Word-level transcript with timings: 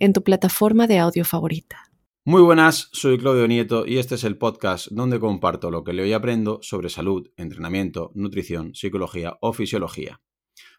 en 0.00 0.14
tu 0.14 0.24
plataforma 0.24 0.86
de 0.86 0.98
audio 0.98 1.24
favorita. 1.24 1.92
Muy 2.24 2.42
buenas, 2.42 2.88
soy 2.92 3.18
Claudio 3.18 3.46
Nieto 3.46 3.86
y 3.86 3.98
este 3.98 4.14
es 4.14 4.24
el 4.24 4.38
podcast 4.38 4.88
donde 4.90 5.20
comparto 5.20 5.70
lo 5.70 5.84
que 5.84 5.92
leo 5.92 6.06
y 6.06 6.12
aprendo 6.14 6.58
sobre 6.62 6.88
salud, 6.88 7.28
entrenamiento, 7.36 8.10
nutrición, 8.14 8.74
psicología 8.74 9.36
o 9.40 9.52
fisiología. 9.52 10.20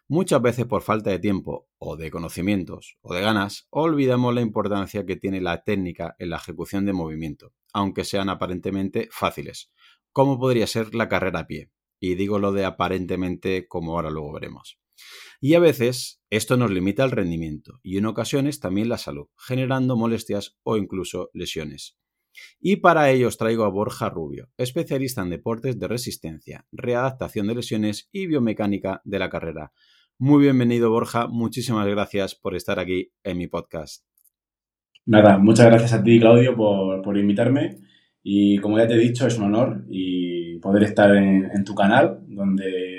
Muchas 0.08 0.42
veces 0.42 0.66
por 0.66 0.82
falta 0.82 1.10
de 1.10 1.20
tiempo 1.20 1.68
o 1.78 1.96
de 1.96 2.10
conocimientos 2.10 2.98
o 3.00 3.14
de 3.14 3.22
ganas, 3.22 3.68
olvidamos 3.70 4.34
la 4.34 4.40
importancia 4.40 5.06
que 5.06 5.16
tiene 5.16 5.40
la 5.40 5.62
técnica 5.62 6.16
en 6.18 6.30
la 6.30 6.36
ejecución 6.36 6.84
de 6.84 6.92
movimiento, 6.92 7.52
aunque 7.72 8.04
sean 8.04 8.28
aparentemente 8.28 9.08
fáciles, 9.12 9.70
como 10.12 10.38
podría 10.38 10.66
ser 10.66 10.94
la 10.94 11.08
carrera 11.08 11.40
a 11.40 11.46
pie. 11.46 11.70
Y 12.00 12.16
digo 12.16 12.40
lo 12.40 12.52
de 12.52 12.64
aparentemente 12.64 13.68
como 13.68 13.92
ahora 13.92 14.10
luego 14.10 14.32
veremos. 14.32 14.81
Y 15.40 15.54
a 15.54 15.58
veces 15.58 16.22
esto 16.30 16.56
nos 16.56 16.70
limita 16.70 17.04
el 17.04 17.10
rendimiento 17.10 17.80
y 17.82 17.98
en 17.98 18.06
ocasiones 18.06 18.60
también 18.60 18.88
la 18.88 18.96
salud, 18.96 19.26
generando 19.36 19.96
molestias 19.96 20.56
o 20.62 20.76
incluso 20.76 21.30
lesiones. 21.34 21.98
Y 22.60 22.76
para 22.76 23.10
ello 23.10 23.28
os 23.28 23.38
traigo 23.38 23.64
a 23.64 23.68
Borja 23.68 24.08
Rubio, 24.08 24.48
especialista 24.56 25.20
en 25.22 25.30
deportes 25.30 25.78
de 25.78 25.88
resistencia, 25.88 26.66
readaptación 26.70 27.48
de 27.48 27.56
lesiones 27.56 28.08
y 28.12 28.28
biomecánica 28.28 29.02
de 29.04 29.18
la 29.18 29.30
carrera. 29.30 29.72
Muy 30.16 30.44
bienvenido 30.44 30.90
Borja, 30.90 31.26
muchísimas 31.26 31.88
gracias 31.88 32.34
por 32.34 32.54
estar 32.54 32.78
aquí 32.78 33.10
en 33.24 33.38
mi 33.38 33.48
podcast. 33.48 34.04
Nada, 35.04 35.38
muchas 35.38 35.66
gracias 35.66 35.92
a 35.92 36.04
ti 36.04 36.20
Claudio 36.20 36.54
por, 36.56 37.18
invitarme 37.18 37.78
y 38.22 38.58
como 38.58 38.78
ya 38.78 38.86
te 38.86 38.94
he 38.94 38.98
dicho 38.98 39.26
es 39.26 39.36
un 39.36 39.46
honor 39.46 39.84
y 39.90 40.58
poder 40.60 40.84
estar 40.84 41.14
en 41.16 41.64
tu 41.64 41.74
canal 41.74 42.20
donde 42.28 42.91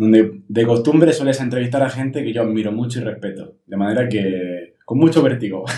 donde 0.00 0.44
de 0.48 0.66
costumbre 0.66 1.12
sueles 1.12 1.42
entrevistar 1.42 1.82
a 1.82 1.90
gente 1.90 2.24
que 2.24 2.32
yo 2.32 2.40
admiro 2.40 2.72
mucho 2.72 3.00
y 3.00 3.04
respeto, 3.04 3.58
de 3.66 3.76
manera 3.76 4.08
que 4.08 4.76
con 4.86 4.98
mucho 4.98 5.22
vértigo. 5.22 5.64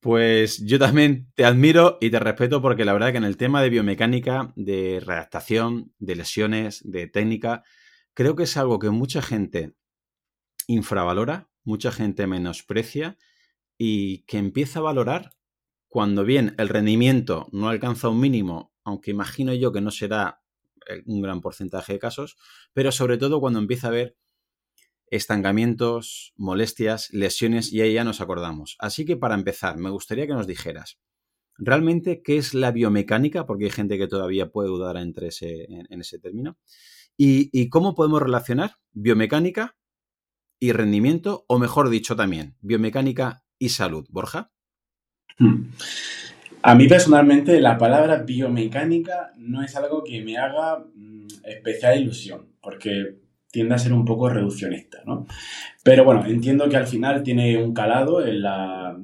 Pues 0.00 0.62
yo 0.66 0.78
también 0.78 1.28
te 1.34 1.46
admiro 1.46 1.96
y 1.98 2.10
te 2.10 2.18
respeto 2.18 2.60
porque 2.60 2.84
la 2.84 2.92
verdad 2.92 3.12
que 3.12 3.16
en 3.16 3.24
el 3.24 3.38
tema 3.38 3.62
de 3.62 3.70
biomecánica, 3.70 4.52
de 4.54 5.00
redactación, 5.02 5.94
de 5.98 6.16
lesiones, 6.16 6.82
de 6.84 7.06
técnica, 7.06 7.64
creo 8.12 8.36
que 8.36 8.42
es 8.42 8.58
algo 8.58 8.78
que 8.78 8.90
mucha 8.90 9.22
gente 9.22 9.72
infravalora, 10.66 11.48
mucha 11.64 11.90
gente 11.90 12.26
menosprecia 12.26 13.16
y 13.78 14.24
que 14.26 14.36
empieza 14.36 14.80
a 14.80 14.82
valorar 14.82 15.30
cuando 15.88 16.26
bien 16.26 16.54
el 16.58 16.68
rendimiento 16.68 17.48
no 17.52 17.70
alcanza 17.70 18.10
un 18.10 18.20
mínimo, 18.20 18.74
aunque 18.84 19.12
imagino 19.12 19.54
yo 19.54 19.72
que 19.72 19.80
no 19.80 19.90
será 19.90 20.43
un 21.06 21.22
gran 21.22 21.40
porcentaje 21.40 21.94
de 21.94 21.98
casos, 21.98 22.36
pero 22.72 22.92
sobre 22.92 23.18
todo 23.18 23.40
cuando 23.40 23.58
empieza 23.58 23.88
a 23.88 23.90
haber 23.90 24.16
estancamientos, 25.10 26.32
molestias, 26.36 27.08
lesiones 27.12 27.72
y 27.72 27.80
ahí 27.80 27.94
ya 27.94 28.04
nos 28.04 28.20
acordamos. 28.20 28.76
Así 28.78 29.04
que 29.04 29.16
para 29.16 29.34
empezar, 29.34 29.76
me 29.76 29.90
gustaría 29.90 30.26
que 30.26 30.32
nos 30.32 30.46
dijeras, 30.46 30.98
¿realmente 31.56 32.22
qué 32.22 32.36
es 32.36 32.54
la 32.54 32.72
biomecánica? 32.72 33.46
Porque 33.46 33.66
hay 33.66 33.70
gente 33.70 33.98
que 33.98 34.08
todavía 34.08 34.50
puede 34.50 34.68
dudar 34.68 34.96
entre 34.96 35.28
ese, 35.28 35.66
en, 35.68 36.00
ese 36.00 36.18
término. 36.18 36.58
Y, 37.16 37.68
cómo 37.68 37.94
podemos 37.94 38.20
relacionar 38.20 38.76
biomecánica 38.92 39.76
y 40.58 40.72
rendimiento, 40.72 41.44
o 41.48 41.58
mejor 41.58 41.90
dicho 41.90 42.16
también, 42.16 42.56
biomecánica 42.60 43.44
y 43.58 43.68
salud. 43.68 44.06
Borja. 44.10 44.50
A 46.66 46.74
mí 46.74 46.88
personalmente 46.88 47.60
la 47.60 47.76
palabra 47.76 48.22
biomecánica 48.22 49.34
no 49.36 49.62
es 49.62 49.76
algo 49.76 50.02
que 50.02 50.22
me 50.22 50.38
haga 50.38 50.78
mm, 50.78 51.26
especial 51.44 52.00
ilusión, 52.00 52.46
porque 52.62 53.18
tiende 53.50 53.74
a 53.74 53.78
ser 53.78 53.92
un 53.92 54.06
poco 54.06 54.30
reduccionista, 54.30 55.02
¿no? 55.04 55.26
Pero 55.82 56.06
bueno, 56.06 56.24
entiendo 56.24 56.66
que 56.70 56.78
al 56.78 56.86
final 56.86 57.22
tiene 57.22 57.62
un 57.62 57.74
calado 57.74 58.24
en 58.24 58.40
la, 58.40 58.96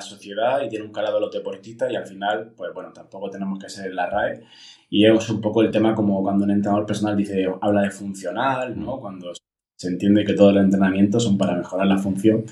sociedad 0.00 0.62
y 0.62 0.68
tiene 0.68 0.84
un 0.84 0.92
calado 0.92 1.16
en 1.16 1.22
los 1.22 1.32
deportistas 1.32 1.90
y 1.90 1.96
al 1.96 2.06
final, 2.06 2.52
pues 2.56 2.72
bueno, 2.72 2.92
tampoco 2.92 3.28
tenemos 3.28 3.58
que 3.58 3.68
ser 3.68 3.92
la 3.92 4.08
RAE 4.08 4.44
y 4.88 5.04
es 5.04 5.28
un 5.28 5.40
poco 5.40 5.62
el 5.62 5.72
tema 5.72 5.96
como 5.96 6.22
cuando 6.22 6.44
un 6.44 6.52
entrenador 6.52 6.86
personal 6.86 7.16
dice, 7.16 7.48
habla 7.60 7.82
de 7.82 7.90
funcional, 7.90 8.78
¿no? 8.78 9.00
Cuando 9.00 9.32
se 9.76 9.88
entiende 9.88 10.24
que 10.24 10.34
todos 10.34 10.54
los 10.54 10.62
entrenamientos 10.62 11.24
son 11.24 11.36
para 11.36 11.56
mejorar 11.56 11.88
la 11.88 11.98
función. 11.98 12.44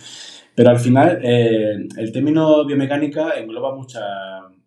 Pero 0.56 0.70
al 0.70 0.78
final, 0.80 1.20
eh, 1.22 1.86
el 1.98 2.12
término 2.12 2.64
biomecánica 2.66 3.38
engloba 3.38 3.76
muchas 3.76 4.02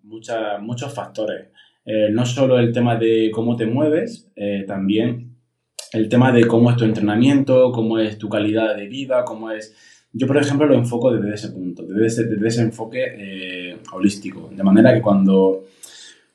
muchos 0.04 0.94
factores. 0.94 1.48
Eh, 1.86 2.10
no 2.12 2.26
solo 2.26 2.60
el 2.60 2.72
tema 2.72 2.96
de 2.98 3.32
cómo 3.34 3.56
te 3.56 3.66
mueves, 3.66 4.30
eh, 4.36 4.64
también 4.68 5.36
el 5.92 6.08
tema 6.08 6.32
de 6.32 6.46
cómo 6.46 6.70
es 6.70 6.78
tu 6.78 6.86
entrenamiento, 6.86 7.72
cómo 7.72 7.98
es 7.98 8.18
tu 8.18 8.30
calidad 8.30 8.76
de 8.76 8.88
vida, 8.88 9.26
cómo 9.26 9.50
es... 9.50 9.76
Yo, 10.14 10.28
por 10.28 10.38
ejemplo, 10.38 10.68
lo 10.68 10.76
enfoco 10.76 11.12
desde 11.12 11.34
ese 11.34 11.50
punto, 11.50 11.84
desde 11.84 12.06
ese, 12.06 12.24
desde 12.26 12.48
ese 12.48 12.62
enfoque 12.62 13.06
eh, 13.18 13.78
holístico. 13.92 14.50
De 14.56 14.64
manera 14.64 14.94
que 14.94 15.02
cuando, 15.02 15.66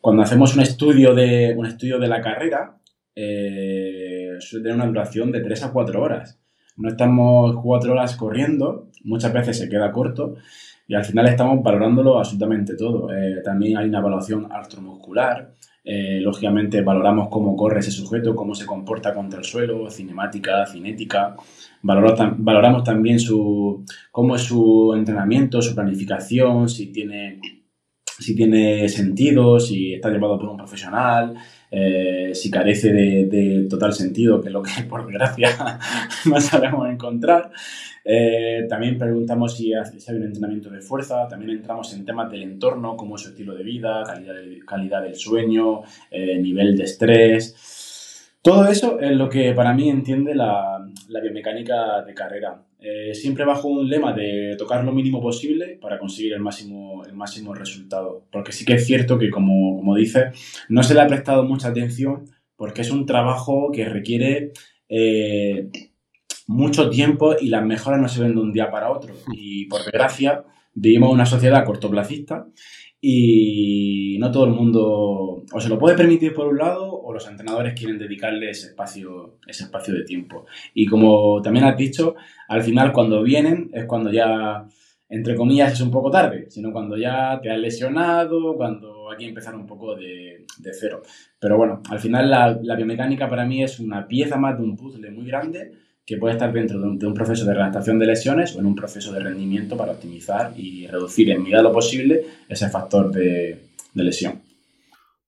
cuando 0.00 0.22
hacemos 0.22 0.54
un 0.54 0.62
estudio 0.62 1.14
de, 1.14 1.54
un 1.56 1.66
estudio 1.66 1.98
de 1.98 2.08
la 2.08 2.20
carrera, 2.20 2.78
suele 3.14 4.62
tener 4.62 4.74
una 4.74 4.86
duración 4.86 5.30
de 5.30 5.40
3 5.40 5.64
a 5.64 5.72
4 5.72 6.02
horas. 6.02 6.40
No 6.76 6.88
estamos 6.88 7.56
4 7.62 7.92
horas 7.92 8.16
corriendo, 8.16 8.90
muchas 9.04 9.32
veces 9.32 9.58
se 9.58 9.68
queda 9.68 9.92
corto, 9.92 10.34
y 10.86 10.94
al 10.94 11.04
final 11.04 11.26
estamos 11.26 11.62
valorándolo 11.62 12.18
absolutamente 12.18 12.76
todo. 12.76 13.12
Eh, 13.12 13.40
también 13.42 13.78
hay 13.78 13.88
una 13.88 13.98
evaluación 13.98 14.48
artromuscular. 14.50 15.54
Eh, 15.86 16.18
lógicamente 16.20 16.80
valoramos 16.80 17.28
cómo 17.28 17.54
corre 17.56 17.80
ese 17.80 17.90
sujeto, 17.90 18.34
cómo 18.34 18.54
se 18.54 18.64
comporta 18.64 19.12
contra 19.12 19.38
el 19.38 19.44
suelo, 19.44 19.90
cinemática, 19.90 20.66
cinética. 20.66 21.36
Valoramos, 21.82 22.84
también 22.84 23.18
su, 23.18 23.84
cómo 24.10 24.36
es 24.36 24.42
su 24.42 24.94
entrenamiento, 24.96 25.60
su 25.60 25.74
planificación, 25.74 26.68
si 26.68 26.90
tiene, 26.90 27.40
si 28.18 28.34
tiene 28.34 28.88
sentido, 28.88 29.60
si 29.60 29.94
está 29.94 30.08
llevado 30.08 30.38
por 30.38 30.48
un 30.48 30.56
profesional, 30.56 31.34
eh, 31.76 32.32
si 32.34 32.52
carece 32.52 32.92
de, 32.92 33.66
total 33.68 33.92
sentido, 33.92 34.40
que 34.40 34.46
es 34.46 34.52
lo 34.52 34.62
que 34.62 34.70
por 34.88 35.04
desgracia 35.04 35.48
no 36.26 36.40
sabemos 36.40 36.88
encontrar. 36.88 37.50
Eh, 38.04 38.66
también 38.68 38.96
preguntamos 38.96 39.56
si, 39.56 39.72
hay 39.74 40.16
un 40.16 40.22
entrenamiento 40.22 40.70
de 40.70 40.80
fuerza, 40.80 41.26
también 41.26 41.50
entramos 41.50 41.92
en 41.94 42.04
temas 42.04 42.30
del 42.30 42.42
entorno, 42.42 42.96
como 42.96 43.18
su 43.18 43.30
estilo 43.30 43.56
de 43.56 43.64
vida, 43.64 44.04
calidad, 44.04 44.34
calidad 44.64 45.02
del 45.02 45.16
sueño, 45.16 45.82
eh, 46.12 46.38
nivel 46.38 46.76
de 46.76 46.84
estrés. 46.84 48.36
Todo 48.40 48.68
eso 48.68 49.00
es 49.00 49.16
lo 49.16 49.28
que 49.28 49.52
para 49.52 49.72
mí 49.72 49.88
entiende 49.88 50.32
la, 50.34 50.86
la 51.08 51.20
biomecánica 51.20 52.02
de 52.02 52.14
carrera. 52.14 52.62
Eh, 52.86 53.14
siempre 53.14 53.46
bajo 53.46 53.68
un 53.68 53.88
lema 53.88 54.12
de 54.12 54.56
tocar 54.58 54.84
lo 54.84 54.92
mínimo 54.92 55.22
posible 55.22 55.78
para 55.80 55.98
conseguir 55.98 56.34
el 56.34 56.40
máximo, 56.40 57.02
el 57.06 57.14
máximo 57.14 57.54
resultado. 57.54 58.26
Porque 58.30 58.52
sí 58.52 58.66
que 58.66 58.74
es 58.74 58.86
cierto 58.86 59.18
que, 59.18 59.30
como, 59.30 59.76
como 59.78 59.96
dice, 59.96 60.32
no 60.68 60.82
se 60.82 60.92
le 60.92 61.00
ha 61.00 61.06
prestado 61.06 61.44
mucha 61.44 61.68
atención 61.68 62.26
porque 62.56 62.82
es 62.82 62.90
un 62.90 63.06
trabajo 63.06 63.70
que 63.72 63.86
requiere 63.86 64.52
mucho 66.46 66.90
tiempo 66.90 67.34
y 67.40 67.48
las 67.48 67.64
mejoras 67.64 68.00
no 68.00 68.08
se 68.08 68.22
ven 68.22 68.34
de 68.34 68.40
un 68.40 68.52
día 68.52 68.70
para 68.70 68.90
otro. 68.90 69.14
Y 69.32 69.66
por 69.66 69.82
desgracia, 69.82 70.44
vivimos 70.74 71.12
una 71.12 71.26
sociedad 71.26 71.64
cortoplacista 71.64 72.46
y 73.00 74.16
no 74.18 74.30
todo 74.30 74.46
el 74.46 74.52
mundo 74.52 75.44
o 75.52 75.60
se 75.60 75.68
lo 75.68 75.78
puede 75.78 75.96
permitir 75.96 76.32
por 76.32 76.46
un 76.46 76.58
lado 76.58 76.93
o 77.04 77.12
los 77.12 77.28
entrenadores 77.28 77.74
quieren 77.74 77.98
dedicarle 77.98 78.50
ese 78.50 78.68
espacio, 78.68 79.38
ese 79.46 79.64
espacio 79.64 79.94
de 79.94 80.04
tiempo. 80.04 80.46
Y 80.72 80.86
como 80.86 81.40
también 81.42 81.66
has 81.66 81.76
dicho, 81.76 82.14
al 82.48 82.62
final 82.62 82.92
cuando 82.92 83.22
vienen 83.22 83.70
es 83.72 83.84
cuando 83.84 84.10
ya, 84.10 84.66
entre 85.08 85.34
comillas, 85.34 85.72
es 85.72 85.80
un 85.80 85.90
poco 85.90 86.10
tarde, 86.10 86.46
sino 86.50 86.72
cuando 86.72 86.96
ya 86.96 87.38
te 87.42 87.50
has 87.50 87.58
lesionado, 87.58 88.56
cuando 88.56 89.10
hay 89.10 89.18
que 89.18 89.28
empezar 89.28 89.54
un 89.54 89.66
poco 89.66 89.94
de, 89.94 90.46
cero. 90.72 91.02
Pero 91.38 91.56
bueno, 91.56 91.82
al 91.90 92.00
final 92.00 92.30
la, 92.30 92.76
biomecánica 92.76 93.28
para 93.28 93.44
mí 93.44 93.62
es 93.62 93.78
una 93.78 94.06
pieza 94.06 94.36
más 94.36 94.56
de 94.58 94.64
un 94.64 94.76
puzzle 94.76 95.10
muy 95.10 95.26
grande 95.26 95.72
que 96.06 96.18
puede 96.18 96.34
estar 96.34 96.52
dentro 96.52 96.78
de 96.80 97.06
un, 97.06 97.14
proceso 97.14 97.46
de 97.46 97.54
redactación 97.54 97.98
de 97.98 98.06
lesiones 98.06 98.54
o 98.54 98.60
en 98.60 98.66
un 98.66 98.74
proceso 98.74 99.12
de 99.12 99.20
rendimiento 99.20 99.76
para 99.76 99.92
optimizar 99.92 100.52
y 100.56 100.86
reducir 100.86 101.30
en 101.30 101.42
medida 101.42 101.62
lo 101.62 101.72
posible 101.72 102.22
ese 102.48 102.68
factor 102.68 103.10
de, 103.10 103.58
lesión. 103.94 104.40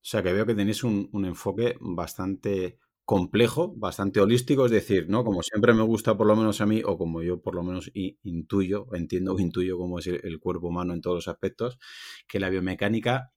O 0.07 0.09
sea 0.09 0.23
que 0.23 0.33
veo 0.33 0.47
que 0.47 0.55
tenéis 0.55 0.85
un, 0.85 1.11
enfoque 1.25 1.77
bastante 1.81 2.79
complejo, 3.05 3.75
bastante 3.77 4.21
holístico, 4.21 4.67
es 4.67 4.71
decir, 4.71 5.09
¿no? 5.09 5.25
Como 5.25 5.43
siempre 5.43 5.75
me 5.75 5.83
gusta, 5.83 6.17
por 6.17 6.29
lo 6.29 6.37
menos 6.37 6.61
a 6.61 6.67
mí, 6.67 6.81
o 6.85 6.97
como 6.97 7.23
yo 7.23 7.43
por 7.43 7.57
lo 7.57 7.65
menos 7.65 7.91
intuyo, 7.93 8.87
entiendo 8.95 9.35
o 9.35 9.41
intuyo 9.41 9.77
cómo 9.77 9.99
es 9.99 10.07
el, 10.07 10.39
cuerpo 10.39 10.69
humano 10.69 10.95
en 10.95 11.01
todos 11.01 11.17
los 11.17 11.29
aspectos, 11.29 11.81
que 12.29 12.39
la 12.39 12.51
biomecánica 12.51 13.33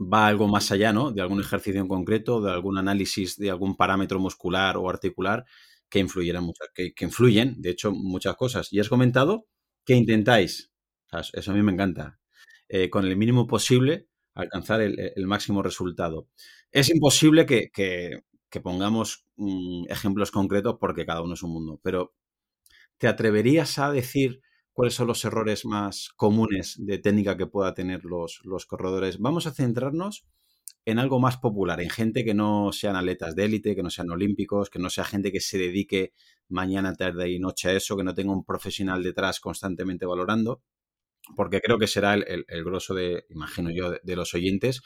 va 0.00 0.26
algo 0.26 0.48
más 0.48 0.72
allá, 0.72 0.92
¿no? 0.92 1.12
De 1.12 1.22
algún 1.22 1.38
ejercicio 1.38 1.80
en 1.80 1.86
concreto, 1.86 2.40
de 2.40 2.50
algún 2.50 2.76
análisis 2.76 3.36
de 3.36 3.50
algún 3.50 3.76
parámetro 3.76 4.18
muscular 4.18 4.76
o 4.78 4.90
articular 4.90 5.44
que 5.88 6.00
influyeran 6.00 6.42
muchas, 6.42 6.70
que, 6.74 6.92
influyen, 7.04 7.54
de 7.62 7.70
hecho, 7.70 7.92
muchas 7.92 8.34
cosas. 8.34 8.72
Y 8.72 8.80
has 8.80 8.88
comentado 8.88 9.46
que 9.84 9.94
intentáis, 9.94 10.72
eso 11.32 11.52
a 11.52 11.54
mí 11.54 11.62
me 11.62 11.70
encanta, 11.70 12.18
eh, 12.68 12.90
con 12.90 13.06
el 13.06 13.16
mínimo 13.16 13.46
posible 13.46 14.08
alcanzar 14.38 14.80
el, 14.80 15.26
máximo 15.26 15.62
resultado. 15.62 16.28
Es 16.70 16.88
imposible 16.90 17.44
que, 17.46 17.70
que 18.50 18.60
pongamos 18.60 19.26
mm, 19.36 19.84
ejemplos 19.88 20.30
concretos 20.30 20.76
porque 20.80 21.06
cada 21.06 21.22
uno 21.22 21.34
es 21.34 21.42
un 21.42 21.52
mundo, 21.52 21.80
pero 21.82 22.14
¿te 22.98 23.08
atreverías 23.08 23.78
a 23.78 23.90
decir 23.90 24.40
cuáles 24.72 24.94
son 24.94 25.08
los 25.08 25.24
errores 25.24 25.64
más 25.64 26.10
comunes 26.16 26.76
de 26.78 26.98
técnica 26.98 27.36
que 27.36 27.46
pueda 27.46 27.74
tener 27.74 28.04
los, 28.04 28.40
los 28.44 28.66
corredores? 28.66 29.18
Vamos 29.18 29.46
a 29.46 29.52
centrarnos 29.52 30.24
en 30.84 30.98
algo 30.98 31.20
más 31.20 31.36
popular, 31.36 31.80
en 31.80 31.90
gente 31.90 32.24
que 32.24 32.32
no 32.32 32.72
sean 32.72 32.96
atletas 32.96 33.34
de 33.34 33.44
élite, 33.44 33.76
que 33.76 33.82
no 33.82 33.90
sean 33.90 34.10
olímpicos, 34.10 34.70
que 34.70 34.78
no 34.78 34.88
sea 34.88 35.04
gente 35.04 35.30
que 35.30 35.40
se 35.40 35.58
dedique 35.58 36.12
mañana, 36.48 36.94
tarde 36.94 37.30
y 37.30 37.38
noche 37.38 37.68
a 37.68 37.72
eso, 37.72 37.96
que 37.96 38.04
no 38.04 38.14
tenga 38.14 38.32
un 38.32 38.44
profesional 38.44 39.02
detrás 39.02 39.40
constantemente 39.40 40.06
valorando, 40.06 40.62
porque 41.36 41.60
creo 41.60 41.78
que 41.78 41.86
será 41.86 42.14
el, 42.14 42.64
grosso 42.64 42.94
de, 42.94 43.24
imagino 43.30 43.70
yo, 43.70 43.92
de 44.02 44.16
los 44.16 44.34
oyentes. 44.34 44.82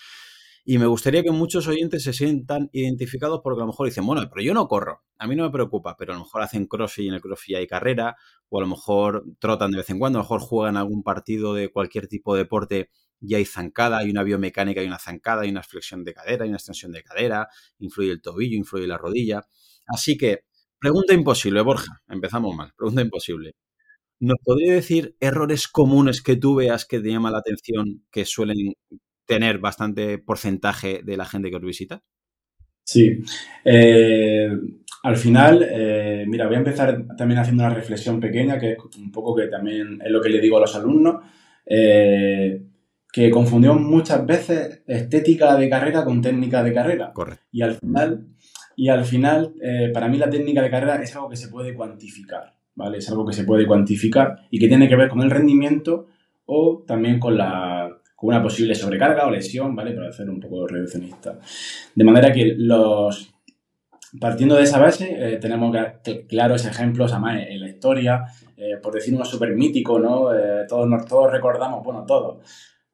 Y 0.64 0.78
me 0.78 0.86
gustaría 0.86 1.24
que 1.24 1.32
muchos 1.32 1.66
oyentes 1.66 2.04
se 2.04 2.12
sientan 2.12 2.70
identificados 2.72 3.40
porque 3.42 3.62
a 3.62 3.64
lo 3.64 3.72
mejor 3.72 3.86
dicen, 3.86 4.06
bueno, 4.06 4.22
pero 4.30 4.42
yo 4.44 4.54
no 4.54 4.68
corro, 4.68 5.02
a 5.18 5.26
mí 5.26 5.34
no 5.34 5.42
me 5.42 5.50
preocupa, 5.50 5.96
pero 5.96 6.12
a 6.12 6.16
lo 6.16 6.22
mejor 6.22 6.42
hacen 6.42 6.66
crossfit 6.66 7.06
y 7.06 7.08
en 7.08 7.14
el 7.14 7.20
crossfit 7.20 7.56
hay 7.56 7.66
carrera, 7.66 8.16
o 8.48 8.58
a 8.58 8.60
lo 8.60 8.68
mejor 8.68 9.24
trotan 9.40 9.72
de 9.72 9.78
vez 9.78 9.90
en 9.90 9.98
cuando, 9.98 10.20
a 10.20 10.22
lo 10.22 10.24
mejor 10.24 10.40
juegan 10.40 10.76
algún 10.76 11.02
partido 11.02 11.52
de 11.54 11.68
cualquier 11.68 12.06
tipo 12.06 12.34
de 12.34 12.42
deporte 12.44 12.90
y 13.20 13.34
hay 13.34 13.44
zancada, 13.44 13.98
hay 13.98 14.10
una 14.10 14.22
biomecánica, 14.22 14.80
hay 14.80 14.86
una 14.86 15.00
zancada, 15.00 15.42
hay 15.42 15.50
una 15.50 15.64
flexión 15.64 16.04
de 16.04 16.14
cadera, 16.14 16.44
hay 16.44 16.48
una 16.50 16.58
extensión 16.58 16.92
de 16.92 17.02
cadera, 17.02 17.48
influye 17.80 18.12
el 18.12 18.22
tobillo, 18.22 18.56
influye 18.56 18.86
la 18.86 18.98
rodilla. 18.98 19.46
Así 19.88 20.16
que, 20.16 20.44
pregunta 20.78 21.12
imposible, 21.12 21.60
Borja, 21.62 22.02
empezamos 22.08 22.54
mal, 22.54 22.72
pregunta 22.76 23.02
imposible. 23.02 23.56
¿Nos 24.22 24.38
podría 24.44 24.74
decir 24.74 25.16
errores 25.18 25.66
comunes 25.66 26.22
que 26.22 26.36
tú 26.36 26.54
veas 26.54 26.86
que 26.86 27.00
te 27.00 27.10
llama 27.10 27.32
la 27.32 27.38
atención 27.38 28.04
que 28.08 28.24
suelen 28.24 28.74
tener 29.26 29.58
bastante 29.58 30.16
porcentaje 30.18 31.00
de 31.02 31.16
la 31.16 31.24
gente 31.24 31.50
que 31.50 31.56
os 31.56 31.62
visita? 31.62 32.04
Sí. 32.84 33.18
Eh, 33.64 34.48
al 35.02 35.16
final, 35.16 35.66
eh, 35.68 36.24
mira, 36.28 36.46
voy 36.46 36.54
a 36.54 36.58
empezar 36.58 37.04
también 37.18 37.40
haciendo 37.40 37.64
una 37.64 37.74
reflexión 37.74 38.20
pequeña, 38.20 38.60
que 38.60 38.74
es 38.74 38.78
un 38.96 39.10
poco 39.10 39.34
que 39.34 39.48
también 39.48 40.00
es 40.00 40.12
lo 40.12 40.20
que 40.20 40.28
le 40.28 40.40
digo 40.40 40.58
a 40.58 40.60
los 40.60 40.76
alumnos, 40.76 41.24
eh, 41.66 42.62
que 43.12 43.28
confundió 43.28 43.74
muchas 43.74 44.24
veces 44.24 44.84
estética 44.86 45.56
de 45.56 45.68
carrera 45.68 46.04
con 46.04 46.22
técnica 46.22 46.62
de 46.62 46.72
carrera. 46.72 47.12
Correcto. 47.12 47.44
Y 47.50 47.62
al 47.62 47.74
final, 47.74 48.28
y 48.76 48.88
al 48.88 49.04
final 49.04 49.52
para 49.92 50.06
mí 50.06 50.16
la 50.16 50.30
técnica 50.30 50.62
de 50.62 50.70
carrera 50.70 51.02
es 51.02 51.12
algo 51.16 51.28
que 51.28 51.36
se 51.36 51.48
puede 51.48 51.74
cuantificar, 51.74 52.61
¿vale? 52.74 52.98
Es 52.98 53.08
algo 53.10 53.26
que 53.26 53.32
se 53.32 53.44
puede 53.44 53.66
cuantificar 53.66 54.36
y 54.50 54.58
que 54.58 54.68
tiene 54.68 54.88
que 54.88 54.96
ver 54.96 55.08
con 55.08 55.20
el 55.22 55.30
rendimiento 55.30 56.06
o 56.46 56.84
también 56.86 57.18
con 57.18 57.36
la, 57.36 57.90
con 58.14 58.28
una 58.28 58.42
posible 58.42 58.74
sobrecarga 58.74 59.26
o 59.26 59.30
lesión, 59.30 59.74
¿vale? 59.74 59.92
Para 59.92 60.08
hacer 60.08 60.28
un 60.30 60.40
poco 60.40 60.66
reduccionista. 60.66 61.38
De 61.94 62.04
manera 62.04 62.32
que 62.32 62.54
los... 62.56 63.34
Partiendo 64.20 64.56
de 64.56 64.64
esa 64.64 64.78
base, 64.78 65.16
eh, 65.18 65.38
tenemos 65.38 65.74
claros 66.28 66.66
ejemplos, 66.66 67.12
además, 67.12 67.46
en 67.48 67.60
la 67.60 67.68
historia, 67.70 68.24
eh, 68.58 68.76
por 68.82 68.92
decir 68.92 69.14
uno 69.14 69.24
súper 69.24 69.56
mítico, 69.56 69.98
¿no? 69.98 70.34
Eh, 70.34 70.66
todos, 70.68 71.06
todos 71.06 71.32
recordamos, 71.32 71.82
bueno, 71.82 72.04
todos. 72.06 72.36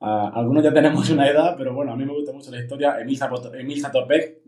Algunos 0.00 0.62
ya 0.62 0.72
tenemos 0.72 1.10
una 1.10 1.28
edad, 1.28 1.56
pero 1.58 1.75
bueno, 1.75 1.92
a 1.92 1.96
mí 1.96 2.04
me 2.04 2.12
gusta 2.12 2.32
mucho 2.32 2.52
la 2.52 2.60
historia. 2.60 3.00
Emil, 3.00 3.19
Emil 3.58 3.80
Satopek 3.80 4.42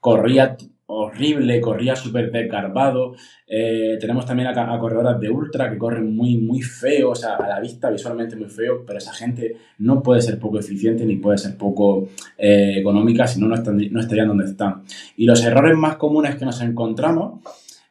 corría 0.00 0.56
horrible, 0.90 1.60
corría 1.60 1.94
súper 1.94 2.32
desgarbado. 2.32 3.14
Eh, 3.46 3.96
tenemos 4.00 4.24
también 4.24 4.48
a, 4.48 4.78
corredoras 4.78 5.20
de 5.20 5.28
ultra 5.30 5.70
que 5.70 5.78
corren 5.78 6.14
muy, 6.14 6.36
muy 6.38 6.62
feo, 6.62 7.10
o 7.10 7.14
sea, 7.14 7.36
a 7.36 7.46
la 7.46 7.60
vista 7.60 7.90
visualmente 7.90 8.36
muy 8.36 8.48
feo, 8.48 8.84
pero 8.86 8.98
esa 8.98 9.12
gente 9.12 9.56
no 9.78 10.02
puede 10.02 10.22
ser 10.22 10.38
poco 10.38 10.58
eficiente 10.58 11.04
ni 11.04 11.16
puede 11.16 11.38
ser 11.38 11.56
poco 11.56 12.08
eh, 12.38 12.74
económica, 12.78 13.26
si 13.26 13.40
no, 13.40 13.48
no 13.48 14.00
estarían 14.00 14.28
donde 14.28 14.46
están. 14.46 14.82
Y 15.16 15.26
los 15.26 15.44
errores 15.44 15.76
más 15.76 15.96
comunes 15.96 16.36
que 16.36 16.46
nos 16.46 16.60
encontramos 16.62 17.40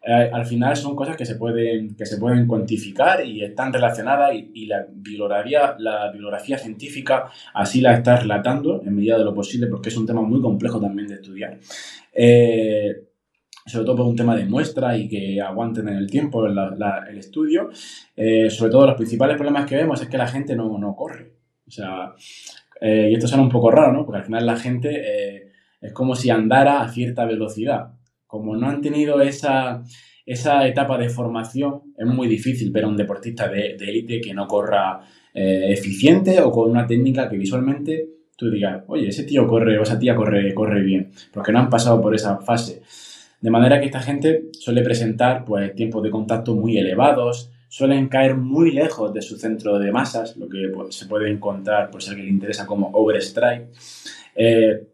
eh, 0.09 0.29
al 0.31 0.45
final 0.45 0.73
son 0.77 0.95
cosas 0.95 1.17
que 1.17 1.25
se 1.25 1.35
pueden, 1.35 1.93
que 1.93 2.05
se 2.05 2.17
pueden 2.17 2.47
cuantificar 2.47 3.25
y 3.25 3.43
están 3.43 3.73
relacionadas 3.73 4.33
y, 4.33 4.65
la, 4.65 4.85
bibliografía, 4.89 5.75
la 5.79 6.09
bibliografía 6.11 6.57
científica 6.57 7.25
así 7.53 7.81
la 7.81 7.93
está 7.93 8.15
relatando 8.15 8.81
en 8.85 8.95
medida 8.95 9.17
de 9.17 9.25
lo 9.25 9.33
posible 9.33 9.67
porque 9.67 9.89
es 9.89 9.97
un 9.97 10.05
tema 10.05 10.21
muy 10.21 10.39
complejo 10.39 10.79
también 10.79 11.09
de 11.09 11.15
estudiar. 11.15 11.59
Eh, 12.13 13.03
sobre 13.65 13.85
todo 13.85 13.97
por 13.97 14.05
un 14.05 14.15
tema 14.15 14.33
de 14.33 14.45
muestra 14.45 14.97
y 14.97 15.09
que 15.09 15.41
aguanten 15.41 15.89
en 15.89 15.97
el 15.97 16.09
tiempo 16.09 16.45
el 16.45 17.17
estudio. 17.17 17.69
Eh, 18.15 18.49
sobre 18.49 18.71
todo 18.71 18.85
los 18.85 18.95
principales 18.95 19.35
problemas 19.35 19.65
que 19.65 19.75
vemos 19.75 20.01
es 20.01 20.07
que 20.07 20.17
la 20.17 20.27
gente 20.27 20.55
no, 20.55 20.77
no 20.77 20.95
corre. 20.95 21.33
O 21.67 21.71
sea, 21.71 22.13
y 22.79 23.13
esto 23.13 23.27
suena 23.27 23.43
un 23.43 23.49
poco 23.49 23.71
raro, 23.71 23.91
¿no? 23.91 24.05
Porque 24.05 24.19
al 24.19 24.25
final 24.25 24.45
la 24.45 24.55
gente 24.55 25.51
es 25.81 25.91
como 25.91 26.15
si 26.15 26.29
andara 26.29 26.81
a 26.81 26.87
cierta 26.87 27.25
velocidad 27.25 27.96
como 28.27 28.55
no 28.55 28.67
han 28.67 28.81
tenido 28.81 29.21
esa, 29.21 29.83
esa 30.25 30.67
etapa 30.67 30.97
de 30.97 31.09
formación, 31.09 31.93
es 31.97 32.05
muy 32.05 32.27
difícil 32.27 32.71
ver 32.71 32.83
a 32.83 32.87
un 32.87 32.97
deportista 32.97 33.47
de 33.47 33.75
élite 33.79 34.21
que 34.21 34.33
no 34.33 34.45
corra 34.45 35.01
eh, 35.39 35.71
eficiente 35.71 36.41
o 36.41 36.51
con 36.51 36.71
una 36.71 36.87
técnica 36.87 37.29
que 37.29 37.37
visualmente 37.37 38.09
tú 38.35 38.49
digas, 38.49 38.83
oye, 38.87 39.09
ese 39.09 39.23
tío 39.23 39.45
corre 39.47 39.77
o 39.77 39.83
esa 39.83 39.99
tía 39.99 40.15
corre, 40.15 40.51
corre 40.55 40.81
bien, 40.81 41.11
porque 41.31 41.51
no 41.51 41.59
han 41.59 41.69
pasado 41.69 42.01
por 42.01 42.15
esa 42.15 42.37
fase. 42.37 42.81
De 43.39 43.51
manera 43.51 43.79
que 43.79 43.85
esta 43.85 44.01
gente 44.01 44.45
suele 44.53 44.81
presentar 44.81 45.45
pues, 45.45 45.75
tiempos 45.75 46.01
de 46.01 46.09
contacto 46.09 46.55
muy 46.55 46.79
elevados, 46.79 47.51
suelen 47.67 48.07
caer 48.07 48.35
muy 48.35 48.71
lejos 48.71 49.13
de 49.13 49.21
su 49.21 49.37
centro 49.37 49.77
de 49.77 49.91
masas, 49.91 50.35
lo 50.37 50.49
que 50.49 50.69
pues, 50.73 50.95
se 50.95 51.05
puede 51.05 51.29
encontrar, 51.29 51.91
por 51.91 52.01
si 52.01 52.09
alguien 52.09 52.25
le 52.25 52.33
interesa, 52.33 52.65
como 52.65 52.89
overstrike. 52.93 53.67
Eh, 54.35 54.87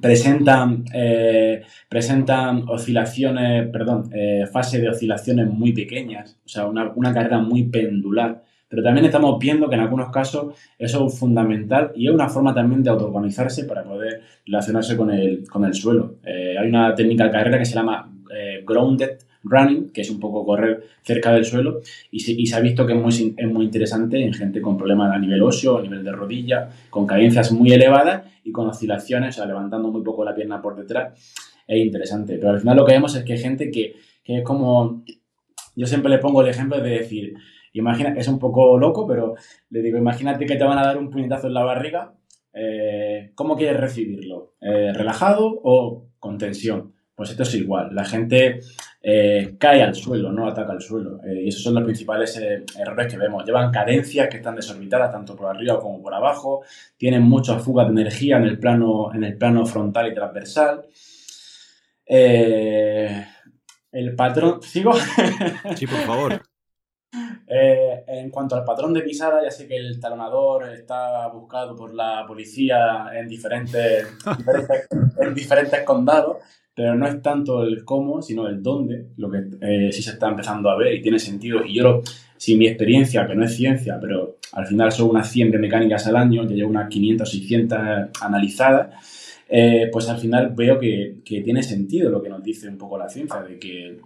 presentan, 0.00 0.84
eh, 0.94 1.62
presentan 1.88 2.64
oscilaciones, 2.68 3.68
perdón, 3.68 4.10
eh, 4.12 4.46
fase 4.52 4.80
de 4.80 4.88
oscilaciones 4.88 5.48
muy 5.48 5.72
pequeñas, 5.72 6.38
o 6.44 6.48
sea, 6.48 6.66
una, 6.66 6.92
una, 6.94 7.12
carrera 7.12 7.38
muy 7.38 7.64
pendular. 7.64 8.42
Pero 8.68 8.84
también 8.84 9.06
estamos 9.06 9.36
viendo 9.40 9.68
que 9.68 9.74
en 9.74 9.80
algunos 9.80 10.10
casos 10.12 10.54
eso 10.78 11.06
es 11.06 11.18
fundamental 11.18 11.90
y 11.96 12.06
es 12.06 12.12
una 12.12 12.28
forma 12.28 12.54
también 12.54 12.84
de 12.84 12.90
autoorganizarse 12.90 13.64
para 13.64 13.82
poder 13.82 14.22
relacionarse 14.46 14.96
con 14.96 15.10
el, 15.10 15.48
con 15.48 15.64
el 15.64 15.74
suelo. 15.74 16.18
Eh, 16.24 16.56
hay 16.56 16.68
una 16.68 16.94
técnica 16.94 17.24
de 17.24 17.30
carrera 17.30 17.58
que 17.58 17.64
se 17.64 17.74
llama 17.74 18.08
grounded 18.64 19.18
running, 19.42 19.90
que 19.90 20.02
es 20.02 20.10
un 20.10 20.20
poco 20.20 20.44
correr 20.44 20.84
cerca 21.02 21.32
del 21.32 21.44
suelo, 21.44 21.80
y 22.10 22.20
se, 22.20 22.56
ha 22.56 22.60
visto 22.60 22.86
que 22.86 22.92
es 22.92 23.00
muy, 23.00 23.34
es 23.36 23.48
muy 23.48 23.64
interesante 23.64 24.22
en 24.22 24.32
gente 24.32 24.60
con 24.60 24.76
problemas 24.76 25.14
a 25.14 25.18
nivel 25.18 25.42
óseo, 25.42 25.78
a 25.78 25.82
nivel 25.82 26.04
de 26.04 26.12
rodilla, 26.12 26.68
con 26.90 27.06
cadencias 27.06 27.52
muy 27.52 27.72
elevadas 27.72 28.24
y 28.44 28.52
con 28.52 28.68
oscilaciones, 28.68 29.34
o 29.34 29.38
sea, 29.38 29.46
levantando 29.46 29.90
muy 29.90 30.02
poco 30.02 30.24
la 30.24 30.34
pierna 30.34 30.60
por 30.60 30.76
detrás. 30.76 31.14
Es 31.66 31.78
interesante. 31.78 32.36
Pero 32.36 32.50
al 32.50 32.60
final 32.60 32.76
lo 32.76 32.84
que 32.84 32.92
vemos 32.92 33.14
es 33.14 33.24
que 33.24 33.34
hay 33.34 33.38
gente 33.38 33.70
que, 33.70 33.94
es 34.24 34.44
como. 34.44 35.02
Yo 35.76 35.86
siempre 35.86 36.10
le 36.10 36.18
pongo 36.18 36.42
el 36.42 36.48
ejemplo 36.48 36.80
de 36.80 36.90
decir, 36.90 37.34
imagina, 37.72 38.12
es 38.16 38.28
un 38.28 38.38
poco 38.38 38.76
loco, 38.78 39.06
pero 39.06 39.34
le 39.70 39.82
digo, 39.82 39.96
imagínate 39.96 40.46
que 40.46 40.56
te 40.56 40.64
van 40.64 40.78
a 40.78 40.84
dar 40.84 40.98
un 40.98 41.10
puñetazo 41.10 41.46
en 41.46 41.54
la 41.54 41.64
barriga. 41.64 42.12
Eh, 42.52 43.30
¿Cómo 43.36 43.56
quieres 43.56 43.78
recibirlo? 43.78 44.54
Eh, 44.60 44.92
¿Relajado 44.92 45.60
o 45.62 46.06
con 46.18 46.38
tensión? 46.38 46.92
Pues 47.20 47.32
esto 47.32 47.42
es 47.42 47.54
igual. 47.56 47.94
La 47.94 48.06
gente 48.06 48.60
eh, 49.02 49.54
cae 49.58 49.82
al 49.82 49.94
suelo, 49.94 50.32
no 50.32 50.48
ataca 50.48 50.72
al 50.72 50.80
suelo. 50.80 51.20
Eh, 51.22 51.42
y 51.44 51.48
esos 51.48 51.62
son 51.62 51.74
los 51.74 51.84
principales 51.84 52.34
eh, 52.38 52.64
errores 52.78 53.12
que 53.12 53.18
vemos. 53.18 53.44
Llevan 53.44 53.70
cadencias 53.70 54.26
que 54.30 54.38
están 54.38 54.56
desorbitadas 54.56 55.12
tanto 55.12 55.36
por 55.36 55.54
arriba 55.54 55.78
como 55.78 56.00
por 56.00 56.14
abajo. 56.14 56.62
Tienen 56.96 57.20
mucha 57.20 57.58
fuga 57.58 57.84
de 57.84 57.90
energía 57.90 58.38
en 58.38 58.44
el 58.44 58.58
plano, 58.58 59.14
en 59.14 59.24
el 59.24 59.36
plano 59.36 59.66
frontal 59.66 60.10
y 60.10 60.14
transversal. 60.14 60.86
el 62.06 63.26
patrón. 64.16 64.62
¿Sigo? 64.62 64.94
Sí, 65.76 65.86
por 65.86 66.00
favor. 66.06 66.40
en 67.46 68.30
cuanto 68.30 68.56
al 68.56 68.64
patrón 68.64 68.94
de 68.94 69.02
pisada, 69.02 69.44
ya 69.44 69.50
sé 69.50 69.68
que 69.68 69.76
el 69.76 70.00
talonador 70.00 70.70
está 70.70 71.28
buscado 71.28 71.76
por 71.76 71.92
la 71.92 72.24
policía 72.26 73.10
en 73.12 73.28
diferentes, 73.28 74.06
en 75.20 75.34
diferentes 75.34 75.82
condados, 75.82 76.38
pero 76.80 76.94
no 76.94 77.06
es 77.06 77.20
tanto 77.20 77.62
el 77.62 77.84
cómo, 77.84 78.22
sino 78.22 78.48
el 78.48 78.62
dónde, 78.62 79.08
lo 79.18 79.30
que 79.30 79.42
eh, 79.60 79.92
sí 79.92 80.00
se 80.00 80.12
está 80.12 80.30
empezando 80.30 80.70
a 80.70 80.78
ver 80.78 80.94
y 80.94 81.02
tiene 81.02 81.18
sentido. 81.18 81.62
Y 81.62 81.74
yo, 81.74 82.00
si 82.38 82.56
mi 82.56 82.66
experiencia, 82.66 83.26
que 83.26 83.34
no 83.34 83.44
es 83.44 83.54
ciencia, 83.54 83.98
pero 84.00 84.38
al 84.52 84.66
final 84.66 84.90
son 84.90 85.10
unas 85.10 85.30
100 85.30 85.50
biomecánicas 85.50 86.06
al 86.06 86.16
año, 86.16 86.48
ya 86.48 86.54
llevo 86.54 86.70
unas 86.70 86.88
500 86.88 87.28
o 87.28 87.30
600 87.30 87.78
analizadas, 88.22 89.44
eh, 89.50 89.90
pues 89.92 90.08
al 90.08 90.16
final 90.16 90.54
veo 90.56 90.78
que, 90.78 91.16
que, 91.22 91.42
tiene 91.42 91.62
sentido 91.62 92.08
lo 92.08 92.22
que 92.22 92.30
nos 92.30 92.42
dice 92.42 92.66
un 92.66 92.78
poco 92.78 92.96
la 92.96 93.10
ciencia, 93.10 93.42
de 93.42 93.58
que 93.58 93.98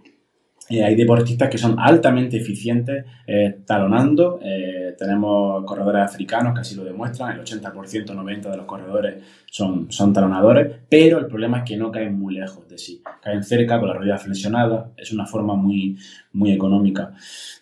eh, 0.67 0.83
hay 0.83 0.95
deportistas 0.95 1.47
que 1.47 1.59
son 1.59 1.75
altamente 1.77 2.37
eficientes 2.37 3.05
eh, 3.27 3.59
talonando. 3.65 4.39
Eh, 4.41 4.95
tenemos 4.97 5.63
corredores 5.63 6.01
africanos 6.01 6.55
que 6.55 6.61
así 6.61 6.75
lo 6.75 6.83
demuestran. 6.83 7.35
El 7.35 7.45
80%, 7.45 8.05
90% 8.07 8.49
de 8.49 8.57
los 8.57 8.65
corredores 8.65 9.23
son, 9.45 9.91
son 9.91 10.11
talonadores. 10.11 10.75
Pero 10.89 11.19
el 11.19 11.27
problema 11.27 11.59
es 11.59 11.63
que 11.65 11.77
no 11.77 11.91
caen 11.91 12.17
muy 12.17 12.33
lejos 12.33 12.67
de 12.67 12.79
sí. 12.79 13.03
Caen 13.21 13.43
cerca 13.43 13.79
con 13.79 13.89
la 13.89 13.93
rodilla 13.93 14.17
flexionada. 14.17 14.91
Es 14.97 15.11
una 15.11 15.27
forma 15.27 15.55
muy, 15.55 15.97
muy 16.33 16.51
económica. 16.51 17.13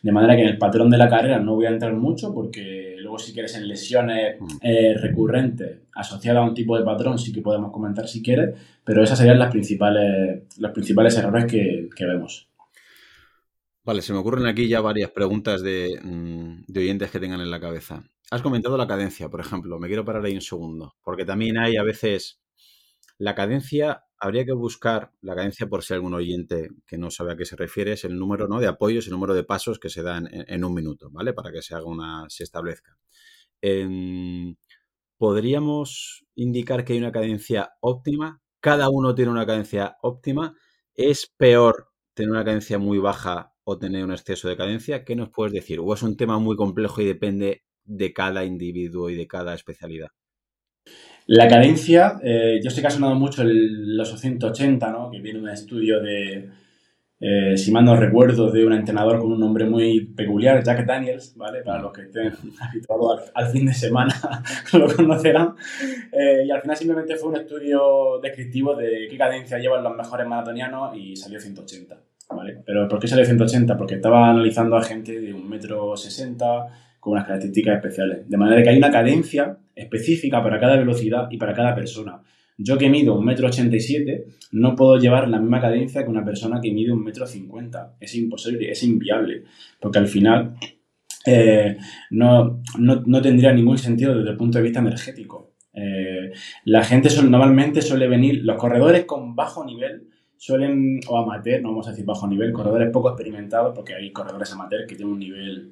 De 0.02 0.12
manera 0.14 0.38
que 0.38 0.44
en 0.44 0.50
el 0.50 0.58
patrón 0.58 0.90
de 0.90 0.98
la 0.98 1.10
carrera 1.10 1.40
no 1.40 1.56
voy 1.56 1.66
a 1.66 1.72
entrar 1.72 1.94
mucho 1.94 2.34
porque 2.34 2.96
luego 3.00 3.20
si 3.20 3.34
quieres 3.34 3.56
en 3.58 3.68
lesiones 3.68 4.38
mm. 4.40 5.02
recurrentes 5.02 5.80
asociadas 5.94 6.42
a 6.42 6.46
un 6.46 6.54
tipo 6.54 6.78
de 6.78 6.86
patrón 6.86 7.20
sí 7.20 7.34
que 7.34 7.42
podemos 7.42 7.72
comentar 7.72 8.08
si 8.08 8.24
quieres. 8.24 8.56
Pero 8.86 9.04
esas 9.04 9.18
serían 9.18 9.40
las 9.40 9.52
principales, 9.52 10.44
los 10.58 10.72
principales 10.72 11.18
errores 11.18 11.46
que, 11.46 11.90
que 11.94 12.06
vemos. 12.06 12.48
Vale, 13.86 14.02
se 14.02 14.13
me 14.13 14.20
ocurren 14.20 14.46
aquí 14.46 14.70
ya 14.70 14.80
varias 14.80 15.12
preguntas 15.12 15.62
mm, 15.62 15.66
de, 16.68 16.80
oyentes 16.80 17.12
que 17.12 17.20
tengan 17.20 17.42
en 17.42 17.52
la 17.52 17.60
cabeza. 17.60 18.04
Has 18.32 18.42
comentado 18.42 18.78
la 18.78 18.88
cadencia, 18.88 19.30
por 19.30 19.42
ejemplo. 19.42 19.78
Me 19.78 19.88
quiero 19.88 20.06
parar 20.06 20.24
ahí 20.24 20.36
un 20.36 20.42
segundo, 20.42 20.96
porque 21.04 21.25
también 21.25 21.58
hay 21.58 21.75
a 21.75 21.84
veces 21.84 22.42
la 23.18 23.36
cadencia, 23.36 24.06
habría 24.18 24.46
que 24.46 24.54
buscar 24.54 25.12
la 25.22 25.36
cadencia 25.36 25.68
por 25.68 25.84
si 25.84 25.94
algún 25.94 26.13
oyente 26.13 26.70
que 26.88 26.98
no 26.98 27.12
sabe 27.12 27.34
a 27.34 27.36
qué 27.36 27.46
se 27.46 27.58
refiere, 27.58 27.92
es 27.94 28.06
el 28.06 28.18
número 28.18 28.48
¿no? 28.48 28.60
de 28.60 28.68
apoyos, 28.68 29.06
el 29.08 29.12
número 29.12 29.34
de 29.34 29.44
pasos 29.44 29.80
que 29.80 29.90
se 29.90 30.02
dan 30.02 30.30
en, 30.32 30.63
un 30.63 30.74
minuto, 30.74 31.10
¿vale? 31.12 31.34
Para 31.34 31.52
que 31.52 31.62
se 31.62 31.75
haga 31.75 31.86
una, 31.86 32.25
se 32.30 32.44
establezca. 32.46 32.98
¿Podríamos 35.18 36.25
indicar 36.36 36.86
que 36.86 36.94
hay 36.94 37.00
una 37.00 37.12
cadencia 37.12 37.74
óptima? 37.82 38.42
Cada 38.62 38.90
uno 38.90 39.13
tiene 39.13 39.32
una 39.32 39.46
cadencia 39.46 39.98
óptima. 40.02 40.56
¿Es 40.96 41.28
peor 41.38 41.90
tener 42.13 42.32
una 42.32 42.46
cadencia 42.46 42.78
muy 42.78 42.98
baja 42.98 43.53
o 43.63 43.77
tener 43.77 44.03
un 44.03 44.12
exceso 44.12 44.50
de 44.50 44.58
cadencia. 44.58 45.03
¿Qué 45.03 45.15
nos 45.15 45.29
puedes 45.29 45.53
decir? 45.53 45.79
¿O 45.79 45.93
es 45.93 46.03
un 46.03 46.17
tema 46.17 46.39
muy 46.39 46.55
complejo 46.55 47.01
y 47.01 47.05
depende 47.05 47.63
de 47.86 48.13
cada 48.13 48.46
individuo 48.46 49.10
y 49.10 49.15
de 49.15 49.27
cada 49.27 49.53
especialidad? 49.53 50.10
La 51.25 51.48
cadencia, 51.48 52.20
eh, 52.24 52.60
yo 52.63 52.70
sé 52.70 52.82
que 52.82 52.88
ha 52.88 52.91
sonado 52.91 53.15
mucho 53.15 53.43
el, 53.43 53.96
los 53.96 54.20
180, 54.20 54.91
¿no? 54.91 55.10
que 55.10 55.22
viene 55.22 55.39
un 55.39 55.48
estudio 55.48 56.01
de, 56.01 56.50
eh, 57.25 57.55
si 57.55 57.72
mal 57.72 57.86
no 57.86 57.96
recuerdo, 57.96 58.51
de 58.51 58.65
un 58.65 58.74
entrenador 58.74 59.17
con 59.20 59.32
un 59.32 59.39
nombre 59.39 59.63
muy 59.63 60.08
peculiar, 60.08 60.62
Jack 60.62 60.86
Daniels, 60.86 61.34
¿vale? 61.38 61.62
Para 61.62 61.82
los 61.82 61.93
que 61.93 62.01
estén 62.01 62.34
habituados 62.60 63.32
al, 63.34 63.48
fin 63.48 63.65
de 63.65 63.74
semana 63.74 64.13
lo 64.74 64.93
conocerán. 64.93 65.55
Eh, 66.12 66.43
y 66.46 66.51
al 66.51 66.62
final 66.62 66.75
simplemente 66.75 67.15
fue 67.15 67.29
un 67.29 67.38
estudio 67.38 68.20
descriptivo 68.22 68.75
de 68.75 69.08
qué 69.10 69.17
cadencia 69.17 69.58
llevan 69.58 69.86
los 69.86 69.96
mejores 69.96 70.27
maratonianos 70.27 70.98
y 70.98 71.15
salió 71.15 71.39
180. 71.39 71.98
Pero 72.66 72.88
¿por 72.88 73.00
qué 73.00 73.08
sale 73.08 73.25
180? 73.25 73.78
Porque 73.78 73.96
estaba 73.96 74.30
analizando 74.30 74.75
a 74.75 74.84
gente 74.84 75.20
de 75.20 75.34
un 75.34 75.50
metro 75.50 75.96
sesenta 75.96 76.68
con 77.00 77.13
unas 77.13 77.25
características 77.25 77.75
especiales. 77.75 78.30
De 78.30 78.38
manera 78.38 78.63
que 78.63 78.70
hay 78.70 78.78
una 78.78 78.92
cadencia 78.92 79.58
específica 79.75 80.42
para 80.42 80.60
cada 80.60 80.78
velocidad 80.78 81.28
y 81.30 81.38
para 81.38 81.54
cada 81.54 81.75
persona. 81.75 82.22
Yo 82.58 82.78
que 82.78 82.90
mido 82.90 83.18
un 83.18 83.25
metro 83.25 83.48
ochenta 83.48 83.75
y 83.75 83.80
siete 83.80 84.25
no 84.52 84.75
puedo 84.75 84.98
llevar 84.98 85.28
la 85.28 85.40
misma 85.40 85.60
cadencia 85.60 86.04
que 86.04 86.10
una 86.10 86.24
persona 86.24 86.62
que 86.62 86.72
mide 86.72 86.92
un 86.92 87.04
metro 87.04 87.25
cincuenta. 87.25 87.96
Es 88.00 88.16
imposible, 88.16 88.72
es 88.72 88.84
inviable. 88.84 89.44
Porque 89.80 90.00
al 90.00 90.08
final 90.08 90.56
eh, 91.25 91.78
no, 92.12 92.62
tendría 93.22 93.54
ningún 93.54 93.78
sentido 93.78 94.16
desde 94.16 94.32
el 94.32 94.38
punto 94.38 94.58
de 94.58 94.63
vista 94.63 94.80
energético. 94.80 95.54
Eh, 95.74 96.32
la 96.66 96.84
gente 96.84 97.10
normalmente 97.24 97.82
suele 97.82 98.08
venir, 98.08 98.44
los 98.44 98.58
corredores 98.58 99.06
con 99.06 99.36
bajo 99.36 99.66
nivel 99.66 100.10
suelen, 100.44 101.00
o 101.08 101.18
amateur, 101.18 101.62
no 101.62 101.70
vamos 101.70 101.88
a 101.88 101.92
decir 101.92 102.04
bajo 102.04 102.28
nivel, 102.28 102.52
corredores 102.52 102.92
poco 102.92 103.08
experimentados, 103.08 103.74
porque 103.74 103.96
hay 103.96 104.12
corredores 104.12 104.52
amateur 104.52 104.86
que 104.86 104.98
tienen 104.98 105.14
un 105.14 105.20
nivel 105.20 105.72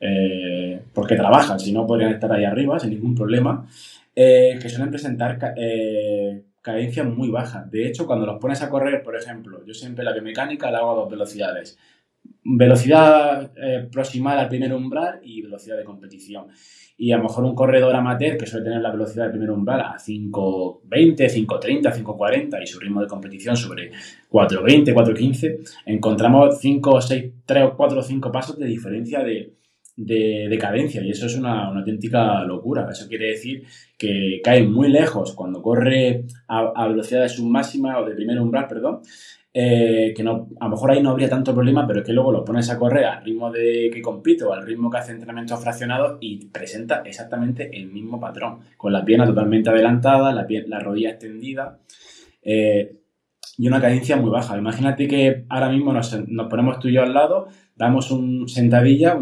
eh, 0.00 0.80
porque 0.94 1.16
trabajan, 1.16 1.60
si 1.60 1.70
no 1.70 1.86
podrían 1.86 2.12
estar 2.12 2.32
ahí 2.32 2.44
arriba 2.44 2.80
sin 2.80 2.90
ningún 2.92 3.14
problema, 3.14 3.66
eh, 4.14 4.58
que 4.58 4.70
suelen 4.70 4.88
presentar 4.88 5.38
eh, 5.58 6.44
cadencias 6.62 7.06
muy 7.06 7.28
bajas. 7.28 7.70
De 7.70 7.86
hecho, 7.86 8.06
cuando 8.06 8.24
los 8.24 8.38
pones 8.40 8.62
a 8.62 8.70
correr, 8.70 9.02
por 9.02 9.16
ejemplo, 9.16 9.62
yo 9.66 9.74
siempre 9.74 10.02
la 10.02 10.14
biomecánica 10.14 10.70
la 10.70 10.78
hago 10.78 10.92
a 10.92 10.94
dos 10.94 11.10
velocidades 11.10 11.78
velocidad 12.44 13.52
eh, 13.56 13.88
proximal 13.90 14.38
al 14.38 14.48
primer 14.48 14.72
umbral 14.72 15.20
y 15.22 15.42
velocidad 15.42 15.76
de 15.76 15.84
competición. 15.84 16.46
Y 16.98 17.12
a 17.12 17.18
lo 17.18 17.24
mejor 17.24 17.44
un 17.44 17.54
corredor 17.54 17.94
amateur 17.94 18.38
que 18.38 18.46
suele 18.46 18.64
tener 18.64 18.80
la 18.80 18.90
velocidad 18.90 19.24
del 19.24 19.32
primer 19.32 19.50
umbral 19.50 19.80
a 19.80 19.96
5.20, 19.98 20.88
5.30, 20.88 22.04
5.40 22.04 22.62
y 22.62 22.66
su 22.66 22.80
ritmo 22.80 23.02
de 23.02 23.06
competición 23.06 23.56
sobre 23.56 23.90
4.20, 24.30 24.94
4.15, 24.94 25.82
encontramos 25.86 26.58
5, 26.58 27.00
6, 27.00 27.32
3 27.44 27.64
o 27.64 27.76
4 27.76 27.98
o 27.98 28.02
5 28.02 28.32
pasos 28.32 28.58
de 28.58 28.66
diferencia 28.66 29.22
de, 29.22 29.56
de, 29.96 30.58
cadencia 30.58 31.02
y 31.02 31.10
eso 31.10 31.26
es 31.26 31.36
una, 31.36 31.70
una, 31.70 31.80
auténtica 31.80 32.42
locura. 32.44 32.86
Eso 32.90 33.08
quiere 33.08 33.28
decir 33.28 33.64
que 33.98 34.40
cae 34.42 34.62
muy 34.62 34.88
lejos 34.88 35.34
cuando 35.34 35.60
corre 35.60 36.24
a, 36.48 36.72
a 36.74 36.88
velocidades 36.88 37.32
submáximas 37.32 37.98
o 38.00 38.04
de 38.04 38.14
primer 38.14 38.40
umbral, 38.40 38.68
perdón, 38.68 39.00
eh, 39.58 40.12
que 40.14 40.22
no, 40.22 40.50
a 40.60 40.66
lo 40.66 40.72
mejor 40.72 40.90
ahí 40.90 41.02
no 41.02 41.08
habría 41.08 41.30
tanto 41.30 41.54
problema, 41.54 41.86
pero 41.86 42.00
es 42.00 42.06
que 42.06 42.12
luego 42.12 42.30
lo 42.30 42.44
pones 42.44 42.68
a 42.68 42.78
correr 42.78 43.06
al 43.06 43.24
ritmo 43.24 43.50
de 43.50 43.88
que 43.90 44.02
compito, 44.02 44.52
al 44.52 44.66
ritmo 44.66 44.90
que 44.90 44.98
hace 44.98 45.12
entrenamientos 45.12 45.58
fraccionados 45.62 46.18
y 46.20 46.44
presenta 46.48 47.00
exactamente 47.06 47.70
el 47.74 47.86
mismo 47.86 48.20
patrón, 48.20 48.58
con 48.76 48.92
la 48.92 49.02
pierna 49.02 49.24
totalmente 49.24 49.70
adelantada, 49.70 50.30
la, 50.34 50.46
la 50.66 50.80
rodilla 50.80 51.08
extendida 51.08 51.78
eh, 52.42 52.98
y 53.56 53.66
una 53.66 53.80
cadencia 53.80 54.18
muy 54.18 54.28
baja. 54.28 54.58
Imagínate 54.58 55.08
que 55.08 55.46
ahora 55.48 55.70
mismo 55.70 55.90
nos, 55.90 56.14
ponemos 56.50 56.78
tú 56.78 56.88
y 56.88 56.92
yo 56.92 57.02
al 57.02 57.14
lado, 57.14 57.48
damos 57.76 58.10
un 58.10 58.50
sentadilla 58.50 59.18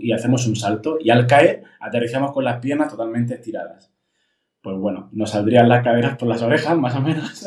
y 0.00 0.12
hacemos 0.12 0.46
un 0.46 0.54
salto 0.54 0.98
y 1.00 1.08
al 1.08 1.26
caer 1.26 1.62
aterrizamos 1.80 2.32
con 2.32 2.44
las 2.44 2.58
piernas 2.60 2.90
totalmente 2.90 3.36
estiradas. 3.36 3.90
Pues 4.60 4.76
bueno, 4.76 5.08
nos 5.12 5.30
saldrían 5.30 5.70
las 5.70 5.82
caderas 5.82 6.18
por 6.18 6.28
las 6.28 6.42
orejas, 6.42 6.76
más 6.78 6.94
o 6.94 7.00
menos. 7.00 7.46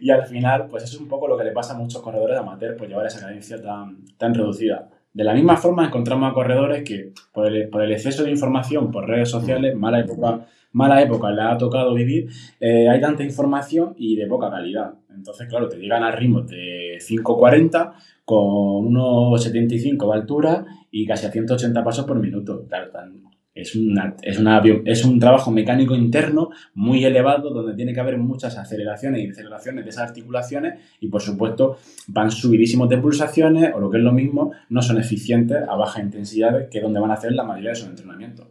Y 0.00 0.10
al 0.10 0.26
final, 0.26 0.66
pues 0.68 0.84
eso 0.84 0.96
es 0.96 1.02
un 1.02 1.08
poco 1.08 1.28
lo 1.28 1.36
que 1.36 1.44
le 1.44 1.52
pasa 1.52 1.74
a 1.74 1.78
muchos 1.78 2.02
corredores 2.02 2.38
amateur, 2.38 2.76
pues 2.76 2.88
llevar 2.88 3.06
esa 3.06 3.20
cadencia 3.20 3.60
tan, 3.60 4.04
tan 4.16 4.34
reducida. 4.34 4.88
De 5.12 5.24
la 5.24 5.34
misma 5.34 5.56
forma 5.56 5.86
encontramos 5.86 6.30
a 6.30 6.34
corredores 6.34 6.84
que 6.84 7.12
por 7.32 7.46
el, 7.46 7.68
por 7.68 7.82
el 7.82 7.92
exceso 7.92 8.22
de 8.22 8.30
información 8.30 8.90
por 8.90 9.06
redes 9.08 9.30
sociales, 9.30 9.74
mala 9.74 10.00
época, 10.00 10.46
mala 10.72 11.02
época 11.02 11.30
le 11.30 11.42
ha 11.42 11.58
tocado 11.58 11.94
vivir, 11.94 12.28
eh, 12.60 12.88
hay 12.88 13.00
tanta 13.00 13.24
información 13.24 13.94
y 13.96 14.16
de 14.16 14.26
poca 14.26 14.50
calidad. 14.50 14.94
Entonces, 15.12 15.48
claro, 15.48 15.68
te 15.68 15.76
llegan 15.78 16.04
a 16.04 16.12
ritmos 16.12 16.46
de 16.46 16.98
5.40 17.00 17.94
con 18.24 18.92
1.75 18.94 20.06
de 20.06 20.14
altura 20.14 20.64
y 20.90 21.06
casi 21.06 21.26
a 21.26 21.32
180 21.32 21.82
pasos 21.82 22.04
por 22.04 22.20
minuto. 22.20 22.64
Claro, 22.68 22.90
tan, 22.90 23.22
es, 23.60 23.74
una, 23.74 24.14
es, 24.22 24.40
es 24.84 25.04
un 25.04 25.18
trabajo 25.18 25.50
mecánico 25.50 25.94
interno 25.94 26.50
muy 26.74 27.04
elevado 27.04 27.50
donde 27.50 27.74
tiene 27.74 27.92
que 27.92 28.00
haber 28.00 28.18
muchas 28.18 28.56
aceleraciones 28.56 29.22
y 29.22 29.26
deceleraciones 29.26 29.84
de 29.84 29.90
esas 29.90 30.08
articulaciones 30.08 30.80
y 31.00 31.08
por 31.08 31.20
supuesto 31.20 31.78
van 32.06 32.30
subidísimos 32.30 32.88
de 32.88 32.98
pulsaciones 32.98 33.72
o 33.74 33.80
lo 33.80 33.90
que 33.90 33.98
es 33.98 34.04
lo 34.04 34.12
mismo, 34.12 34.52
no 34.68 34.82
son 34.82 34.98
eficientes 34.98 35.58
a 35.68 35.74
baja 35.74 36.00
intensidad 36.00 36.68
que 36.68 36.78
es 36.78 36.84
donde 36.84 37.00
van 37.00 37.10
a 37.10 37.14
hacer 37.14 37.32
la 37.32 37.44
mayoría 37.44 37.70
de 37.70 37.76
sus 37.76 37.88
entrenamientos. 37.88 38.46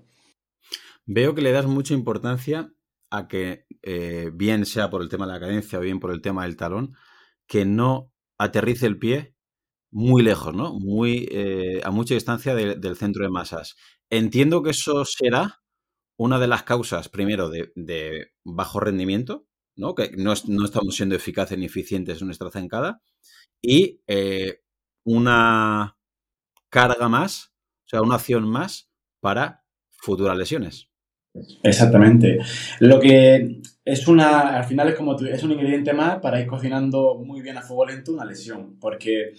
Veo 1.06 1.34
que 1.34 1.42
le 1.42 1.54
das 1.54 1.66
mucha 1.66 1.94
importancia 1.94 2.74
a 3.10 3.28
que, 3.28 3.66
eh, 3.82 4.30
bien 4.34 4.66
sea 4.66 4.90
por 4.90 5.02
el 5.02 5.10
tema 5.10 5.26
de 5.26 5.34
la 5.34 5.40
cadencia 5.40 5.80
o 5.80 5.82
bien 5.82 6.00
por 6.00 6.12
el 6.12 6.22
tema 6.22 6.44
del 6.44 6.58
talón, 6.58 6.94
que 7.48 7.66
no 7.66 8.12
aterrice 8.38 8.86
el 8.88 9.00
pie 9.00 9.34
muy 9.90 10.22
lejos, 10.22 10.54
¿no? 10.54 10.74
Muy, 10.74 11.28
eh, 11.32 11.82
a 11.84 11.92
mucha 11.92 12.14
distancia 12.14 12.54
del 12.54 12.96
centro 12.98 13.24
de 13.24 13.30
masas. 13.30 13.76
Entiendo 14.10 14.64
que 14.64 14.72
eso 14.72 15.04
será 15.06 15.62
una 16.18 16.40
de 16.40 16.48
las 16.48 16.64
causas, 16.64 17.10
primero, 17.10 17.50
de, 17.50 18.32
bajo 18.44 18.80
rendimiento, 18.80 19.46
¿no? 19.76 19.96
Que 19.96 20.12
no, 20.18 20.34
estamos 20.34 20.96
siendo 20.96 21.16
eficaces 21.16 21.58
ni 21.58 21.66
eficientes 21.66 22.22
en 22.22 22.28
nuestra 22.28 22.50
zancada. 22.50 23.02
Y 23.62 24.02
eh, 24.08 24.62
una 25.04 25.98
carga 26.70 27.08
más, 27.10 27.54
o 27.86 27.90
sea, 27.90 28.02
una 28.02 28.16
acción 28.16 28.48
más 28.48 28.90
para 29.20 29.64
futuras 29.90 30.38
lesiones. 30.38 30.90
Exactamente. 31.64 32.40
Lo 32.80 33.00
que 33.00 33.62
es 33.86 34.08
una, 34.08 34.58
al 34.58 34.66
final 34.66 34.90
es 34.90 34.96
como 34.96 35.20
es 35.20 35.44
un 35.44 35.52
ingrediente 35.52 35.94
más 35.94 36.20
para 36.20 36.42
ir 36.42 36.48
cocinando 36.48 37.16
muy 37.24 37.42
bien 37.42 37.58
a 37.58 37.62
fuego 37.62 37.86
lento 37.86 38.12
una 38.12 38.26
lesión, 38.26 38.78
porque 38.80 39.34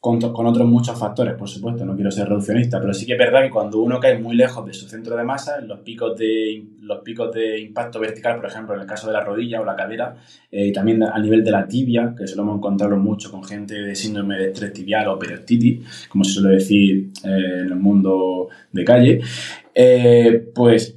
con, 0.00 0.22
otros 0.22 0.68
muchos 0.68 0.96
factores, 0.96 1.34
por 1.34 1.48
supuesto, 1.48 1.84
no 1.84 1.96
quiero 1.96 2.12
ser 2.12 2.28
reduccionista, 2.28 2.80
pero 2.80 2.94
sí 2.94 3.04
que 3.04 3.14
es 3.14 3.18
verdad 3.18 3.42
que 3.42 3.50
cuando 3.50 3.80
uno 3.80 3.98
cae 3.98 4.16
muy 4.16 4.36
lejos 4.36 4.64
de 4.64 4.72
su 4.72 4.88
centro 4.88 5.16
de 5.16 5.24
masa, 5.24 5.60
los 5.60 5.80
picos 5.80 6.16
de, 6.16 6.64
los 6.82 7.00
picos 7.00 7.34
de 7.34 7.58
impacto 7.58 7.98
vertical, 7.98 8.36
por 8.36 8.46
ejemplo, 8.46 8.76
en 8.76 8.82
el 8.82 8.86
caso 8.86 9.08
de 9.08 9.14
la 9.14 9.24
rodilla 9.24 9.60
o 9.60 9.64
la 9.64 9.74
cadera, 9.74 10.14
eh, 10.52 10.68
y 10.68 10.72
también 10.72 11.02
a 11.02 11.18
nivel 11.18 11.42
de 11.42 11.50
la 11.50 11.66
tibia, 11.66 12.14
que 12.16 12.28
solemos 12.28 12.56
encontrarlo 12.56 12.96
mucho 12.96 13.32
con 13.32 13.42
gente 13.42 13.74
de 13.74 13.96
síndrome 13.96 14.38
de 14.38 14.46
estrés 14.50 14.72
tibial 14.72 15.08
o 15.08 15.18
periostitis, 15.18 16.06
como 16.08 16.22
se 16.22 16.34
suele 16.34 16.54
decir 16.54 17.10
eh, 17.24 17.62
en 17.62 17.66
el 17.66 17.76
mundo 17.76 18.48
de 18.70 18.84
calle, 18.84 19.20
eh, 19.74 20.48
pues 20.54 20.96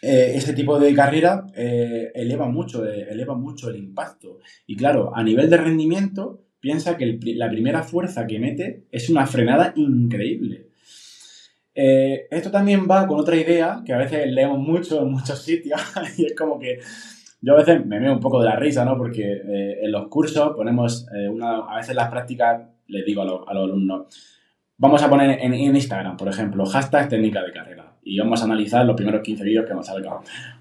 este 0.00 0.52
tipo 0.52 0.78
de 0.78 0.94
carrera 0.94 1.44
eleva, 1.56 2.48
mucho, 2.48 2.86
eleva 2.86 3.34
mucho 3.34 3.68
el 3.68 3.76
impacto. 3.76 4.38
Y 4.64 4.76
claro, 4.76 5.10
a 5.12 5.24
nivel 5.24 5.50
de 5.50 5.56
rendimiento, 5.56 6.47
piensa 6.68 6.98
que 6.98 7.18
la 7.34 7.48
primera 7.48 7.82
fuerza 7.82 8.26
que 8.26 8.38
mete 8.38 8.82
es 8.92 9.08
una 9.08 9.26
frenada 9.26 9.72
increíble. 9.74 10.66
Eh, 11.74 12.26
esto 12.30 12.50
también 12.50 12.86
va 12.86 13.06
con 13.06 13.18
otra 13.18 13.36
idea 13.36 13.80
que 13.86 13.94
a 13.94 13.96
veces 13.96 14.30
leemos 14.30 14.58
mucho 14.58 15.00
en 15.00 15.12
muchos 15.12 15.40
sitios 15.42 15.80
y 16.18 16.26
es 16.26 16.36
como 16.36 16.58
que 16.58 16.80
yo 17.40 17.54
a 17.54 17.56
veces 17.56 17.86
me 17.86 17.98
veo 17.98 18.12
un 18.12 18.20
poco 18.20 18.40
de 18.40 18.50
la 18.50 18.56
risa, 18.56 18.84
¿no? 18.84 18.98
Porque 18.98 19.22
eh, 19.22 19.78
en 19.80 19.90
los 19.90 20.08
cursos 20.08 20.54
ponemos 20.54 21.06
eh, 21.16 21.26
una, 21.26 21.60
a 21.60 21.76
veces 21.76 21.94
las 21.94 22.10
prácticas, 22.10 22.60
les 22.86 23.06
digo 23.06 23.22
a, 23.22 23.24
los 23.24 23.48
alumnos, 23.48 24.14
vamos 24.76 25.02
a 25.02 25.08
poner 25.08 25.38
en, 25.40 25.54
Instagram, 25.54 26.18
por 26.18 26.28
ejemplo, 26.28 26.66
hashtag 26.66 27.08
técnica 27.08 27.42
de 27.42 27.52
carrera 27.52 27.94
y 28.02 28.18
vamos 28.18 28.42
a 28.42 28.44
analizar 28.44 28.84
los 28.84 28.94
primeros 28.94 29.22
15 29.22 29.42
vídeos 29.42 29.64
que 29.64 29.72
nos 29.72 29.86
salgan. 29.86 30.18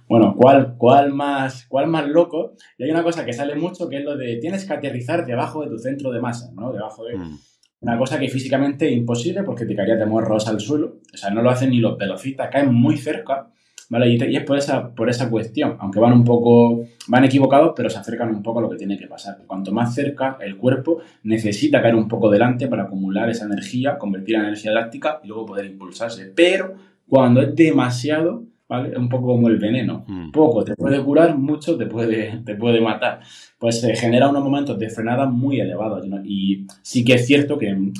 Bueno, 0.07 0.35
¿cuál, 0.37 0.75
cuál, 0.77 1.13
más, 1.13 1.65
¿cuál 1.67 1.87
más 1.87 2.07
loco? 2.07 2.53
Y 2.77 2.83
hay 2.83 2.91
una 2.91 3.03
cosa 3.03 3.25
que 3.25 3.33
sale 3.33 3.55
mucho 3.55 3.89
que 3.89 3.97
es 3.97 4.05
lo 4.05 4.15
de 4.15 4.37
tienes 4.37 4.65
que 4.65 4.73
aterrizar 4.73 5.25
debajo 5.25 5.63
de 5.63 5.69
tu 5.69 5.77
centro 5.77 6.11
de 6.11 6.21
masa, 6.21 6.51
¿no? 6.53 6.71
Debajo 6.71 7.05
de... 7.05 7.17
Mm. 7.17 7.37
Una 7.79 7.97
cosa 7.99 8.17
que 8.17 8.27
físicamente 8.27 8.87
es 8.87 8.97
imposible 8.97 9.43
porque 9.43 9.65
te 9.65 9.75
caería 9.75 9.97
de 9.97 10.05
morros 10.07 10.47
al 10.47 10.59
suelo. 10.59 10.97
O 11.13 11.17
sea, 11.17 11.29
no 11.29 11.43
lo 11.43 11.51
hacen 11.51 11.69
ni 11.69 11.77
los 11.77 11.95
velocistas, 11.95 12.49
caen 12.51 12.73
muy 12.73 12.97
cerca 12.97 13.49
¿vale? 13.89 14.09
Y, 14.09 14.35
es 14.35 14.43
por 14.43 14.57
esa, 14.57 14.93
por 14.93 15.09
esa 15.09 15.29
cuestión, 15.29 15.77
aunque 15.79 15.99
van 15.99 16.13
un 16.13 16.23
poco, 16.23 16.85
van 17.07 17.23
equivocados, 17.23 17.73
pero 17.75 17.89
se 17.89 17.97
acercan 17.97 18.29
un 18.29 18.43
poco 18.43 18.59
a 18.59 18.61
lo 18.63 18.69
que 18.69 18.77
tiene 18.77 18.97
que 18.97 19.07
pasar. 19.07 19.37
Cuanto 19.45 19.71
más 19.71 19.93
cerca, 19.93 20.37
el 20.41 20.57
cuerpo 20.57 20.99
necesita 21.23 21.81
caer 21.81 21.95
un 21.95 22.07
poco 22.07 22.29
delante 22.29 22.67
para 22.67 22.83
acumular 22.83 23.29
esa 23.29 23.45
energía, 23.45 23.97
convertirla 23.97 24.39
en 24.39 24.45
energía 24.47 24.71
elástica 24.71 25.19
y 25.23 25.27
luego 25.27 25.45
poder 25.47 25.65
impulsarse. 25.65 26.31
Pero 26.35 26.75
cuando 27.07 27.41
es 27.41 27.55
demasiado, 27.55 28.43
¿vale? 28.67 28.89
Es 28.89 28.97
un 28.97 29.09
poco 29.09 29.27
como 29.27 29.47
el 29.47 29.57
veneno. 29.57 30.05
Mm. 30.07 30.31
Poco 30.31 30.63
te 30.63 30.75
puede 30.75 31.01
curar, 31.03 31.37
mucho 31.37 31.77
te 31.77 31.85
puede, 31.85 32.41
te 32.45 32.55
puede 32.55 32.81
matar. 32.81 33.21
Pues 33.57 33.81
se 33.81 33.95
genera 33.95 34.29
unos 34.29 34.43
momentos 34.43 34.77
de 34.77 34.89
frenada 34.89 35.25
muy 35.25 35.59
elevados. 35.59 36.05
Y 36.25 36.65
sí 36.81 37.03
que 37.03 37.13
es 37.13 37.25
cierto 37.25 37.57
que 37.57 37.69
en, 37.69 37.93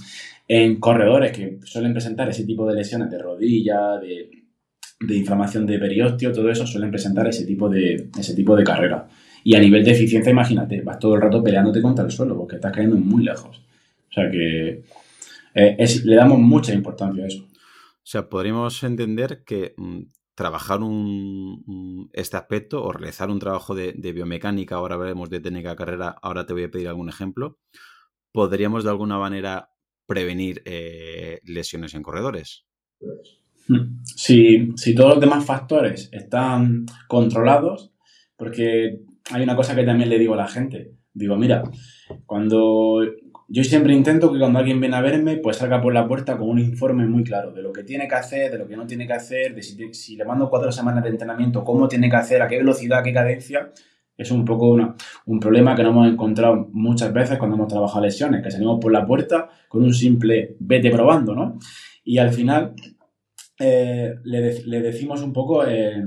en 0.48 0.80
corredores 0.80 1.32
que 1.32 1.60
suelen 1.64 1.94
presentar 1.94 2.30
ese 2.30 2.46
tipo 2.46 2.68
de 2.68 2.76
lesiones 2.76 3.10
de 3.10 3.18
rodilla, 3.20 3.98
de 3.98 4.48
de 5.00 5.16
inflamación 5.16 5.66
de 5.66 5.78
periósteo, 5.78 6.32
todo 6.32 6.50
eso 6.50 6.66
suelen 6.66 6.90
presentar 6.90 7.28
ese 7.28 7.46
tipo 7.46 7.70
de, 7.70 8.10
ese 8.18 8.34
tipo 8.34 8.56
de 8.56 8.64
carrera. 8.64 9.08
Y 9.44 9.56
a 9.56 9.60
nivel 9.60 9.84
de 9.84 9.92
eficiencia, 9.92 10.32
imagínate, 10.32 10.82
vas 10.82 11.00
todo 11.00 11.16
el 11.16 11.22
rato 11.22 11.44
peleándote 11.44 11.82
contra 11.82 12.06
el 12.06 12.12
suelo 12.12 12.36
porque 12.36 12.56
estás 12.56 12.72
cayendo 12.74 12.98
muy 12.98 13.24
lejos. 13.24 13.62
O 14.10 14.14
sea 14.14 14.30
que 14.32 14.84
eh, 15.54 15.86
le 16.04 16.16
damos 16.16 16.40
mucha 16.40 16.74
importancia 16.74 17.24
a 17.24 17.28
eso. 17.28 17.44
O 17.44 18.10
sea, 18.10 18.28
podríamos 18.28 18.84
entender 18.84 19.44
que 19.46 19.74
mm, 19.78 20.00
trabajar 20.38 20.84
un, 20.84 22.12
este 22.13 22.38
aspecto 22.38 22.84
o 22.84 22.91
realizar 22.91 23.32
un 23.32 23.39
trabajo 23.39 23.74
de, 23.74 23.91
biomecánica, 24.13 24.75
ahora 24.75 24.96
veremos 24.96 25.32
de 25.32 25.39
técnica 25.39 25.72
de 25.72 25.75
carrera, 25.75 26.15
ahora 26.22 26.46
te 26.46 26.53
voy 26.53 26.63
a 26.63 26.70
pedir 26.70 26.88
algún 26.88 27.10
ejemplo, 27.10 27.58
podríamos 28.32 28.84
de 28.84 28.91
alguna 28.91 29.17
manera 29.17 29.72
prevenir 30.06 30.62
eh, 30.65 31.39
lesiones 31.44 31.96
en 31.96 32.03
corredores. 32.03 32.67
Pues, 33.00 33.41
si, 34.15 34.94
todos 34.96 35.15
los 35.15 35.20
demás 35.20 35.44
factores 35.44 36.08
están 36.12 36.86
controlados, 37.08 37.91
porque 38.36 39.00
hay 39.32 39.41
una 39.41 39.56
cosa 39.56 39.75
que 39.75 39.86
también 39.86 40.10
le 40.10 40.20
digo 40.20 40.36
a 40.36 40.38
la 40.38 40.48
gente. 40.48 40.91
Digo, 41.15 41.36
mira, 41.36 41.63
cuando 42.27 43.01
yo 43.50 43.63
siempre 43.63 43.94
intento 43.94 44.32
que 44.32 44.39
cuando 44.39 44.60
alguien 44.60 44.82
viene 44.82 44.98
a 44.98 45.01
verme, 45.01 45.38
pues 45.38 45.58
salga 45.58 45.82
por 45.82 45.94
la 45.94 46.08
puerta 46.08 46.38
con 46.38 46.50
un 46.50 46.60
informe 46.60 47.06
muy 47.06 47.24
claro 47.24 47.54
de 47.54 47.62
lo 47.62 47.72
que 47.72 47.84
tiene 47.84 48.08
que 48.08 48.16
hacer, 48.16 48.51
de 48.51 48.58
lo 48.58 48.68
que 48.68 48.75
no 48.75 48.86
tiene 48.86 49.08
que 49.08 49.13
hacer, 49.13 49.56
de 49.56 49.63
si, 49.63 50.16
le 50.18 50.25
mando 50.25 50.50
cuatro 50.50 50.72
semanas 50.72 51.04
de 51.04 51.12
entrenamiento, 51.12 51.63
cómo 51.63 51.88
tiene 51.88 52.10
que 52.10 52.18
hacer, 52.18 52.42
a 52.42 52.48
qué 52.48 52.58
velocidad, 52.58 53.00
a 53.00 53.04
qué 53.04 53.13
cadencia. 53.13 53.72
Es 54.18 54.32
un 54.32 54.44
poco 54.44 54.77
un 55.25 55.39
problema 55.39 55.75
que 55.75 55.84
no 55.84 55.89
hemos 55.89 56.08
encontrado 56.08 56.68
muchas 56.74 57.13
veces 57.13 57.38
cuando 57.38 57.56
hemos 57.56 57.68
trabajado 57.68 58.04
lesiones, 58.04 58.44
que 58.44 58.51
salimos 58.51 58.80
por 58.82 58.92
la 58.92 59.06
puerta 59.06 59.50
con 59.70 59.84
un 59.84 59.94
simple 59.94 60.58
vete 60.60 60.89
probando, 60.92 61.36
¿no? 61.36 61.58
Y 62.04 62.18
al 62.18 62.34
final 62.34 62.74
eh, 63.60 64.16
le, 64.24 64.82
decimos 64.82 65.22
un 65.22 65.34
poco 65.34 65.66
eh, 65.66 66.04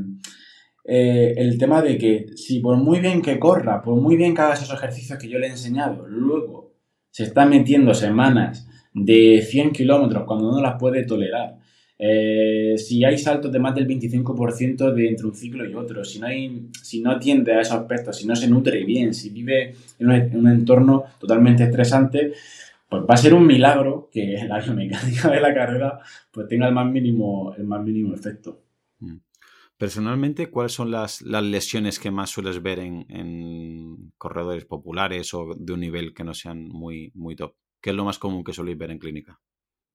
eh, 0.85 1.35
el 1.37 1.57
tema 1.57 1.81
de 1.83 1.97
que 1.97 2.27
si 2.37 2.61
por 2.61 2.77
muy 2.77 3.01
bien 3.01 3.23
que 3.23 3.39
corra, 3.39 3.81
por 3.81 3.95
muy 3.95 4.17
bien 4.17 4.35
que 4.35 4.43
haga 4.43 4.55
esos 4.55 4.73
ejercicios 4.73 5.19
que 5.19 5.29
yo 5.29 5.39
le 5.39 5.47
he 5.47 5.51
enseñado, 5.51 6.07
luego 6.07 6.60
se 7.21 7.27
está 7.27 7.45
metiendo 7.45 7.93
semanas 7.93 8.67
de 8.95 9.43
100 9.43 9.73
kilómetros 9.73 10.25
cuando 10.25 10.51
no 10.51 10.63
las 10.63 10.79
puede 10.79 11.05
tolerar, 11.05 11.59
si 12.79 13.05
hay 13.05 13.19
saltos 13.19 13.53
de 13.53 13.59
más 13.59 13.75
del 13.75 13.87
25% 13.87 14.91
de 14.95 15.07
entre 15.07 15.27
un 15.27 15.35
ciclo 15.35 15.69
y 15.69 15.75
otro, 15.75 16.03
si 16.03 16.19
no, 16.19 17.11
atiende 17.11 17.53
a 17.53 17.61
esos 17.61 17.75
aspectos, 17.75 18.17
si 18.17 18.27
no 18.27 18.35
se 18.35 18.49
nutre 18.49 18.85
bien, 18.85 19.13
si 19.13 19.29
vive 19.29 19.75
en 19.99 20.35
un 20.35 20.49
entorno 20.49 21.05
totalmente 21.19 21.65
estresante, 21.65 22.33
pues 22.89 23.03
va 23.03 23.13
a 23.13 23.19
ser 23.19 23.35
un 23.35 23.47
milagro 23.47 24.09
que 24.11 24.43
la 24.49 24.59
biomecánica 24.59 25.29
de 25.31 25.41
la 25.43 25.53
carrera 25.53 25.99
pues 26.31 26.49
tenga 26.49 26.69
el 26.69 26.75
más 26.75 26.91
mínimo, 26.91 27.55
el 27.55 27.65
más 27.65 27.85
mínimo 27.85 28.15
efecto. 28.15 28.63
Personalmente, 29.81 30.51
¿cuáles 30.51 30.73
son 30.73 30.91
las, 30.91 31.23
lesiones 31.23 31.99
que 31.99 32.11
más 32.11 32.29
sueles 32.29 32.63
ver 32.63 32.81
en, 32.81 34.13
corredores 34.19 34.67
populares 34.67 35.33
o 35.33 35.55
de 35.57 35.73
un 35.73 35.81
nivel 35.81 36.13
que 36.13 36.23
no 36.23 36.35
sean 36.35 36.69
muy, 36.69 37.11
muy 37.15 37.35
top? 37.35 37.55
¿Qué 37.81 37.89
es 37.89 37.97
lo 37.97 38.05
más 38.05 38.19
común 38.19 38.45
que 38.45 38.53
sueles 38.53 38.77
ver 38.77 38.91
en 38.91 38.99
clínica? 38.99 39.41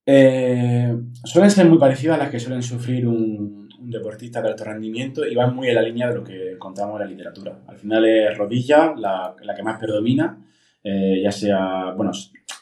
Eh, 0.04 0.92
suelen 1.24 1.52
ser 1.52 1.68
muy 1.68 1.78
parecidas 1.78 2.16
a 2.16 2.24
las 2.24 2.32
que 2.32 2.40
suelen 2.40 2.64
sufrir 2.64 3.08
un, 3.08 3.70
deportista 3.80 4.42
de 4.42 4.48
alto 4.50 4.64
rendimiento 4.64 5.24
y 5.24 5.36
van 5.36 5.56
muy 5.56 5.68
en 5.68 5.76
la 5.76 5.84
línea 5.84 6.08
de 6.08 6.16
lo 6.16 6.24
que 6.24 6.54
encontramos 6.54 7.00
en 7.00 7.06
la 7.06 7.12
literatura. 7.12 7.60
Al 7.68 7.78
final 7.78 8.06
es 8.06 8.36
rodilla 8.36 8.96
la, 8.98 9.36
la 9.40 9.54
que 9.54 9.62
más 9.62 9.78
predomina, 9.78 10.44
eh, 10.88 11.20
ya 11.24 11.32
sea, 11.32 11.94
bueno, 11.98 12.12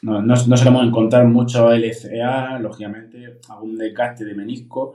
no, 0.00 0.22
no, 0.22 0.34
no 0.34 0.56
solemos 0.56 0.86
encontrar 0.86 1.26
mucho 1.26 1.70
LCA, 1.70 2.58
lógicamente, 2.58 3.38
algún 3.50 3.76
desgaste 3.76 4.24
de 4.24 4.34
menisco. 4.34 4.94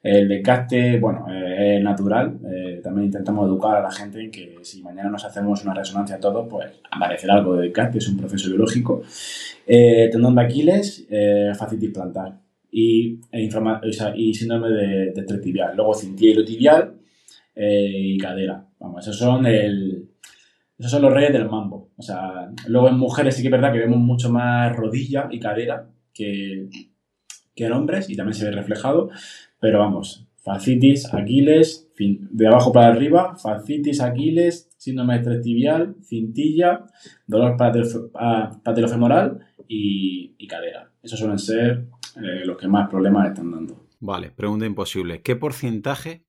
El 0.00 0.28
desgaste, 0.28 1.00
bueno, 1.00 1.26
eh, 1.28 1.78
es 1.78 1.82
natural. 1.82 2.38
Eh, 2.48 2.80
también 2.80 3.06
intentamos 3.06 3.48
educar 3.48 3.74
a 3.74 3.82
la 3.82 3.90
gente 3.90 4.20
en 4.20 4.30
que 4.30 4.58
si 4.62 4.80
mañana 4.80 5.10
nos 5.10 5.24
hacemos 5.24 5.64
una 5.64 5.74
resonancia 5.74 6.20
todos, 6.20 6.46
pues 6.48 6.70
aparecerá 6.88 7.34
algo 7.34 7.56
de 7.56 7.64
desgaste, 7.64 7.98
es 7.98 8.08
un 8.08 8.16
proceso 8.16 8.48
biológico. 8.48 9.02
Tendón 9.66 10.36
de 10.36 10.42
Aquiles, 10.42 11.04
fascitis 11.58 11.90
plantar 11.90 12.38
y, 12.70 13.20
e 13.32 13.48
y 14.16 14.34
síndrome 14.34 14.68
de, 14.68 15.12
de 15.14 15.38
tibial. 15.38 15.74
Luego 15.74 15.94
cintilla 15.94 16.44
tibial 16.44 16.94
y 17.56 18.16
cadera. 18.18 18.64
Vamos, 18.78 19.02
esos 19.02 19.18
son 19.18 19.44
el, 19.46 20.08
esos 20.78 20.92
son 20.92 21.02
los 21.02 21.12
reyes 21.12 21.32
del 21.32 21.48
mambo. 21.48 21.87
O 21.98 22.02
sea, 22.02 22.52
luego 22.68 22.88
en 22.88 22.96
mujeres 22.96 23.34
sí 23.34 23.42
que 23.42 23.48
es 23.48 23.52
verdad 23.52 23.72
que 23.72 23.80
vemos 23.80 23.98
mucho 23.98 24.30
más 24.30 24.74
rodilla 24.74 25.28
y 25.30 25.40
cadera 25.40 25.90
que, 26.14 26.70
que 27.54 27.66
en 27.66 27.72
hombres 27.72 28.08
y 28.08 28.16
también 28.16 28.34
se 28.34 28.44
ve 28.44 28.52
reflejado. 28.52 29.10
Pero 29.60 29.80
vamos, 29.80 30.28
fascitis, 30.36 31.12
aquiles, 31.12 31.90
de 31.98 32.46
abajo 32.46 32.72
para 32.72 32.88
arriba, 32.88 33.36
fascitis, 33.36 34.00
aquiles, 34.00 34.70
síndrome 34.76 35.18
de 35.18 35.40
tibial, 35.40 35.96
cintilla, 36.04 36.86
dolor 37.26 37.56
patelofemoral 37.56 39.40
y, 39.66 40.36
y 40.38 40.46
cadera. 40.46 40.92
Esos 41.02 41.18
suelen 41.18 41.40
ser 41.40 41.88
eh, 42.16 42.44
los 42.44 42.56
que 42.56 42.68
más 42.68 42.88
problemas 42.88 43.28
están 43.28 43.50
dando. 43.50 43.88
Vale, 43.98 44.30
pregunta 44.30 44.66
imposible. 44.66 45.22
¿Qué 45.22 45.34
porcentaje 45.34 46.24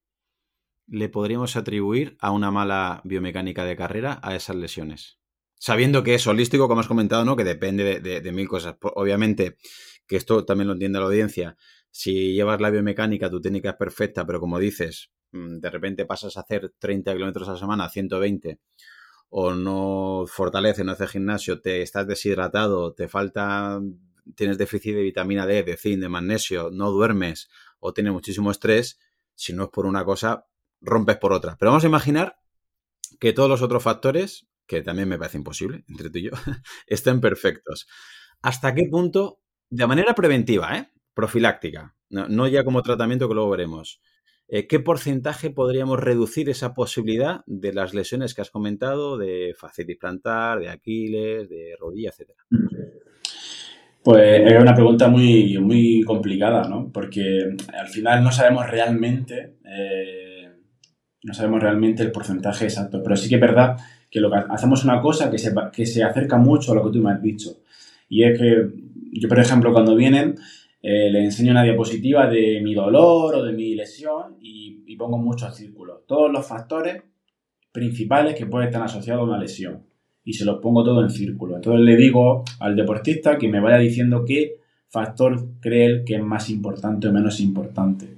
le 0.88 1.10
podríamos 1.10 1.56
atribuir 1.56 2.18
a 2.20 2.32
una 2.32 2.50
mala 2.50 3.02
biomecánica 3.04 3.64
de 3.66 3.76
carrera 3.76 4.20
a 4.24 4.36
esas 4.36 4.56
lesiones? 4.56 5.19
Sabiendo 5.60 6.04
que 6.04 6.16
es 6.16 6.26
holístico, 6.26 6.70
como 6.70 6.80
has 6.80 6.88
comentado, 6.88 7.26
¿no? 7.26 7.36
Que 7.36 7.44
depende 7.44 8.00
de, 8.00 8.32
mil 8.32 8.48
cosas. 8.48 8.78
Obviamente, 8.82 9.58
que 10.08 10.16
esto 10.16 10.46
también 10.46 10.68
lo 10.68 10.74
entiende 10.74 11.00
la 11.00 11.06
audiencia. 11.06 11.58
Si 11.92 12.34
llevas 12.34 12.62
la 12.62 12.70
biomecánica, 12.70 13.30
tu 13.30 13.42
técnica 13.42 13.72
es 13.72 13.76
perfecta, 13.76 14.26
pero 14.26 14.40
como 14.40 14.58
dices, 14.58 15.12
mm, 15.34 15.60
de 15.60 15.70
repente 15.70 16.06
pasas 16.06 16.38
a 16.38 16.42
hacer 16.42 16.74
30 16.80 17.14
kilómetros 17.14 17.50
a 17.50 17.54
la 17.54 17.58
semana, 17.60 17.90
120, 17.90 18.60
o 19.30 19.54
no 19.54 20.26
fortalece, 20.28 20.86
no 20.86 20.94
haces 20.94 21.12
gimnasio, 21.12 21.62
te 21.62 21.82
estás 21.82 22.08
deshidratado, 22.08 22.94
te 22.94 23.10
falta, 23.10 23.82
tienes 24.36 24.58
déficit 24.58 24.96
de 24.96 25.04
vitamina 25.04 25.46
D, 25.46 25.64
de 25.64 25.78
zinc, 25.78 26.00
de 26.00 26.10
magnesio, 26.10 26.70
no 26.72 26.90
duermes 26.90 27.50
o 27.80 27.94
tienes 27.94 28.14
muchísimo 28.14 28.50
estrés, 28.50 28.98
si 29.36 29.54
no 29.54 29.66
es 29.66 29.70
por 29.70 29.86
una 29.86 30.06
cosa, 30.06 30.48
rompes 30.82 31.18
por 31.18 31.34
otra. 31.34 31.58
Pero 31.60 31.72
vamos 31.72 31.84
a 31.84 31.88
imaginar 31.88 32.40
que 33.20 33.34
todos 33.34 33.50
los 33.50 33.62
otros 33.62 33.84
factores, 33.84 34.48
que 34.70 34.84
también 34.84 35.10
me 35.10 35.18
parece 35.18 35.40
imposible 35.40 35.84
entre 35.90 36.12
tú 36.12 36.20
y 36.20 36.24
yo, 36.26 36.32
estén 36.88 37.20
perfectos. 37.20 37.88
¿Hasta 38.42 38.74
qué 38.76 38.84
punto, 38.90 39.42
de 39.70 39.88
manera 39.88 40.14
preventiva, 40.14 40.78
¿eh? 40.78 40.88
profiláctica, 41.14 41.96
no, 42.10 42.48
ya 42.48 42.64
como 42.64 42.82
tratamiento 42.82 43.28
que 43.28 43.34
luego 43.34 43.50
veremos, 43.50 44.00
eh, 44.48 44.68
¿qué 44.68 44.80
porcentaje 44.80 45.50
podríamos 45.50 46.00
reducir 46.00 46.50
esa 46.50 46.74
posibilidad 46.74 47.42
de 47.46 47.74
las 47.74 47.94
lesiones 47.94 48.34
que 48.34 48.42
has 48.42 48.52
comentado 48.52 49.18
de 49.18 49.54
fascitis 49.58 49.98
plantar, 49.98 50.60
de 50.60 50.70
Aquiles, 50.70 51.50
de 51.50 51.76
rodilla, 51.80 52.10
etcétera? 52.10 52.44
Pues 54.04 54.42
es 54.46 54.62
una 54.62 54.74
pregunta 54.74 55.08
muy, 55.08 55.58
muy 55.60 56.02
complicada, 56.04 56.68
¿no? 56.70 56.92
Porque 56.92 57.56
al 57.74 57.88
final 57.88 58.24
no 58.24 58.32
sabemos 58.32 58.68
realmente, 58.68 59.58
eh, 59.66 60.48
no 61.24 61.34
sabemos 61.34 61.62
realmente 61.62 62.02
el 62.02 62.12
porcentaje 62.12 62.66
exacto, 62.66 63.04
pero 63.04 63.16
sí 63.16 63.30
que 63.30 63.36
es 63.36 63.42
verdad 63.42 63.78
que 64.10 64.20
lo 64.20 64.30
que 64.32 64.38
hacemos 64.50 64.84
una 64.84 65.02
cosa 65.02 65.30
que 65.30 65.38
se, 65.38 65.54
que 65.72 65.86
se 65.86 66.04
acerca 66.04 66.38
mucho 66.38 66.72
a 66.72 66.76
lo 66.76 66.86
que 66.86 66.98
tú 66.98 67.04
me 67.04 67.12
has 67.12 67.22
dicho. 67.22 67.58
Y 68.08 68.24
es 68.24 68.40
que 68.40 68.70
yo, 69.14 69.30
por 69.30 69.40
ejemplo, 69.40 69.72
cuando 69.72 69.96
vienen, 69.96 70.36
eh, 70.82 71.10
les 71.12 71.26
enseño 71.26 71.52
una 71.52 71.64
diapositiva 71.64 72.28
de 72.28 72.62
mi 72.62 72.74
dolor 72.74 73.36
o 73.36 73.44
de 73.44 73.54
mi 73.54 73.76
lesión 73.76 74.38
y, 74.42 74.84
y 74.88 74.96
pongo 74.96 75.18
muchos 75.18 75.56
círculos. 75.56 76.06
Todos 76.08 76.32
los 76.32 76.46
factores 76.48 77.04
principales 77.72 78.36
que 78.36 78.46
pueden 78.46 78.70
estar 78.70 78.82
asociados 78.82 79.22
a 79.22 79.26
una 79.26 79.38
lesión 79.40 79.84
y 80.24 80.34
se 80.34 80.46
los 80.46 80.60
pongo 80.60 80.84
todo 80.84 81.02
en 81.02 81.10
círculo. 81.10 81.56
Entonces 81.56 81.82
le 81.82 81.96
digo 81.96 82.44
al 82.60 82.76
deportista 82.76 83.38
que 83.38 83.48
me 83.48 83.60
vaya 83.60 83.78
diciendo 83.78 84.24
qué 84.26 84.60
factor 84.88 85.60
cree 85.60 85.86
él 85.86 86.04
que 86.06 86.16
es 86.16 86.24
más 86.24 86.50
importante 86.50 87.08
o 87.08 87.14
menos 87.14 87.40
importante. 87.40 88.18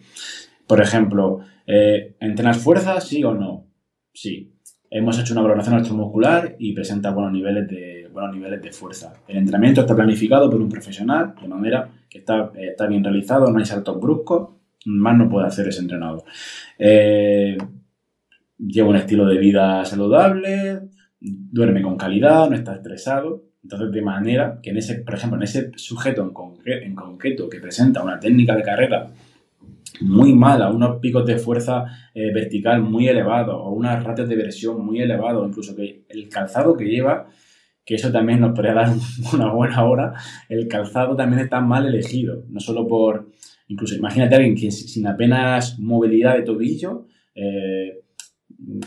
Por 0.67 0.81
ejemplo, 0.81 1.39
eh, 1.67 2.15
¿entrenas 2.19 2.57
fuerza, 2.57 2.99
sí 3.01 3.23
o 3.23 3.33
no? 3.33 3.65
Sí. 4.13 4.51
Hemos 4.93 5.17
hecho 5.17 5.33
una 5.33 5.43
valoración 5.43 5.75
electromuscular 5.75 6.57
y 6.59 6.73
presenta 6.73 7.11
buenos 7.11 7.31
niveles 7.31 7.65
de, 7.65 8.09
buenos 8.11 8.35
niveles 8.35 8.61
de 8.61 8.73
fuerza. 8.73 9.13
El 9.25 9.37
entrenamiento 9.37 9.79
está 9.79 9.95
planificado 9.95 10.49
por 10.49 10.59
un 10.59 10.67
profesional, 10.67 11.33
de 11.41 11.47
manera 11.47 11.89
que 12.09 12.17
está, 12.17 12.51
eh, 12.55 12.71
está 12.71 12.87
bien 12.87 13.01
realizado, 13.01 13.49
no 13.49 13.57
hay 13.57 13.63
saltos 13.63 13.97
bruscos, 14.01 14.49
más 14.87 15.17
no 15.17 15.29
puede 15.29 15.47
hacer 15.47 15.69
ese 15.69 15.79
entrenador. 15.79 16.23
Eh, 16.77 17.57
lleva 18.57 18.89
un 18.89 18.97
estilo 18.97 19.25
de 19.25 19.37
vida 19.37 19.85
saludable, 19.85 20.81
duerme 21.21 21.81
con 21.81 21.95
calidad, 21.95 22.49
no 22.49 22.57
está 22.57 22.75
estresado. 22.75 23.45
Entonces, 23.63 23.93
de 23.93 24.01
manera 24.01 24.59
que 24.61 24.71
en 24.71 24.77
ese, 24.77 24.95
por 24.95 25.13
ejemplo, 25.13 25.37
en 25.37 25.43
ese 25.43 25.71
sujeto 25.77 26.21
en 26.65 26.95
concreto 26.95 27.47
que 27.47 27.61
presenta 27.61 28.03
una 28.03 28.19
técnica 28.19 28.57
de 28.57 28.63
carrera 28.63 29.07
muy 29.99 30.33
mala, 30.33 30.69
unos 30.69 30.99
picos 30.99 31.25
de 31.25 31.37
fuerza 31.37 31.85
eh, 32.13 32.31
vertical 32.33 32.81
muy 32.81 33.07
elevados 33.07 33.55
o 33.59 33.71
unas 33.71 34.03
ratios 34.03 34.29
de 34.29 34.35
versión 34.35 34.85
muy 34.85 35.01
elevados, 35.01 35.47
incluso 35.47 35.75
que 35.75 36.05
el 36.09 36.29
calzado 36.29 36.77
que 36.77 36.85
lleva, 36.85 37.27
que 37.85 37.95
eso 37.95 38.11
también 38.11 38.39
nos 38.39 38.53
podría 38.53 38.73
dar 38.73 38.89
una 39.33 39.51
buena 39.51 39.83
hora, 39.83 40.13
el 40.49 40.67
calzado 40.67 41.15
también 41.15 41.41
está 41.41 41.59
mal 41.59 41.85
elegido, 41.85 42.43
no 42.49 42.59
solo 42.59 42.87
por, 42.87 43.29
incluso 43.67 43.95
imagínate 43.95 44.35
a 44.35 44.37
alguien 44.37 44.55
que 44.55 44.71
sin 44.71 45.05
apenas 45.07 45.77
movilidad 45.79 46.35
de 46.35 46.43
tobillo, 46.43 47.07
eh, 47.35 47.97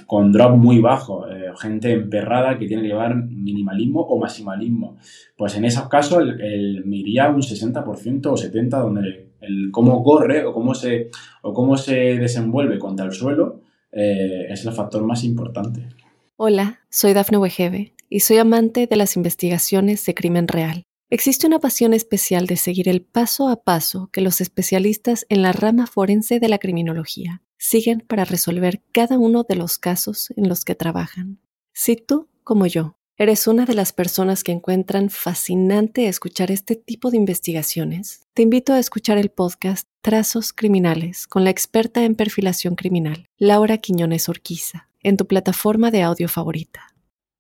con 0.07 0.31
drop 0.33 0.57
muy 0.57 0.79
bajo, 0.79 1.29
eh, 1.29 1.51
gente 1.59 1.93
emperrada 1.93 2.59
que 2.59 2.67
tiene 2.67 2.83
que 2.83 2.89
llevar 2.89 3.17
minimalismo 3.17 4.01
o 4.03 4.19
maximalismo. 4.19 4.99
Pues 5.37 5.57
en 5.57 5.65
esos 5.65 5.89
casos 5.89 6.23
el, 6.23 6.41
el 6.41 6.85
un 6.85 7.43
60% 7.43 8.27
o 8.27 8.35
70% 8.35 8.69
donde 8.69 9.34
el 9.47 9.71
cómo 9.71 10.03
corre 10.03 10.45
o 10.45 10.53
cómo 10.53 10.75
se, 10.75 11.11
o 11.43 11.53
cómo 11.53 11.77
se 11.77 11.95
desenvuelve 12.19 12.79
contra 12.79 13.07
el 13.07 13.13
suelo 13.13 13.61
eh, 13.93 14.47
es 14.49 14.65
el 14.65 14.73
factor 14.73 15.05
más 15.05 15.25
importante. 15.25 15.89
Hola, 16.37 16.81
soy 16.91 17.13
Dafne 17.13 17.39
Wegebe 17.39 17.95
y 18.09 18.21
soy 18.21 18.39
amante 18.39 18.87
de 18.87 18.97
las 18.97 19.17
investigaciones 19.17 20.05
de 20.05 20.15
crimen 20.15 20.49
real. 20.49 20.85
Existe 21.11 21.47
una 21.47 21.61
pasión 21.61 21.95
especial 21.95 22.47
de 22.47 22.57
seguir 22.57 22.89
el 22.89 23.03
paso 23.03 23.49
a 23.49 23.63
paso 23.63 24.09
que 24.13 24.21
los 24.21 24.41
especialistas 24.41 25.27
en 25.29 25.43
la 25.43 25.53
rama 25.53 25.87
forense 25.87 26.41
de 26.41 26.49
la 26.49 26.59
criminología 26.59 27.43
siguen 27.57 28.01
para 28.01 28.25
resolver 28.25 28.83
cada 28.93 29.19
uno 29.19 29.45
de 29.49 29.57
los 29.57 29.79
casos 29.79 30.33
en 30.37 30.49
los 30.49 30.65
que 30.65 30.75
trabajan. 30.75 31.39
Si 31.73 31.97
tú, 31.97 32.29
como 32.43 32.67
yo, 32.67 32.97
¿Eres 33.17 33.47
una 33.47 33.65
de 33.65 33.75
las 33.75 33.93
personas 33.93 34.43
que 34.43 34.51
encuentran 34.51 35.09
fascinante 35.09 36.09
escuchar 36.09 36.51
este 36.51 36.75
tipo 36.75 37.13
de 37.13 37.17
investigaciones? 37.17 38.27
Te 38.35 38.43
invito 38.43 38.73
a 38.73 38.81
escuchar 38.81 39.19
el 39.19 39.31
podcast 39.31 39.89
Trazos 40.01 40.53
Criminales 40.53 41.29
con 41.29 41.45
la 41.45 41.51
experta 41.51 42.05
en 42.05 42.17
perfilación 42.17 42.75
criminal, 42.75 43.29
Laura 43.39 43.79
Quiñones 43.79 44.29
Orquiza, 44.29 44.89
en 45.01 45.17
tu 45.17 45.29
plataforma 45.29 45.93
de 45.93 46.03
audio 46.03 46.29
favorita. 46.29 46.89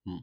Mm. 0.05 0.21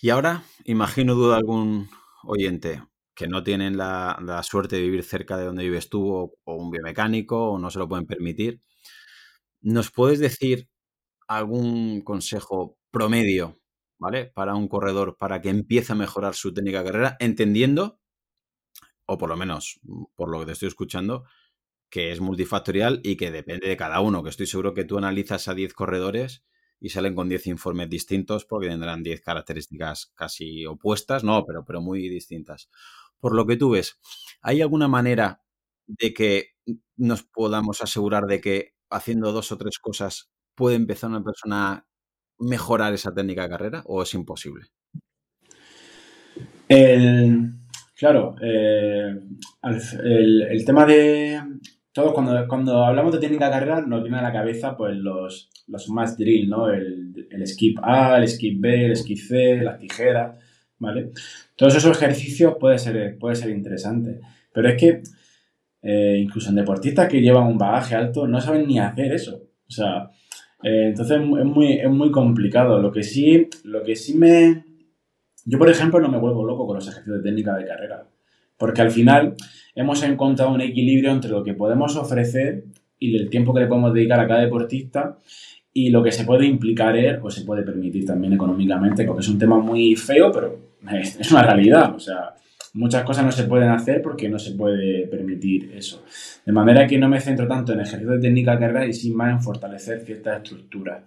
Y 0.00 0.10
ahora, 0.10 0.44
imagino 0.64 1.16
duda 1.16 1.36
algún 1.36 1.90
oyente 2.22 2.84
que 3.16 3.26
no 3.26 3.42
tienen 3.42 3.76
la, 3.76 4.40
suerte 4.44 4.76
de 4.76 4.82
vivir 4.82 5.02
cerca 5.02 5.36
de 5.38 5.46
donde 5.46 5.64
vives 5.64 5.88
tú 5.88 6.08
o, 6.08 6.34
o 6.44 6.54
un 6.54 6.70
biomecánico 6.70 7.50
o 7.50 7.58
no 7.58 7.68
se 7.68 7.80
lo 7.80 7.88
pueden 7.88 8.06
permitir. 8.06 8.60
¿Nos 9.60 9.90
puedes 9.90 10.20
decir 10.20 10.68
algún 11.26 12.02
consejo 12.02 12.78
promedio 12.92 13.59
¿vale? 14.00 14.26
Para 14.26 14.56
un 14.56 14.66
corredor, 14.66 15.16
para 15.18 15.40
que 15.40 15.50
empiece 15.50 15.92
a 15.92 15.96
mejorar 15.96 16.34
su 16.34 16.52
técnica 16.52 16.82
de 16.82 16.90
carrera, 16.90 17.16
entendiendo, 17.20 18.00
o 19.06 19.18
por 19.18 19.28
lo 19.28 19.36
menos 19.36 19.78
mm, 19.82 20.04
por 20.16 20.30
lo 20.30 20.40
que 20.40 20.46
te 20.46 20.52
estoy 20.52 20.68
escuchando, 20.68 21.24
que 21.90 22.12
es 22.12 22.20
multifactorial 22.20 23.00
y 23.04 23.16
que 23.16 23.30
depende 23.30 23.68
de 23.68 23.76
cada 23.76 24.00
uno, 24.00 24.22
que 24.22 24.30
estoy 24.30 24.46
seguro 24.46 24.74
que 24.74 24.84
tú 24.84 24.98
analizas 24.98 25.48
a 25.48 25.54
10 25.54 25.74
corredores 25.74 26.44
y 26.80 26.90
salen 26.90 27.14
con 27.14 27.28
10 27.28 27.46
informes 27.48 27.90
distintos 27.90 28.44
porque 28.46 28.68
tendrán 28.68 29.02
10 29.02 29.20
características 29.20 30.12
casi 30.14 30.64
opuestas, 30.66 31.24
no, 31.24 31.44
pero, 31.46 31.64
pero 31.64 31.80
muy 31.82 32.08
distintas. 32.08 32.70
Por 33.20 33.34
lo 33.34 33.46
que 33.46 33.56
tú 33.56 33.70
ves, 33.70 34.00
¿hay 34.40 34.62
alguna 34.62 34.88
manera 34.88 35.42
de 35.86 36.14
que 36.14 36.50
nos 36.96 37.22
podamos 37.24 37.82
asegurar 37.82 38.26
de 38.26 38.40
que 38.40 38.74
haciendo 38.88 39.32
dos 39.32 39.52
o 39.52 39.58
tres 39.58 39.78
cosas 39.78 40.30
puede 40.54 40.76
empezar 40.76 41.10
una 41.10 41.22
persona 41.24 41.86
mejorar 42.40 42.92
esa 42.94 43.12
técnica 43.12 43.42
de 43.42 43.48
carrera 43.48 43.82
o 43.86 44.02
es 44.02 44.14
imposible? 44.14 44.66
claro, 47.96 48.36
eh, 48.40 49.20
el, 49.62 50.64
tema 50.64 50.86
de... 50.86 51.40
Todos 51.92 52.12
cuando, 52.12 52.46
cuando 52.46 52.84
hablamos 52.84 53.12
de 53.12 53.18
técnica 53.18 53.46
de 53.46 53.50
carrera 53.50 53.80
nos 53.80 54.02
viene 54.02 54.18
a 54.18 54.22
la 54.22 54.32
cabeza 54.32 54.76
pues 54.76 54.96
los, 54.96 55.50
los 55.66 55.88
más 55.88 56.16
drill, 56.16 56.48
¿no? 56.48 56.70
El, 56.70 57.46
skip 57.46 57.78
A, 57.82 58.18
el 58.18 58.28
skip 58.28 58.60
B, 58.60 58.86
el 58.86 58.96
skip 58.96 59.18
C, 59.18 59.56
las 59.62 59.78
tijeras, 59.78 60.36
¿vale? 60.78 61.10
Todos 61.56 61.74
esos 61.74 61.96
ejercicios 61.96 62.54
puede 62.60 62.78
ser, 62.78 63.18
puede 63.18 63.34
ser 63.34 63.50
interesante. 63.50 64.20
Pero 64.52 64.68
es 64.68 64.80
que 64.80 65.02
eh, 65.82 66.18
incluso 66.22 66.50
en 66.50 66.56
deportistas 66.56 67.08
que 67.08 67.20
llevan 67.20 67.46
un 67.46 67.58
bagaje 67.58 67.94
alto 67.94 68.28
no 68.28 68.40
saben 68.40 68.66
ni 68.66 68.78
hacer 68.78 69.12
eso. 69.12 69.42
O 69.68 69.70
sea, 69.70 70.10
eh, 70.62 70.88
entonces 70.88 71.20
es 71.20 71.44
muy, 71.44 71.72
es 71.72 71.90
muy 71.90 72.10
complicado. 72.10 72.80
Lo 72.80 72.92
que 72.92 73.02
sí, 73.02 73.48
lo 73.64 73.82
que 73.82 73.96
sí 73.96 74.16
me... 74.16 74.64
Yo, 75.44 75.58
por 75.58 75.70
ejemplo, 75.70 76.00
no 76.00 76.08
me 76.08 76.18
vuelvo 76.18 76.44
loco 76.44 76.66
con 76.66 76.76
los 76.76 76.86
ejercicios 76.86 77.16
de 77.16 77.22
técnica 77.22 77.56
de 77.56 77.64
carrera. 77.64 78.06
Porque 78.58 78.82
al 78.82 78.90
final 78.90 79.36
hemos 79.74 80.02
encontrado 80.02 80.52
un 80.52 80.60
equilibrio 80.60 81.10
entre 81.12 81.30
lo 81.30 81.42
que 81.42 81.54
podemos 81.54 81.96
ofrecer 81.96 82.64
y 82.98 83.16
el 83.16 83.30
tiempo 83.30 83.54
que 83.54 83.60
le 83.60 83.66
podemos 83.66 83.94
dedicar 83.94 84.20
a 84.20 84.28
cada 84.28 84.42
deportista 84.42 85.16
y 85.72 85.90
lo 85.90 86.02
que 86.02 86.12
se 86.12 86.24
puede 86.24 86.46
implicar 86.46 86.96
él 86.96 87.20
o 87.22 87.30
se 87.30 87.44
puede 87.44 87.62
permitir 87.62 88.04
también 88.04 88.34
económicamente, 88.34 89.04
porque 89.04 89.22
es 89.22 89.28
un 89.28 89.38
tema 89.38 89.58
muy 89.58 89.96
feo, 89.96 90.30
pero 90.30 90.58
es 90.92 91.30
una 91.30 91.42
realidad. 91.42 91.94
O 91.94 92.00
sea, 92.00 92.34
muchas 92.74 93.04
cosas 93.04 93.24
no 93.24 93.32
se 93.32 93.44
pueden 93.44 93.70
hacer 93.70 94.02
porque 94.02 94.28
no 94.28 94.38
se 94.38 94.52
puede 94.52 95.06
permitir 95.06 95.72
eso. 95.74 96.04
De 96.44 96.52
manera 96.52 96.86
que 96.86 96.98
no 96.98 97.08
me 97.08 97.20
centro 97.20 97.48
tanto 97.48 97.72
en 97.72 97.80
ejercicio 97.80 98.12
de 98.12 98.20
técnica 98.20 98.58
carrera 98.58 98.86
y 98.86 98.92
sin 98.92 99.16
más 99.16 99.32
en 99.32 99.40
fortalecer 99.40 100.00
ciertas 100.00 100.42
estructuras. 100.42 101.02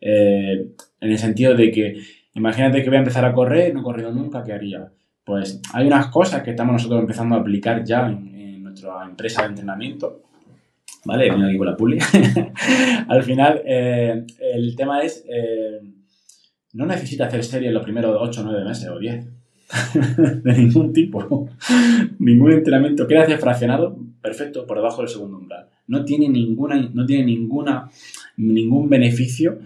Eh, 0.00 0.68
en 1.00 1.10
el 1.10 1.18
sentido 1.18 1.54
de 1.54 1.70
que, 1.70 2.00
imagínate 2.34 2.82
que 2.82 2.88
voy 2.88 2.96
a 2.96 3.00
empezar 3.00 3.24
a 3.24 3.32
correr, 3.32 3.74
no 3.74 3.80
he 3.80 3.82
corrido 3.82 4.12
nunca, 4.12 4.44
¿qué 4.44 4.52
haría? 4.52 4.88
Pues 5.24 5.60
hay 5.72 5.86
unas 5.86 6.06
cosas 6.08 6.42
que 6.42 6.50
estamos 6.50 6.74
nosotros 6.74 7.00
empezando 7.00 7.34
a 7.34 7.40
aplicar 7.40 7.84
ya 7.84 8.08
en, 8.08 8.62
nuestra 8.62 9.04
empresa 9.04 9.42
de 9.42 9.48
entrenamiento. 9.48 10.22
¿Vale? 11.04 11.30
Vengo 11.30 11.46
aquí 11.46 11.56
con 11.56 11.66
la 11.66 11.76
puli. 11.76 11.98
Al 13.08 13.22
final, 13.22 13.62
eh, 13.64 14.26
el 14.40 14.76
tema 14.76 15.00
es, 15.00 15.24
eh, 15.28 15.80
no 16.74 16.86
necesita 16.86 17.26
hacer 17.26 17.44
series 17.44 17.72
los 17.72 17.82
primeros 17.82 18.16
8, 18.20 18.42
9 18.44 18.64
meses 18.64 18.88
o 18.88 18.98
10 18.98 19.37
de 20.44 20.52
ningún 20.54 20.92
tipo. 20.92 21.48
Ningún 22.18 22.52
entrenamiento. 22.52 23.06
¿Qué 23.06 23.18
hace 23.18 23.38
fraccionado? 23.38 23.98
Perfecto, 24.20 24.66
por 24.66 24.78
debajo 24.78 25.02
del 25.02 25.08
segundo 25.08 25.38
umbral. 25.38 25.68
No 25.86 26.04
tiene 26.04 26.28
ninguna, 26.28 26.90
no 26.92 27.06
tiene 27.06 27.24
ninguna, 27.24 27.90
ningún 28.36 28.88
beneficio 28.88 29.58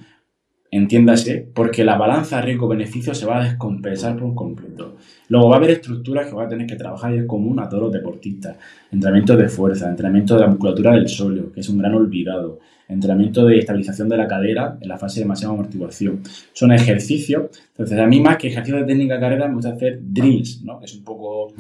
entiéndase, 0.73 1.47
porque 1.55 1.85
la 1.85 1.99
balanza 1.99 2.41
riesgo-beneficio 2.41 3.15
se 3.15 3.27
va 3.27 3.41
a 3.41 3.45
descompensar 3.45 4.17
por 4.17 4.35
completo. 4.35 4.97
Luego 5.29 5.51
va 5.51 5.57
a 5.57 5.59
haber 5.59 5.73
estructuras 5.73 6.27
que 6.27 6.35
va 6.35 6.45
a 6.45 6.49
tener 6.49 6.67
que 6.67 6.77
trabajar 6.77 7.15
y 7.15 7.19
es 7.19 7.27
común 7.27 7.61
a 7.61 7.69
todos 7.69 7.85
los 7.85 7.93
deportistas. 7.93 8.57
Entrenamiento 8.91 9.37
de 9.37 9.51
fuerza, 9.51 9.91
entrenamiento 9.91 10.35
de 10.35 10.41
la 10.41 10.47
musculatura 10.47 10.93
del 10.93 11.09
sóleo, 11.09 11.53
que 11.53 11.61
es 11.61 11.69
un 11.69 11.77
gran 11.77 11.95
olvidado. 11.95 12.59
Entrenamiento 12.93 13.47
de 13.47 13.59
estabilización 13.59 14.09
de 14.09 14.17
la 14.17 14.29
cadera 14.29 14.79
en 14.81 14.89
la 14.89 14.99
fase 14.99 15.21
de 15.21 15.27
máxima 15.27 15.53
amortiguación. 15.53 16.23
Son 16.53 16.73
ejercicios. 16.73 17.51
Entonces, 17.69 17.99
a 17.99 18.07
mí 18.07 18.21
más 18.21 18.37
que 18.37 18.49
ejercicio 18.49 18.79
de 18.79 18.87
técnica 18.87 19.15
de 19.15 19.21
carrera 19.21 19.49
me 19.49 19.55
gusta 19.55 19.71
hacer 19.71 19.99
drills, 20.03 20.63
¿no? 20.63 20.79
Que 20.79 20.87
es 20.87 20.95
un 20.95 21.05
poco 21.05 21.55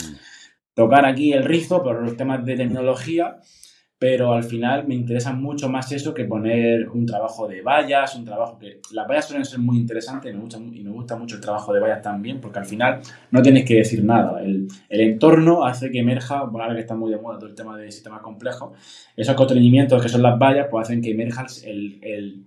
tocar 0.75 1.05
aquí 1.05 1.33
el 1.33 1.45
rizo 1.45 1.83
por 1.83 2.03
los 2.03 2.17
temas 2.17 2.45
de 2.45 2.57
tecnología 2.57 3.39
pero 4.03 4.33
al 4.33 4.43
final 4.43 4.85
me 4.89 4.97
interesa 4.97 5.33
mucho 5.33 5.69
más 5.69 5.93
eso 5.93 6.13
que 6.13 6.25
poner 6.25 6.89
un 6.89 7.07
trabajo 7.07 7.47
de 7.47 7.63
vallas, 7.63 8.17
un 8.17 8.25
trabajo 8.25 8.59
que... 8.59 8.81
Las 8.91 9.07
vallas 9.07 9.27
suelen 9.27 9.45
ser 9.45 9.61
muy 9.61 9.77
interesantes 9.79 10.35
y 10.35 10.83
me 10.83 10.91
gusta, 10.91 11.15
mucho 11.15 11.37
el 11.37 11.41
trabajo 11.41 11.73
de 11.73 11.79
vallas 11.79 12.03
también, 12.03 12.41
porque 12.41 12.59
al 12.59 12.65
final 12.65 13.01
no 13.31 13.41
tienes 13.43 13.65
que 13.65 13.77
decir 13.77 14.03
nada. 14.03 14.43
El, 14.43 14.67
el 14.89 15.01
entorno 15.03 15.65
hace 15.65 15.93
que 15.93 16.01
emerja, 16.01 16.43
bueno, 16.43 16.65
ahora 16.65 16.75
que 16.75 16.81
está 16.81 16.97
muy 16.97 17.13
de 17.13 17.19
moda 17.21 17.39
todo 17.39 17.49
el 17.49 17.55
tema 17.55 17.79
de 17.79 17.93
sistemas 17.93 18.23
complejos, 18.23 18.77
esos 19.17 19.37
constreñimientos 19.37 20.03
que 20.03 20.09
son 20.09 20.23
las 20.23 20.37
vallas, 20.37 20.67
pues 20.69 20.89
hacen 20.89 21.01
que 21.01 21.13
emerja 21.13 21.47
el, 21.65 22.01
el, 22.03 22.47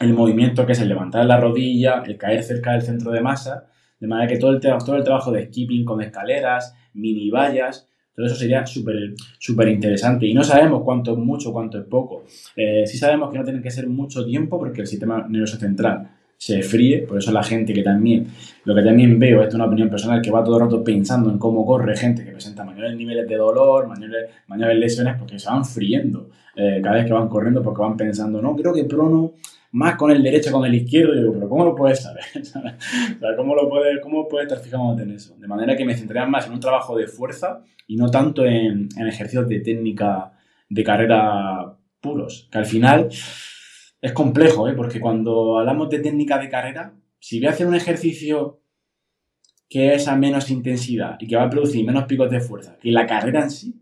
el 0.00 0.14
movimiento 0.14 0.66
que 0.66 0.72
es 0.72 0.80
el 0.80 0.88
levantar 0.88 1.24
la 1.26 1.38
rodilla, 1.38 2.02
el 2.04 2.18
caer 2.18 2.42
cerca 2.42 2.72
del 2.72 2.82
centro 2.82 3.12
de 3.12 3.20
masa, 3.20 3.66
de 4.00 4.08
manera 4.08 4.26
que 4.26 4.36
todo 4.36 4.50
el, 4.50 4.58
todo 4.58 4.96
el 4.96 5.04
trabajo 5.04 5.30
de 5.30 5.46
skipping 5.46 5.84
con 5.84 6.02
escaleras, 6.02 6.74
mini 6.92 7.30
vallas, 7.30 7.88
todo 8.14 8.26
eso 8.26 8.34
sería 8.34 8.66
súper 8.66 9.14
súper 9.38 9.68
interesante. 9.68 10.26
Y 10.26 10.34
no 10.34 10.44
sabemos 10.44 10.82
cuánto 10.84 11.12
es 11.12 11.18
mucho, 11.18 11.52
cuánto 11.52 11.78
es 11.78 11.84
poco. 11.84 12.24
Eh, 12.56 12.84
sí 12.86 12.98
sabemos 12.98 13.30
que 13.30 13.38
no 13.38 13.44
tiene 13.44 13.62
que 13.62 13.70
ser 13.70 13.88
mucho 13.88 14.24
tiempo 14.24 14.58
porque 14.58 14.82
el 14.82 14.86
sistema 14.86 15.26
nervioso 15.28 15.56
central 15.56 16.10
se 16.36 16.62
fríe. 16.62 16.98
Por 17.06 17.18
eso 17.18 17.30
la 17.32 17.42
gente 17.42 17.72
que 17.72 17.82
también, 17.82 18.26
lo 18.64 18.74
que 18.74 18.82
también 18.82 19.18
veo, 19.18 19.42
esto 19.42 19.50
es 19.50 19.54
una 19.54 19.66
opinión 19.66 19.88
personal, 19.88 20.20
que 20.20 20.30
va 20.30 20.42
todo 20.42 20.56
el 20.56 20.62
rato 20.62 20.82
pensando 20.82 21.30
en 21.30 21.38
cómo 21.38 21.64
corre 21.64 21.96
gente 21.96 22.24
que 22.24 22.32
presenta 22.32 22.64
mayores 22.64 22.96
niveles 22.96 23.28
de 23.28 23.36
dolor, 23.36 23.86
mayores, 23.86 24.28
mayores 24.48 24.76
lesiones, 24.76 25.16
porque 25.18 25.38
se 25.38 25.48
van 25.48 25.64
friendo 25.64 26.30
eh, 26.56 26.80
cada 26.82 26.96
vez 26.96 27.06
que 27.06 27.12
van 27.12 27.28
corriendo 27.28 27.62
porque 27.62 27.80
van 27.80 27.96
pensando, 27.96 28.42
no, 28.42 28.54
creo 28.54 28.74
que 28.74 28.84
prono 28.84 29.32
más 29.72 29.96
con 29.96 30.10
el 30.10 30.22
derecho 30.22 30.52
con 30.52 30.64
el 30.64 30.74
izquierdo. 30.74 31.14
Digo, 31.14 31.32
pero 31.32 31.48
¿cómo 31.48 31.64
lo 31.64 31.74
puedes 31.74 32.02
saber? 32.02 32.24
¿cómo, 33.36 33.54
lo 33.54 33.68
puedes, 33.68 34.00
¿Cómo 34.00 34.28
puedes 34.28 34.46
estar 34.46 34.62
fijado 34.62 34.98
en 34.98 35.10
eso? 35.10 35.36
De 35.38 35.48
manera 35.48 35.76
que 35.76 35.84
me 35.84 35.96
centraría 35.96 36.28
más 36.28 36.46
en 36.46 36.52
un 36.52 36.60
trabajo 36.60 36.96
de 36.96 37.06
fuerza 37.06 37.62
y 37.86 37.96
no 37.96 38.10
tanto 38.10 38.44
en, 38.44 38.88
en 38.96 39.06
ejercicios 39.06 39.48
de 39.48 39.60
técnica 39.60 40.32
de 40.68 40.84
carrera 40.84 41.76
puros. 42.00 42.48
Que 42.50 42.58
al 42.58 42.66
final 42.66 43.08
es 44.02 44.12
complejo, 44.12 44.68
¿eh? 44.68 44.74
porque 44.74 45.00
cuando 45.00 45.58
hablamos 45.58 45.88
de 45.88 46.00
técnica 46.00 46.38
de 46.38 46.48
carrera, 46.48 46.94
si 47.18 47.38
voy 47.38 47.46
a 47.46 47.50
hacer 47.50 47.66
un 47.66 47.74
ejercicio 47.74 48.60
que 49.68 49.94
es 49.94 50.06
a 50.06 50.16
menos 50.16 50.50
intensidad 50.50 51.16
y 51.18 51.26
que 51.26 51.36
va 51.36 51.44
a 51.44 51.50
producir 51.50 51.86
menos 51.86 52.04
picos 52.04 52.30
de 52.30 52.40
fuerza 52.40 52.76
que 52.78 52.90
la 52.90 53.06
carrera 53.06 53.44
en 53.44 53.50
sí, 53.50 53.80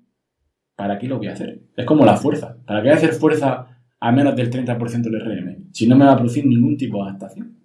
¿para 0.76 0.98
qué 0.98 1.09
lo 1.09 1.18
voy 1.18 1.29
a 1.29 1.33
hacer? 1.33 1.62
Es 1.76 1.85
como 1.85 2.05
la 2.05 2.16
fuerza. 2.16 2.57
¿Para 2.64 2.81
qué 2.81 2.88
voy 2.88 2.94
a 2.94 2.98
hacer 2.98 3.12
fuerza 3.14 3.79
a 4.00 4.12
menos 4.12 4.34
del 4.34 4.50
30% 4.50 5.02
del 5.02 5.20
RM, 5.20 5.72
si 5.72 5.86
no 5.86 5.96
me 5.96 6.06
va 6.06 6.12
a 6.12 6.16
producir 6.16 6.46
ningún 6.46 6.76
tipo 6.76 7.02
de 7.02 7.10
adaptación. 7.10 7.56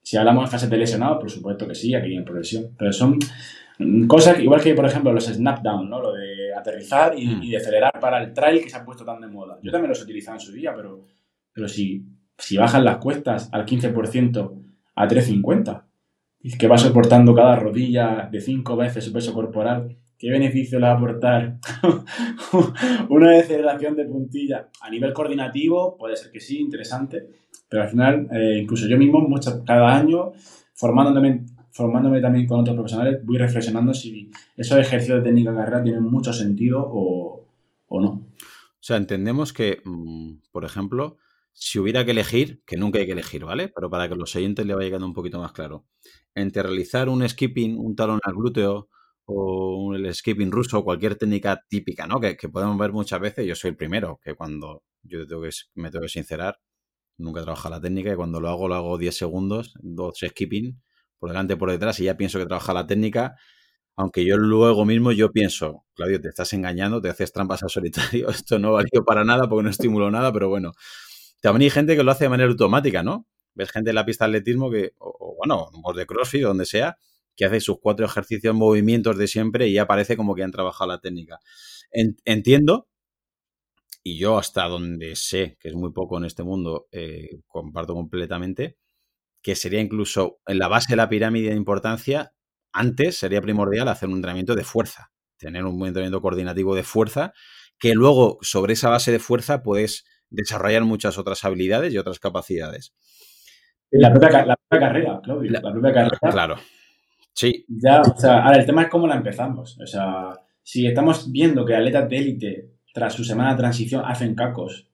Si 0.00 0.16
hablamos 0.16 0.44
de 0.44 0.50
fases 0.50 0.70
de 0.70 0.76
lesionado, 0.76 1.18
por 1.18 1.30
supuesto 1.30 1.66
que 1.66 1.74
sí, 1.74 1.94
aquí 1.94 2.14
en 2.14 2.24
progresión, 2.24 2.70
pero 2.78 2.92
son 2.92 3.18
cosas 4.06 4.38
igual 4.38 4.62
que, 4.62 4.74
por 4.74 4.86
ejemplo, 4.86 5.12
los 5.12 5.24
snap 5.26 5.62
down, 5.62 5.90
¿no? 5.90 6.00
lo 6.00 6.12
de 6.12 6.54
aterrizar 6.54 7.18
y, 7.18 7.26
mm. 7.26 7.40
de 7.50 7.56
acelerar 7.56 7.98
para 8.00 8.22
el 8.22 8.32
trail 8.32 8.62
que 8.62 8.70
se 8.70 8.76
ha 8.76 8.84
puesto 8.84 9.04
tan 9.04 9.20
de 9.20 9.26
moda. 9.26 9.58
Yo 9.62 9.72
también 9.72 9.88
los 9.88 10.00
he 10.00 10.04
utilizado 10.04 10.36
en 10.36 10.40
su 10.40 10.52
día, 10.52 10.72
pero, 10.74 11.06
pero 11.52 11.66
si, 11.66 12.04
si 12.38 12.56
bajan 12.56 12.84
las 12.84 12.98
cuestas 12.98 13.48
al 13.52 13.66
15% 13.66 14.52
a 14.94 15.08
350, 15.08 15.86
que 16.58 16.68
va 16.68 16.78
soportando 16.78 17.34
cada 17.34 17.56
rodilla 17.56 18.28
de 18.30 18.40
5 18.40 18.76
veces 18.76 19.04
su 19.04 19.12
peso 19.12 19.32
corporal, 19.32 19.96
¿Qué 20.18 20.30
beneficio 20.30 20.78
le 20.78 20.86
va 20.86 20.92
a 20.92 20.96
aportar 20.96 21.58
una 23.08 23.30
deceleración 23.32 23.96
de 23.96 24.04
puntilla? 24.04 24.68
A 24.80 24.90
nivel 24.90 25.12
coordinativo, 25.12 25.96
puede 25.96 26.16
ser 26.16 26.30
que 26.30 26.40
sí, 26.40 26.60
interesante, 26.60 27.28
pero 27.68 27.82
al 27.82 27.88
final, 27.88 28.28
eh, 28.32 28.60
incluso 28.62 28.86
yo 28.86 28.96
mismo, 28.96 29.26
cada 29.66 29.96
año, 29.96 30.32
formándome, 30.74 31.44
formándome 31.72 32.20
también 32.20 32.46
con 32.46 32.60
otros 32.60 32.76
profesionales, 32.76 33.20
voy 33.24 33.38
reflexionando 33.38 33.92
si 33.92 34.30
esos 34.56 34.78
ejercicios 34.78 35.18
de 35.18 35.24
técnica 35.24 35.50
de 35.50 35.56
carrera 35.56 35.82
tienen 35.82 36.04
mucho 36.04 36.32
sentido 36.32 36.84
o, 36.86 37.46
no. 37.90 38.08
O 38.08 38.86
sea, 38.86 38.96
entendemos 38.96 39.52
que, 39.52 39.80
mm, 39.84 40.34
por 40.52 40.64
ejemplo, 40.64 41.16
si 41.52 41.78
hubiera 41.78 42.04
que 42.04 42.10
elegir, 42.10 42.62
que 42.66 42.76
nunca 42.76 42.98
hay 42.98 43.06
que 43.06 43.12
elegir, 43.12 43.44
¿vale? 43.44 43.68
Pero 43.68 43.88
para 43.90 44.08
que 44.08 44.16
los 44.16 44.34
oyentes 44.36 44.66
le 44.66 44.74
vaya 44.74 44.88
quedando 44.88 45.06
un 45.06 45.14
poquito 45.14 45.40
más 45.40 45.52
claro, 45.52 45.84
entre 46.34 46.62
realizar 46.62 47.08
un 47.08 47.26
skipping, 47.28 47.78
un 47.78 47.96
talón 47.96 48.20
al 48.24 48.34
glúteo, 48.34 48.88
o 49.26 49.94
el 49.94 50.12
skipping 50.14 50.50
ruso, 50.50 50.78
o 50.78 50.84
cualquier 50.84 51.16
técnica 51.16 51.62
típica, 51.68 52.06
¿no? 52.06 52.20
Que, 52.20 52.36
podemos 52.52 52.78
ver 52.78 52.92
muchas 52.92 53.20
veces. 53.20 53.46
Yo 53.46 53.54
soy 53.54 53.70
el 53.70 53.76
primero, 53.76 54.20
que 54.22 54.34
cuando 54.34 54.82
yo 55.02 55.26
tengo 55.26 55.42
que, 55.42 55.50
me 55.74 55.90
tengo 55.90 56.02
que 56.02 56.08
sincerar, 56.08 56.58
nunca 57.18 57.40
he 57.40 57.44
trabajado 57.44 57.76
la 57.76 57.80
técnica 57.80 58.12
y 58.12 58.16
cuando 58.16 58.40
lo 58.40 58.48
hago, 58.48 58.68
lo 58.68 58.74
hago 58.74 58.98
10 58.98 59.16
segundos, 59.16 59.74
dos 59.80 60.18
skipping, 60.18 60.80
por 61.18 61.30
delante, 61.30 61.56
por 61.56 61.70
detrás, 61.70 62.00
y 62.00 62.04
ya 62.04 62.16
pienso 62.16 62.38
que 62.38 62.46
trabaja 62.46 62.74
la 62.74 62.86
técnica. 62.86 63.36
Aunque 63.96 64.24
yo 64.26 64.36
luego 64.36 64.84
mismo 64.84 65.12
yo 65.12 65.30
pienso, 65.32 65.84
Claudio, 65.94 66.20
te 66.20 66.28
estás 66.28 66.52
engañando, 66.52 67.00
te 67.00 67.08
haces 67.08 67.32
trampas 67.32 67.62
a 67.62 67.68
solitario, 67.68 68.28
esto 68.30 68.58
no 68.58 68.72
valió 68.72 69.04
para 69.04 69.24
nada 69.24 69.48
porque 69.48 69.64
no 69.64 69.70
estimulo 69.70 70.10
nada, 70.10 70.32
pero 70.32 70.48
bueno. 70.48 70.72
También 71.40 71.64
hay 71.66 71.70
gente 71.70 71.96
que 71.96 72.02
lo 72.02 72.10
hace 72.10 72.24
de 72.24 72.30
manera 72.30 72.50
automática, 72.50 73.02
¿no? 73.02 73.26
Ves 73.54 73.70
gente 73.70 73.90
en 73.90 73.96
la 73.96 74.04
pista 74.04 74.24
de 74.24 74.30
atletismo 74.30 74.70
que, 74.70 74.92
o 74.98 75.36
bueno, 75.38 75.68
o 75.84 75.92
de 75.92 76.06
crossfit, 76.06 76.42
donde 76.42 76.66
sea, 76.66 76.96
que 77.36 77.44
hace 77.46 77.60
sus 77.60 77.78
cuatro 77.80 78.06
ejercicios, 78.06 78.54
movimientos 78.54 79.18
de 79.18 79.26
siempre 79.28 79.68
y 79.68 79.74
ya 79.74 79.86
parece 79.86 80.16
como 80.16 80.34
que 80.34 80.42
han 80.42 80.52
trabajado 80.52 80.88
la 80.88 81.00
técnica. 81.00 81.40
entiendo, 82.24 82.88
y 84.02 84.18
yo 84.18 84.38
hasta 84.38 84.68
donde 84.68 85.16
sé, 85.16 85.56
que 85.60 85.68
es 85.68 85.74
muy 85.74 85.92
poco 85.92 86.18
en 86.18 86.24
este 86.24 86.42
mundo, 86.42 86.88
eh, 86.92 87.40
comparto 87.46 87.94
completamente, 87.94 88.76
que 89.42 89.54
sería 89.56 89.80
incluso 89.80 90.40
en 90.46 90.58
la 90.58 90.68
base 90.68 90.92
de 90.92 90.96
la 90.96 91.08
pirámide 91.08 91.50
de 91.50 91.56
importancia, 91.56 92.34
antes 92.72 93.16
sería 93.16 93.40
primordial 93.40 93.88
hacer 93.88 94.08
un 94.08 94.16
entrenamiento 94.16 94.54
de 94.54 94.64
fuerza, 94.64 95.12
tener 95.38 95.64
un 95.64 95.74
entrenamiento 95.86 96.20
coordinativo 96.20 96.74
de 96.74 96.82
fuerza, 96.82 97.32
que 97.78 97.94
luego 97.94 98.38
sobre 98.42 98.74
esa 98.74 98.90
base 98.90 99.10
de 99.12 99.18
fuerza 99.18 99.62
puedes 99.62 100.04
desarrollar 100.30 100.84
muchas 100.84 101.18
otras 101.18 101.44
habilidades 101.44 101.92
y 101.92 101.98
otras 101.98 102.18
capacidades. 102.18 102.94
La 103.90 104.12
propia, 104.12 104.30
carrera, 104.70 105.20
Claudio. 105.22 105.50
La, 105.50 105.60
propia 105.60 105.92
carrera. 105.92 106.18
Claro. 106.30 106.56
Sí. 107.34 107.64
Ya, 107.68 108.00
o 108.00 108.16
sea, 108.16 108.44
ahora 108.44 108.58
el 108.58 108.66
tema 108.66 108.82
es 108.82 108.88
cómo 108.88 109.06
la 109.06 109.16
empezamos. 109.16 109.78
O 109.80 109.86
sea, 109.86 110.40
si 110.62 110.86
estamos 110.86 111.30
viendo 111.30 111.64
que 111.64 111.74
atletas 111.74 112.08
de 112.08 112.16
élite, 112.16 112.70
tras 112.92 113.12
su 113.12 113.24
semana 113.24 113.50
de 113.50 113.58
transición, 113.58 114.04
hacen 114.06 114.34
cacos, 114.34 114.88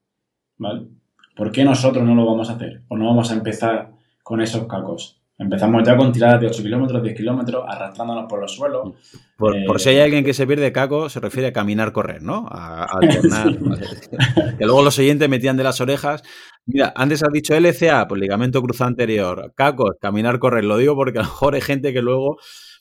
¿vale? 0.57 0.88
¿Por 1.37 1.53
qué 1.53 1.64
nosotros 1.64 2.05
no 2.05 2.14
lo 2.14 2.26
vamos 2.26 2.50
a 2.50 2.55
hacer? 2.55 2.83
O 2.88 2.96
no 2.96 3.07
vamos 3.07 3.31
a 3.31 3.35
empezar 3.35 3.92
con 4.22 4.40
esos 4.40 4.66
cacos. 4.66 5.19
Empezamos 5.40 5.83
ya 5.87 5.96
con 5.96 6.12
tiradas 6.12 6.38
de 6.38 6.48
8 6.48 6.62
kilómetros, 6.62 7.03
10 7.03 7.16
kilómetros, 7.16 7.64
arrastrándonos 7.66 8.26
por 8.29 8.42
los 8.42 8.55
suelos. 8.55 8.92
Por, 9.38 9.57
eh, 9.57 9.64
si 9.79 9.88
hay 9.88 10.00
alguien 10.00 10.22
que 10.22 10.35
se 10.35 10.46
pierde 10.46 10.70
caco, 10.70 11.09
se 11.09 11.18
refiere 11.18 11.48
a 11.48 11.53
caminar, 11.55 11.92
correr, 11.92 12.20
¿no? 12.20 12.46
A, 12.50 12.85
alternar. 12.85 13.48
que 14.59 14.66
luego 14.66 14.83
los 14.83 14.94
siguientes 14.94 15.31
metían 15.31 15.57
de 15.57 15.64
las 15.64 15.81
orejas. 15.81 16.22
Mira, 16.66 16.92
antes 16.94 17.22
has 17.22 17.33
dicho 17.33 17.55
LCA, 17.59 18.07
pues 18.07 18.20
ligamento 18.20 18.61
cruzado 18.61 18.88
anterior. 18.88 19.55
Cacos, 19.57 19.92
caminar, 19.98 20.38
correr. 20.40 20.64
Lo 20.64 20.76
digo 20.76 20.94
porque 20.94 21.20
a 21.20 21.22
lo 21.22 21.29
mejor 21.29 21.55
hay 21.55 21.62
gente 21.62 21.94
que 21.94 22.03
luego. 22.03 22.37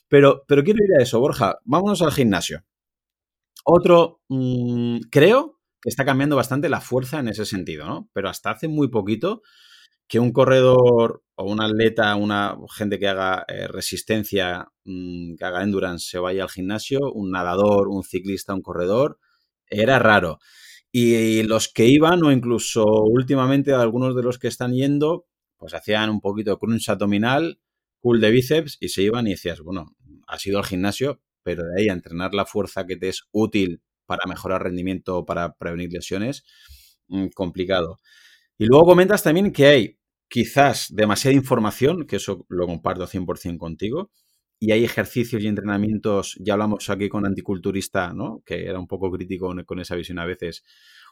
Pero, 0.08 0.44
pero 0.46 0.62
quiero 0.62 0.84
ir 0.84 1.00
a 1.00 1.02
eso, 1.02 1.18
Borja. 1.18 1.60
Vámonos 1.64 2.02
al 2.02 2.12
gimnasio. 2.12 2.62
Otro, 3.64 4.20
mm, 4.28 4.98
creo 5.10 5.58
que 5.80 5.88
está 5.88 6.04
cambiando 6.04 6.36
bastante 6.36 6.68
la 6.68 6.82
fuerza 6.82 7.20
en 7.20 7.28
ese 7.28 7.46
sentido, 7.46 7.86
¿no? 7.86 8.10
Pero 8.12 8.28
hasta 8.28 8.50
hace 8.50 8.68
muy 8.68 8.88
poquito 8.88 9.40
que 10.10 10.18
un 10.18 10.32
corredor 10.32 11.22
o 11.36 11.44
un 11.44 11.62
atleta, 11.62 12.16
una 12.16 12.58
gente 12.76 12.98
que 12.98 13.06
haga 13.06 13.44
eh, 13.46 13.68
resistencia, 13.68 14.66
mm, 14.84 15.36
que 15.36 15.44
haga 15.44 15.62
endurance, 15.62 16.10
se 16.10 16.18
vaya 16.18 16.42
al 16.42 16.50
gimnasio, 16.50 17.12
un 17.12 17.30
nadador, 17.30 17.88
un 17.88 18.02
ciclista, 18.02 18.52
un 18.52 18.60
corredor, 18.60 19.20
era 19.68 20.00
raro. 20.00 20.40
Y 20.90 21.44
los 21.44 21.68
que 21.68 21.86
iban, 21.86 22.24
o 22.24 22.32
incluso 22.32 22.84
últimamente 23.04 23.72
algunos 23.72 24.16
de 24.16 24.24
los 24.24 24.40
que 24.40 24.48
están 24.48 24.72
yendo, 24.74 25.26
pues 25.56 25.74
hacían 25.74 26.10
un 26.10 26.20
poquito 26.20 26.58
crunch 26.58 26.88
abdominal, 26.88 27.60
pull 28.00 28.20
de 28.20 28.32
bíceps 28.32 28.78
y 28.80 28.88
se 28.88 29.02
iban 29.02 29.28
y 29.28 29.30
decías, 29.30 29.60
bueno, 29.60 29.94
has 30.26 30.44
ido 30.44 30.58
al 30.58 30.64
gimnasio, 30.64 31.20
pero 31.44 31.62
de 31.62 31.82
ahí 31.82 31.88
a 31.88 31.92
entrenar 31.92 32.34
la 32.34 32.46
fuerza 32.46 32.84
que 32.84 32.96
te 32.96 33.10
es 33.10 33.28
útil 33.30 33.80
para 34.06 34.22
mejorar 34.26 34.64
rendimiento, 34.64 35.24
para 35.24 35.54
prevenir 35.54 35.92
lesiones, 35.92 36.42
mm, 37.06 37.28
complicado. 37.28 37.98
Y 38.58 38.66
luego 38.66 38.86
comentas 38.86 39.22
también 39.22 39.52
que 39.52 39.66
hay 39.66 39.99
quizás 40.30 40.94
demasiada 40.94 41.36
información, 41.36 42.06
que 42.06 42.16
eso 42.16 42.46
lo 42.48 42.66
comparto 42.66 43.06
100% 43.06 43.58
contigo, 43.58 44.10
y 44.60 44.72
hay 44.72 44.84
ejercicios 44.84 45.42
y 45.42 45.48
entrenamientos, 45.48 46.36
ya 46.38 46.52
hablamos 46.52 46.88
aquí 46.88 47.08
con 47.08 47.26
Anticulturista, 47.26 48.12
¿no? 48.12 48.42
que 48.44 48.66
era 48.66 48.78
un 48.78 48.86
poco 48.86 49.10
crítico 49.10 49.52
con, 49.66 49.80
esa 49.80 49.96
visión 49.96 50.18
a 50.18 50.26
veces, 50.26 50.62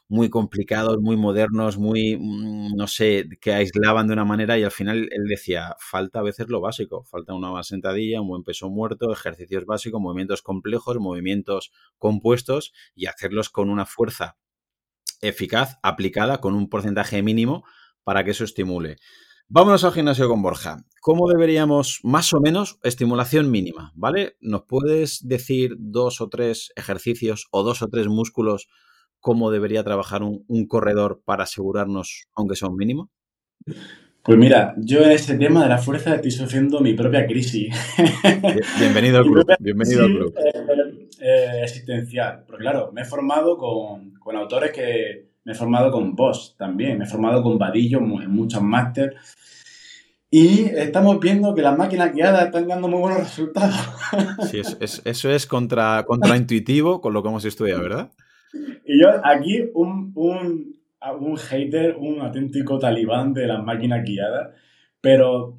muy 0.06 0.30
complicados, 0.30 0.98
muy 1.00 1.16
modernos, 1.16 1.78
muy, 1.78 2.16
mm, 2.16 2.76
no 2.76 2.86
sé, 2.86 3.26
que 3.40 3.52
aislaban 3.52 4.06
de 4.06 4.12
una 4.12 4.24
manera 4.24 4.58
y 4.58 4.64
al 4.64 4.70
final 4.70 5.08
él 5.10 5.24
decía, 5.28 5.74
falta 5.80 6.20
a 6.20 6.22
veces 6.22 6.48
lo 6.48 6.60
básico, 6.60 7.04
falta 7.04 7.34
una 7.34 7.62
sentadilla, 7.62 8.20
un 8.20 8.28
buen 8.28 8.44
peso 8.44 8.70
muerto, 8.70 9.12
ejercicios 9.12 9.64
básicos, 9.66 10.00
movimientos 10.00 10.42
complejos, 10.42 10.98
movimientos 10.98 11.72
compuestos 11.98 12.72
y 12.94 13.06
hacerlos 13.06 13.50
con 13.50 13.68
una 13.70 13.86
fuerza 13.86 14.36
eficaz, 15.20 15.78
aplicada, 15.82 16.38
con 16.38 16.54
un 16.54 16.68
porcentaje 16.68 17.22
mínimo 17.22 17.64
para 18.08 18.24
que 18.24 18.30
eso 18.30 18.44
estimule. 18.44 18.96
Vámonos 19.48 19.84
al 19.84 19.92
gimnasio 19.92 20.30
con 20.30 20.40
Borja. 20.40 20.78
¿Cómo 21.02 21.28
deberíamos, 21.28 22.00
más 22.04 22.32
o 22.32 22.40
menos, 22.40 22.78
estimulación 22.82 23.50
mínima, 23.50 23.92
¿vale? 23.94 24.38
¿Nos 24.40 24.62
puedes 24.62 25.28
decir 25.28 25.74
dos 25.78 26.22
o 26.22 26.30
tres 26.30 26.72
ejercicios 26.74 27.48
o 27.50 27.62
dos 27.62 27.82
o 27.82 27.88
tres 27.88 28.08
músculos 28.08 28.70
cómo 29.20 29.50
debería 29.50 29.84
trabajar 29.84 30.22
un, 30.22 30.66
corredor 30.68 31.20
para 31.22 31.42
asegurarnos, 31.42 32.28
aunque 32.34 32.56
sea 32.56 32.68
un 32.68 32.76
mínimo? 32.76 33.10
Pues 34.22 34.38
mira, 34.38 34.74
yo 34.78 35.02
en 35.02 35.10
este 35.10 35.36
tema 35.36 35.64
de 35.64 35.68
la 35.68 35.76
fuerza 35.76 36.14
estoy 36.14 36.30
sufriendo 36.30 36.80
mi 36.80 36.94
propia 36.94 37.26
crisis. 37.26 37.74
Bienvenido 38.78 39.18
al 39.18 39.24
club. 39.30 39.46
Bienvenido 39.60 40.04
al 40.06 40.12
club. 40.14 40.34
Eh, 40.34 41.08
eh, 41.20 41.60
existencial. 41.62 42.42
Porque 42.46 42.62
claro, 42.62 42.90
me 42.90 43.02
he 43.02 43.04
formado 43.04 43.58
con, 43.58 44.14
con 44.14 44.34
autores 44.34 44.72
que, 44.72 45.27
me 45.48 45.54
he 45.54 45.56
formado 45.56 45.90
con 45.90 46.14
Bosch 46.14 46.54
también, 46.58 46.98
me 46.98 47.06
he 47.06 47.08
formado 47.08 47.42
con 47.42 47.56
Vadillo 47.56 48.00
en 48.00 48.30
muchos 48.30 48.60
máster. 48.60 49.16
Y 50.30 50.64
estamos 50.64 51.18
viendo 51.20 51.54
que 51.54 51.62
las 51.62 51.74
máquinas 51.74 52.12
guiadas 52.12 52.44
están 52.44 52.68
dando 52.68 52.86
muy 52.86 53.00
buenos 53.00 53.20
resultados. 53.20 53.74
Sí, 54.50 54.60
eso 54.60 55.30
es 55.30 55.46
contra, 55.46 56.04
contraintuitivo 56.06 57.00
con 57.00 57.14
lo 57.14 57.22
que 57.22 57.30
hemos 57.30 57.46
estudiado, 57.46 57.80
¿verdad? 57.80 58.12
Y 58.84 59.00
yo 59.00 59.08
aquí, 59.24 59.70
un, 59.72 60.12
un, 60.16 60.76
un 61.18 61.36
hater, 61.38 61.96
un 61.96 62.20
auténtico 62.20 62.78
talibán 62.78 63.32
de 63.32 63.46
las 63.46 63.64
máquinas 63.64 64.04
guiadas, 64.04 64.50
pero 65.00 65.56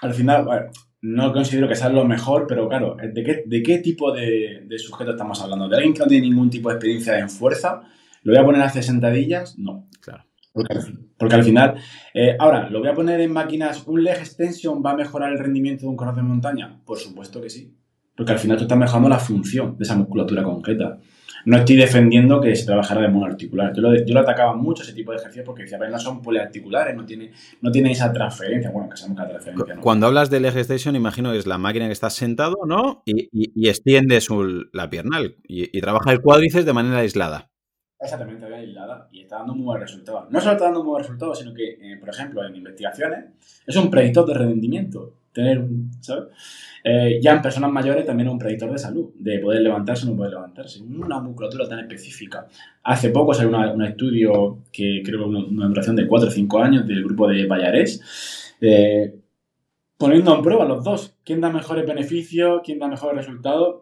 al 0.00 0.14
final, 0.14 0.46
bueno, 0.46 0.70
no 1.02 1.30
considero 1.34 1.68
que 1.68 1.76
sea 1.76 1.90
lo 1.90 2.06
mejor, 2.06 2.46
pero 2.48 2.70
claro, 2.70 2.96
¿de 3.02 3.22
qué, 3.22 3.42
de 3.44 3.62
qué 3.62 3.80
tipo 3.80 4.12
de, 4.12 4.62
de, 4.66 4.78
sujeto 4.78 5.10
estamos 5.10 5.42
hablando? 5.42 5.68
¿De 5.68 5.76
alguien 5.76 5.92
que 5.92 6.00
no 6.00 6.06
tiene 6.06 6.26
ningún 6.26 6.48
tipo 6.48 6.70
de 6.70 6.76
experiencia 6.76 7.18
en 7.18 7.28
fuerza? 7.28 7.82
¿Lo 8.22 8.32
voy 8.32 8.40
a 8.40 8.44
poner 8.44 8.62
a 8.62 8.66
hacer 8.66 8.82
sentadillas? 8.82 9.58
No. 9.58 9.88
Claro. 10.00 10.24
Porque, 10.52 11.34
al 11.34 11.44
final, 11.44 11.76
eh, 12.12 12.36
ahora, 12.38 12.68
¿lo 12.70 12.80
voy 12.80 12.88
a 12.88 12.94
poner 12.94 13.20
en 13.20 13.32
máquinas? 13.32 13.86
¿Un 13.86 14.02
leg 14.02 14.18
extension 14.18 14.82
va 14.84 14.92
a 14.92 14.96
mejorar 14.96 15.32
el 15.32 15.38
rendimiento 15.38 15.82
de 15.82 15.88
un 15.88 15.96
corredor 15.96 16.16
de 16.16 16.28
montaña? 16.28 16.80
Por 16.84 16.98
supuesto 16.98 17.40
que 17.40 17.50
sí. 17.50 17.76
Porque 18.16 18.32
al 18.32 18.38
final 18.38 18.56
tú 18.56 18.64
estás 18.64 18.76
mejorando 18.76 19.08
la 19.08 19.18
función 19.18 19.78
de 19.78 19.84
esa 19.84 19.96
musculatura 19.96 20.42
concreta. 20.42 20.98
No 21.46 21.56
estoy 21.56 21.76
defendiendo 21.76 22.40
que 22.40 22.54
se 22.54 22.66
trabajara 22.66 23.00
de 23.02 23.08
modo 23.08 23.26
articular. 23.26 23.72
Yo 23.74 23.80
lo, 23.80 23.94
yo 23.96 24.12
lo 24.12 24.20
atacaba 24.20 24.54
mucho 24.54 24.82
ese 24.82 24.92
tipo 24.92 25.12
de 25.12 25.18
ejercicios 25.18 25.46
porque 25.46 25.62
decía, 25.62 25.78
no 25.78 25.98
son 25.98 26.20
poliarticulares, 26.20 26.94
no 26.94 27.06
tiene, 27.06 27.32
no 27.62 27.70
tiene 27.70 27.92
esa 27.92 28.12
transferencia. 28.12 28.70
Bueno, 28.70 28.90
que 28.90 28.96
sabemos 28.96 29.16
que 29.16 29.22
la 29.22 29.28
transferencia 29.30 29.74
no. 29.76 29.80
Cuando 29.80 30.06
hablas 30.06 30.28
de 30.28 30.40
leg 30.40 30.54
extension, 30.54 30.96
imagino 30.96 31.32
que 31.32 31.38
es 31.38 31.46
la 31.46 31.56
máquina 31.56 31.86
que 31.86 31.92
estás 31.92 32.14
sentado, 32.14 32.56
¿no? 32.66 33.02
Y, 33.06 33.30
y, 33.32 33.68
extiendes 33.68 34.28
la 34.72 34.90
pierna 34.90 35.20
y, 35.22 35.76
y 35.76 35.80
trabaja 35.80 36.12
el 36.12 36.20
cuádriceps 36.20 36.66
de 36.66 36.72
manera 36.74 36.98
aislada. 36.98 37.50
Exactamente, 38.00 38.46
bien 38.46 38.60
aislada 38.60 39.08
y 39.12 39.20
está 39.20 39.38
dando 39.38 39.54
muy 39.54 39.64
buenos 39.64 39.90
resultados. 39.90 40.30
No 40.30 40.40
solo 40.40 40.52
está 40.52 40.64
dando 40.64 40.80
muy 40.80 40.92
buenos 40.92 41.06
resultados, 41.06 41.38
sino 41.38 41.52
que, 41.52 41.72
eh, 41.72 41.96
por 42.00 42.08
ejemplo, 42.08 42.42
en 42.42 42.56
investigaciones 42.56 43.26
es 43.66 43.76
un 43.76 43.90
predictor 43.90 44.26
de 44.26 44.34
rendimiento. 44.34 45.14
Tener, 45.32 45.62
¿sabes? 46.00 46.24
Eh, 46.82 47.20
ya 47.22 47.32
en 47.32 47.42
personas 47.42 47.70
mayores 47.70 48.06
también 48.06 48.28
es 48.28 48.32
un 48.32 48.38
predictor 48.38 48.72
de 48.72 48.78
salud, 48.78 49.10
de 49.14 49.38
poder 49.38 49.60
levantarse 49.60 50.06
o 50.06 50.10
no 50.10 50.16
poder 50.16 50.32
levantarse. 50.32 50.82
Una 50.82 51.20
musculatura 51.20 51.68
tan 51.68 51.80
específica. 51.80 52.48
Hace 52.82 53.10
poco 53.10 53.34
salió 53.34 53.50
un 53.50 53.84
estudio 53.84 54.58
que 54.72 55.02
creo 55.04 55.20
que 55.20 55.24
una, 55.26 55.44
una, 55.44 55.68
duración 55.68 55.94
de 55.94 56.08
4 56.08 56.28
o 56.28 56.32
5 56.32 56.58
años 56.58 56.86
del 56.86 57.04
grupo 57.04 57.28
de 57.28 57.46
Vallarés, 57.46 58.56
eh, 58.62 59.14
poniendo 59.98 60.34
en 60.34 60.42
prueba 60.42 60.64
los 60.64 60.82
dos. 60.82 61.14
¿Quién 61.22 61.42
da 61.42 61.50
mejores 61.50 61.86
beneficios? 61.86 62.62
¿Quién 62.64 62.78
da 62.78 62.88
mejores 62.88 63.26
resultados? 63.26 63.76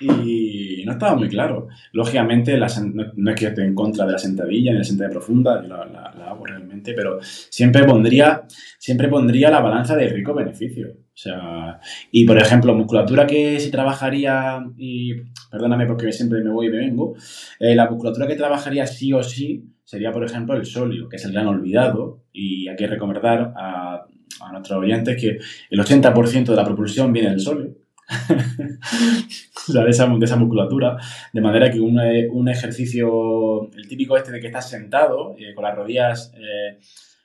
Y 0.00 0.82
no 0.86 0.92
estaba 0.92 1.14
muy 1.14 1.28
claro. 1.28 1.68
Lógicamente, 1.92 2.56
no, 2.58 3.30
es 3.30 3.36
que 3.36 3.46
esté 3.46 3.64
en 3.64 3.74
contra 3.74 4.06
de 4.06 4.12
la 4.12 4.18
sentadilla 4.18 4.72
ni 4.72 4.78
la 4.78 4.84
sentadilla 4.84 5.12
profunda, 5.12 5.62
yo 5.62 5.68
la, 5.68 6.14
hago 6.26 6.46
realmente, 6.46 6.94
pero 6.94 7.18
siempre 7.22 7.84
pondría, 7.84 8.44
siempre 8.78 9.08
pondría 9.08 9.50
la 9.50 9.60
balanza 9.60 9.96
de 9.96 10.08
rico-beneficio. 10.08 10.88
O 10.88 11.22
sea, 11.22 11.80
y 12.10 12.24
por 12.24 12.38
ejemplo, 12.38 12.74
musculatura 12.74 13.26
que 13.26 13.60
si 13.60 13.70
trabajaría, 13.70 14.64
y 14.78 15.14
perdóname 15.50 15.86
porque 15.86 16.12
siempre 16.12 16.42
me 16.42 16.50
voy 16.50 16.68
y 16.68 16.70
me 16.70 16.78
vengo, 16.78 17.14
eh, 17.58 17.74
la 17.74 17.90
musculatura 17.90 18.26
que 18.26 18.36
trabajaría 18.36 18.86
sí 18.86 19.12
o 19.12 19.22
sí 19.22 19.64
sería, 19.84 20.12
por 20.12 20.24
ejemplo, 20.24 20.54
el 20.54 20.64
solio, 20.64 21.08
que 21.08 21.16
es 21.16 21.24
el 21.24 21.32
gran 21.32 21.48
olvidado, 21.48 22.22
y 22.32 22.68
hay 22.68 22.76
que 22.76 22.86
recomendar 22.86 23.52
a, 23.56 24.06
a 24.40 24.52
nuestros 24.52 24.78
oyentes 24.78 25.20
que 25.20 25.38
el 25.70 25.80
80% 25.80 26.44
de 26.46 26.56
la 26.56 26.64
propulsión 26.64 27.12
viene 27.12 27.30
del 27.30 27.40
solio. 27.40 27.74
o 29.68 29.72
sea, 29.72 29.84
de 29.84 29.90
esa, 29.90 30.06
musculatura, 30.36 30.96
de 31.32 31.40
manera 31.40 31.70
que 31.70 31.80
un, 31.80 32.00
un, 32.30 32.48
ejercicio, 32.48 33.70
el 33.72 33.88
típico 33.88 34.16
este 34.16 34.32
de 34.32 34.40
que 34.40 34.48
estás 34.48 34.68
sentado 34.68 35.34
eh, 35.38 35.54
con 35.54 35.64
las 35.64 35.76
rodillas 35.76 36.32
eh, 36.36 36.78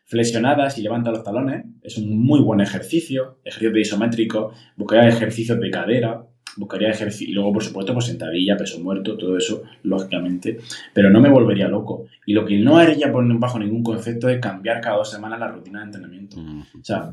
flexionadas 0.06 0.78
y 0.78 0.84
levantas 0.84 1.14
los 1.14 1.24
talones, 1.24 1.66
es 1.82 1.98
un 1.98 2.18
muy 2.18 2.40
buen 2.40 2.62
ejercicio, 2.62 3.40
ejercicio 3.44 3.72
de 3.72 3.82
isométrico, 3.82 4.52
buscaría 4.76 5.10
ejercicios 5.10 5.60
de 5.60 5.72
cadera, 5.72 6.24
buscaría 6.58 6.90
ejercicio, 6.90 7.30
y 7.30 7.34
luego 7.34 7.54
por 7.54 7.64
supuesto 7.64 7.94
pues 7.94 8.06
sentadilla, 8.06 8.56
peso 8.56 8.80
muerto, 8.80 9.18
todo 9.18 9.38
eso, 9.38 9.64
lógicamente, 9.84 10.60
pero 10.94 11.10
no 11.10 11.20
me 11.20 11.30
volvería 11.30 11.68
loco. 11.68 12.06
Y 12.26 12.34
lo 12.34 12.46
que 12.46 12.60
no 12.60 12.78
haría 12.78 13.12
bajo 13.12 13.60
ningún 13.60 13.84
concepto 13.84 14.30
es 14.30 14.40
cambiar 14.40 14.82
cada 14.82 14.98
dos 14.98 15.10
semanas 15.10 15.40
la 15.40 15.48
rutina 15.48 15.80
de 15.80 15.86
entrenamiento. 15.86 16.38
O 16.38 16.84
sea, 16.84 17.12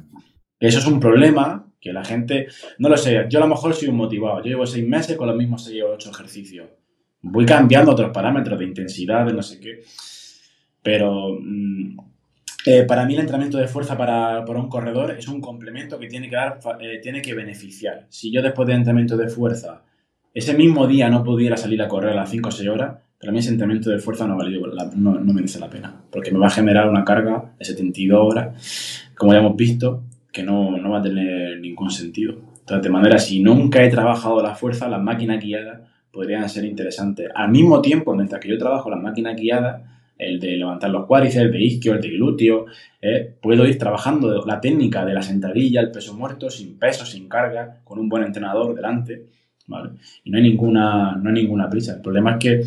eso 0.60 0.78
es 0.78 0.86
un 0.86 1.00
problema 1.00 1.71
que 1.82 1.92
la 1.92 2.04
gente, 2.04 2.46
no 2.78 2.88
lo 2.88 2.96
sé, 2.96 3.26
yo 3.28 3.40
a 3.40 3.42
lo 3.42 3.48
mejor 3.48 3.74
soy 3.74 3.88
un 3.88 3.96
motivado, 3.96 4.38
yo 4.38 4.50
llevo 4.50 4.66
seis 4.66 4.86
meses 4.86 5.16
con 5.16 5.26
los 5.26 5.36
mismos 5.36 5.64
seis 5.64 5.82
o 5.82 5.90
ocho 5.90 6.10
ejercicios. 6.10 6.68
Voy 7.22 7.44
cambiando 7.44 7.90
otros 7.90 8.12
parámetros 8.12 8.56
de 8.60 8.64
intensidad, 8.66 9.26
de 9.26 9.32
no 9.32 9.42
sé 9.42 9.58
qué. 9.58 9.80
Pero 10.80 11.36
mm, 11.40 11.98
eh, 12.66 12.84
para 12.84 13.04
mí 13.04 13.14
el 13.14 13.20
entrenamiento 13.20 13.58
de 13.58 13.66
fuerza 13.66 13.98
para, 13.98 14.40
un 14.40 14.68
corredor 14.68 15.10
es 15.18 15.26
un 15.26 15.40
complemento 15.40 15.98
que 15.98 16.06
tiene 16.06 16.30
que 16.30 16.36
dar, 16.36 16.60
eh, 16.80 17.00
tiene 17.02 17.20
que 17.20 17.34
beneficiar. 17.34 18.06
Si 18.08 18.30
yo 18.30 18.42
después 18.42 18.68
de 18.68 18.74
entrenamiento 18.74 19.16
de 19.16 19.28
fuerza, 19.28 19.82
ese 20.32 20.54
mismo 20.54 20.86
día 20.86 21.10
no 21.10 21.24
pudiera 21.24 21.56
salir 21.56 21.82
a 21.82 21.88
correr 21.88 22.12
a 22.12 22.16
las 22.16 22.30
5 22.30 22.48
o 22.48 22.52
6 22.52 22.68
horas, 22.68 22.98
para 23.18 23.32
mí 23.32 23.40
ese 23.40 23.50
entrenamiento 23.50 23.90
de 23.90 23.98
fuerza 23.98 24.26
no, 24.28 24.36
no, 24.36 25.14
no 25.18 25.32
merece 25.32 25.58
la 25.58 25.68
pena. 25.68 26.00
Porque 26.12 26.30
me 26.30 26.38
va 26.38 26.46
a 26.46 26.50
generar 26.50 26.88
una 26.88 27.04
carga 27.04 27.54
de 27.58 27.64
72 27.64 28.20
horas, 28.20 29.10
como 29.16 29.32
ya 29.32 29.40
hemos 29.40 29.56
visto, 29.56 30.04
que 30.32 30.42
no, 30.42 30.76
no 30.76 30.90
va 30.90 30.98
a 30.98 31.02
tener 31.02 31.60
ningún 31.60 31.90
sentido. 31.90 32.34
Entonces, 32.60 32.82
de 32.82 32.90
manera, 32.90 33.18
si 33.18 33.40
nunca 33.40 33.84
he 33.84 33.88
trabajado 33.88 34.42
la 34.42 34.54
fuerza, 34.54 34.88
las 34.88 35.02
máquinas 35.02 35.42
guiadas 35.42 35.80
podrían 36.12 36.48
ser 36.48 36.64
interesantes. 36.64 37.28
Al 37.34 37.50
mismo 37.50 37.80
tiempo, 37.82 38.14
mientras 38.14 38.40
que 38.40 38.48
yo 38.48 38.58
trabajo 38.58 38.90
las 38.90 39.00
máquinas 39.00 39.36
guiadas, 39.36 39.82
el 40.18 40.38
de 40.38 40.56
levantar 40.56 40.90
los 40.90 41.06
cuádriceps, 41.06 41.46
el 41.46 41.52
de 41.52 41.62
isquio, 41.62 41.94
el 41.94 42.00
de 42.00 42.10
glúteo, 42.10 42.66
eh, 43.00 43.34
puedo 43.40 43.66
ir 43.66 43.78
trabajando 43.78 44.44
la 44.46 44.60
técnica 44.60 45.04
de 45.04 45.14
la 45.14 45.22
sentadilla, 45.22 45.80
el 45.80 45.90
peso 45.90 46.14
muerto, 46.14 46.50
sin 46.50 46.78
peso, 46.78 47.04
sin 47.04 47.28
carga, 47.28 47.80
con 47.82 47.98
un 47.98 48.08
buen 48.08 48.22
entrenador 48.22 48.74
delante, 48.74 49.26
¿vale? 49.66 49.90
Y 50.24 50.30
no 50.30 50.38
hay 50.38 50.44
ninguna, 50.44 51.16
no 51.16 51.28
hay 51.28 51.34
ninguna 51.34 51.68
prisa. 51.68 51.94
El 51.94 52.02
problema 52.02 52.32
es 52.32 52.38
que, 52.38 52.62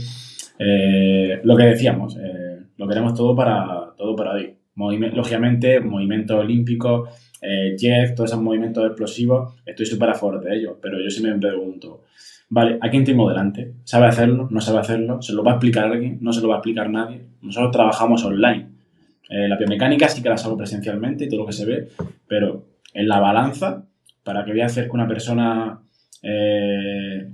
eh, 0.59 1.39
lo 1.43 1.55
que 1.55 1.63
decíamos, 1.63 2.17
eh, 2.17 2.59
lo 2.77 2.87
queremos 2.87 3.13
todo 3.13 3.35
para, 3.35 3.93
todo 3.97 4.15
para 4.15 4.33
hoy. 4.33 4.55
lógicamente, 4.75 5.79
movimiento 5.79 6.39
olímpico, 6.39 7.07
eh, 7.45 7.75
Jeff, 7.77 8.15
todos 8.15 8.31
esos 8.31 8.41
movimientos 8.41 8.85
explosivos, 8.85 9.53
estoy 9.65 9.85
súper 9.85 10.09
a 10.09 10.13
favor 10.15 10.41
de 10.41 10.55
ellos, 10.57 10.77
pero 10.81 10.99
yo 11.01 11.09
siempre 11.09 11.33
me 11.33 11.39
pregunto, 11.39 12.03
vale, 12.49 12.77
¿a 12.81 12.89
quién 12.89 13.03
tengo 13.03 13.29
delante? 13.29 13.73
¿Sabe 13.83 14.07
hacerlo? 14.07 14.47
¿No 14.49 14.61
sabe 14.61 14.79
hacerlo? 14.79 15.21
¿Se 15.21 15.33
lo 15.33 15.43
va 15.43 15.51
a 15.51 15.55
explicar 15.55 15.85
alguien? 15.85 16.17
¿No 16.21 16.33
se 16.33 16.41
lo 16.41 16.47
va 16.47 16.55
a 16.55 16.57
explicar 16.57 16.89
nadie? 16.89 17.21
Nosotros 17.41 17.71
trabajamos 17.71 18.23
online. 18.25 18.67
Eh, 19.29 19.47
la 19.47 19.57
biomecánica 19.57 20.07
sí 20.07 20.21
que 20.21 20.29
la 20.29 20.35
hago 20.35 20.57
presencialmente 20.57 21.25
y 21.25 21.29
todo 21.29 21.41
lo 21.41 21.45
que 21.45 21.53
se 21.53 21.65
ve, 21.65 21.89
pero 22.27 22.65
en 22.93 23.07
la 23.07 23.19
balanza, 23.19 23.83
para 24.23 24.43
que 24.43 24.51
voy 24.51 24.61
a 24.61 24.67
hacer 24.67 24.85
que 24.85 24.91
una 24.91 25.07
persona 25.07 25.79
eh, 26.23 27.27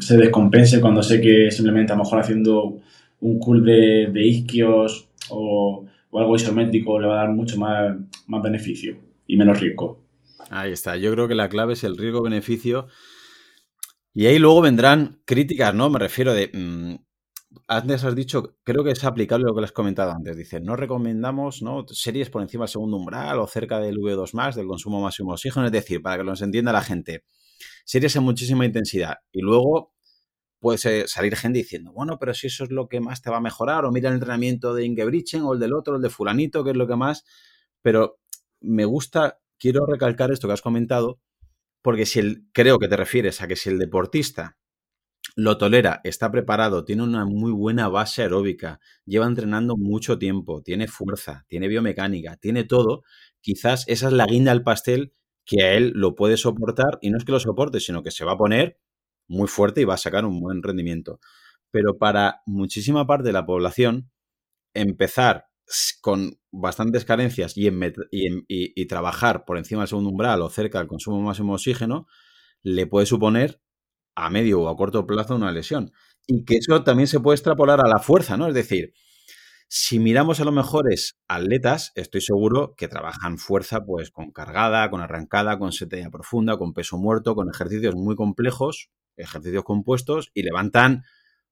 se 0.00 0.16
descompense 0.16 0.80
cuando 0.80 1.02
sé 1.02 1.20
que 1.20 1.50
simplemente 1.50 1.92
a 1.92 1.96
lo 1.96 2.04
mejor 2.04 2.20
haciendo 2.20 2.78
un 3.20 3.64
de, 3.64 4.08
de 4.12 4.26
isquios 4.26 5.08
o 5.30 5.86
o 6.12 6.20
algo 6.20 6.36
isométrico 6.36 7.00
le 7.00 7.08
va 7.08 7.14
a 7.14 7.24
dar 7.24 7.30
mucho 7.30 7.58
más, 7.58 7.96
más 8.26 8.42
beneficio 8.42 8.96
y 9.26 9.36
menos 9.36 9.58
riesgo. 9.58 10.04
Ahí 10.50 10.70
está. 10.70 10.96
Yo 10.96 11.10
creo 11.10 11.26
que 11.26 11.34
la 11.34 11.48
clave 11.48 11.72
es 11.72 11.84
el 11.84 11.96
riesgo-beneficio. 11.96 12.86
Y 14.12 14.26
ahí 14.26 14.38
luego 14.38 14.60
vendrán 14.60 15.22
críticas, 15.24 15.74
¿no? 15.74 15.88
Me 15.88 15.98
refiero 15.98 16.34
de. 16.34 16.50
Mm, 16.52 16.96
antes 17.66 18.04
has 18.04 18.14
dicho, 18.14 18.56
creo 18.62 18.84
que 18.84 18.90
es 18.90 19.04
aplicable 19.04 19.44
lo 19.46 19.54
que 19.54 19.64
has 19.64 19.72
comentado 19.72 20.12
antes. 20.12 20.36
Dice, 20.36 20.60
no 20.60 20.76
recomendamos 20.76 21.62
¿no? 21.62 21.86
series 21.88 22.28
por 22.28 22.42
encima 22.42 22.64
del 22.64 22.70
segundo 22.70 22.98
umbral 22.98 23.38
o 23.38 23.46
cerca 23.46 23.80
del 23.80 23.96
V2, 23.96 24.54
del 24.54 24.66
consumo 24.66 25.00
máximo 25.00 25.30
de 25.30 25.34
oxígeno. 25.34 25.66
Es 25.66 25.72
decir, 25.72 26.02
para 26.02 26.18
que 26.18 26.24
nos 26.24 26.42
entienda 26.42 26.72
la 26.72 26.82
gente, 26.82 27.24
series 27.86 28.14
en 28.16 28.22
muchísima 28.22 28.66
intensidad. 28.66 29.16
Y 29.32 29.40
luego 29.40 29.94
puede 30.62 30.78
salir 31.08 31.36
gente 31.36 31.58
diciendo, 31.58 31.92
bueno, 31.92 32.18
pero 32.20 32.32
si 32.34 32.46
eso 32.46 32.62
es 32.62 32.70
lo 32.70 32.88
que 32.88 33.00
más 33.00 33.20
te 33.20 33.30
va 33.30 33.38
a 33.38 33.40
mejorar, 33.40 33.84
o 33.84 33.90
mira 33.90 34.08
el 34.08 34.14
entrenamiento 34.14 34.74
de 34.74 34.86
Ingebrigtsen, 34.86 35.42
o 35.42 35.54
el 35.54 35.58
del 35.58 35.74
otro, 35.74 35.96
el 35.96 36.02
de 36.02 36.08
fulanito, 36.08 36.62
que 36.62 36.70
es 36.70 36.76
lo 36.76 36.86
que 36.86 36.94
más. 36.94 37.24
Pero 37.82 38.20
me 38.60 38.84
gusta, 38.84 39.40
quiero 39.58 39.84
recalcar 39.86 40.30
esto 40.30 40.46
que 40.46 40.54
has 40.54 40.62
comentado, 40.62 41.20
porque 41.82 42.06
si 42.06 42.20
el, 42.20 42.46
creo 42.52 42.78
que 42.78 42.86
te 42.86 42.96
refieres 42.96 43.42
a 43.42 43.48
que 43.48 43.56
si 43.56 43.70
el 43.70 43.78
deportista 43.80 44.56
lo 45.34 45.58
tolera, 45.58 46.00
está 46.04 46.30
preparado, 46.30 46.84
tiene 46.84 47.02
una 47.02 47.24
muy 47.24 47.50
buena 47.50 47.88
base 47.88 48.22
aeróbica, 48.22 48.78
lleva 49.04 49.26
entrenando 49.26 49.76
mucho 49.76 50.16
tiempo, 50.16 50.62
tiene 50.62 50.86
fuerza, 50.86 51.44
tiene 51.48 51.66
biomecánica, 51.66 52.36
tiene 52.36 52.62
todo, 52.62 53.02
quizás 53.40 53.84
esa 53.88 54.06
es 54.06 54.12
la 54.12 54.26
guinda 54.26 54.52
al 54.52 54.62
pastel 54.62 55.12
que 55.44 55.64
a 55.64 55.72
él 55.72 55.90
lo 55.96 56.14
puede 56.14 56.36
soportar 56.36 56.98
y 57.00 57.10
no 57.10 57.18
es 57.18 57.24
que 57.24 57.32
lo 57.32 57.40
soporte, 57.40 57.80
sino 57.80 58.04
que 58.04 58.12
se 58.12 58.24
va 58.24 58.32
a 58.32 58.38
poner 58.38 58.78
muy 59.28 59.48
fuerte 59.48 59.80
y 59.80 59.84
va 59.84 59.94
a 59.94 59.98
sacar 59.98 60.24
un 60.24 60.40
buen 60.40 60.62
rendimiento. 60.62 61.20
Pero 61.70 61.98
para 61.98 62.42
muchísima 62.46 63.06
parte 63.06 63.28
de 63.28 63.32
la 63.32 63.46
población, 63.46 64.10
empezar 64.74 65.46
con 66.00 66.38
bastantes 66.50 67.04
carencias 67.04 67.54
y, 67.56 68.86
trabajar 68.86 69.44
por 69.44 69.58
encima 69.58 69.82
del 69.82 69.88
segundo 69.88 70.10
umbral 70.10 70.42
o 70.42 70.50
cerca 70.50 70.78
del 70.78 70.88
consumo 70.88 71.20
máximo 71.20 71.52
de 71.52 71.54
oxígeno, 71.54 72.06
le 72.62 72.86
puede 72.86 73.06
suponer 73.06 73.60
a 74.14 74.28
medio 74.28 74.62
o 74.62 74.68
a 74.68 74.76
corto 74.76 75.06
plazo 75.06 75.36
una 75.36 75.52
lesión. 75.52 75.92
Y 76.26 76.44
que 76.44 76.56
eso 76.56 76.84
también 76.84 77.08
se 77.08 77.20
puede 77.20 77.36
extrapolar 77.36 77.80
a 77.80 77.88
la 77.88 77.98
fuerza, 77.98 78.36
¿no? 78.36 78.46
Es 78.48 78.54
decir, 78.54 78.92
si 79.68 79.98
miramos 79.98 80.38
a 80.38 80.44
los 80.44 80.52
mejores 80.52 81.18
atletas, 81.28 81.92
estoy 81.94 82.20
seguro 82.20 82.74
que 82.76 82.88
trabajan 82.88 83.38
fuerza 83.38 83.80
pues 83.86 84.10
con 84.10 84.30
cargada, 84.30 84.90
con 84.90 85.00
arrancada, 85.00 85.58
con 85.58 85.72
setella 85.72 86.10
profunda, 86.10 86.58
con 86.58 86.74
peso 86.74 86.98
muerto, 86.98 87.34
con 87.34 87.48
ejercicios 87.48 87.94
muy 87.94 88.14
complejos, 88.14 88.90
ejercicios 89.16 89.64
compuestos 89.64 90.30
y 90.34 90.42
levantan 90.42 91.04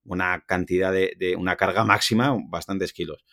una 0.04 0.44
cantidad 0.46 0.92
de, 0.92 1.36
una 1.36 1.56
carga 1.56 1.84
máxima, 1.84 2.36
bastantes 2.48 2.92
kilos. 2.92 3.24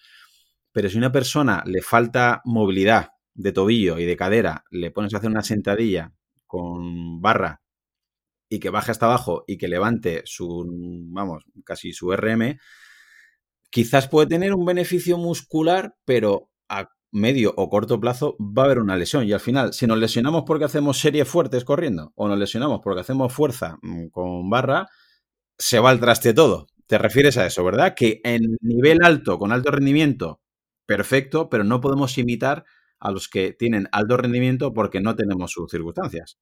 Pero 0.72 0.90
si 0.90 0.98
a 0.98 1.00
una 1.00 1.12
persona 1.12 1.64
le 1.66 1.82
falta 1.82 2.42
movilidad 2.46 3.10
de 3.34 3.52
tobillo 3.52 4.00
y 4.00 4.06
de 4.06 4.18
cadera, 4.18 4.64
le 4.72 4.92
pones 4.92 5.14
a 5.14 5.18
hacer 5.18 5.30
una 5.30 5.44
sentadilla 5.44 6.14
con 6.46 7.22
barra 7.22 7.62
y 8.50 8.60
que 8.60 8.70
baje 8.70 8.92
hasta 8.92 9.06
abajo 9.06 9.44
y 9.48 9.58
que 9.58 9.68
levante 9.68 10.22
su, 10.26 10.66
vamos, 11.12 11.44
casi 11.66 11.94
su 11.94 12.12
RM, 12.12 12.60
quizás 13.70 14.08
puede 14.08 14.28
tener 14.28 14.54
un 14.54 14.66
beneficio 14.66 15.18
muscular, 15.18 15.96
pero 16.06 16.50
a 16.70 16.90
medio 17.12 17.54
o 17.56 17.70
corto 17.70 18.00
plazo 18.00 18.36
va 18.40 18.64
a 18.64 18.66
haber 18.66 18.80
una 18.80 18.96
lesión. 18.96 19.26
Y 19.26 19.34
al 19.34 19.40
final, 19.40 19.74
si 19.74 19.88
nos 19.88 19.98
lesionamos 19.98 20.44
porque 20.46 20.66
hacemos 20.66 21.00
series 21.00 21.28
fuertes 21.28 21.64
corriendo 21.64 22.12
o 22.16 22.28
nos 22.28 22.38
lesionamos 22.38 22.82
porque 22.84 23.02
hacemos 23.02 23.34
fuerza 23.34 23.78
mm, 23.82 24.08
con 24.08 24.50
barra, 24.50 24.88
se 25.58 25.80
va 25.80 25.90
al 25.90 26.00
traste 26.00 26.34
todo. 26.34 26.68
Te 26.88 26.98
refieres 26.98 27.38
a 27.38 27.46
eso, 27.46 27.64
¿verdad? 27.64 27.94
Que 27.96 28.22
en 28.24 28.42
nivel 28.62 29.00
alto, 29.04 29.38
con 29.38 29.52
alto 29.52 29.72
rendimiento, 29.72 30.42
perfecto, 30.86 31.50
pero 31.50 31.64
no 31.64 31.82
podemos 31.82 32.18
imitar 32.18 32.66
a 33.00 33.12
los 33.12 33.28
que 33.28 33.54
tienen 33.54 33.88
alto 33.92 34.18
rendimiento 34.18 34.74
porque 34.74 35.02
no 35.02 35.16
tenemos 35.16 35.52
sus 35.52 35.70
circunstancias. 35.70 36.40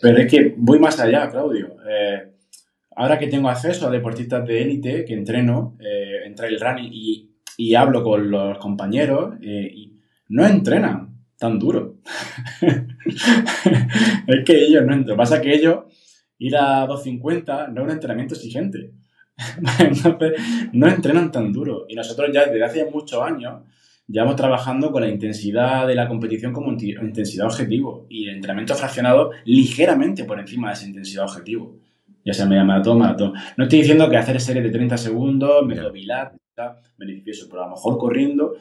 Pero 0.00 0.18
es 0.18 0.30
que 0.30 0.54
voy 0.56 0.78
más 0.78 0.98
allá, 1.00 1.28
Claudio. 1.30 1.76
Eh, 1.88 2.32
ahora 2.96 3.18
que 3.18 3.26
tengo 3.26 3.48
acceso 3.48 3.86
a 3.86 3.90
deportistas 3.90 4.46
de 4.46 4.62
élite, 4.62 5.04
que 5.04 5.14
entreno, 5.14 5.76
eh, 5.80 6.24
entre 6.24 6.48
el 6.48 6.60
running 6.60 6.90
y, 6.92 7.28
hablo 7.74 8.02
con 8.02 8.30
los 8.30 8.58
compañeros, 8.58 9.34
eh, 9.42 9.70
y 9.72 9.91
no 10.32 10.46
entrenan 10.46 11.14
tan 11.38 11.58
duro. 11.58 11.96
es 14.26 14.44
que 14.46 14.64
ellos 14.64 14.82
no 14.86 14.94
entran. 14.94 15.16
Pasa 15.16 15.42
que 15.42 15.54
ellos, 15.54 15.84
ir 16.38 16.56
a 16.56 16.86
250 16.86 17.68
no 17.68 17.82
es 17.82 17.84
un 17.84 17.92
entrenamiento 17.92 18.34
exigente. 18.34 18.92
Entonces, 19.78 20.40
no 20.72 20.88
entrenan 20.88 21.30
tan 21.30 21.52
duro. 21.52 21.84
Y 21.86 21.94
nosotros 21.94 22.30
ya 22.32 22.46
desde 22.46 22.64
hace 22.64 22.90
muchos 22.90 23.22
años 23.22 23.62
llevamos 24.08 24.36
trabajando 24.36 24.90
con 24.90 25.02
la 25.02 25.08
intensidad 25.08 25.86
de 25.86 25.94
la 25.94 26.08
competición 26.08 26.52
como 26.54 26.72
intensidad 26.72 27.46
objetivo 27.46 28.06
y 28.08 28.28
el 28.28 28.36
entrenamiento 28.36 28.74
fraccionado 28.74 29.32
ligeramente 29.44 30.24
por 30.24 30.40
encima 30.40 30.68
de 30.68 30.74
esa 30.74 30.86
intensidad 30.86 31.24
objetivo. 31.24 31.76
Ya 32.24 32.32
sea 32.32 32.46
media 32.46 32.64
maratón, 32.64 32.98
maratón. 32.98 33.34
No 33.58 33.64
estoy 33.64 33.80
diciendo 33.80 34.08
que 34.08 34.16
hacer 34.16 34.40
series 34.40 34.64
de 34.64 34.70
30 34.70 34.96
segundos, 34.96 35.66
método 35.66 35.92
Vilar, 35.92 36.32
beneficioso, 36.96 37.48
pero 37.50 37.64
a 37.64 37.66
lo 37.66 37.72
mejor 37.72 37.98
corriendo 37.98 38.54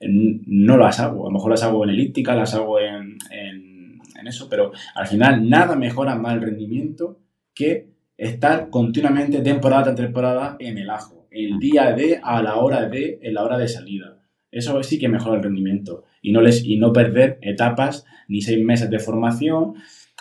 no 0.00 0.76
las 0.76 1.00
hago. 1.00 1.26
A 1.26 1.30
lo 1.30 1.34
mejor 1.34 1.50
las 1.50 1.62
hago 1.62 1.84
en 1.84 1.90
elíptica, 1.90 2.34
las 2.34 2.54
hago 2.54 2.80
en, 2.80 3.16
en 3.30 4.26
eso, 4.26 4.48
pero 4.48 4.72
al 4.94 5.06
final 5.06 5.48
nada 5.48 5.76
mejora 5.76 6.16
más 6.16 6.34
el 6.34 6.42
rendimiento 6.42 7.20
que 7.54 7.88
estar 8.16 8.70
continuamente 8.70 9.40
temporada 9.40 9.84
tras 9.84 9.96
temporada 9.96 10.56
en 10.58 10.78
el 10.78 10.90
ajo, 10.90 11.28
el 11.30 11.58
día 11.58 11.92
de, 11.92 12.20
a 12.22 12.42
la 12.42 12.56
hora 12.56 12.88
de, 12.88 13.18
en 13.22 13.34
la 13.34 13.44
hora 13.44 13.58
de 13.58 13.68
salida. 13.68 14.18
Eso 14.50 14.82
sí 14.82 14.98
que 14.98 15.08
mejora 15.08 15.36
el 15.36 15.42
rendimiento 15.42 16.04
y 16.22 16.32
no, 16.32 16.40
les, 16.40 16.64
y 16.64 16.78
no 16.78 16.92
perder 16.92 17.38
etapas 17.42 18.04
ni 18.28 18.40
seis 18.40 18.64
meses 18.64 18.88
de 18.90 18.98
formación. 18.98 19.74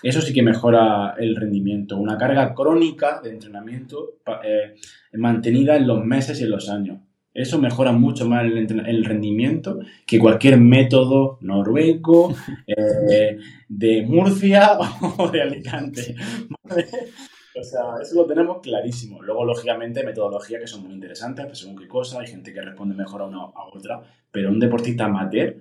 Eso 0.04 0.22
sí 0.22 0.34
que 0.34 0.44
mejora 0.44 1.16
el 1.18 1.36
rendimiento. 1.36 1.98
Una 1.98 2.18
carga 2.18 2.54
crónica 2.54 3.22
de 3.22 3.30
entrenamiento 3.30 4.18
eh, 4.44 4.76
mantenida 5.14 5.78
en 5.78 5.88
los 5.88 6.04
meses 6.04 6.42
y 6.42 6.44
en 6.44 6.52
los 6.52 6.70
años. 6.70 7.00
Eso 7.36 7.60
mejora 7.60 7.92
mucho 7.92 8.30
más 8.30 8.46
el, 8.46 9.04
rendimiento 9.04 9.80
que 10.08 10.18
cualquier 10.18 10.58
método 10.58 11.38
noruego, 11.42 12.34
eh, 12.66 13.38
de 13.68 14.04
Murcia 14.04 14.80
o 15.18 15.30
de 15.30 15.42
Alicante. 15.42 16.16
O 17.58 17.64
sea, 17.64 17.82
eso 18.02 18.16
lo 18.16 18.26
tenemos 18.26 18.62
clarísimo. 18.62 19.22
Luego, 19.22 19.44
lógicamente, 19.44 20.06
metodologías 20.06 20.62
que 20.62 20.68
son 20.68 20.84
muy 20.84 20.94
interesantes, 20.94 21.46
pues 21.46 21.60
según 21.60 21.78
qué 21.78 21.90
cosa, 21.90 22.22
hay 22.22 22.28
gente 22.28 22.54
que 22.54 22.62
responde 22.62 22.96
mejor 22.96 23.22
a 23.22 23.26
una 23.26 23.40
a 23.40 23.68
otra, 23.74 24.02
pero 24.32 24.50
un 24.50 24.60
deportista 24.60 25.06
amateur, 25.06 25.58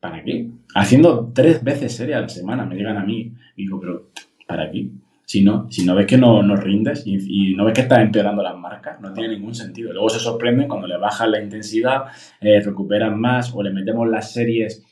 ¿para 0.00 0.24
qué? 0.24 0.48
Haciendo 0.74 1.30
tres 1.34 1.62
veces 1.62 1.94
serie 1.94 2.14
a 2.14 2.22
la 2.22 2.28
semana, 2.30 2.64
me 2.64 2.76
llegan 2.76 2.96
a 2.96 3.04
mí, 3.04 3.34
y 3.56 3.62
digo, 3.62 3.78
pero 3.78 4.10
¿para 4.46 4.70
qué? 4.70 4.88
Si 5.28 5.42
no, 5.42 5.70
si 5.70 5.84
no 5.84 5.94
ves 5.94 6.06
que 6.06 6.16
no, 6.16 6.42
no 6.42 6.56
rindes 6.56 7.02
y, 7.04 7.54
no 7.54 7.66
ves 7.66 7.74
que 7.74 7.82
estás 7.82 7.98
empeorando 7.98 8.42
las 8.42 8.56
marcas, 8.56 8.98
no 8.98 9.12
tiene 9.12 9.34
ningún 9.34 9.54
sentido. 9.54 9.92
Luego 9.92 10.08
se 10.08 10.18
sorprenden 10.18 10.68
cuando 10.68 10.86
le 10.86 10.96
bajan 10.96 11.30
la 11.30 11.38
intensidad, 11.38 12.04
eh, 12.40 12.58
recuperan 12.60 13.20
más 13.20 13.54
o 13.54 13.62
le 13.62 13.70
metemos 13.70 14.08
las 14.08 14.32
series. 14.32 14.82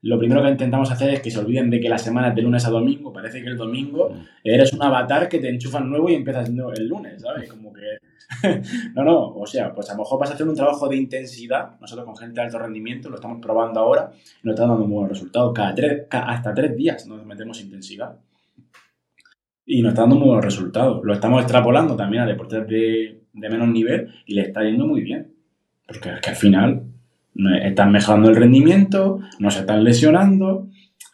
Lo 0.00 0.18
primero 0.18 0.42
que 0.42 0.48
intentamos 0.48 0.90
hacer 0.90 1.10
es 1.10 1.20
que 1.20 1.30
se 1.30 1.38
olviden 1.38 1.68
de 1.68 1.78
que 1.78 1.90
la 1.90 1.98
semana 1.98 2.28
es 2.28 2.34
de 2.34 2.40
lunes 2.40 2.64
a 2.64 2.70
domingo. 2.70 3.12
Parece 3.12 3.42
que 3.42 3.50
el 3.50 3.58
domingo 3.58 4.08
mm. 4.08 4.24
eres 4.44 4.72
un 4.72 4.82
avatar 4.82 5.28
que 5.28 5.40
te 5.40 5.50
enchufan 5.50 5.90
nuevo 5.90 6.08
y 6.08 6.14
empiezas 6.14 6.48
el 6.48 6.88
lunes, 6.88 7.20
¿sabes? 7.20 7.50
Como 7.50 7.70
que. 7.74 7.98
no, 8.94 9.04
no, 9.04 9.34
o 9.34 9.46
sea, 9.46 9.74
pues 9.74 9.90
a 9.90 9.92
lo 9.92 9.98
mejor 9.98 10.18
vas 10.18 10.30
a 10.30 10.34
hacer 10.34 10.48
un 10.48 10.56
trabajo 10.56 10.88
de 10.88 10.96
intensidad. 10.96 11.78
Nosotros 11.82 12.06
con 12.06 12.16
gente 12.16 12.40
de 12.40 12.46
alto 12.46 12.58
rendimiento 12.58 13.10
lo 13.10 13.16
estamos 13.16 13.42
probando 13.42 13.80
ahora 13.80 14.10
y 14.42 14.46
nos 14.46 14.54
está 14.54 14.66
dando 14.66 14.86
muy 14.86 14.94
buenos 14.94 15.10
resultados. 15.10 15.52
Cada 15.54 15.74
tres, 15.74 16.06
hasta 16.08 16.54
tres 16.54 16.74
días 16.74 17.06
nos 17.06 17.26
metemos 17.26 17.60
intensidad 17.60 18.16
y 19.64 19.82
nos 19.82 19.90
está 19.90 20.02
dando 20.02 20.16
muy 20.16 20.26
buenos 20.26 20.44
resultados. 20.44 21.00
Lo 21.04 21.12
estamos 21.12 21.42
extrapolando 21.42 21.96
también 21.96 22.22
a 22.22 22.26
deportes 22.26 22.66
de, 22.66 23.22
de 23.32 23.50
menos 23.50 23.68
nivel 23.68 24.08
y 24.26 24.34
le 24.34 24.42
está 24.42 24.62
yendo 24.62 24.86
muy 24.86 25.02
bien. 25.02 25.32
Porque 25.86 26.10
es 26.10 26.20
que 26.20 26.30
al 26.30 26.36
final 26.36 26.82
están 27.62 27.92
mejorando 27.92 28.28
el 28.28 28.36
rendimiento, 28.36 29.20
no 29.38 29.50
se 29.50 29.60
están 29.60 29.84
lesionando 29.84 30.68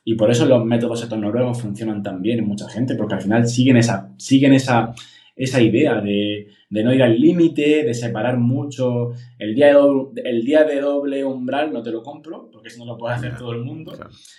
y 0.04 0.14
por 0.14 0.30
eso 0.30 0.46
los 0.46 0.64
métodos 0.64 1.02
estos 1.02 1.18
noruegos 1.18 1.60
funcionan 1.60 2.02
tan 2.02 2.22
bien 2.22 2.38
en 2.38 2.46
mucha 2.46 2.68
gente, 2.68 2.94
porque 2.94 3.14
al 3.14 3.20
final 3.20 3.46
siguen 3.46 3.76
esa, 3.76 4.12
siguen 4.16 4.54
esa, 4.54 4.94
esa 5.36 5.60
idea 5.60 6.00
de, 6.00 6.48
de 6.70 6.84
no 6.84 6.92
ir 6.92 7.02
al 7.02 7.18
límite, 7.18 7.84
de 7.84 7.94
separar 7.94 8.36
mucho. 8.38 9.12
El 9.38 9.54
día 9.54 9.68
de, 9.68 9.72
doble, 9.72 10.22
el 10.24 10.44
día 10.44 10.64
de 10.64 10.80
doble 10.80 11.24
umbral 11.24 11.72
no 11.72 11.82
te 11.82 11.90
lo 11.90 12.02
compro, 12.02 12.50
porque 12.52 12.68
eso 12.68 12.84
no 12.84 12.92
lo 12.92 12.98
puede 12.98 13.14
hacer 13.14 13.36
todo 13.36 13.52
el 13.52 13.62
mundo. 13.62 13.92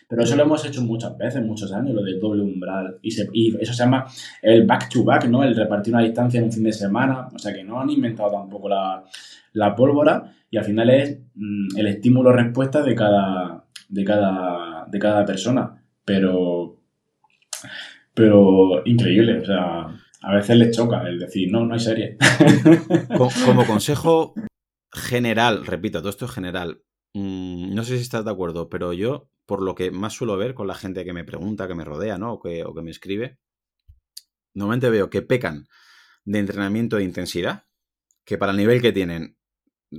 Pero 0.07 0.23
eso 0.23 0.35
lo 0.35 0.43
hemos 0.43 0.63
hecho 0.65 0.81
muchas 0.83 1.17
veces, 1.17 1.43
muchos 1.43 1.71
años, 1.73 1.95
lo 1.95 2.03
del 2.03 2.19
doble 2.19 2.43
umbral. 2.43 2.99
Y, 3.01 3.09
y 3.33 3.55
eso 3.59 3.73
se 3.73 3.83
llama 3.83 4.05
el 4.41 4.65
back-to-back, 4.65 5.23
-back, 5.23 5.23
to 5.23 5.29
back 5.29 5.31
no 5.31 5.43
El 5.43 5.55
repartir 5.55 5.93
una 5.93 6.03
distancia 6.03 6.39
en 6.39 6.45
un 6.45 6.51
fin 6.51 6.63
de 6.63 6.73
semana. 6.73 7.27
O 7.33 7.39
sea 7.39 7.53
que 7.53 7.63
no 7.63 7.79
han 7.81 7.89
inventado 7.89 8.31
tampoco 8.31 8.69
la, 8.69 9.03
la 9.53 9.75
pólvora 9.75 10.31
y 10.51 10.57
al 10.57 10.65
final 10.65 10.89
es 10.89 11.19
mm, 11.33 11.77
el 11.77 11.87
estímulo-respuesta 11.87 12.83
de 12.83 12.95
cada, 12.95 13.65
de, 13.87 14.03
cada, 14.03 14.85
de 14.85 14.99
cada 14.99 15.25
persona. 15.25 15.83
Pero, 16.05 16.77
pero 18.13 18.85
increíble, 18.85 19.39
o 19.39 19.45
sea 19.45 19.87
a 20.21 20.35
veces 20.35 20.57
les 20.57 20.75
choca 20.75 21.01
el 21.07 21.19
decir, 21.19 21.51
no, 21.51 21.65
no 21.65 21.73
hay 21.73 21.79
serie. 21.79 22.17
Como, 23.45 23.65
consejo 23.65 24.33
general, 24.91 25.65
repito, 25.65 25.99
todo 25.99 26.09
esto 26.09 26.25
es 26.25 26.31
general. 26.31 26.83
Mm, 27.13 27.73
no 27.73 27.83
sé 27.83 27.95
si 27.95 28.03
estás 28.03 28.25
de 28.25 28.31
acuerdo, 28.31 28.69
pero 28.69 28.93
yo, 28.93 29.29
por 29.45 29.61
lo 29.61 29.75
que 29.75 29.91
más 29.91 30.13
suelo 30.13 30.37
ver 30.37 30.53
con 30.53 30.67
la 30.67 30.75
gente 30.75 31.05
que 31.05 31.13
me 31.13 31.23
pregunta, 31.23 31.67
que 31.67 31.75
me 31.75 31.85
rodea, 31.85 32.17
¿no? 32.17 32.33
O 32.33 32.39
que, 32.39 32.63
o 32.63 32.73
que 32.73 32.81
me 32.81 32.91
escribe, 32.91 33.39
normalmente 34.53 34.89
veo 34.89 35.09
que 35.09 35.21
pecan 35.21 35.67
de 36.25 36.39
entrenamiento 36.39 36.97
de 36.97 37.03
intensidad, 37.03 37.65
que 38.25 38.37
para 38.37 38.51
el 38.51 38.57
nivel 38.57 38.81
que 38.81 38.91
tienen 38.91 39.37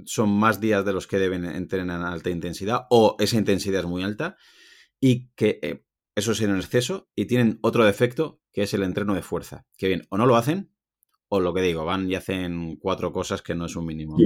son 0.04 0.30
más 0.30 0.60
días 0.60 0.84
de 0.84 0.92
los 0.92 1.06
que 1.06 1.18
deben 1.18 1.44
entrenar 1.44 2.00
a 2.02 2.12
alta 2.12 2.30
intensidad, 2.30 2.82
o 2.90 3.16
esa 3.18 3.36
intensidad 3.36 3.80
es 3.80 3.86
muy 3.86 4.04
alta, 4.04 4.36
y 5.00 5.30
que 5.30 5.58
eh, 5.62 5.84
eso 6.14 6.32
es 6.32 6.40
en 6.40 6.54
exceso, 6.56 7.08
y 7.14 7.26
tienen 7.26 7.58
otro 7.62 7.84
defecto 7.84 8.40
que 8.52 8.62
es 8.62 8.74
el 8.74 8.82
entreno 8.82 9.14
de 9.14 9.22
fuerza. 9.22 9.66
Que 9.76 9.88
bien, 9.88 10.02
o 10.10 10.18
no 10.18 10.26
lo 10.26 10.36
hacen, 10.36 10.70
o 11.28 11.40
lo 11.40 11.54
que 11.54 11.62
digo, 11.62 11.84
van 11.84 12.10
y 12.10 12.16
hacen 12.16 12.76
cuatro 12.76 13.12
cosas 13.12 13.42
que 13.42 13.54
no 13.54 13.66
es 13.66 13.76
un 13.76 13.86
mínimo. 13.86 14.16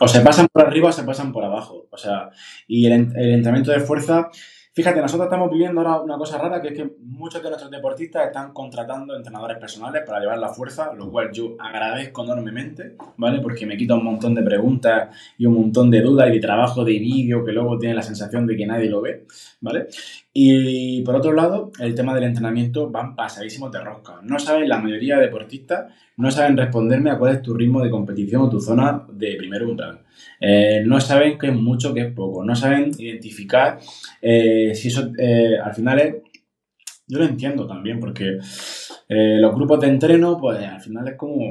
O 0.00 0.08
se 0.08 0.20
pasan 0.20 0.48
por 0.50 0.66
arriba 0.66 0.88
o 0.88 0.92
se 0.92 1.04
pasan 1.04 1.32
por 1.32 1.44
abajo. 1.44 1.88
O 1.90 1.96
sea, 1.98 2.30
y 2.66 2.86
el, 2.86 2.92
el 2.92 3.32
entrenamiento 3.34 3.70
de 3.72 3.80
fuerza 3.80 4.30
Fíjate, 4.74 5.02
nosotros 5.02 5.26
estamos 5.26 5.50
viviendo 5.50 5.82
ahora 5.82 6.00
una 6.00 6.16
cosa 6.16 6.38
rara, 6.38 6.62
que 6.62 6.68
es 6.68 6.74
que 6.74 6.90
muchos 7.00 7.42
de 7.42 7.50
nuestros 7.50 7.70
deportistas 7.70 8.28
están 8.28 8.54
contratando 8.54 9.14
entrenadores 9.14 9.58
personales 9.58 10.02
para 10.06 10.18
llevar 10.18 10.38
la 10.38 10.48
fuerza, 10.48 10.94
lo 10.94 11.10
cual 11.10 11.30
yo 11.30 11.56
agradezco 11.58 12.24
enormemente, 12.24 12.96
¿vale? 13.18 13.40
Porque 13.40 13.66
me 13.66 13.76
quita 13.76 13.96
un 13.96 14.04
montón 14.04 14.34
de 14.34 14.40
preguntas 14.40 15.14
y 15.36 15.44
un 15.44 15.60
montón 15.60 15.90
de 15.90 16.00
dudas 16.00 16.30
y 16.30 16.32
de 16.32 16.40
trabajo 16.40 16.86
de 16.86 16.92
vídeo 16.92 17.44
que 17.44 17.52
luego 17.52 17.78
tiene 17.78 17.94
la 17.94 18.00
sensación 18.00 18.46
de 18.46 18.56
que 18.56 18.64
nadie 18.64 18.88
lo 18.88 19.02
ve, 19.02 19.26
¿vale? 19.60 19.88
Y 20.32 21.02
por 21.02 21.16
otro 21.16 21.34
lado, 21.34 21.70
el 21.78 21.94
tema 21.94 22.14
del 22.14 22.24
entrenamiento 22.24 22.90
van 22.90 23.14
pasadísimos 23.14 23.70
de 23.72 23.80
rosca. 23.80 24.20
No 24.22 24.38
saben, 24.38 24.70
la 24.70 24.78
mayoría 24.78 25.16
de 25.16 25.24
deportistas 25.24 25.92
no 26.16 26.30
saben 26.30 26.56
responderme 26.56 27.10
a 27.10 27.18
cuál 27.18 27.34
es 27.34 27.42
tu 27.42 27.52
ritmo 27.52 27.82
de 27.82 27.90
competición 27.90 28.40
o 28.40 28.48
tu 28.48 28.58
zona 28.58 29.04
de 29.12 29.36
primer 29.36 29.64
umbral. 29.64 30.00
Eh, 30.40 30.82
no 30.84 31.00
saben 31.00 31.38
qué 31.38 31.48
es 31.48 31.54
mucho, 31.54 31.94
qué 31.94 32.00
es 32.00 32.12
poco. 32.12 32.44
No 32.44 32.56
saben 32.56 32.90
identificar 32.98 33.78
eh, 34.20 34.74
si 34.74 34.88
eso 34.88 35.12
eh, 35.18 35.56
al 35.62 35.74
final 35.74 35.98
es... 36.00 36.16
Yo 37.06 37.18
lo 37.18 37.24
entiendo 37.24 37.66
también 37.66 38.00
porque 38.00 38.38
los 39.08 39.54
grupos 39.54 39.80
de 39.80 39.88
entreno, 39.88 40.38
pues 40.38 40.64
al 40.66 40.80
final 40.80 41.06
es 41.08 41.16
como... 41.16 41.44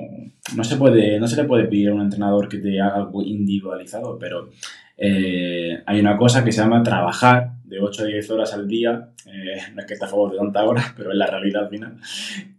No 0.56 0.64
se, 0.64 0.76
puede, 0.76 1.20
no 1.20 1.28
se 1.28 1.36
le 1.36 1.48
puede 1.48 1.66
pedir 1.66 1.90
a 1.90 1.94
un 1.94 2.02
entrenador 2.02 2.50
que 2.50 2.58
te 2.58 2.82
haga 2.82 2.96
algo 2.96 3.22
individualizado, 3.22 4.18
pero 4.18 4.50
hay 4.98 6.00
una 6.00 6.18
cosa 6.18 6.44
que 6.44 6.52
se 6.52 6.62
llama 6.62 6.82
trabajar 6.82 7.52
de 7.64 7.80
8 7.80 8.04
a 8.04 8.06
10 8.08 8.32
horas 8.32 8.54
al 8.54 8.68
día. 8.68 9.10
no 9.76 9.82
es 9.82 9.86
que 9.86 9.94
esté 9.94 10.06
a 10.06 10.10
favor 10.10 10.32
de 10.32 10.38
tantas 10.38 10.64
horas, 10.64 10.94
pero 10.98 11.12
es 11.12 11.18
la 11.18 11.28
realidad 11.28 11.64
al 11.64 11.70
final. 11.70 11.98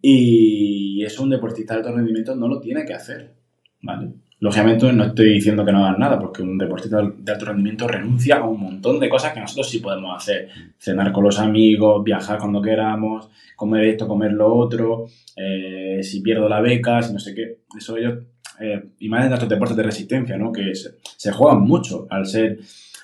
Y 0.00 1.02
eso 1.02 1.24
un 1.24 1.30
deportista 1.30 1.74
de 1.74 1.80
alto 1.80 1.96
rendimiento 1.96 2.36
no 2.36 2.46
lo 2.46 2.60
tiene 2.60 2.84
que 2.84 2.94
hacer, 2.94 3.32
¿vale? 3.80 4.12
Lógicamente 4.42 4.92
no 4.92 5.04
estoy 5.04 5.34
diciendo 5.34 5.64
que 5.64 5.70
no 5.70 5.86
hagan 5.86 6.00
nada, 6.00 6.18
porque 6.18 6.42
un 6.42 6.58
deportista 6.58 7.00
de 7.00 7.32
alto 7.32 7.44
rendimiento 7.44 7.86
renuncia 7.86 8.38
a 8.38 8.44
un 8.44 8.60
montón 8.60 8.98
de 8.98 9.08
cosas 9.08 9.32
que 9.32 9.38
nosotros 9.38 9.70
sí 9.70 9.78
podemos 9.78 10.16
hacer. 10.16 10.48
Cenar 10.78 11.12
con 11.12 11.22
los 11.22 11.38
amigos, 11.38 12.02
viajar 12.02 12.40
cuando 12.40 12.60
queramos, 12.60 13.30
comer 13.54 13.84
esto, 13.84 14.08
comer 14.08 14.32
lo 14.32 14.52
otro, 14.52 15.06
eh, 15.36 16.00
si 16.02 16.22
pierdo 16.22 16.48
la 16.48 16.60
beca, 16.60 17.00
si 17.02 17.12
no 17.12 17.20
sé 17.20 17.36
qué. 17.36 17.58
Eso 17.78 17.96
ellos, 17.96 18.18
eh, 18.58 18.82
y 18.98 19.08
más 19.08 19.30
estos 19.32 19.48
deportes 19.48 19.76
de 19.76 19.84
resistencia, 19.84 20.36
¿no? 20.36 20.50
Que 20.50 20.74
se, 20.74 21.30
juegan 21.30 21.62
mucho 21.62 22.08
al 22.10 22.26
ser... 22.26 22.58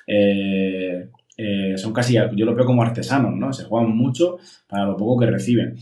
Eh, 0.08 1.08
son 1.76 1.92
casi, 1.92 2.14
yo 2.14 2.46
lo 2.46 2.56
veo 2.56 2.66
como 2.66 2.82
artesanos, 2.82 3.32
¿no? 3.36 3.52
Se 3.52 3.62
juegan 3.62 3.96
mucho 3.96 4.38
para 4.66 4.86
lo 4.86 4.96
poco 4.96 5.20
que 5.20 5.30
reciben. 5.30 5.76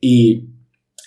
Y 0.00 0.44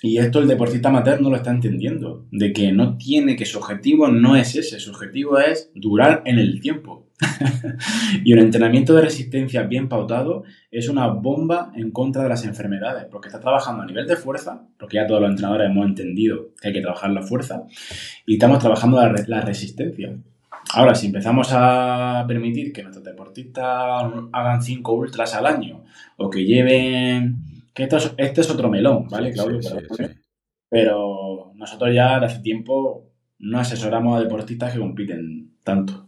y 0.06 0.20
esto 0.20 0.38
el 0.38 0.48
deportista 0.48 0.90
amateur 0.90 1.20
no 1.20 1.32
lo 1.32 1.36
está 1.36 1.50
entendiendo, 1.50 2.28
de 2.32 2.54
que 2.54 2.72
no 2.72 2.96
tiene, 2.96 3.36
que 3.36 3.46
su 3.46 3.58
objetivo 3.58 4.08
no 4.08 4.36
es 4.36 4.56
ese, 4.56 4.80
su 4.80 4.92
objetivo 4.92 5.40
es 5.40 5.72
durar 5.74 6.22
en 6.26 6.38
el 6.38 6.62
tiempo. 6.62 7.08
y 8.24 8.32
un 8.34 8.40
entrenamiento 8.40 8.94
de 8.94 9.02
resistencia 9.02 9.64
bien 9.64 9.90
pautado 9.90 10.44
es 10.70 10.90
una 10.90 11.08
bomba 11.08 11.72
en 11.76 11.90
contra 11.90 12.22
de 12.22 12.30
las 12.30 12.46
enfermedades, 12.46 13.06
porque 13.10 13.30
está 13.30 13.40
trabajando 13.40 13.82
a 13.82 13.86
nivel 13.88 14.06
de 14.06 14.16
fuerza, 14.16 14.68
porque 14.78 14.98
ya 14.98 15.08
todos 15.08 15.22
los 15.22 15.32
entrenadores 15.32 15.72
hemos 15.72 15.88
entendido 15.88 16.50
que 16.62 16.68
hay 16.68 16.74
que 16.76 16.82
trabajar 16.82 17.10
la 17.10 17.24
fuerza, 17.24 17.64
y 18.28 18.34
estamos 18.34 18.60
trabajando 18.60 18.98
la, 18.98 19.12
la 19.26 19.42
resistencia. 19.42 20.16
Ahora, 20.76 20.94
si 20.94 21.08
empezamos 21.08 21.50
a 21.52 22.26
permitir 22.28 22.74
que 22.74 22.84
nuestros 22.84 23.04
deportistas 23.04 24.04
hagan 24.32 24.62
5 24.62 24.94
ultras 24.94 25.34
al 25.34 25.48
año, 25.48 25.84
o 26.18 26.30
que 26.30 26.46
lleven 26.46 27.55
que 27.76 27.84
esto 27.84 27.98
es, 27.98 28.14
este 28.18 28.42
es 28.42 28.50
otro 28.50 28.70
melón, 28.70 29.08
¿vale, 29.10 29.32
Claudio? 29.34 29.60
pero, 30.70 31.52
nosotros 31.56 31.94
ya 31.94 32.20
de 32.20 32.26
hace 32.26 32.42
tiempo 32.42 33.12
no 33.40 33.60
asesoramos 33.60 34.18
a 34.18 34.24
deportistas 34.24 34.74
que 34.74 34.80
compiten 34.80 35.58
tanto. 35.62 36.08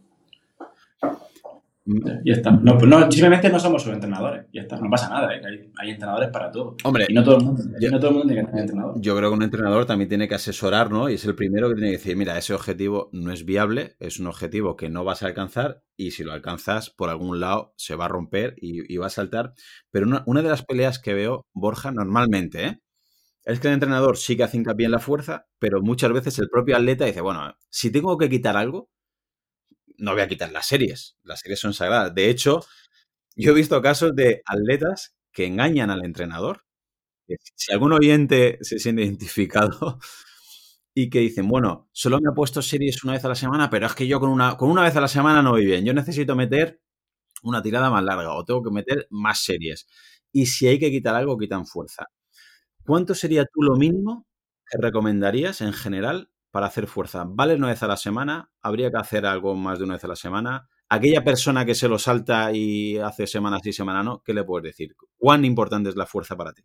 Mm. 1.88 2.01
Ya 2.25 2.33
está. 2.33 2.51
No, 2.51 2.77
pues 2.77 2.89
no, 2.89 3.09
simplemente 3.09 3.49
no 3.49 3.59
somos 3.59 3.81
sus 3.81 3.93
entrenadores. 3.93 4.45
Ya 4.53 4.61
está. 4.61 4.77
No 4.77 4.89
pasa 4.89 5.09
nada. 5.09 5.33
¿eh? 5.33 5.41
Hay, 5.43 5.71
hay, 5.77 5.91
entrenadores 5.91 6.29
para 6.29 6.51
todo. 6.51 6.75
Hombre, 6.83 7.05
y 7.07 7.13
no 7.13 7.23
todo 7.23 7.38
el 7.38 7.43
mundo, 7.45 7.63
yo, 7.79 7.89
no 7.89 7.97
todo 7.97 8.09
el 8.09 8.17
mundo 8.17 8.27
tiene 8.27 8.41
que 8.41 8.47
tener 8.47 8.61
entrenador. 8.63 8.95
Yo 8.99 9.15
creo 9.15 9.29
que 9.29 9.35
un 9.35 9.43
entrenador 9.43 9.85
también 9.85 10.09
tiene 10.09 10.27
que 10.27 10.35
asesorar, 10.35 10.91
¿no? 10.91 11.09
Y 11.09 11.13
es 11.13 11.23
el 11.23 11.35
primero 11.35 11.69
que 11.69 11.75
tiene 11.75 11.91
que 11.91 11.97
decir, 11.97 12.17
mira, 12.17 12.38
ese 12.38 12.53
objetivo 12.53 13.09
no 13.13 13.31
es 13.31 13.45
viable, 13.45 13.95
es 13.99 14.19
un 14.19 14.27
objetivo 14.27 14.75
que 14.75 14.89
no 14.89 15.05
vas 15.05 15.23
a 15.23 15.27
alcanzar 15.27 15.81
y 15.95 16.11
si 16.11 16.23
lo 16.23 16.33
alcanzas, 16.33 16.89
por 16.89 17.09
algún 17.09 17.39
lado 17.39 17.73
se 17.77 17.95
va 17.95 18.05
a 18.05 18.09
romper 18.09 18.55
y, 18.57 18.97
va 18.97 19.07
a 19.07 19.09
saltar. 19.09 19.53
Pero 19.89 20.07
una, 20.25 20.41
de 20.41 20.49
las 20.49 20.65
peleas 20.65 20.99
que 20.99 21.13
veo, 21.13 21.45
Borja, 21.53 21.91
normalmente, 21.91 22.65
¿eh? 22.65 22.81
es 23.45 23.59
que 23.61 23.69
el 23.69 23.75
entrenador 23.75 24.17
sí 24.17 24.35
que 24.35 24.43
hace 24.43 24.57
hincapié 24.57 24.85
en 24.88 24.91
la 24.91 24.99
fuerza, 24.99 25.47
pero 25.57 25.81
muchas 25.81 26.11
veces 26.11 26.38
el 26.39 26.49
propio 26.49 26.75
atleta 26.75 27.05
dice, 27.05 27.21
bueno, 27.21 27.55
si 27.69 27.91
tengo 27.91 28.17
que 28.17 28.29
quitar 28.29 28.57
algo, 28.57 28.89
no 29.97 30.13
voy 30.13 30.21
a 30.21 30.27
quitar 30.27 30.51
las 30.51 30.67
series. 30.67 31.17
Las 31.23 31.41
series 31.41 31.59
son 31.59 31.73
sagradas. 31.73 32.13
De 32.13 32.29
hecho, 32.29 32.61
yo 33.35 33.51
he 33.51 33.55
visto 33.55 33.81
casos 33.81 34.15
de 34.15 34.41
atletas 34.45 35.15
que 35.31 35.45
engañan 35.45 35.91
al 35.91 36.05
entrenador. 36.05 36.63
Si 37.55 37.73
algún 37.73 37.93
oyente 37.93 38.57
se 38.61 38.79
siente 38.79 39.03
identificado, 39.03 39.99
y 40.93 41.11
que 41.11 41.19
dicen, 41.19 41.47
bueno, 41.47 41.87
solo 41.91 42.19
me 42.19 42.29
ha 42.31 42.33
puesto 42.33 42.61
series 42.63 43.03
una 43.03 43.13
vez 43.13 43.23
a 43.23 43.29
la 43.29 43.35
semana, 43.35 43.69
pero 43.69 43.85
es 43.85 43.93
que 43.93 44.07
yo 44.07 44.19
con 44.19 44.31
una, 44.31 44.57
con 44.57 44.71
una 44.71 44.81
vez 44.81 44.95
a 44.95 45.01
la 45.01 45.07
semana 45.07 45.43
no 45.43 45.51
voy 45.51 45.63
bien. 45.63 45.85
Yo 45.85 45.93
necesito 45.93 46.35
meter 46.35 46.81
una 47.43 47.61
tirada 47.61 47.91
más 47.91 48.03
larga 48.03 48.33
o 48.33 48.43
tengo 48.45 48.63
que 48.63 48.71
meter 48.71 49.07
más 49.11 49.43
series. 49.43 49.87
Y 50.31 50.47
si 50.47 50.67
hay 50.67 50.79
que 50.79 50.89
quitar 50.89 51.13
algo, 51.15 51.37
quitan 51.37 51.67
fuerza. 51.67 52.07
¿Cuánto 52.83 53.13
sería 53.13 53.45
tú 53.45 53.61
lo 53.61 53.75
mínimo 53.75 54.25
que 54.67 54.79
recomendarías 54.81 55.61
en 55.61 55.73
general 55.73 56.31
para 56.58 56.66
hacer 56.66 56.88
fuerza? 56.88 57.24
¿Vale 57.24 57.53
una 57.53 57.68
vez 57.68 57.84
a 57.84 57.88
la 57.88 57.97
semana? 57.97 58.49
¿Habría 58.64 58.89
que 58.89 58.97
hacer 58.97 59.28
algo 59.28 59.53
más 59.53 59.78
de 59.78 59.86
una 59.86 59.93
vez 59.93 60.03
a 60.05 60.08
la 60.08 60.16
semana? 60.16 60.68
Aquella 60.89 61.24
persona 61.24 61.64
que 61.64 61.76
se 61.76 61.88
lo 61.88 61.99
salta 61.99 62.51
y 62.51 62.97
hace 62.97 63.28
semana 63.28 63.60
sí, 63.62 63.72
semana 63.72 64.01
no, 64.01 64.24
¿qué 64.26 64.34
le 64.34 64.43
puedes 64.43 64.64
decir? 64.64 64.95
¿Cuán 65.20 65.45
importante 65.45 65.89
es 65.89 65.95
la 65.95 66.08
fuerza 66.08 66.36
para 66.36 66.53
ti? 66.53 66.64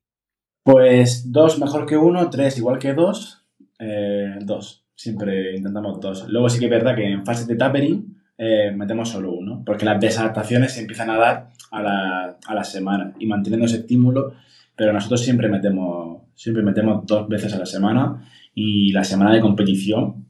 Pues 0.65 1.31
dos 1.31 1.59
mejor 1.59 1.85
que 1.85 1.99
uno, 1.99 2.31
tres 2.31 2.57
igual 2.57 2.79
que 2.79 2.95
dos, 2.95 3.45
eh, 3.79 4.39
dos. 4.41 4.87
Siempre 4.95 5.57
intentamos 5.57 6.01
dos. 6.01 6.27
Luego 6.27 6.49
sí 6.49 6.59
que 6.59 6.65
es 6.65 6.71
verdad 6.71 6.97
que 6.97 7.13
en 7.13 7.27
fase 7.27 7.45
de 7.45 7.57
tapering 7.57 8.17
eh, 8.39 8.73
metemos 8.75 9.11
solo 9.11 9.31
uno, 9.35 9.63
porque 9.63 9.85
las 9.85 10.01
desadaptaciones 10.01 10.73
se 10.73 10.81
empiezan 10.81 11.11
a 11.11 11.19
dar 11.19 11.51
a 11.71 11.83
la, 11.83 12.39
a 12.47 12.55
la 12.55 12.65
semana 12.65 13.13
y 13.19 13.27
manteniendo 13.27 13.67
ese 13.67 13.81
estímulo, 13.81 14.33
pero 14.75 14.95
nosotros 14.95 15.21
siempre 15.21 15.51
metemos, 15.51 16.23
siempre 16.35 16.63
metemos 16.63 17.05
dos 17.05 17.29
veces 17.29 17.53
a 17.53 17.59
la 17.59 17.67
semana 17.67 18.23
y 18.55 18.93
la 18.93 19.05
semana 19.05 19.33
de 19.35 19.41
competición 19.41 20.27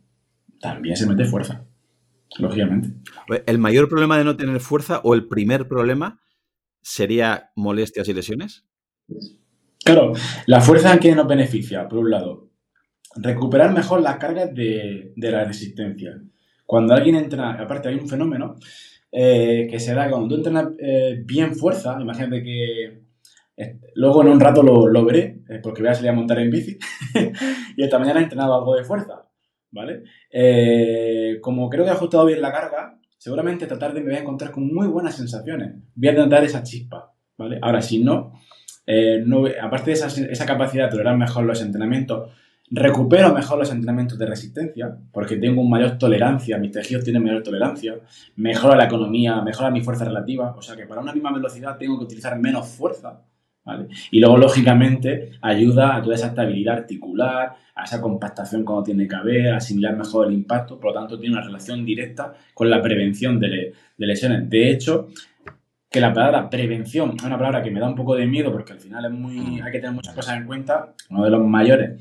también 0.61 0.97
se 0.97 1.07
mete 1.07 1.25
fuerza, 1.25 1.65
lógicamente. 2.39 2.91
¿El 3.47 3.59
mayor 3.59 3.89
problema 3.89 4.19
de 4.19 4.25
no 4.25 4.37
tener 4.37 4.61
fuerza 4.61 5.01
o 5.03 5.15
el 5.15 5.27
primer 5.27 5.69
problema 5.69 6.21
sería 6.81 7.51
molestias 7.57 8.09
y 8.09 8.15
lesiones? 8.15 8.65
Claro, 9.85 10.13
la 10.47 10.61
fuerza 10.61 10.93
en 10.93 11.01
que 11.01 11.15
nos 11.15 11.27
beneficia, 11.27 11.89
por 11.89 11.99
un 11.99 12.11
lado, 12.11 12.51
recuperar 13.17 13.73
mejor 13.73 14.01
las 14.01 14.17
cargas 14.17 14.55
de, 14.55 15.13
la 15.17 15.45
resistencia. 15.45 16.23
Cuando 16.65 16.95
alguien 16.95 17.17
entra, 17.17 17.53
aparte 17.53 17.89
hay 17.89 17.97
un 17.97 18.09
fenómeno 18.09 18.57
eh, 19.11 19.67
que 19.71 19.81
se 19.81 19.95
da 19.95 20.09
cuando 20.09 20.29
tú 20.29 20.37
entrenas 20.37 20.69
eh, 20.79 21.23
bien 21.25 21.55
fuerza, 21.55 21.99
imagínate 22.01 22.43
que 22.43 23.02
luego 23.95 24.23
en 24.23 24.29
un 24.29 24.41
rato 24.41 24.63
lo, 24.63 25.05
veré, 25.05 25.43
porque 25.63 25.83
voy 25.83 25.91
a 25.91 25.95
salir 25.95 26.11
a 26.11 26.15
montar 26.15 26.39
en 26.39 26.51
bici, 26.51 26.79
y 27.77 27.83
esta 27.83 27.99
mañana 27.99 28.21
he 28.21 28.25
entrenado 28.25 28.55
algo 28.55 28.75
de 28.75 28.85
fuerza, 28.85 29.27
¿vale? 29.71 30.03
como 31.41 31.69
creo 31.69 31.85
que 31.85 31.91
he 31.91 31.95
ajustado 31.95 32.27
bien 32.27 32.41
la 32.41 32.53
carga, 32.53 32.99
seguramente 33.19 33.65
esta 33.65 33.79
tarde 33.79 34.01
me 34.01 34.07
voy 34.07 34.17
a 34.17 34.21
encontrar 34.21 34.51
con 34.51 34.73
muy 34.73 34.89
buenas 34.89 35.15
sensaciones. 35.15 35.75
Voy 35.95 36.09
a 36.09 36.13
intentar 36.13 36.43
esa 36.43 36.63
chispa, 36.63 37.13
¿vale? 37.39 37.59
Ahora, 37.63 37.81
si 37.81 38.03
no, 38.03 38.33
no 39.27 39.45
aparte 39.63 39.91
de 39.91 39.93
esa, 39.93 40.07
esa 40.07 40.47
capacidad 40.47 40.87
de 40.87 40.91
tolerar 40.91 41.17
mejor 41.17 41.45
los 41.45 41.63
entrenamientos, 41.63 42.31
recupero 42.75 43.35
mejor 43.35 43.59
los 43.59 43.71
entrenamientos 43.71 44.19
de 44.19 44.27
resistencia, 44.27 44.97
porque 45.13 45.37
tengo 45.37 45.61
una 45.61 45.71
mayor 45.71 45.99
tolerancia, 45.99 46.57
mis 46.57 46.73
tejidos 46.73 47.05
tienen 47.05 47.23
mayor 47.23 47.43
tolerancia, 47.43 47.95
mejora 48.37 48.77
la 48.77 48.85
economía, 48.85 49.43
mejora 49.43 49.71
mi 49.71 49.83
fuerza 49.83 50.07
relativa, 50.07 50.55
o 50.57 50.63
sea 50.63 50.75
que 50.75 50.87
para 50.87 51.03
una 51.03 51.13
misma 51.13 51.33
velocidad 51.33 51.77
tengo 51.77 51.99
que 51.99 52.05
utilizar 52.05 52.39
menos 52.41 52.67
fuerza, 52.67 53.21
¿vale? 53.65 53.89
Y 54.11 54.21
luego, 54.21 54.39
lógicamente, 54.39 55.33
ayuda 55.41 55.97
a 55.97 56.03
toda 56.03 56.15
esa 56.15 56.29
estabilidad 56.29 56.79
articular, 56.79 57.57
a 57.75 57.85
esa 57.85 58.01
compactación 58.01 58.65
cuando 58.65 58.85
tiene 58.85 59.09
que 59.09 59.17
haber, 59.17 59.53
a 59.53 59.57
asimilar 59.57 59.97
mejor 59.97 60.29
el 60.29 60.35
impacto, 60.35 60.79
por 60.79 60.93
lo 60.93 61.01
tanto, 61.01 61.19
tiene 61.19 61.37
una 61.37 61.45
relación 61.45 61.85
directa 61.85 62.35
con 62.55 62.71
la 62.71 62.81
prevención 62.83 63.41
de, 63.41 63.73
lesiones. 63.97 64.49
De 64.49 64.71
hecho, 64.71 65.09
que 65.91 66.01
la 66.01 66.13
palabra 66.13 66.49
prevención 66.49 67.15
es 67.17 67.23
una 67.23 67.37
palabra 67.37 67.63
que 67.63 67.71
me 67.71 67.81
da 67.81 67.89
un 67.89 67.95
poco 67.95 68.15
de 68.15 68.27
miedo 68.27 68.51
porque 68.51 68.73
al 68.73 68.81
final 68.81 69.05
es 69.05 69.11
muy, 69.11 69.61
hay 69.61 69.73
que 69.73 69.79
tener 69.79 69.93
muchas 69.93 70.15
cosas 70.15 70.39
en 70.39 70.47
cuenta. 70.47 70.95
Uno 71.11 71.25
de 71.25 71.31
los 71.31 71.45
mayores 71.45 72.01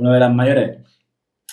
uno 0.00 0.12
de 0.12 0.20
los 0.20 0.34
mayores 0.34 0.78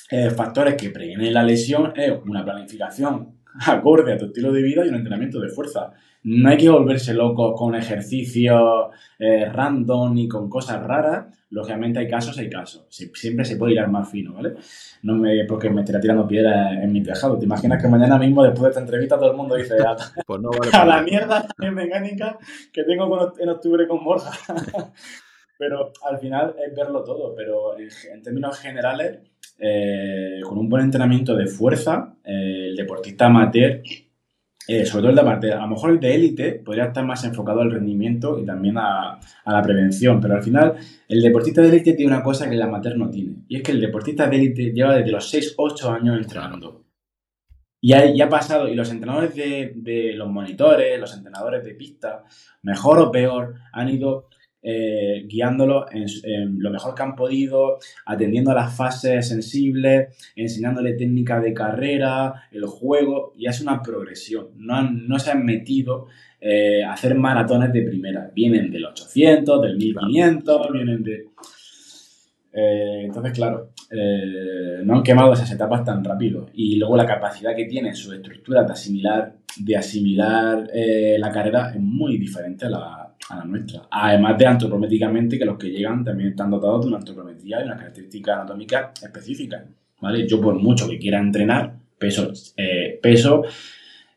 eh, 0.09 0.29
factores 0.29 0.75
que 0.75 0.89
previenen 0.89 1.33
la 1.33 1.43
lesión 1.43 1.91
es 1.95 2.13
una 2.25 2.43
planificación 2.43 3.41
acorde 3.67 4.13
a 4.13 4.17
tu 4.17 4.25
estilo 4.25 4.51
de 4.51 4.61
vida 4.61 4.85
y 4.85 4.89
un 4.89 4.95
entrenamiento 4.95 5.39
de 5.39 5.49
fuerza. 5.49 5.91
No 6.29 6.49
hay 6.49 6.57
que 6.57 6.69
volverse 6.69 7.13
loco 7.13 7.53
con 7.53 7.73
ejercicios 7.73 8.89
eh, 9.17 9.45
random 9.45 10.13
ni 10.13 10.27
con 10.27 10.49
cosas 10.49 10.83
raras. 10.83 11.25
Lógicamente 11.51 11.99
hay 11.99 12.09
casos, 12.09 12.37
hay 12.37 12.49
casos. 12.49 12.85
Siempre 12.89 13.45
se 13.45 13.55
puede 13.55 13.71
ir 13.71 13.79
al 13.79 13.89
más 13.89 14.11
fino, 14.11 14.33
¿vale? 14.33 14.55
No 15.03 15.15
me, 15.15 15.45
porque 15.45 15.69
me 15.69 15.79
estaría 15.79 16.01
tirando 16.01 16.27
piedras 16.27 16.83
en 16.83 16.91
mi 16.91 17.01
tejado. 17.01 17.39
¿Te 17.39 17.45
imaginas 17.45 17.81
que 17.81 17.87
mañana 17.87 18.17
mismo, 18.17 18.43
después 18.43 18.63
de 18.63 18.69
esta 18.71 18.81
entrevista, 18.81 19.15
todo 19.15 19.31
el 19.31 19.37
mundo 19.37 19.55
dice 19.55 19.75
a, 19.75 19.95
pues 20.27 20.41
a 20.73 20.85
la 20.85 21.01
mierda 21.01 21.47
también 21.47 21.73
mecánica 21.87 22.37
que 22.73 22.83
tengo 22.83 23.33
en 23.39 23.47
octubre 23.47 23.87
con 23.87 24.03
Borja? 24.03 24.31
pero 25.57 25.93
al 26.09 26.19
final 26.19 26.55
es 26.61 26.75
verlo 26.75 27.05
todo. 27.05 27.33
Pero 27.35 27.79
en, 27.79 28.21
términos 28.21 28.59
generales, 28.59 29.19
eh, 29.59 30.41
con 30.43 30.57
un 30.57 30.67
buen 30.67 30.83
entrenamiento 30.83 31.37
de 31.37 31.47
fuerza, 31.47 32.15
eh, 32.25 32.67
el 32.71 32.75
deportista 32.75 33.27
amateur 33.27 33.81
eh, 34.67 34.85
sobre 34.85 35.03
todo 35.03 35.09
el 35.11 35.15
de 35.15 35.23
parte, 35.23 35.53
a 35.53 35.61
lo 35.61 35.67
mejor 35.67 35.91
el 35.91 35.99
de 35.99 36.13
élite 36.13 36.51
podría 36.53 36.85
estar 36.85 37.05
más 37.05 37.23
enfocado 37.23 37.61
al 37.61 37.71
rendimiento 37.71 38.37
y 38.37 38.45
también 38.45 38.77
a, 38.77 39.17
la 39.45 39.61
prevención, 39.61 40.19
pero 40.19 40.35
al 40.35 40.43
final 40.43 40.75
el 41.07 41.21
deportista 41.21 41.61
de 41.61 41.69
élite 41.69 41.93
tiene 41.93 42.13
una 42.13 42.21
cosa 42.21 42.49
que 42.49 42.55
el 42.55 42.61
amateur 42.61 42.97
no 42.97 43.09
tiene, 43.09 43.45
y 43.47 43.57
es 43.57 43.63
que 43.63 43.71
el 43.71 43.79
deportista 43.79 44.27
de 44.27 44.35
élite 44.35 44.73
lleva 44.73 44.97
desde 44.97 45.11
los 45.11 45.33
6-8 45.33 45.95
años 45.95 46.17
entrenando. 46.17 46.83
Y 47.79 47.93
ha, 47.93 48.05
y 48.07 48.19
ha, 48.19 48.27
pasado, 48.27 48.67
y 48.67 48.75
los 48.75 48.91
entrenadores 48.91 49.35
de, 49.35 49.71
de 49.75 50.13
los 50.13 50.27
monitores, 50.27 50.99
los 50.99 51.15
entrenadores 51.15 51.63
de 51.63 51.75
pista, 51.75 52.23
mejor 52.63 52.99
o 52.99 53.11
peor, 53.11 53.53
han 53.71 53.87
ido 53.87 54.27
eh, 54.69 55.23
guiándolo 55.25 55.85
en, 55.89 56.59
lo 56.59 56.69
mejor 56.69 56.93
que 56.93 57.01
han 57.01 57.15
podido, 57.15 57.77
atendiendo 58.05 58.51
a 58.51 58.55
las 58.55 58.75
fases 58.75 59.25
sensibles, 59.25 60.09
enseñándole 60.35 60.95
técnica 60.95 61.39
de 61.39 61.53
carrera, 61.53 62.33
el 62.51 62.65
juego, 62.65 63.33
y 63.37 63.47
es 63.47 63.61
una 63.61 63.81
progresión. 63.81 64.49
No, 64.57 64.83
no 64.91 65.19
se 65.19 65.31
han 65.31 65.45
metido 65.45 66.07
eh, 66.41 66.83
a 66.83 66.91
hacer 66.91 67.15
maratones 67.15 67.71
de 67.71 67.83
primera. 67.83 68.29
Vienen 68.35 68.69
del 68.69 68.87
800, 68.87 69.61
del 69.61 69.77
1500, 69.77 70.71
vienen 70.73 71.01
de... 71.01 71.27
Eh, 72.51 73.03
entonces, 73.05 73.31
claro, 73.31 73.69
no 74.83 74.97
han 74.97 75.03
quemado 75.03 75.31
esas 75.31 75.49
etapas 75.49 75.85
tan 75.85 76.03
rápido. 76.03 76.49
Y 76.53 76.75
luego 76.75 76.97
la 76.97 77.05
capacidad 77.05 77.55
que 77.55 77.67
tiene 77.67 77.95
su 77.95 78.11
estructura 78.11 78.63
de 78.63 78.73
asimilar, 78.73 79.33
de 79.59 79.77
asimilar 79.77 80.69
la 81.17 81.31
carrera 81.31 81.71
es 81.73 81.79
muy 81.79 82.17
diferente 82.17 82.65
a 82.65 82.69
la, 82.69 83.15
a 83.29 83.37
la 83.37 83.45
nuestra. 83.45 83.83
Además 83.91 84.37
de 84.37 84.45
antropométricamente 84.45 85.37
que 85.37 85.45
los 85.45 85.57
que 85.57 85.69
llegan 85.69 86.03
también 86.03 86.29
están 86.29 86.49
dotados 86.49 86.81
de 86.81 86.87
una 86.87 86.97
antropometría 86.97 87.61
y 87.61 87.65
una 87.65 87.77
característica 87.77 88.35
anatómica 88.35 88.91
específica. 89.01 89.65
¿vale? 90.01 90.27
Yo 90.27 90.41
por 90.41 90.55
mucho 90.55 90.87
que 90.87 90.97
quiera 90.97 91.19
entrenar, 91.19 91.75
peso, 91.97 92.31
eh, 92.55 92.99
peso 93.01 93.43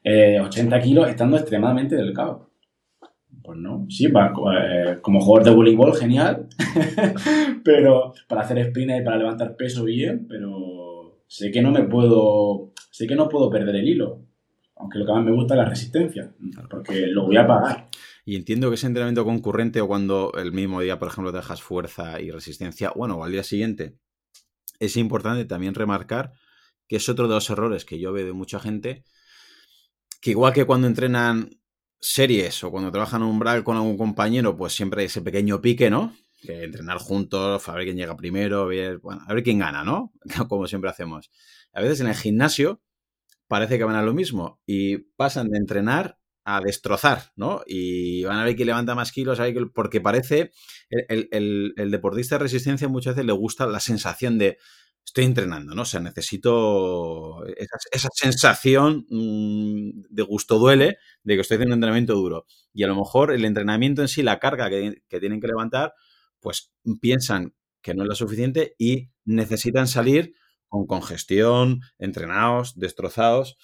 80 0.03 0.77
eh, 0.77 0.81
kilos 0.81 1.09
estando 1.09 1.37
extremadamente 1.37 1.97
delgado. 1.97 2.51
Pues 3.43 3.59
no, 3.59 3.87
sí, 3.89 4.07
eh, 4.07 4.99
como 5.03 5.21
jugador 5.21 5.45
de 5.45 5.55
voleibol, 5.55 5.97
genial, 5.97 6.47
pero 7.65 8.13
para 8.29 8.43
hacer 8.43 8.59
sprint 8.59 9.01
y 9.01 9.05
para 9.05 9.17
levantar 9.17 9.57
peso 9.57 9.85
bien, 9.85 10.27
pero 10.29 11.23
sé 11.27 11.51
que 11.51 11.61
no 11.61 11.73
me 11.73 11.83
puedo, 11.85 12.73
sé 12.91 13.07
que 13.07 13.17
no 13.17 13.29
puedo 13.29 13.51
perder 13.51 13.77
el 13.77 13.89
hilo, 13.89 14.21
aunque 14.81 14.99
lo 14.99 15.07
que 15.07 15.13
más 15.13 15.25
me 15.25 15.33
gusta 15.33 15.55
es 15.55 15.59
la 15.59 15.69
resistencia, 15.69 16.35
porque 16.71 17.07
lo 17.07 17.27
voy 17.27 17.37
a 17.37 17.47
pagar. 17.47 17.89
Y 18.25 18.37
entiendo 18.37 18.69
que 18.71 18.77
ese 18.77 18.87
entrenamiento 18.87 19.25
concurrente 19.25 19.81
o 19.81 19.89
cuando 19.89 20.33
el 20.39 20.53
mismo 20.53 20.81
día, 20.81 20.99
por 20.99 21.09
ejemplo, 21.09 21.33
dejas 21.33 21.63
fuerza 21.63 22.21
y 22.21 22.31
resistencia, 22.31 22.93
bueno, 22.95 23.17
o 23.17 23.25
al 23.25 23.33
día 23.33 23.43
siguiente, 23.43 23.99
es 24.79 24.97
importante 24.97 25.45
también 25.45 25.75
remarcar 25.75 26.33
que 26.89 26.97
es 26.97 27.09
otro 27.09 27.29
de 27.29 27.35
los 27.35 27.49
errores 27.51 27.85
que 27.85 28.01
yo 28.01 28.13
veo 28.13 28.27
de 28.27 28.33
mucha 28.33 28.59
gente, 28.59 29.05
que 30.21 30.31
igual 30.31 30.53
que 30.53 30.65
cuando 30.65 30.87
entrenan 30.87 31.51
series 32.01 32.65
o 32.65 32.71
cuando 32.71 32.91
trabajan 32.91 33.23
un 33.23 33.29
umbral 33.29 33.63
con 33.63 33.77
algún 33.77 33.97
compañero, 33.97 34.57
pues 34.57 34.73
siempre 34.73 35.03
hay 35.03 35.07
ese 35.07 35.23
pequeño 35.23 35.61
pique, 35.61 35.91
¿no? 35.91 36.17
Que 36.41 36.65
entrenar 36.65 36.99
juntos, 36.99 37.69
a 37.69 37.75
ver 37.75 37.85
quién 37.85 37.97
llega 37.97 38.17
primero, 38.17 38.63
a 38.63 38.67
ver, 38.67 38.99
bueno, 38.99 39.23
a 39.27 39.35
ver 39.35 39.45
quién 39.45 39.59
gana, 39.59 39.85
¿no? 39.85 40.13
Como 40.49 40.67
siempre 40.67 40.91
hacemos. 40.91 41.31
A 41.73 41.81
veces 41.83 42.01
en 42.01 42.09
el 42.09 42.15
gimnasio 42.15 42.83
parece 43.51 43.79
que 43.79 43.85
van 43.85 43.97
a 43.97 44.03
lo 44.03 44.15
mismo 44.15 44.61
y 44.65 44.99
pasan 45.17 45.51
de 45.51 45.59
entrenar 45.59 46.21
a 46.45 46.61
destrozar, 46.61 47.33
¿no? 47.35 47.63
Y 47.67 48.23
van 48.23 48.39
a 48.39 48.45
ver 48.45 48.55
quién 48.55 48.69
levanta 48.69 48.95
más 48.95 49.11
kilos, 49.11 49.41
porque 49.75 50.01
parece 50.01 50.53
el, 50.89 51.75
deportista 51.91 52.37
de 52.37 52.45
resistencia 52.45 52.87
muchas 52.87 53.17
veces 53.17 53.27
le 53.27 53.33
gusta 53.33 53.67
la 53.67 53.81
sensación 53.81 54.39
de 54.39 54.59
estoy 55.05 55.25
entrenando, 55.25 55.75
¿no? 55.75 55.83
O 55.83 55.85
sea, 55.85 55.99
necesito 55.99 57.45
esa, 57.57 58.09
sensación 58.15 59.05
mm, 59.11 60.03
de 60.09 60.23
gusto 60.23 60.61
duele 60.61 60.99
de 61.25 61.35
que 61.35 61.41
estoy 61.41 61.57
haciendo 61.57 61.75
un 61.75 61.79
entrenamiento 61.79 62.15
duro. 62.15 62.47
Y 62.73 62.85
a 62.85 62.87
lo 62.87 62.95
mejor 62.95 63.33
el 63.33 63.45
entrenamiento 63.45 64.01
en 64.01 64.07
sí, 64.07 64.23
la 64.23 64.39
carga 64.39 64.71
que, 64.71 65.03
que 65.09 65.19
tienen 65.19 65.41
que 65.41 65.49
levantar, 65.49 65.95
pues 66.39 66.73
piensan 67.01 67.53
que 67.83 67.95
no 67.95 68.05
es 68.05 68.09
lo 68.09 68.15
suficiente 68.15 68.77
y 68.79 69.11
necesitan 69.25 69.89
salir 69.89 70.35
con 70.71 70.87
congestión, 70.87 71.83
entrenados, 71.99 72.79
destrozados. 72.79 73.59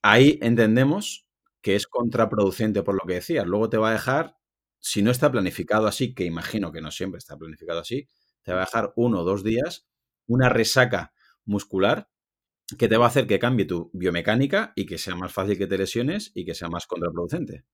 Ahí 0.00 0.38
entendemos 0.40 1.26
que 1.60 1.74
es 1.74 1.86
contraproducente 1.86 2.82
por 2.82 2.94
lo 2.94 3.06
que 3.06 3.14
decías. 3.14 3.44
Luego 3.44 3.68
te 3.68 3.76
va 3.76 3.90
a 3.90 3.92
dejar, 3.92 4.36
si 4.78 5.02
no 5.02 5.10
está 5.10 5.30
planificado 5.30 5.86
así, 5.86 6.14
que 6.14 6.24
imagino 6.24 6.72
que 6.72 6.80
no 6.80 6.90
siempre 6.90 7.18
está 7.18 7.36
planificado 7.36 7.80
así, 7.80 8.08
te 8.42 8.52
va 8.52 8.58
a 8.58 8.64
dejar 8.64 8.92
uno 8.96 9.20
o 9.20 9.24
dos 9.24 9.44
días 9.44 9.86
una 10.26 10.48
resaca 10.48 11.12
muscular 11.44 12.08
que 12.78 12.86
te 12.86 12.96
va 12.96 13.06
a 13.06 13.08
hacer 13.08 13.26
que 13.26 13.38
cambie 13.38 13.66
tu 13.66 13.90
biomecánica 13.92 14.72
y 14.76 14.86
que 14.86 14.98
sea 14.98 15.16
más 15.16 15.32
fácil 15.32 15.58
que 15.58 15.66
te 15.66 15.78
lesiones 15.78 16.30
y 16.34 16.44
que 16.44 16.54
sea 16.54 16.68
más 16.68 16.86
contraproducente. 16.86 17.64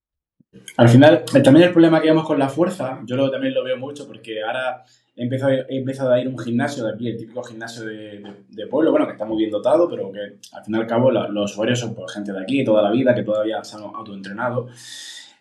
Al 0.77 0.89
final, 0.89 1.25
también 1.25 1.67
el 1.67 1.73
problema 1.73 2.01
que 2.01 2.09
vemos 2.09 2.27
con 2.27 2.39
la 2.39 2.49
fuerza, 2.49 3.03
yo 3.05 3.31
también 3.31 3.55
lo 3.55 3.65
veo 3.65 3.77
mucho 3.77 4.07
porque 4.07 4.43
ahora 4.43 4.85
he 5.17 5.23
empezado, 5.23 6.13
a 6.13 6.21
ir 6.21 6.27
a 6.27 6.31
un 6.31 6.39
gimnasio 6.39 6.85
de 6.85 6.93
aquí, 6.93 7.09
el 7.09 7.17
típico 7.17 7.43
gimnasio 7.43 7.85
de, 7.85 8.67
pueblo, 8.69 8.91
bueno, 8.91 9.07
que 9.07 9.13
está 9.13 9.25
muy 9.25 9.39
bien 9.39 9.51
dotado, 9.51 9.89
pero 9.89 10.11
que 10.11 10.21
al 10.53 10.65
fin 10.65 10.75
y 10.75 10.79
al 10.79 10.87
cabo 10.87 11.11
los 11.11 11.53
usuarios 11.53 11.79
son 11.79 11.95
por 11.95 12.11
gente 12.11 12.33
de 12.33 12.41
aquí 12.41 12.65
toda 12.65 12.83
la 12.83 12.91
vida, 12.91 13.15
que 13.15 13.23
todavía 13.23 13.63
se 13.63 13.77
han 13.77 13.83
autoentrenado. 13.83 14.67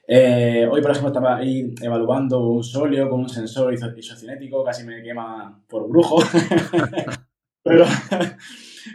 Eh, 0.08 0.68
hoy, 0.70 0.82
por 0.82 0.92
ejemplo, 0.92 1.10
estaba 1.10 1.38
ahí 1.38 1.74
evaluando 1.82 2.50
un 2.50 2.64
solio 2.64 3.10
con 3.10 3.22
un 3.22 3.30
sensor 3.30 3.74
isocinético, 3.74 4.64
casi 4.64 4.86
me 4.86 5.02
quema 5.02 5.60
por 5.68 5.88
brujo. 5.90 6.18
pero, 7.64 7.86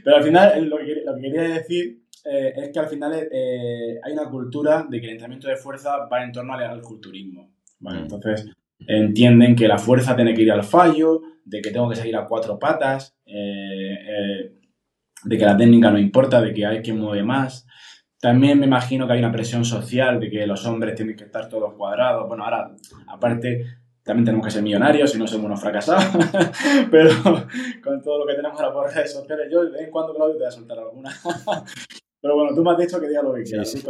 pero 0.05 0.17
al 0.17 0.23
final, 0.23 0.65
lo 0.69 0.79
que, 0.79 1.03
lo 1.05 1.15
que 1.17 1.23
quería 1.23 1.43
decir 1.43 2.03
eh, 2.25 2.53
es 2.57 2.71
que 2.71 2.79
al 2.79 2.89
final 2.89 3.29
eh, 3.33 3.99
hay 4.03 4.13
una 4.13 4.29
cultura 4.29 4.87
de 4.89 5.01
que 5.01 5.07
el 5.07 5.13
entrenamiento 5.13 5.49
de 5.49 5.57
fuerza 5.57 6.07
va 6.07 6.23
en 6.23 6.31
torno 6.31 6.53
al, 6.53 6.83
culturismo. 6.83 7.51
¿vale? 7.81 8.01
Mm. 8.01 8.03
Entonces, 8.03 8.51
entienden 8.87 9.57
que 9.57 9.69
la 9.69 9.79
fuerza 9.79 10.15
tiene 10.17 10.35
que 10.35 10.43
ir 10.43 10.53
al 10.53 10.65
fallo, 10.65 11.23
de 11.45 11.61
que 11.61 11.71
tengo 11.71 11.89
que 11.89 11.97
seguir 11.97 12.17
a 12.17 12.27
cuatro 12.27 12.59
patas, 12.59 13.17
eh, 13.27 13.95
eh, 13.95 14.53
de 15.25 15.39
que 15.39 15.45
la 15.45 15.57
técnica 15.57 15.91
no 15.91 15.99
importa, 15.99 16.41
de 16.41 16.53
que 16.53 16.67
hay 16.67 16.83
quien 16.83 16.99
mueve 16.99 17.23
más. 17.23 17.67
También 18.21 18.59
me 18.59 18.67
imagino 18.67 19.07
que 19.07 19.13
hay 19.15 19.19
una 19.21 19.33
presión 19.33 19.65
social 19.65 20.19
de 20.19 20.31
que 20.31 20.47
los 20.47 20.67
hombres 20.67 20.95
tienen 20.95 21.17
que 21.17 21.25
estar 21.25 21.49
todos 21.49 21.75
cuadrados. 21.75 22.27
Bueno, 22.27 22.45
ahora, 22.45 22.73
aparte, 23.07 23.65
también 24.03 24.25
tenemos 24.25 24.45
que 24.45 24.51
ser 24.51 24.63
millonarios 24.63 25.15
y 25.15 25.19
no 25.19 25.27
somos 25.27 25.47
unos 25.47 25.61
fracasados. 25.61 26.05
Pero 26.91 27.11
con 27.83 28.03
todo 28.03 28.21
lo 28.21 28.27
que 28.27 28.35
tenemos 28.35 28.59
ahora 28.61 28.73
por 28.73 28.93
redes 28.93 29.13
sociales, 29.13 29.49
yo 29.51 29.65
de 29.65 29.71
vez 29.71 29.83
en 29.83 29.91
cuando, 29.91 30.15
Claudio, 30.15 30.35
te 30.35 30.39
voy 30.41 30.49
a 30.49 30.51
soltar 30.51 30.79
alguna. 30.79 31.11
Pero 32.21 32.35
bueno, 32.35 32.55
tú 32.55 32.65
me 32.65 32.73
has 32.73 32.79
dicho 32.79 33.01
que 33.01 33.09
diga 33.09 33.23
lo 33.23 33.35
que 33.35 33.43
quieras. 33.45 33.71
Sí, 33.71 33.83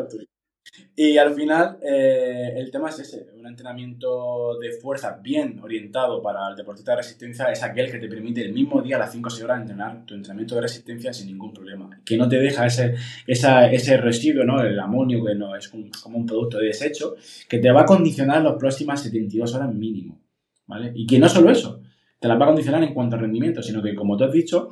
y 0.97 1.17
al 1.17 1.35
final, 1.35 1.79
eh, 1.83 2.55
el 2.57 2.71
tema 2.71 2.89
es 2.89 2.99
ese: 3.01 3.29
un 3.37 3.47
entrenamiento 3.47 4.59
de 4.59 4.73
fuerza 4.73 5.19
bien 5.23 5.59
orientado 5.61 6.21
para 6.23 6.49
el 6.51 6.57
deportista 6.57 6.93
de 6.93 6.99
resistencia 6.99 7.51
es 7.53 7.63
aquel 7.63 7.91
que 7.91 7.99
te 7.99 8.09
permite 8.09 8.45
el 8.45 8.53
mismo 8.53 8.83
día 8.83 8.97
a 8.97 8.99
las 8.99 9.13
5 9.13 9.27
o 9.27 9.31
6 9.31 9.45
horas 9.45 9.61
entrenar 9.61 10.05
tu 10.05 10.15
entrenamiento 10.15 10.55
de 10.57 10.63
resistencia 10.63 11.13
sin 11.13 11.29
ningún 11.29 11.53
problema. 11.53 11.89
Que 12.05 12.17
no 12.17 12.29
te 12.29 12.39
deja 12.39 12.67
ese, 12.67 12.95
ese 13.27 13.97
residuo, 13.97 14.45
¿no? 14.45 14.61
el 14.61 14.79
amonio, 14.79 15.25
que 15.25 15.35
no 15.35 15.55
es 15.55 15.69
como 15.69 16.19
un 16.19 16.27
producto 16.27 16.59
de 16.59 16.67
desecho, 16.67 17.15
que 17.49 17.59
te 17.59 17.71
va 17.71 17.83
a 17.83 17.87
condicionar 17.87 18.43
las 18.43 18.55
próximas 18.55 19.03
72 19.03 19.55
horas 19.55 19.73
mínimo. 19.75 20.21
¿vale? 20.67 20.93
Y 20.95 21.07
que 21.07 21.19
no 21.19 21.29
solo 21.29 21.51
eso, 21.51 21.83
te 22.21 22.29
las 22.29 22.39
va 22.39 22.45
a 22.45 22.49
condicionar 22.49 22.83
en 22.83 22.95
cuanto 22.95 23.17
a 23.17 23.19
rendimiento, 23.19 23.63
sino 23.63 23.83
que, 23.83 23.95
como 23.95 24.17
tú 24.17 24.25
has 24.25 24.33
dicho, 24.33 24.71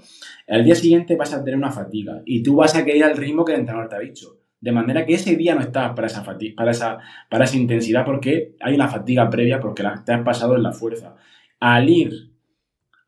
al 0.49 0.65
día 0.65 0.75
siguiente 0.75 1.17
vas 1.17 1.33
a 1.33 1.43
tener 1.43 1.57
una 1.57 1.71
fatiga 1.71 2.23
y 2.25 2.43
tú 2.43 2.57
vas 2.57 2.75
a 2.75 2.85
querer 2.85 3.05
al 3.05 3.17
ritmo 3.17 3.45
que 3.45 3.53
el 3.53 3.61
entrenador 3.61 3.89
te 3.89 3.97
ha 3.97 4.01
dicho. 4.01 4.36
De 4.61 4.73
manera 4.73 5.05
que 5.05 5.15
ese 5.15 5.37
día 5.37 5.55
no 5.55 5.61
estás 5.61 5.93
para 5.95 6.07
esa, 6.07 6.25
para 6.25 6.71
esa, 6.71 6.99
para 7.29 7.45
esa 7.45 7.57
intensidad 7.57 8.05
porque 8.05 8.57
hay 8.61 8.75
una 8.75 8.89
fatiga 8.89 9.29
previa 9.29 9.61
porque 9.61 9.83
la, 9.83 10.03
te 10.05 10.13
has 10.13 10.23
pasado 10.23 10.57
en 10.57 10.63
la 10.63 10.73
fuerza. 10.73 11.15
Al 11.61 11.89
ir 11.89 12.31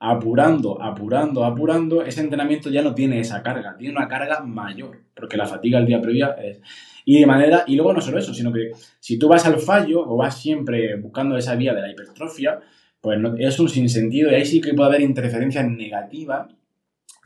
apurando, 0.01 0.81
apurando, 0.81 1.45
apurando, 1.45 2.05
ese 2.05 2.21
entrenamiento 2.21 2.71
ya 2.71 2.83
no 2.83 2.95
tiene 2.95 3.19
esa 3.19 3.43
carga, 3.43 3.77
tiene 3.77 3.97
una 3.97 4.07
carga 4.07 4.41
mayor, 4.41 5.03
porque 5.15 5.37
la 5.37 5.47
fatiga 5.47 5.79
el 5.79 5.87
día 5.87 6.01
previa 6.01 6.37
es... 6.43 6.61
Y 7.05 7.21
de 7.21 7.27
manera, 7.27 7.65
y 7.67 7.75
luego 7.75 7.95
no 7.95 8.01
solo 8.03 8.19
eso, 8.19 8.35
sino 8.35 8.53
que 8.53 8.73
si 9.01 9.19
tú 9.19 9.29
vas 9.29 9.47
al 9.47 9.59
fallo 9.59 10.07
o 10.07 10.17
vas 10.17 10.41
siempre 10.41 10.97
buscando 10.97 11.39
esa 11.39 11.57
vía 11.57 11.73
de 11.73 11.81
la 11.81 11.91
hipertrofia, 11.91 12.61
pues 13.01 13.19
es 13.39 13.59
un 13.59 13.69
sinsentido 13.69 14.31
y 14.31 14.35
ahí 14.35 14.45
sí 14.45 14.61
que 14.61 14.75
puede 14.75 14.91
haber 14.91 15.01
interferencias 15.01 15.67
negativas 15.67 16.49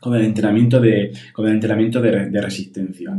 con 0.03 0.15
el 0.15 0.25
entrenamiento 0.25 0.81
de, 0.81 1.13
con 1.31 1.47
el 1.47 1.53
entrenamiento 1.53 2.01
de, 2.01 2.41
resistencia. 2.41 3.17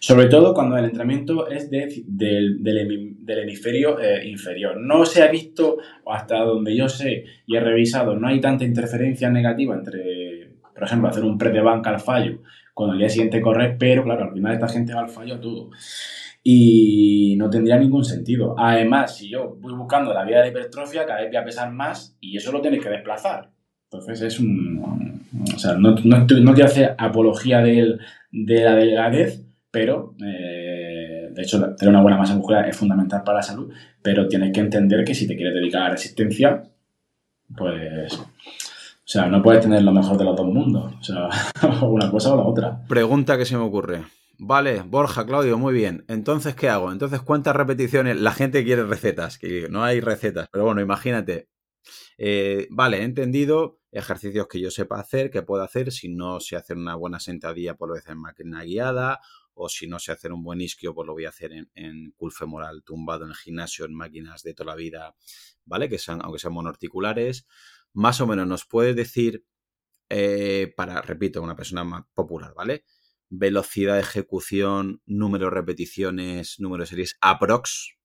Sobre 0.00 0.26
todo 0.26 0.52
cuando 0.52 0.76
el 0.76 0.86
entrenamiento 0.86 1.48
es 1.48 1.70
del, 1.70 2.58
hemisferio 3.24 4.00
eh, 4.00 4.26
inferior. 4.26 4.76
No 4.80 5.06
se 5.06 5.22
ha 5.22 5.28
visto, 5.28 5.76
hasta 6.04 6.40
donde 6.40 6.74
yo 6.74 6.88
sé 6.88 7.24
y 7.46 7.54
he 7.54 7.60
revisado, 7.60 8.16
no 8.16 8.26
hay 8.26 8.40
tanta 8.40 8.64
interferencia 8.64 9.30
negativa 9.30 9.76
entre, 9.76 10.56
por 10.74 10.82
ejemplo, 10.82 11.08
hacer 11.08 11.22
un 11.22 11.38
pre 11.38 11.50
de 11.50 11.60
banca 11.60 11.90
al 11.90 12.00
fallo 12.00 12.40
con 12.74 12.90
el 12.90 12.98
día 12.98 13.08
siguiente 13.08 13.40
correr, 13.40 13.76
pero 13.78 14.02
claro, 14.02 14.24
al 14.24 14.32
final 14.32 14.54
esta 14.54 14.68
gente 14.68 14.92
va 14.92 15.02
al 15.02 15.10
fallo 15.10 15.36
a 15.36 15.40
todo. 15.40 15.70
Y 16.42 17.36
no 17.38 17.48
tendría 17.48 17.78
ningún 17.78 18.04
sentido. 18.04 18.56
Además, 18.58 19.16
si 19.16 19.30
yo 19.30 19.56
voy 19.60 19.72
buscando 19.74 20.12
la 20.12 20.24
vía 20.24 20.42
de 20.42 20.48
hipertrofia, 20.48 21.06
cada 21.06 21.20
vez 21.20 21.30
voy 21.30 21.36
a 21.36 21.44
pesar 21.44 21.72
más 21.72 22.18
y 22.20 22.36
eso 22.36 22.50
lo 22.50 22.60
tienes 22.60 22.82
que 22.82 22.90
desplazar. 22.90 23.53
Entonces 23.94 24.22
es 24.22 24.40
un... 24.40 25.22
O 25.54 25.58
sea, 25.58 25.74
no, 25.74 25.94
no, 26.04 26.26
no 26.26 26.54
quiero 26.54 26.64
hacer 26.64 26.94
apología 26.98 27.60
de, 27.60 27.98
la 28.32 28.74
delgadez, 28.74 29.44
pero... 29.70 30.14
Eh, 30.24 31.30
de 31.32 31.42
hecho, 31.42 31.74
tener 31.74 31.90
una 31.92 32.02
buena 32.02 32.16
masa 32.16 32.34
muscular 32.34 32.68
es 32.68 32.76
fundamental 32.76 33.22
para 33.24 33.38
la 33.38 33.42
salud, 33.42 33.72
pero 34.02 34.28
tienes 34.28 34.52
que 34.52 34.60
entender 34.60 35.04
que 35.04 35.14
si 35.14 35.26
te 35.26 35.36
quieres 35.36 35.54
dedicar 35.54 35.82
a 35.82 35.84
la 35.84 35.90
resistencia, 35.90 36.62
pues... 37.56 38.18
O 38.18 39.06
sea, 39.06 39.26
no 39.26 39.42
puedes 39.42 39.62
tener 39.62 39.82
lo 39.82 39.92
mejor 39.92 40.16
de 40.16 40.24
los 40.24 40.36
dos 40.36 40.46
mundos. 40.46 40.94
O 40.98 41.02
sea, 41.02 41.28
una 41.82 42.10
cosa 42.10 42.34
o 42.34 42.36
la 42.36 42.42
otra. 42.42 42.80
Pregunta 42.88 43.36
que 43.36 43.44
se 43.44 43.56
me 43.56 43.62
ocurre. 43.62 44.02
Vale, 44.38 44.82
Borja, 44.82 45.24
Claudio, 45.24 45.56
muy 45.58 45.72
bien. 45.72 46.04
Entonces, 46.08 46.56
¿qué 46.56 46.68
hago? 46.68 46.90
Entonces, 46.90 47.20
¿cuántas 47.20 47.54
repeticiones? 47.54 48.20
La 48.20 48.32
gente 48.32 48.64
quiere 48.64 48.84
recetas, 48.84 49.38
que 49.38 49.68
no 49.70 49.84
hay 49.84 50.00
recetas, 50.00 50.48
pero 50.50 50.64
bueno, 50.64 50.80
imagínate. 50.80 51.48
Eh, 52.18 52.66
vale, 52.70 52.98
he 52.98 53.02
entendido 53.02 53.80
ejercicios 53.90 54.48
que 54.48 54.60
yo 54.60 54.70
sepa 54.70 54.98
hacer, 54.98 55.30
que 55.30 55.42
puedo 55.42 55.62
hacer, 55.62 55.92
si 55.92 56.08
no 56.08 56.40
sé 56.40 56.56
hacer 56.56 56.76
una 56.76 56.96
buena 56.96 57.20
sentadilla, 57.20 57.76
pues 57.76 57.88
lo 57.88 57.94
voy 57.94 58.02
en 58.06 58.18
máquina 58.18 58.64
guiada, 58.64 59.20
o 59.54 59.68
si 59.68 59.86
no 59.86 59.98
sé 59.98 60.12
hacer 60.12 60.32
un 60.32 60.42
buen 60.42 60.60
isquio, 60.60 60.94
pues 60.94 61.06
lo 61.06 61.12
voy 61.12 61.26
a 61.26 61.28
hacer 61.28 61.52
en, 61.52 61.70
en 61.74 62.12
cool 62.16 62.32
femoral 62.32 62.82
tumbado 62.84 63.24
en 63.24 63.30
el 63.30 63.36
gimnasio, 63.36 63.84
en 63.84 63.94
máquinas 63.94 64.42
de 64.42 64.54
toda 64.54 64.72
la 64.72 64.76
vida, 64.76 65.14
¿vale? 65.64 65.88
Que 65.88 65.98
sean, 65.98 66.20
aunque 66.22 66.40
sean 66.40 66.52
monoarticulares. 66.54 67.46
Más 67.92 68.20
o 68.20 68.26
menos 68.26 68.48
nos 68.48 68.66
puedes 68.66 68.96
decir, 68.96 69.46
eh, 70.10 70.72
para, 70.76 71.00
repito, 71.02 71.40
una 71.42 71.56
persona 71.56 71.84
más 71.84 72.04
popular, 72.14 72.52
¿vale? 72.54 72.84
Velocidad 73.30 73.94
de 73.94 74.00
ejecución, 74.00 75.02
número 75.06 75.46
de 75.46 75.50
repeticiones, 75.52 76.58
número 76.58 76.82
de 76.82 76.88
series, 76.88 77.16
aprox, 77.20 77.96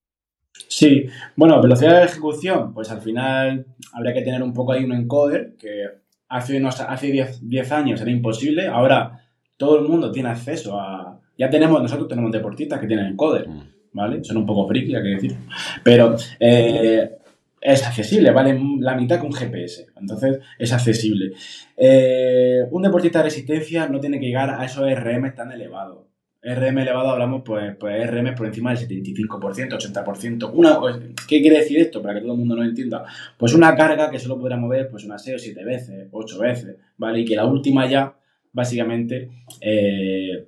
Sí, 0.52 1.06
bueno, 1.36 1.60
velocidad 1.60 1.98
de 1.98 2.06
ejecución, 2.06 2.72
pues 2.72 2.90
al 2.90 3.00
final 3.00 3.66
habría 3.92 4.14
que 4.14 4.22
tener 4.22 4.42
un 4.42 4.52
poco 4.52 4.72
ahí 4.72 4.84
un 4.84 4.92
encoder, 4.92 5.56
que 5.58 5.86
hace 6.28 6.58
unos, 6.58 6.80
hace 6.80 7.10
10, 7.42 7.72
años 7.72 8.00
era 8.00 8.10
imposible, 8.10 8.66
ahora 8.68 9.26
todo 9.56 9.78
el 9.78 9.88
mundo 9.88 10.10
tiene 10.12 10.30
acceso 10.30 10.78
a... 10.78 11.20
Ya 11.36 11.50
tenemos, 11.50 11.82
nosotros 11.82 12.08
tenemos 12.08 12.30
deportistas 12.30 12.78
que 12.80 12.86
tienen 12.86 13.06
encoder, 13.06 13.48
mm. 13.48 13.62
¿vale? 13.92 14.22
Son 14.22 14.36
un 14.36 14.46
poco 14.46 14.68
friki, 14.68 14.94
hay 14.94 15.02
que 15.02 15.08
decir, 15.08 15.36
pero 15.82 16.16
eh, 16.38 17.18
es 17.60 17.86
accesible, 17.86 18.30
vale 18.30 18.58
la 18.78 18.94
mitad 18.94 19.20
que 19.20 19.26
un 19.26 19.32
GPS, 19.32 19.88
entonces 19.96 20.38
es 20.58 20.72
accesible. 20.72 21.32
Eh, 21.76 22.60
un 22.70 22.82
deportista 22.82 23.18
de 23.18 23.24
resistencia 23.24 23.88
no 23.88 24.00
tiene 24.00 24.20
que 24.20 24.26
llegar 24.26 24.50
a 24.50 24.64
esos 24.64 24.88
RM 24.88 25.34
tan 25.34 25.52
elevados. 25.52 26.09
RM 26.42 26.78
elevado 26.78 27.10
hablamos, 27.10 27.42
pues, 27.44 27.76
pues 27.76 28.10
RM 28.10 28.34
por 28.34 28.46
encima 28.46 28.74
del 28.74 28.88
75%, 28.88 29.76
80%. 29.76 30.50
Una, 30.52 30.78
pues, 30.80 30.96
¿Qué 31.28 31.40
quiere 31.42 31.58
decir 31.58 31.78
esto? 31.78 32.00
Para 32.00 32.14
que 32.14 32.20
todo 32.22 32.32
el 32.32 32.38
mundo 32.38 32.56
lo 32.56 32.64
entienda. 32.64 33.04
Pues 33.36 33.52
una 33.52 33.74
carga 33.74 34.10
que 34.10 34.18
solo 34.18 34.38
podrá 34.38 34.56
mover 34.56 34.88
pues 34.88 35.04
unas 35.04 35.22
6 35.22 35.36
o 35.36 35.38
7 35.38 35.64
veces, 35.64 36.08
8 36.10 36.38
veces, 36.38 36.76
¿vale? 36.96 37.20
Y 37.20 37.24
que 37.26 37.36
la 37.36 37.44
última 37.44 37.86
ya, 37.86 38.14
básicamente, 38.52 39.30
eh, 39.60 40.46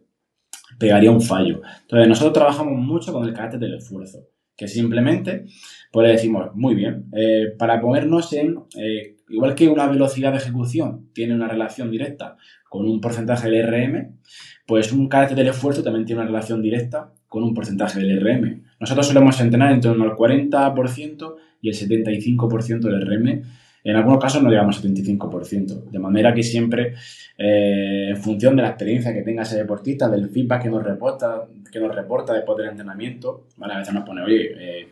pegaría 0.79 1.11
un 1.11 1.21
fallo. 1.21 1.61
Entonces, 1.83 2.09
nosotros 2.09 2.33
trabajamos 2.33 2.75
mucho 2.75 3.13
con 3.13 3.29
el 3.29 3.35
carácter 3.35 3.61
del 3.61 3.75
esfuerzo, 3.75 4.27
que 4.57 4.69
simplemente, 4.69 5.47
pues 5.91 6.07
le 6.07 6.13
decimos, 6.13 6.51
muy 6.55 6.75
bien, 6.75 7.07
eh, 7.17 7.55
para 7.59 7.81
ponernos 7.81 8.33
en, 8.33 8.59
eh, 8.79 9.17
igual 9.29 9.55
que 9.55 9.69
una 9.69 9.87
velocidad 9.87 10.33
de 10.33 10.39
ejecución 10.39 11.09
tiene 11.13 11.35
una 11.35 11.49
relación 11.49 11.91
directa 11.91 12.37
con 12.69 12.87
un 12.87 13.01
porcentaje 13.01 13.51
del 13.51 13.67
RM, 13.67 14.19
pues 14.67 14.93
un 14.93 15.09
carácter 15.09 15.37
del 15.37 15.49
esfuerzo 15.49 15.83
también 15.83 16.05
tiene 16.05 16.23
una 16.23 16.31
relación 16.31 16.63
directa 16.63 17.13
con 17.29 17.43
un 17.43 17.55
porcentaje 17.55 18.01
del 18.01 18.21
RM. 18.21 18.63
Nosotros 18.79 19.07
solemos 19.07 19.41
entrenar 19.41 19.73
en 19.73 19.81
torno 19.81 20.05
al 20.05 20.17
40% 20.17 21.37
y 21.63 21.69
el 21.69 21.75
75% 21.75 22.81
del 22.81 23.07
RM. 23.07 23.43
En 23.85 23.97
algunos 23.97 24.21
casos 24.21 24.43
no 24.43 24.51
llegamos 24.51 24.77
al 24.77 24.95
75%. 24.95 25.91
De 25.91 25.99
manera 25.99 26.33
que 26.33 26.43
siempre, 26.43 26.95
eh, 27.37 28.09
en 28.11 28.17
función 28.17 28.55
de 28.57 28.63
la 28.63 28.69
experiencia 28.69 29.13
que 29.13 29.23
tenga 29.23 29.43
ese 29.43 29.57
deportista, 29.57 30.09
del 30.09 30.29
feedback 30.29 30.63
que 30.63 30.71
nos 30.71 30.85
reporta, 30.85 31.47
que 31.71 31.81
nos 31.81 31.95
reporta 31.95 32.33
después 32.33 32.57
del 32.59 32.69
entrenamiento, 32.69 33.49
a 33.61 33.79
veces 33.79 33.95
nos 33.95 34.05
pone, 34.05 34.23
oye, 34.23 34.53
eh, 34.57 34.89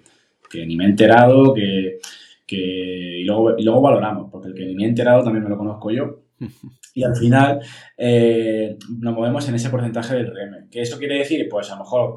que 0.51 0.67
ni 0.67 0.77
me 0.77 0.85
he 0.85 0.89
enterado, 0.89 1.55
que, 1.55 1.99
y, 2.49 3.25
luego, 3.25 3.57
y 3.57 3.63
luego 3.63 3.81
valoramos, 3.81 4.29
porque 4.31 4.49
el 4.49 4.55
que 4.55 4.67
ni 4.67 4.75
me 4.75 4.85
he 4.85 4.89
enterado 4.89 5.23
también 5.23 5.45
me 5.45 5.51
lo 5.51 5.57
conozco 5.57 5.91
yo 5.93 6.23
y 6.95 7.05
al 7.05 7.15
final 7.15 7.61
eh, 7.97 8.77
nos 8.99 9.15
movemos 9.15 9.49
en 9.49 9.55
ese 9.55 9.71
porcentaje 9.71 10.17
del 10.17 10.27
RM. 10.27 10.69
¿Qué 10.71 10.81
eso 10.81 10.99
quiere 10.99 11.19
decir? 11.19 11.47
Pues 11.49 11.71
a 11.71 11.75
lo 11.77 11.85
mejor, 11.85 12.17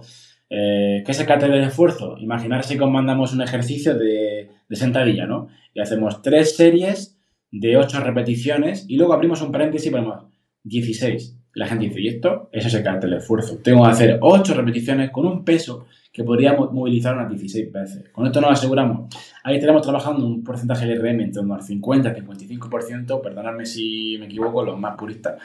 eh, 0.49 1.03
¿qué 1.05 1.11
es 1.11 1.19
el 1.19 1.27
carácter 1.27 1.51
del 1.51 1.63
esfuerzo? 1.63 2.17
Imaginarse 2.17 2.77
que 2.77 2.85
mandamos 2.85 3.33
un 3.33 3.41
ejercicio 3.41 3.95
de, 3.95 4.49
de, 4.67 4.75
sentadilla, 4.75 5.25
¿no? 5.25 5.49
Y 5.73 5.81
hacemos 5.81 6.21
tres 6.21 6.55
series 6.55 7.17
de 7.51 7.77
ocho 7.77 7.99
repeticiones 7.99 8.85
y 8.87 8.97
luego 8.97 9.13
abrimos 9.13 9.41
un 9.41 9.51
paréntesis 9.51 9.87
y 9.87 9.91
ponemos 9.91 10.25
16. 10.63 11.37
La 11.55 11.67
gente 11.67 11.85
dice, 11.85 12.01
¿y 12.01 12.07
esto? 12.07 12.49
Eso 12.51 12.67
es 12.67 12.73
el 12.73 12.83
carácter 12.83 13.09
del 13.09 13.19
esfuerzo. 13.19 13.59
Tengo 13.63 13.83
que 13.83 13.91
hacer 13.91 14.17
ocho 14.21 14.53
repeticiones 14.55 15.11
con 15.11 15.25
un 15.27 15.45
peso 15.45 15.85
que 16.11 16.23
podríamos 16.23 16.71
movilizar 16.71 17.15
unas 17.15 17.29
16 17.29 17.71
veces. 17.71 18.09
Con 18.09 18.25
esto 18.27 18.39
nos 18.39 18.51
aseguramos. 18.51 19.13
Ahí 19.43 19.59
tenemos 19.59 19.81
trabajando 19.81 20.25
un 20.25 20.43
porcentaje 20.43 20.85
de 20.85 20.95
RM 20.95 21.21
en 21.21 21.31
torno 21.31 21.55
al 21.55 21.61
50-55%, 21.61 23.21
perdonadme 23.21 23.65
si 23.65 24.17
me 24.19 24.27
equivoco, 24.27 24.63
los 24.63 24.79
más 24.79 24.95
puristas. 24.95 25.41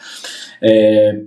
Eh, 0.61 1.27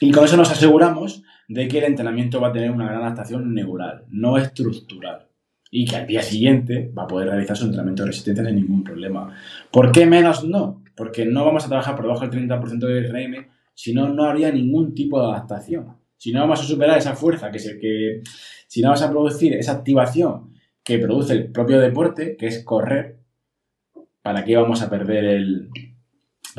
y 0.00 0.10
con 0.10 0.24
eso 0.24 0.36
nos 0.36 0.50
aseguramos 0.50 1.22
de 1.48 1.66
que 1.66 1.78
el 1.78 1.84
entrenamiento 1.84 2.40
va 2.40 2.48
a 2.48 2.52
tener 2.52 2.70
una 2.70 2.86
gran 2.86 3.02
adaptación 3.02 3.54
neural, 3.54 4.04
no 4.10 4.36
estructural. 4.36 5.27
Y 5.70 5.84
que 5.84 5.96
al 5.96 6.06
día 6.06 6.22
siguiente 6.22 6.90
va 6.96 7.04
a 7.04 7.06
poder 7.06 7.28
realizar 7.28 7.56
su 7.56 7.64
entrenamiento 7.64 8.02
de 8.02 8.08
resistencia 8.08 8.44
sin 8.44 8.56
ningún 8.56 8.82
problema. 8.82 9.34
¿Por 9.70 9.92
qué 9.92 10.06
menos 10.06 10.44
no? 10.44 10.82
Porque 10.96 11.26
no 11.26 11.44
vamos 11.44 11.64
a 11.64 11.68
trabajar 11.68 11.94
por 11.94 12.04
debajo 12.04 12.26
del 12.26 12.48
30% 12.48 12.78
de 12.78 13.02
RM, 13.02 13.46
si 13.74 13.92
no, 13.92 14.08
no 14.08 14.24
habría 14.24 14.50
ningún 14.50 14.94
tipo 14.94 15.20
de 15.20 15.28
adaptación. 15.28 15.96
Si 16.16 16.32
no 16.32 16.40
vamos 16.40 16.60
a 16.60 16.64
superar 16.64 16.98
esa 16.98 17.14
fuerza 17.14 17.50
que, 17.50 17.58
se, 17.58 17.78
que, 17.78 18.22
si 18.66 18.82
no 18.82 18.90
vas 18.90 19.02
a 19.02 19.10
producir 19.10 19.54
esa 19.54 19.72
activación 19.72 20.52
que 20.82 20.98
produce 20.98 21.34
el 21.34 21.52
propio 21.52 21.78
deporte, 21.78 22.36
que 22.36 22.46
es 22.46 22.64
correr, 22.64 23.18
¿para 24.22 24.44
qué 24.44 24.56
vamos 24.56 24.82
a 24.82 24.90
perder 24.90 25.24
el, 25.26 25.70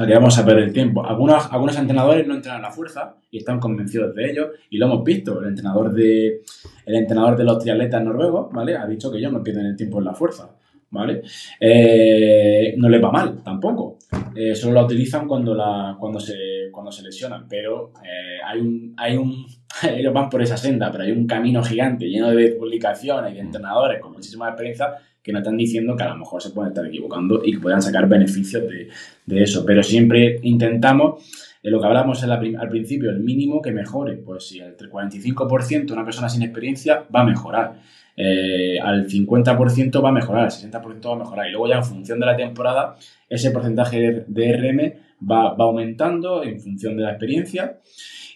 qué 0.06 0.14
vamos 0.14 0.38
a 0.38 0.46
perder 0.46 0.66
el 0.66 0.74
tiempo? 0.74 1.06
Algunos, 1.06 1.52
algunos 1.52 1.78
entrenadores 1.78 2.28
no 2.28 2.36
entrenan 2.36 2.62
la 2.62 2.72
fuerza 2.72 3.16
y 3.32 3.38
están 3.40 3.60
convencidos 3.60 4.14
de 4.16 4.32
ello 4.32 4.52
y 4.70 4.78
lo 4.78 4.86
hemos 4.86 5.04
visto. 5.04 5.42
El 5.42 5.50
entrenador 5.50 5.94
de, 5.94 6.42
el 6.86 6.96
entrenador 6.96 7.38
de 7.38 7.44
los 7.44 7.60
triatletas 7.60 8.04
noruegos, 8.04 8.52
¿vale? 8.52 8.76
Ha 8.76 8.88
dicho 8.88 9.12
que 9.12 9.18
ellos 9.18 9.32
no 9.32 9.44
pierden 9.44 9.66
el 9.66 9.76
tiempo 9.76 10.00
en 10.00 10.06
la 10.06 10.14
fuerza. 10.14 10.50
¿vale? 10.92 11.22
Eh, 11.60 12.74
no 12.78 12.90
les 12.90 13.04
va 13.04 13.12
mal 13.12 13.44
tampoco. 13.44 13.98
Eh, 14.36 14.56
solo 14.56 14.74
la 14.74 14.84
utilizan 14.84 15.28
cuando, 15.28 15.54
la, 15.54 15.96
cuando, 16.00 16.20
se, 16.20 16.70
cuando 16.72 16.92
se 16.92 17.04
lesionan, 17.04 17.48
pero 17.48 17.92
eh, 18.04 18.40
hay 18.46 18.60
un, 18.60 18.94
hay 18.98 19.18
un, 19.18 19.46
ellos 19.84 20.14
van 20.14 20.30
por 20.30 20.42
esa 20.42 20.58
senda, 20.58 20.92
pero 20.92 21.04
hay 21.04 21.12
un 21.12 21.28
camino 21.28 21.64
gigante 21.64 22.06
lleno 22.06 22.32
de 22.32 22.52
publicaciones 22.52 23.32
y 23.32 23.36
de 23.36 23.42
entrenadores 23.42 24.00
con 24.00 24.14
muchísima 24.14 24.48
experiencia 24.50 24.96
que 25.22 25.32
nos 25.32 25.42
están 25.42 25.58
diciendo 25.58 25.96
que 25.96 26.04
a 26.04 26.10
lo 26.10 26.18
mejor 26.18 26.42
se 26.42 26.52
pueden 26.52 26.72
estar 26.72 26.86
equivocando 26.86 27.42
y 27.44 27.54
que 27.54 27.60
puedan 27.60 27.82
sacar 27.82 28.08
beneficios 28.08 28.64
de, 28.64 28.90
de 29.26 29.44
eso. 29.44 29.66
Pero 29.66 29.84
siempre 29.84 30.40
intentamos, 30.44 31.24
en 31.62 31.72
lo 31.72 31.80
que 31.80 31.88
hablamos 31.88 32.24
al 32.24 32.70
principio, 32.70 33.10
el 33.10 33.20
mínimo 33.20 33.62
que 33.62 33.72
mejore. 33.72 34.18
Pues 34.18 34.48
si 34.48 34.60
el 34.60 34.78
45% 34.78 35.92
una 35.92 36.06
persona 36.06 36.30
sin 36.30 36.44
experiencia 36.44 37.06
va 37.14 37.22
a 37.22 37.26
mejorar. 37.26 37.82
Eh, 38.22 38.78
al 38.82 39.08
50% 39.08 40.04
va 40.04 40.10
a 40.10 40.12
mejorar, 40.12 40.44
al 40.44 40.52
60% 40.52 41.10
va 41.10 41.16
a 41.16 41.20
mejorar. 41.20 41.48
Y 41.48 41.52
luego 41.52 41.68
ya 41.68 41.78
en 41.78 41.86
función 41.86 42.20
de 42.20 42.26
la 42.26 42.36
temporada, 42.36 42.98
ese 43.30 43.52
porcentaje 43.52 44.26
de 44.28 44.58
RM 44.58 45.28
va, 45.30 45.56
aumentando 45.58 46.44
en 46.44 46.60
función 46.60 46.98
de 46.98 47.04
la 47.04 47.12
experiencia 47.12 47.80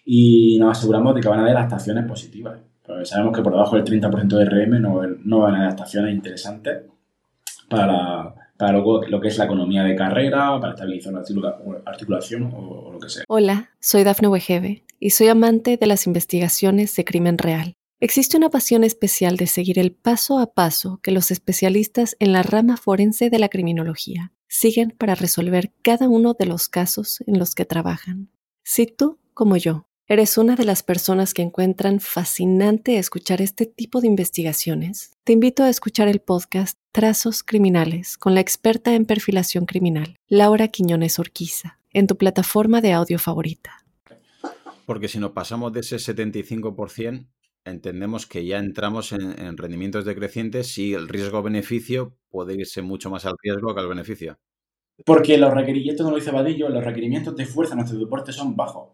y 0.06 0.58
nos 0.60 0.78
aseguramos 0.78 1.16
de 1.16 1.22
que 1.22 1.28
van 1.28 1.40
a 1.40 1.44
haber 1.44 1.58
adaptaciones 1.58 2.06
positivas. 2.06 2.60
Sabemos 3.04 3.36
que 3.36 3.41
por 3.41 3.54
debajo 3.54 3.76
del 3.76 3.86
30% 3.86 4.38
de 4.38 4.46
RM 4.46 4.82
no, 4.82 5.02
no 5.24 5.39
van 5.39 5.54
a 5.54 5.58
haber 5.58 5.68
adaptaciones 5.68 6.14
interesantes 6.14 6.84
para, 7.70 8.34
para 8.58 8.74
lo, 8.74 9.22
que 9.22 9.28
es 9.28 9.38
la 9.38 9.46
economía 9.46 9.84
de 9.84 9.96
carrera, 9.96 10.60
para 10.60 10.74
estabilizar 10.74 11.14
la 11.14 11.24
articulación 11.86 12.54
o, 12.54 12.58
o 12.58 12.91
lo 12.94 13.00
que 13.00 13.10
sea. 13.10 13.24
Hola, 13.28 13.70
soy 13.80 14.04
Dafne 14.04 14.28
Wegebe 14.28 14.84
y 15.00 15.10
soy 15.12 15.28
amante 15.28 15.78
de 15.78 15.88
las 15.88 16.08
investigaciones 16.08 16.96
de 16.96 17.06
crimen 17.06 17.38
real. 17.38 17.74
Existe 18.00 18.36
una 18.36 18.50
pasión 18.50 18.84
especial 18.84 19.38
de 19.38 19.48
seguir 19.48 19.80
el 19.80 19.94
paso 19.94 20.39
a 20.39 20.54
paso 20.54 21.00
que 21.02 21.12
los 21.12 21.32
especialistas 21.32 22.18
en 22.20 22.34
la 22.34 22.44
rama 22.44 22.76
forense 22.76 23.30
de 23.30 23.39
la 23.39 23.48
criminología 23.48 24.34
siguen 24.50 24.91
para 24.91 25.16
resolver 25.16 25.72
cada 25.82 26.10
uno 26.10 26.34
de 26.38 26.46
los 26.46 26.68
casos 26.68 27.24
en 27.28 27.39
los 27.39 27.56
que 27.56 27.64
trabajan. 27.64 28.30
Si 28.62 28.88
tú, 28.88 29.20
como 29.34 29.58
yo, 29.58 29.88
eres 30.14 30.38
una 30.38 30.55
de 30.55 30.64
las 30.64 30.84
personas 30.84 31.34
que 31.34 31.41
encuentran 31.41 31.99
fascinante 31.99 32.99
escuchar 32.99 33.41
este 33.41 33.66
tipo 33.66 33.99
de 33.99 34.05
investigaciones, 34.05 35.11
te 35.24 35.34
invito 35.34 35.64
a 35.64 35.70
escuchar 35.70 36.07
el 36.07 36.20
podcast 36.20 36.78
Trazos 36.91 37.41
Criminales 37.41 38.20
con 38.20 38.36
la 38.36 38.39
experta 38.39 38.93
en 38.93 39.05
perfilación 39.05 39.66
criminal, 39.66 40.16
Laura 40.28 40.68
Quiñones 40.68 41.18
Orquiza, 41.18 41.80
en 41.93 42.05
tu 42.05 42.16
plataforma 42.16 42.80
de 42.80 42.93
audio 42.93 43.18
favorita. 43.18 43.84
Porque 44.86 45.07
si 45.07 45.18
nos 45.18 45.32
pasamos 45.32 45.74
de 45.74 45.80
ese 45.80 45.95
75%, 45.95 47.26
entendemos 47.66 48.28
que 48.28 48.45
ya 48.45 48.59
entramos 48.59 49.14
en, 49.14 49.57
rendimientos 49.57 50.05
decrecientes 50.05 50.78
y 50.78 50.93
el 50.93 51.09
riesgo-beneficio 51.09 52.16
puede 52.30 52.53
irse 52.53 52.84
mucho 52.84 53.09
más 53.09 53.26
al 53.26 53.34
riesgo 53.41 53.74
que 53.74 53.82
al 53.82 53.88
beneficio. 53.88 54.38
Porque 55.05 55.39
los 55.39 55.51
requerimientos, 55.51 56.05
no 56.05 56.11
lo 56.11 56.18
dice 56.18 56.30
Vadillo, 56.30 56.70
los 56.70 56.84
requerimientos 56.84 57.36
de 57.36 57.47
fuerza 57.47 57.74
en 57.74 57.80
nuestro 57.80 57.97
deporte 57.97 58.32
son 58.32 58.55
bajos. 58.55 58.89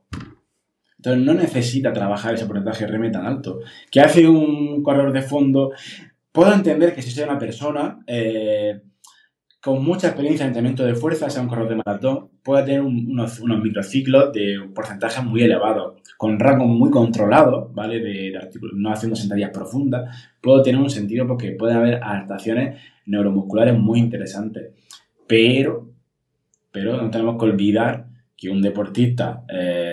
Entonces 0.99 1.23
no 1.23 1.33
necesita 1.33 1.93
trabajar 1.93 2.33
ese 2.33 2.45
porcentaje 2.45 2.85
RM 2.85 3.09
tan 3.09 3.25
alto. 3.25 3.61
¿Qué 3.89 4.01
hace 4.01 4.27
un 4.27 4.83
corredor 4.83 5.13
de 5.13 5.21
fondo? 5.21 5.71
Puedo 6.29 6.53
entender 6.53 6.93
que 6.93 7.01
si 7.01 7.09
soy 7.09 7.23
una 7.23 7.39
persona 7.39 7.99
eh, 8.05 8.81
con 9.61 9.81
mucha 9.81 10.07
experiencia 10.07 10.43
en 10.43 10.49
entrenamiento 10.49 10.83
de 10.85 10.95
fuerza, 10.95 11.29
sea 11.29 11.41
un 11.41 11.47
corredor 11.47 11.69
de 11.69 11.81
maratón, 11.85 12.29
pueda 12.43 12.65
tener 12.65 12.81
unos, 12.81 13.41
microciclos 13.41 14.33
de 14.33 14.59
un 14.59 14.73
porcentaje 14.73 15.21
muy 15.21 15.41
elevado, 15.41 15.95
con 16.17 16.37
rango 16.37 16.65
muy 16.65 16.89
controlado, 16.89 17.71
¿vale? 17.73 18.01
De, 18.01 18.33
no 18.73 18.91
haciendo 18.91 19.15
sentadillas 19.15 19.51
profundas, 19.51 20.33
puedo 20.41 20.61
tener 20.61 20.81
un 20.81 20.89
sentido 20.89 21.25
porque 21.25 21.51
puede 21.51 21.75
haber 21.75 22.03
adaptaciones 22.03 22.77
neuromusculares 23.05 23.77
muy 23.77 23.99
interesantes. 23.99 24.73
Pero, 25.25 25.87
pero 26.73 27.01
no 27.01 27.09
tenemos 27.09 27.37
que 27.37 27.45
olvidar 27.45 28.09
que 28.35 28.49
un 28.49 28.61
deportista 28.61 29.43
eh, 29.49 29.88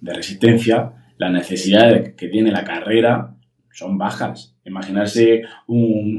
de 0.00 0.14
resistencia, 0.14 0.92
las 1.18 1.32
necesidades 1.32 2.14
que 2.14 2.28
tiene 2.28 2.50
la 2.50 2.64
carrera 2.64 3.34
son 3.70 3.98
bajas. 3.98 4.56
Imaginarse 4.64 5.42
un, 5.66 6.18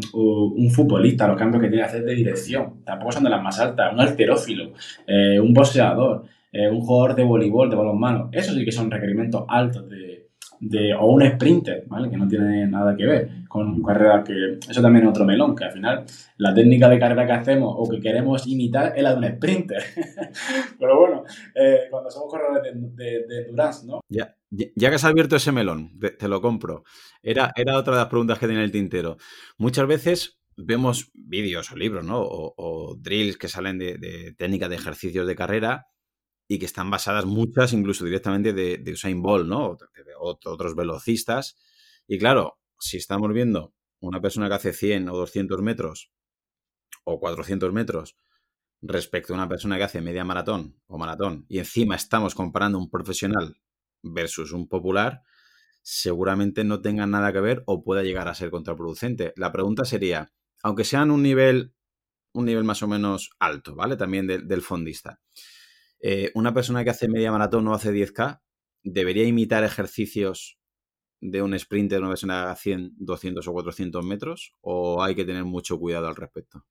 futbolista, 0.72 1.28
los 1.28 1.38
cambios 1.38 1.64
que 1.64 1.70
tiene 1.70 1.84
que 1.84 1.90
hacer 1.90 2.04
de 2.04 2.16
dirección, 2.16 2.84
tampoco 2.86 3.14
son 3.14 3.24
de 3.24 3.30
las 3.30 3.42
más 3.42 3.60
altas, 3.60 3.94
un 3.94 4.00
alterófilo, 4.00 4.74
eh, 5.08 5.40
un 5.40 5.54
boxeador, 5.54 6.26
eh, 6.52 6.70
un 6.70 6.82
jugador 6.82 7.16
de 7.16 7.24
voleibol, 7.24 7.70
de 7.70 7.76
balonmano, 7.76 8.30
eso 8.32 8.54
sí 8.54 8.64
que 8.64 8.72
son 8.72 8.92
requerimientos 8.92 9.46
altos 9.48 9.90
de, 9.90 10.15
de, 10.60 10.94
o 10.94 11.08
un 11.08 11.26
sprinter, 11.26 11.86
¿vale? 11.88 12.10
Que 12.10 12.18
no 12.18 12.28
tiene 12.28 12.68
nada 12.68 12.96
que 12.96 13.06
ver 13.06 13.30
con 13.48 13.82
carrera 13.84 14.24
que... 14.24 14.60
Eso 14.70 14.82
también 14.82 15.06
es 15.06 15.10
otro 15.10 15.26
melón, 15.26 15.56
que 15.56 15.66
al 15.66 15.72
final 15.72 16.06
la 16.38 16.54
técnica 16.54 16.90
de 16.90 17.00
carrera 17.00 17.26
que 17.26 17.32
hacemos 17.32 17.74
o 17.78 17.90
que 17.90 18.00
queremos 18.00 18.48
imitar 18.48 18.94
es 18.96 19.04
la 19.04 19.16
de 19.16 19.18
un 19.18 19.36
sprinter. 19.36 19.84
Pero 20.80 21.00
bueno, 21.00 21.24
eh, 21.54 21.88
cuando 21.90 22.10
somos 22.10 22.30
corredores 22.30 22.74
de, 22.74 23.26
de, 23.28 23.42
endurance, 23.46 23.86
¿no? 23.86 24.02
Ya, 24.10 24.36
ya 24.50 24.90
que 24.90 24.96
has 24.96 25.06
abierto 25.06 25.36
ese 25.36 25.52
melón, 25.52 25.98
te, 26.00 26.28
lo 26.28 26.42
compro. 26.42 26.84
Era, 27.22 27.52
era 27.56 27.78
otra 27.78 27.94
de 27.94 28.00
las 28.02 28.10
preguntas 28.10 28.40
que 28.40 28.48
tenía 28.48 28.64
el 28.64 28.72
tintero. 28.72 29.18
Muchas 29.58 29.88
veces 29.88 30.40
vemos 30.58 31.12
vídeos 31.14 31.72
o 31.72 31.76
libros, 31.76 32.06
¿no? 32.06 32.22
O, 32.22 32.96
drills 33.00 33.38
que 33.38 33.48
salen 33.48 33.78
de, 33.78 33.98
de 33.98 34.34
técnicas 34.38 34.70
de 34.70 34.76
ejercicios 34.76 35.28
de 35.28 35.36
carrera 35.36 35.88
y 36.48 36.60
que 36.60 36.66
están 36.66 36.90
basadas 36.92 37.26
muchas 37.26 37.74
incluso 37.74 38.06
directamente 38.06 38.54
de, 38.54 38.92
Usain 38.92 39.22
Bolt, 39.22 39.48
¿no? 39.48 39.78
De, 39.78 40.14
otros 40.20 40.76
velocistas. 40.76 41.58
Y 42.08 42.20
claro, 42.20 42.60
si 42.80 42.98
estamos 42.98 43.32
viendo 43.34 43.74
una 44.00 44.22
persona 44.22 44.48
que 44.48 44.56
hace 44.56 44.74
100 44.74 45.10
o 45.10 45.18
200 45.18 45.62
metros 45.62 46.12
o 47.04 47.20
400 47.20 47.72
metros 47.74 48.18
respecto 48.82 49.34
a 49.34 49.38
una 49.38 49.48
persona 49.48 49.78
que 49.78 49.84
hace 49.84 50.02
media 50.02 50.24
maratón 50.24 50.80
o 50.88 50.98
maratón 50.98 51.46
y 51.50 51.60
encima 51.60 51.96
estamos 51.96 52.36
comparando 52.36 52.78
un 52.78 52.90
profesional 52.90 53.58
versus 54.04 54.52
un 54.52 54.68
popular, 54.68 55.24
seguramente 55.82 56.64
no 56.64 56.82
tengan 56.82 57.12
nada 57.12 57.34
que 57.34 57.40
ver 57.40 57.64
o 57.66 57.84
pueda 57.84 58.04
llegar 58.04 58.28
a 58.28 58.36
ser 58.36 58.52
contraproducente. 58.52 59.34
La 59.36 59.52
pregunta 59.52 59.86
sería, 59.86 60.32
aunque 60.62 60.84
sean 60.84 61.10
un 61.10 61.24
nivel, 61.24 61.74
un 62.34 62.46
nivel 62.46 62.64
más 62.64 62.84
o 62.84 62.88
menos 62.88 63.32
alto, 63.40 63.76
¿vale? 63.76 63.98
También 63.98 64.28
del 64.28 64.62
fondista. 64.62 65.20
Eh, 66.02 66.32
una 66.36 66.54
persona 66.54 66.84
que 66.84 66.90
hace 66.92 67.08
media 67.08 67.32
maratón 67.32 67.68
o 67.68 67.74
hace 67.74 67.92
10K 67.92 68.42
debería 68.84 69.26
imitar 69.26 69.64
ejercicios 69.64 70.58
de 71.22 71.42
un 71.42 71.58
sprinter, 71.60 72.00
una 72.02 72.10
persona 72.10 72.44
haga 72.44 72.56
100, 72.56 72.94
200 72.98 73.48
o 73.48 73.54
400 73.54 74.06
metros 74.06 74.54
o 74.62 75.04
hay 75.04 75.16
que 75.16 75.26
tener 75.26 75.46
mucho 75.46 75.80
cuidado 75.80 76.08
al 76.08 76.16
respecto? 76.16 76.66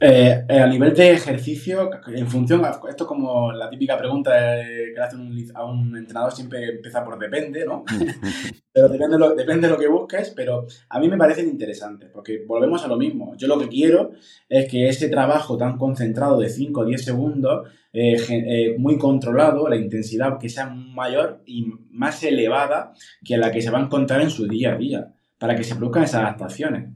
Eh, 0.00 0.44
eh, 0.48 0.58
a 0.58 0.66
nivel 0.66 0.94
de 0.94 1.12
ejercicio, 1.12 1.90
en 2.08 2.26
función, 2.26 2.62
esto 2.88 3.06
como 3.06 3.52
la 3.52 3.70
típica 3.70 3.96
pregunta 3.96 4.32
que 4.32 4.92
le 4.94 5.00
hacen 5.00 5.50
a 5.54 5.64
un 5.64 5.96
entrenador 5.96 6.32
siempre 6.32 6.76
empieza 6.76 7.04
por 7.04 7.18
depende, 7.18 7.64
¿no? 7.64 7.84
pero 8.72 8.88
depende, 8.88 9.18
lo, 9.18 9.34
depende 9.34 9.68
de 9.68 9.72
lo 9.72 9.78
que 9.78 9.88
busques, 9.88 10.32
pero 10.34 10.66
a 10.88 10.98
mí 10.98 11.08
me 11.08 11.16
parecen 11.16 11.48
interesantes, 11.48 12.10
porque 12.12 12.44
volvemos 12.46 12.84
a 12.84 12.88
lo 12.88 12.96
mismo. 12.96 13.36
Yo 13.36 13.46
lo 13.46 13.58
que 13.58 13.68
quiero 13.68 14.12
es 14.48 14.68
que 14.68 14.88
ese 14.88 15.08
trabajo 15.08 15.56
tan 15.56 15.78
concentrado 15.78 16.38
de 16.38 16.48
5 16.48 16.80
o 16.80 16.84
10 16.84 17.04
segundos, 17.04 17.68
eh, 17.92 18.74
muy 18.78 18.98
controlado, 18.98 19.68
la 19.68 19.76
intensidad 19.76 20.38
que 20.38 20.48
sea 20.48 20.66
mayor 20.66 21.42
y 21.46 21.72
más 21.90 22.22
elevada 22.24 22.92
que 23.24 23.36
la 23.36 23.52
que 23.52 23.62
se 23.62 23.70
va 23.70 23.78
a 23.78 23.84
encontrar 23.84 24.20
en 24.20 24.30
su 24.30 24.48
día 24.48 24.72
a 24.72 24.76
día, 24.76 25.14
para 25.38 25.54
que 25.54 25.64
se 25.64 25.76
produzcan 25.76 26.04
esas 26.04 26.22
adaptaciones. 26.22 26.90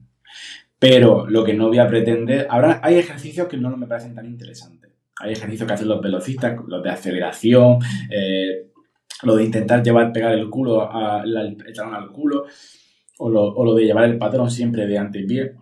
Pero 0.79 1.27
lo 1.29 1.45
que 1.45 1.55
no 1.55 1.69
voy 1.69 1.79
a 1.79 1.89
pretender. 1.89 2.47
Ahora 2.49 2.81
hay 2.83 2.97
ejercicios 2.97 3.49
que 3.49 3.57
no 3.57 3.77
me 3.77 3.87
parecen 3.87 4.15
tan 4.15 4.27
interesantes. 4.27 4.93
Hay 5.21 5.33
ejercicios 5.33 5.67
que 5.67 5.75
hacen 5.75 5.89
los 5.89 6.01
velocistas, 6.01 6.57
los 6.67 6.83
de 6.83 6.91
aceleración, 6.91 7.79
eh, 8.11 8.71
lo 9.25 9.37
de 9.37 9.45
intentar 9.45 9.83
llevar, 9.83 10.13
pegar 10.13 10.33
el 10.33 10.49
culo, 10.49 10.83
a, 10.83 11.23
el 11.25 11.57
talón 11.75 11.95
al 11.95 12.13
culo, 12.13 12.45
o 13.19 13.29
lo, 13.29 13.75
de 13.75 13.85
llevar 13.85 14.05
el 14.05 14.17
patrón 14.17 14.49
siempre 14.49 14.87
de 14.87 14.97
antepié, 14.97 15.55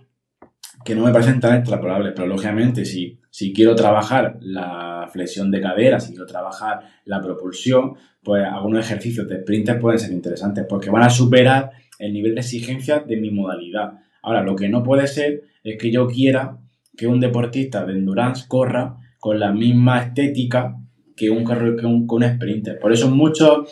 que 0.85 0.95
no 0.95 1.05
me 1.05 1.13
parecen 1.13 1.41
tan 1.41 1.57
extrapolables. 1.57 2.13
Pero 2.15 2.29
lógicamente, 2.29 2.85
si, 2.85 3.19
si 3.31 3.55
quiero 3.55 3.75
trabajar 3.75 4.37
la 4.41 5.09
flexión 5.11 5.51
de 5.51 5.63
cadera, 5.63 6.01
si 6.01 6.11
quiero 6.11 6.27
trabajar 6.27 6.81
la 7.07 7.23
propulsión, 7.23 7.95
pues 8.23 8.45
algunos 8.45 8.85
ejercicios 8.85 9.27
de 9.27 9.41
sprinter 9.41 9.79
pueden 9.79 9.99
ser 9.99 10.13
interesantes 10.13 10.67
porque 10.69 10.91
van 10.91 11.05
a 11.05 11.11
superar 11.11 11.71
el 11.99 12.13
nivel 12.13 12.35
de 12.35 12.41
exigencia 12.41 13.01
de 13.01 13.17
mi 13.17 13.31
modalidad. 13.31 13.93
Ahora, 14.27 14.43
lo 14.43 14.57
que 14.57 14.69
no 14.69 14.83
puede 14.83 15.07
ser 15.07 15.45
es 15.63 15.79
que 15.79 15.93
yo 15.93 16.09
quiera 16.09 16.59
que 16.97 17.07
un 17.07 17.21
deportista 17.21 17.87
de 17.87 17.93
endurance 17.93 18.47
corra 18.49 18.97
con 19.21 19.39
la 19.39 19.53
misma 19.53 20.01
estética 20.01 20.77
que 21.15 21.31
un, 21.31 21.45
que 21.45 21.87
un, 21.87 22.09
un 22.11 22.25
sprinter. 22.25 22.81
Por 22.81 22.93
eso 22.93 23.09
muchos 23.09 23.71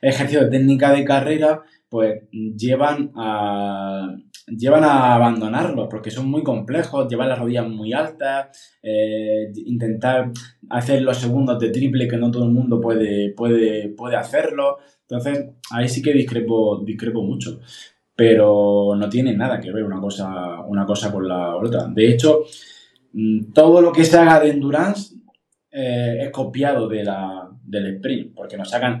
ejercicios 0.00 0.44
de 0.44 0.50
técnica 0.50 0.92
de 0.92 1.04
carrera 1.04 1.62
pues 1.88 2.22
llevan 2.30 3.10
a, 3.16 4.14
llevan 4.46 4.84
a 4.84 5.14
abandonarlos 5.14 5.88
porque 5.90 6.12
son 6.12 6.30
muy 6.30 6.44
complejos, 6.44 7.08
llevar 7.08 7.26
las 7.26 7.40
rodillas 7.40 7.68
muy 7.68 7.92
altas, 7.92 8.78
eh, 8.80 9.50
intentar 9.66 10.30
hacer 10.70 11.02
los 11.02 11.16
segundos 11.16 11.58
de 11.58 11.70
triple 11.70 12.06
que 12.06 12.18
no 12.18 12.30
todo 12.30 12.44
el 12.44 12.52
mundo 12.52 12.80
puede, 12.80 13.32
puede, 13.32 13.88
puede 13.88 14.14
hacerlo. 14.14 14.78
Entonces, 15.00 15.46
ahí 15.72 15.88
sí 15.88 16.02
que 16.02 16.12
discrepo, 16.12 16.84
discrepo 16.84 17.24
mucho 17.24 17.58
pero 18.18 18.96
no 18.96 19.08
tiene 19.08 19.32
nada 19.32 19.60
que 19.60 19.70
ver 19.70 19.84
una 19.84 20.00
cosa, 20.00 20.60
una 20.62 20.84
cosa 20.84 21.12
con 21.12 21.28
la 21.28 21.54
otra. 21.54 21.86
De 21.86 22.08
hecho, 22.10 22.46
mm, 23.12 23.52
todo 23.52 23.80
lo 23.80 23.92
que 23.92 24.04
se 24.04 24.18
haga 24.18 24.40
de 24.40 24.50
endurance 24.50 25.14
eh, 25.70 26.18
es 26.22 26.30
copiado 26.30 26.88
de 26.88 27.04
la, 27.04 27.48
del 27.62 27.94
sprint, 27.94 28.34
porque 28.34 28.56
nos 28.56 28.70
sacan 28.70 29.00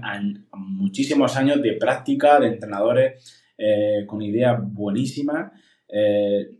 muchísimos 0.52 1.36
años 1.36 1.60
de 1.60 1.72
práctica 1.72 2.38
de 2.38 2.46
entrenadores 2.46 3.52
eh, 3.58 4.04
con 4.06 4.22
ideas 4.22 4.56
buenísimas 4.62 5.50
eh, 5.88 6.50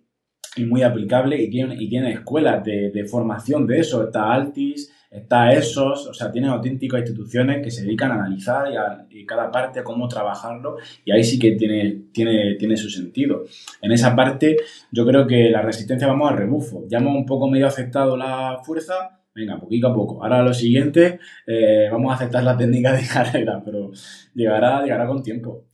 y 0.56 0.64
muy 0.64 0.82
aplicables 0.82 1.38
y 1.38 1.50
tienen, 1.50 1.80
y 1.80 1.88
tienen 1.88 2.10
escuelas 2.10 2.64
de, 2.64 2.90
de, 2.90 3.04
formación 3.04 3.68
de 3.68 3.78
eso. 3.78 4.02
Está 4.02 4.32
Altis, 4.32 4.92
Está 5.10 5.52
ESOS, 5.52 6.08
o 6.08 6.14
sea, 6.14 6.30
tienen 6.30 6.50
auténticas 6.50 7.00
instituciones 7.00 7.64
que 7.64 7.70
se 7.70 7.82
dedican 7.82 8.10
a 8.10 8.16
analizar 8.16 8.70
y, 8.70 8.76
a, 8.76 9.26
cada 9.26 9.50
parte 9.50 9.80
a 9.80 9.84
cómo 9.84 10.06
trabajarlo 10.06 10.76
y 11.02 11.12
ahí 11.12 11.24
sí 11.24 11.38
que 11.38 11.52
tiene, 11.52 12.08
tiene, 12.12 12.56
tiene 12.56 12.76
su 12.76 12.90
sentido. 12.90 13.44
En 13.80 13.92
esa 13.92 14.14
parte 14.14 14.58
yo 14.92 15.06
creo 15.06 15.26
que 15.26 15.48
la 15.48 15.62
resistencia 15.62 16.06
vamos 16.06 16.30
a 16.30 16.36
rebufo. 16.36 16.84
Ya 16.88 16.98
hemos 16.98 17.16
un 17.16 17.24
poco 17.24 17.48
medio 17.48 17.66
aceptado 17.66 18.18
la 18.18 18.60
fuerza, 18.62 19.22
venga, 19.34 19.58
poquito 19.58 19.88
a 19.88 19.94
poco. 19.94 20.22
Ahora 20.22 20.42
lo 20.42 20.52
siguiente, 20.52 21.20
eh, 21.46 21.88
vamos 21.90 22.12
a 22.12 22.16
aceptar 22.16 22.44
la 22.44 22.56
técnica 22.58 22.92
de 22.92 23.06
carrera, 23.06 23.62
pero 23.64 23.90
llegará, 24.34 24.82
llegará 24.82 25.06
con 25.06 25.22
tiempo. 25.22 25.64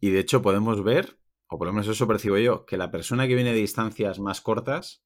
Y 0.00 0.10
de 0.10 0.20
hecho 0.20 0.40
podemos 0.40 0.82
ver, 0.82 1.18
o 1.48 1.58
por 1.58 1.66
lo 1.66 1.74
menos 1.74 1.86
eso 1.88 2.08
percibo 2.08 2.38
yo, 2.38 2.64
que 2.64 2.78
la 2.78 2.90
persona 2.90 3.28
que 3.28 3.34
viene 3.34 3.52
de 3.52 3.60
distancias 3.60 4.18
más 4.20 4.40
cortas, 4.40 5.04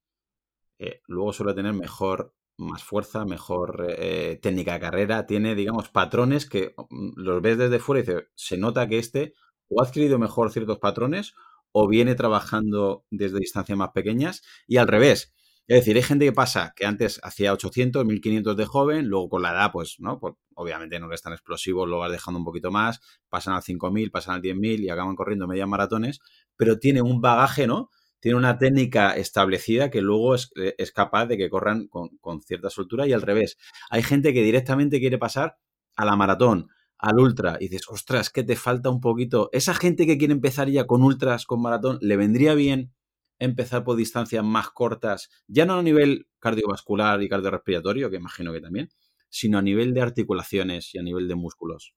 eh, 0.79 1.01
luego 1.09 1.33
suele 1.33 1.55
tener 1.55 1.72
mejor 1.72 2.35
más 2.59 2.82
fuerza, 2.82 3.24
mejor 3.24 3.86
eh, 3.98 4.38
técnica 4.42 4.74
de 4.74 4.80
carrera, 4.80 5.26
tiene, 5.26 5.54
digamos, 5.54 5.88
patrones 5.90 6.46
que 6.46 6.74
mm, 6.90 7.12
los 7.16 7.42
ves 7.42 7.59
desde 7.59 7.78
fuera 7.78 8.00
y 8.00 8.24
se 8.34 8.57
nota 8.59 8.88
que 8.88 8.98
este 8.98 9.34
o 9.68 9.80
ha 9.82 9.84
adquirido 9.86 10.18
mejor 10.18 10.50
ciertos 10.52 10.78
patrones 10.78 11.34
o 11.72 11.88
viene 11.88 12.14
trabajando 12.14 13.04
desde 13.11 13.38
distancias 13.38 13.76
más 13.76 13.90
pequeñas 13.90 14.42
y 14.66 14.78
al 14.78 14.88
revés. 14.88 15.34
Es 15.68 15.80
decir, 15.80 15.96
hay 15.96 16.02
gente 16.02 16.24
que 16.24 16.32
pasa 16.32 16.72
que 16.76 16.86
antes 16.86 17.18
hacía 17.24 17.52
800, 17.52 18.04
1500 18.04 18.57
de 18.57 18.66
joven, 18.66 19.09
luego 19.09 19.28
con 19.28 19.42
la 19.42 19.50
edad, 19.50 19.72
pues, 19.72 19.96
¿no? 19.98 20.20
Pues, 20.20 20.34
obviamente 20.54 21.00
no 21.00 21.07
eres 21.07 21.22
tan 21.22 21.32
explosivo, 21.32 21.86
lo 21.86 21.98
vas 21.98 22.12
dejando 22.12 22.38
un 22.38 22.44
poquito 22.44 22.70
más, 22.70 23.00
pasan 23.28 23.54
al 23.54 23.62
5000, 23.62 24.11
pasan 24.12 24.36
al 24.36 24.42
10000 24.42 24.84
y 24.84 24.88
acaban 24.90 25.16
corriendo 25.16 25.48
medias 25.48 25.68
maratones, 25.68 26.20
pero 26.57 26.78
tiene 26.78 27.02
un 27.02 27.20
bagaje, 27.20 27.66
¿no? 27.66 27.90
Tiene 28.27 28.39
una 28.39 28.59
técnica 28.59 29.16
establecida 29.16 29.89
que 29.89 30.01
luego 30.01 30.35
es, 30.35 30.51
es 30.57 30.91
capaz 30.91 31.27
de 31.27 31.39
que 31.39 31.49
corran 31.49 31.87
con, 31.87 32.09
con 32.20 32.43
cierta 32.43 32.70
soltura 32.70 33.07
y 33.07 33.12
al 33.12 33.22
revés. 33.22 33.57
Hay 33.89 34.03
gente 34.03 34.35
que 34.35 34.43
directamente 34.43 34.99
quiere 34.99 35.16
pasar 35.16 35.59
a 35.95 36.05
la 36.05 36.16
maratón, 36.16 36.66
al 36.99 37.20
ultra, 37.20 37.57
y 37.61 37.68
dices, 37.68 37.89
ostras, 37.89 38.31
que 38.31 38.43
te 38.43 38.57
falta 38.57 38.91
un 38.91 39.01
poquito. 39.01 39.49
Esa 39.53 39.74
gente 39.74 40.07
que 40.07 40.18
quiere 40.18 40.35
empezar 40.35 40.68
ya 40.68 40.89
con 40.89 41.05
ultras, 41.05 41.47
con 41.47 41.62
maratón, 41.62 41.99
¿le 42.01 42.16
vendría 42.16 42.55
bien 42.55 42.93
empezar 43.39 43.85
por 43.85 43.97
distancias 43.97 44.43
más 44.43 44.70
cortas, 44.70 45.31
ya 45.47 45.64
no 45.64 45.74
a 45.74 45.83
nivel 45.85 46.27
cardiovascular 46.41 47.22
y 47.22 47.29
cardiorrespiratorio, 47.29 48.11
que 48.11 48.16
imagino 48.16 48.53
que 48.53 48.61
también, 48.61 48.89
sino 49.29 49.59
a 49.59 49.62
nivel 49.62 49.95
de 49.95 50.01
articulaciones 50.01 50.93
y 50.97 50.99
a 50.99 51.03
nivel 51.05 51.29
de 51.29 51.37
músculos? 51.37 51.95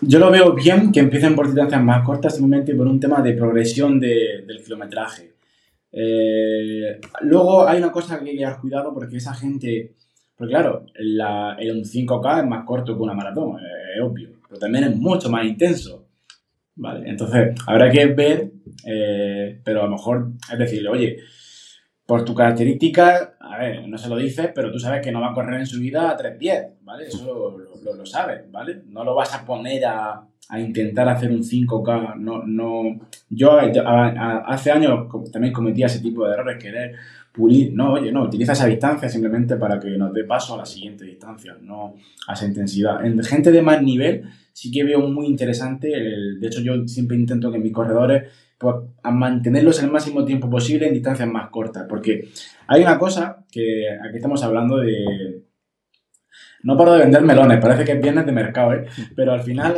Yo 0.00 0.18
lo 0.18 0.30
veo 0.30 0.52
bien 0.52 0.92
que 0.92 1.00
empiecen 1.00 1.34
por 1.34 1.46
distancias 1.46 1.82
más 1.82 2.04
cortas 2.04 2.36
simplemente 2.36 2.74
por 2.74 2.86
un 2.86 3.00
tema 3.00 3.20
de 3.20 3.32
progresión 3.32 3.98
del 3.98 4.62
kilometraje. 4.64 5.32
Eh, 5.90 7.00
luego 7.22 7.66
hay 7.66 7.78
una 7.78 7.90
cosa 7.90 8.18
que 8.18 8.30
hay 8.30 8.36
que 8.36 8.42
tener 8.42 8.58
cuidado 8.58 8.94
porque 8.94 9.16
esa 9.16 9.34
gente, 9.34 9.94
porque 10.36 10.52
claro, 10.52 10.86
la, 10.94 11.56
el 11.58 11.84
5K 11.84 12.40
es 12.40 12.46
más 12.46 12.64
corto 12.64 12.96
que 12.96 13.02
una 13.02 13.14
maratón, 13.14 13.58
es 13.58 14.00
obvio, 14.00 14.30
pero 14.46 14.60
también 14.60 14.84
es 14.84 14.96
mucho 14.96 15.30
más 15.30 15.44
intenso. 15.44 16.06
¿vale? 16.76 17.08
Entonces, 17.08 17.54
habrá 17.66 17.90
que 17.90 18.06
ver, 18.06 18.52
eh, 18.86 19.60
pero 19.64 19.80
a 19.80 19.84
lo 19.84 19.90
mejor 19.90 20.32
es 20.52 20.58
decirle, 20.58 20.88
oye, 20.88 21.16
por 22.08 22.24
tu 22.24 22.34
característica, 22.34 23.34
a 23.38 23.58
ver, 23.58 23.86
no 23.86 23.98
se 23.98 24.08
lo 24.08 24.16
dices, 24.16 24.50
pero 24.54 24.72
tú 24.72 24.78
sabes 24.78 25.02
que 25.02 25.12
no 25.12 25.20
va 25.20 25.32
a 25.32 25.34
correr 25.34 25.60
en 25.60 25.66
su 25.66 25.78
vida 25.78 26.10
a 26.10 26.16
3.10, 26.16 26.76
¿vale? 26.80 27.06
Eso 27.06 27.22
lo, 27.84 27.94
lo, 27.94 28.06
sabes, 28.06 28.50
¿vale? 28.50 28.80
No 28.88 29.04
lo 29.04 29.14
vas 29.14 29.34
a 29.34 29.44
poner 29.44 29.84
a, 29.84 30.26
a 30.48 30.58
intentar 30.58 31.06
hacer 31.06 31.30
un 31.30 31.42
5K, 31.42 32.16
no, 32.16 32.44
no... 32.46 32.98
Yo 33.28 33.58
hace 33.58 34.70
años 34.70 35.06
también 35.30 35.52
cometía 35.52 35.84
ese 35.84 36.00
tipo 36.00 36.26
de 36.26 36.32
errores, 36.32 36.56
querer 36.56 36.94
pulir, 37.30 37.74
no, 37.74 37.92
oye, 37.92 38.10
no, 38.10 38.22
utiliza 38.22 38.52
esa 38.52 38.64
distancia 38.64 39.10
simplemente 39.10 39.56
para 39.56 39.78
que 39.78 39.90
nos 39.98 40.10
dé 40.14 40.24
paso 40.24 40.54
a 40.54 40.56
la 40.56 40.64
siguiente 40.64 41.04
distancia, 41.04 41.58
no 41.60 41.94
a 42.26 42.32
esa 42.32 42.46
intensidad. 42.46 43.04
En 43.04 43.22
gente 43.22 43.52
de 43.52 43.60
más 43.60 43.82
nivel 43.82 44.24
sí 44.54 44.70
que 44.70 44.82
veo 44.82 45.06
muy 45.08 45.26
interesante, 45.26 45.88
de 45.88 46.46
hecho 46.46 46.62
yo 46.62 46.88
siempre 46.88 47.18
intento 47.18 47.52
que 47.52 47.58
mis 47.58 47.74
corredores 47.74 48.32
a 48.60 49.10
mantenerlos 49.10 49.82
el 49.82 49.90
máximo 49.90 50.24
tiempo 50.24 50.50
posible 50.50 50.86
en 50.86 50.94
distancias 50.94 51.28
más 51.28 51.50
cortas, 51.50 51.86
porque 51.88 52.28
hay 52.66 52.82
una 52.82 52.98
cosa 52.98 53.44
que 53.50 53.86
aquí 53.90 54.16
estamos 54.16 54.42
hablando 54.42 54.78
de... 54.78 55.44
No 56.64 56.76
paro 56.76 56.94
de 56.94 56.98
vender 56.98 57.22
melones, 57.22 57.60
parece 57.60 57.84
que 57.84 57.92
es 57.92 58.00
viernes 58.00 58.26
de 58.26 58.32
mercado, 58.32 58.74
¿eh? 58.74 58.86
pero 59.14 59.32
al 59.32 59.42
final 59.42 59.76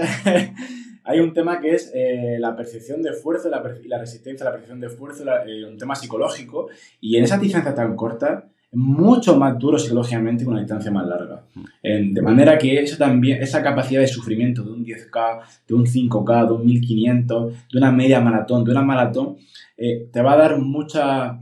hay 1.05 1.21
un 1.21 1.35
tema 1.35 1.61
que 1.61 1.75
es 1.75 1.93
eh, 1.95 2.39
la 2.39 2.57
percepción 2.57 3.03
de 3.03 3.11
esfuerzo 3.11 3.51
la, 3.51 3.63
la 3.85 3.99
resistencia, 3.99 4.45
la 4.45 4.53
percepción 4.53 4.81
de 4.81 4.87
esfuerzo, 4.87 5.25
eh, 5.47 5.67
un 5.67 5.77
tema 5.77 5.95
psicológico, 5.95 6.71
y 7.01 7.19
en 7.19 7.25
esa 7.25 7.37
distancia 7.37 7.75
tan 7.75 7.97
corta 7.97 8.49
mucho 8.73 9.37
más 9.37 9.59
duro 9.59 9.79
psicológicamente 9.79 10.45
que 10.45 10.51
una 10.51 10.61
distancia 10.61 10.91
más 10.91 11.07
larga. 11.07 11.43
de 11.83 12.23
manera 12.23 12.57
que 12.57 12.81
eso 12.81 12.97
también, 12.97 13.43
esa 13.43 13.63
capacidad 13.63 14.01
de 14.01 14.07
sufrimiento 14.07 14.63
de 14.63 14.71
un 14.71 14.85
10K, 14.85 15.41
de 15.67 15.75
un 15.75 15.87
5K, 15.87 16.47
de 16.47 16.53
un 16.53 16.67
1500, 16.67 17.53
de 17.73 17.79
una 17.79 17.91
media 17.91 18.21
maratón, 18.21 18.65
de 18.65 18.71
una 18.71 18.83
maratón, 18.83 19.37
eh, 19.77 20.09
te 20.13 20.23
va 20.23 20.35
a 20.35 20.37
dar 20.37 20.59
mucha, 20.59 21.41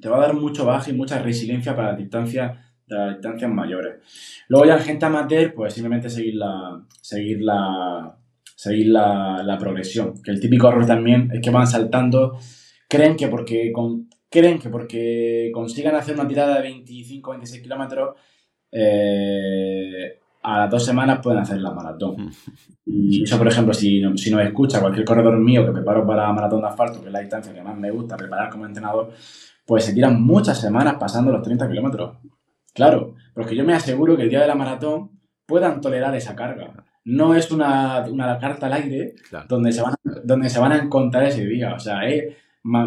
te 0.00 0.08
va 0.08 0.16
a 0.16 0.20
dar 0.20 0.34
mucho 0.34 0.64
baje 0.64 0.92
y 0.92 0.94
mucha 0.94 1.18
resiliencia 1.18 1.76
para 1.76 1.88
las 1.88 1.98
distancias, 1.98 2.56
las 2.86 3.14
distancias 3.14 3.50
mayores. 3.50 3.96
Luego 4.48 4.66
ya 4.66 4.76
en 4.76 4.84
gente 4.84 5.04
amateur, 5.04 5.52
pues 5.52 5.74
simplemente 5.74 6.08
seguir 6.08 6.36
la, 6.36 6.80
seguir 7.02 7.42
la, 7.42 8.16
seguir 8.54 8.86
la, 8.88 9.42
la 9.42 9.58
progresión. 9.58 10.14
Que 10.22 10.30
el 10.30 10.40
típico 10.40 10.68
error 10.68 10.86
también 10.86 11.30
es 11.34 11.42
que 11.42 11.50
van 11.50 11.66
saltando, 11.66 12.38
creen 12.88 13.16
que 13.16 13.28
porque 13.28 13.72
con 13.72 14.08
creen 14.30 14.58
que 14.58 14.68
porque 14.68 15.50
consigan 15.52 15.94
hacer 15.94 16.14
una 16.14 16.28
tirada 16.28 16.56
de 16.56 16.62
25 16.62 17.30
26 17.30 17.62
kilómetros, 17.62 18.16
eh, 18.72 20.20
a 20.42 20.60
las 20.60 20.70
dos 20.70 20.84
semanas 20.84 21.20
pueden 21.22 21.40
hacer 21.40 21.58
la 21.60 21.72
maratón. 21.72 22.30
Y 22.84 23.24
eso, 23.24 23.36
por 23.36 23.48
ejemplo, 23.48 23.74
si, 23.74 24.00
si 24.16 24.30
nos 24.30 24.42
escucha 24.42 24.80
cualquier 24.80 25.04
corredor 25.04 25.38
mío 25.38 25.66
que 25.66 25.72
preparo 25.72 26.06
para 26.06 26.32
maratón 26.32 26.60
de 26.60 26.68
asfalto, 26.68 27.00
que 27.00 27.06
es 27.06 27.12
la 27.12 27.20
distancia 27.20 27.52
que 27.52 27.62
más 27.62 27.76
me 27.76 27.90
gusta 27.90 28.16
preparar 28.16 28.48
como 28.50 28.64
entrenador, 28.64 29.10
pues 29.66 29.84
se 29.84 29.92
tiran 29.92 30.22
muchas 30.22 30.60
semanas 30.60 30.96
pasando 31.00 31.32
los 31.32 31.42
30 31.42 31.68
kilómetros. 31.68 32.18
Claro, 32.72 33.14
porque 33.34 33.56
yo 33.56 33.64
me 33.64 33.74
aseguro 33.74 34.16
que 34.16 34.22
el 34.22 34.30
día 34.30 34.42
de 34.42 34.46
la 34.46 34.54
maratón 34.54 35.18
puedan 35.46 35.80
tolerar 35.80 36.14
esa 36.14 36.36
carga. 36.36 36.84
No 37.04 37.34
es 37.34 37.50
una, 37.50 38.04
una 38.08 38.38
carta 38.38 38.66
al 38.66 38.74
aire 38.74 39.14
donde, 39.48 39.72
se 39.72 39.82
van, 39.82 39.94
donde 40.24 40.48
se 40.48 40.60
van 40.60 40.72
a 40.72 40.78
encontrar 40.78 41.24
ese 41.24 41.44
día. 41.44 41.74
O 41.74 41.78
sea, 41.80 42.06
es 42.06 42.36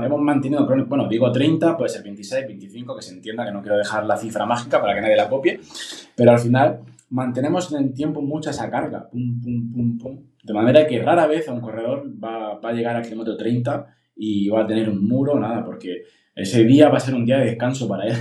hemos 0.03 0.21
mantenido, 0.21 0.67
bueno, 0.87 1.07
digo 1.07 1.31
30, 1.31 1.77
puede 1.77 1.89
ser 1.89 2.03
26, 2.03 2.47
25, 2.47 2.95
que 2.95 3.01
se 3.01 3.13
entienda 3.13 3.45
que 3.45 3.51
no 3.51 3.61
quiero 3.61 3.77
dejar 3.77 4.05
la 4.05 4.17
cifra 4.17 4.45
mágica 4.45 4.81
para 4.81 4.95
que 4.95 5.01
nadie 5.01 5.15
la 5.15 5.29
copie, 5.29 5.59
pero 6.15 6.31
al 6.31 6.39
final 6.39 6.79
mantenemos 7.09 7.71
en 7.71 7.85
el 7.85 7.93
tiempo 7.93 8.21
mucha 8.21 8.51
esa 8.51 8.69
carga, 8.69 9.09
pum, 9.09 9.41
pum, 9.41 9.71
pum, 9.71 9.97
pum, 9.97 10.19
de 10.43 10.53
manera 10.53 10.85
que 10.85 11.01
rara 11.01 11.27
vez 11.27 11.47
a 11.47 11.53
un 11.53 11.61
corredor 11.61 12.11
va, 12.23 12.59
va 12.59 12.69
a 12.69 12.73
llegar 12.73 12.95
al 12.95 13.03
kilómetro 13.03 13.35
30 13.37 13.87
y 14.15 14.49
va 14.49 14.63
a 14.63 14.67
tener 14.67 14.89
un 14.89 15.07
muro, 15.07 15.39
nada, 15.39 15.63
porque 15.63 16.03
ese 16.35 16.63
día 16.63 16.89
va 16.89 16.97
a 16.97 17.01
ser 17.01 17.15
un 17.15 17.25
día 17.25 17.39
de 17.39 17.45
descanso 17.45 17.87
para 17.87 18.05
él. 18.05 18.15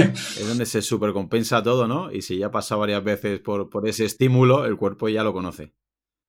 es 0.00 0.48
donde 0.48 0.66
se 0.66 0.82
supercompensa 0.82 1.62
todo, 1.62 1.86
¿no? 1.86 2.12
Y 2.12 2.22
si 2.22 2.38
ya 2.38 2.50
pasa 2.50 2.76
varias 2.76 3.02
veces 3.04 3.40
por, 3.40 3.70
por 3.70 3.88
ese 3.88 4.04
estímulo, 4.04 4.66
el 4.66 4.76
cuerpo 4.76 5.08
ya 5.08 5.22
lo 5.22 5.32
conoce 5.32 5.72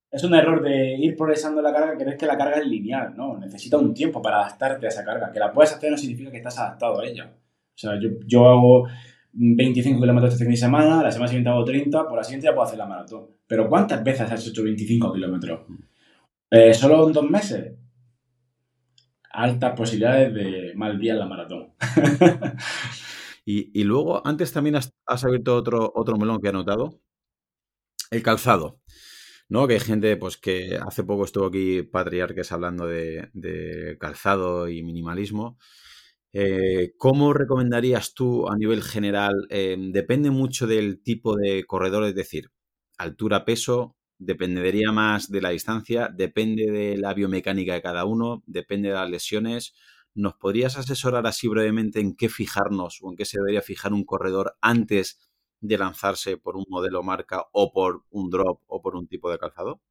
es 0.10 0.24
un 0.24 0.34
error 0.34 0.62
de 0.62 0.95
ir 0.95 1.16
progresando 1.16 1.62
la 1.62 1.74
carga, 1.74 1.97
crees 1.97 2.18
que 2.18 2.26
la 2.26 2.38
carga 2.38 2.60
es 2.60 2.68
lineal, 2.68 3.16
¿no? 3.16 3.38
Necesita 3.38 3.78
un 3.78 3.93
tiempo 3.93 4.22
para 4.22 4.38
adaptarte 4.38 4.86
a 4.86 4.89
esa 4.89 5.03
carga. 5.03 5.32
Que 5.32 5.39
la 5.39 5.51
puedes 5.51 5.74
hacer 5.74 5.91
no 5.91 5.97
significa 5.97 6.32
que 6.32 6.38
estás 6.38 6.58
adaptado 6.60 6.99
a 6.99 7.05
ella. 7.05 7.26
O 7.30 7.78
sea, 7.78 7.99
yo, 7.99 8.10
yo 8.26 8.47
hago 8.47 8.88
25 9.34 9.99
kilómetros 9.99 10.34
este 10.34 10.45
fin 10.45 10.53
de 10.53 10.58
semana, 10.58 11.03
la 11.03 11.12
semana 11.12 11.28
siguiente 11.28 11.49
hago 11.49 11.64
30, 11.64 12.08
por 12.08 12.18
la 12.18 12.24
siguiente 12.24 12.45
ya 12.45 12.53
puedo 12.53 12.66
hacer 12.66 12.80
la 12.80 12.86
maratón. 12.86 13.28
Pero 13.45 13.70
¿cuántas 13.70 14.03
veces 14.03 14.32
has 14.32 14.47
hecho 14.47 14.64
25 14.64 15.14
kilómetros? 15.14 15.62
Eh, 16.49 16.74
¿Solo 16.74 17.08
en 17.08 17.14
dos 17.14 17.30
meses? 17.30 17.74
Altas 19.32 19.78
posibilidades 19.78 20.34
de 20.34 20.74
mal 20.76 20.97
día 20.97 21.14
en 21.14 21.20
la 21.20 21.28
maratón. 21.28 21.74
y, 23.45 23.84
luego, 23.84 24.26
antes 24.26 24.51
también 24.51 24.78
has, 24.78 24.91
has 25.05 25.24
abierto 25.24 25.55
otro, 25.55 25.91
otro 25.93 26.18
melón 26.18 26.39
que 26.41 26.49
he 26.49 26.53
notado. 26.53 26.99
El 28.10 28.24
calzado. 28.24 28.80
¿No? 29.50 29.68
Que 29.68 29.76
hay 29.76 29.80
gente, 29.80 30.18
pues 30.18 30.38
que 30.38 30.78
hace 30.86 31.04
poco 31.04 31.26
estuvo 31.26 31.48
aquí 31.48 31.84
Patriarques 31.84 32.52
hablando 32.52 32.88
de, 32.88 33.98
calzado 34.00 34.70
y 34.70 34.84
minimalismo. 34.84 35.58
Eh, 36.34 36.93
¿Cómo 36.98 37.34
recomendarías 37.34 38.14
tú 38.14 38.48
a 38.50 38.56
nivel 38.58 38.84
general? 38.84 39.48
Em, 39.50 39.91
depende 39.91 40.30
mucho 40.32 40.68
del 40.68 41.02
tipo 41.02 41.36
de 41.36 41.64
corredor, 41.66 42.04
es 42.06 42.16
decir, 42.16 42.52
altura, 42.98 43.45
peso, 43.45 43.95
dependería 44.20 44.91
más 44.91 45.30
de 45.32 45.41
la 45.41 45.50
distancia, 45.50 46.10
depende 46.14 46.72
de 46.72 46.98
la 46.98 47.14
biomecánica 47.14 47.74
de 47.74 47.82
cada 47.82 48.06
uno, 48.06 48.43
depende 48.45 48.89
de 48.89 48.95
las 48.95 49.10
lesiones. 49.10 49.74
¿Nos 50.16 50.36
podrías 50.36 50.78
asesorar 50.78 51.28
así 51.28 51.48
brevemente 51.48 52.00
en 52.00 52.16
qué 52.16 52.30
fijarnos 52.30 53.00
o 53.02 53.12
en 53.12 53.18
qué 53.18 53.26
se 53.26 53.38
debería 53.39 53.62
fijar 53.62 53.93
un 53.93 54.04
corredor 54.04 54.58
antes 54.62 55.20
de 55.60 55.78
lanzarse 55.78 56.38
por 56.38 56.55
un 56.55 56.66
modelo 56.70 57.03
marca 57.03 57.45
o 57.51 57.72
por 57.72 58.03
un 58.12 58.30
drop 58.30 58.62
o 58.68 58.82
por 58.82 58.95
un 58.95 59.08
tipo 59.08 59.32
de 59.32 59.38
calzado? 59.38 59.82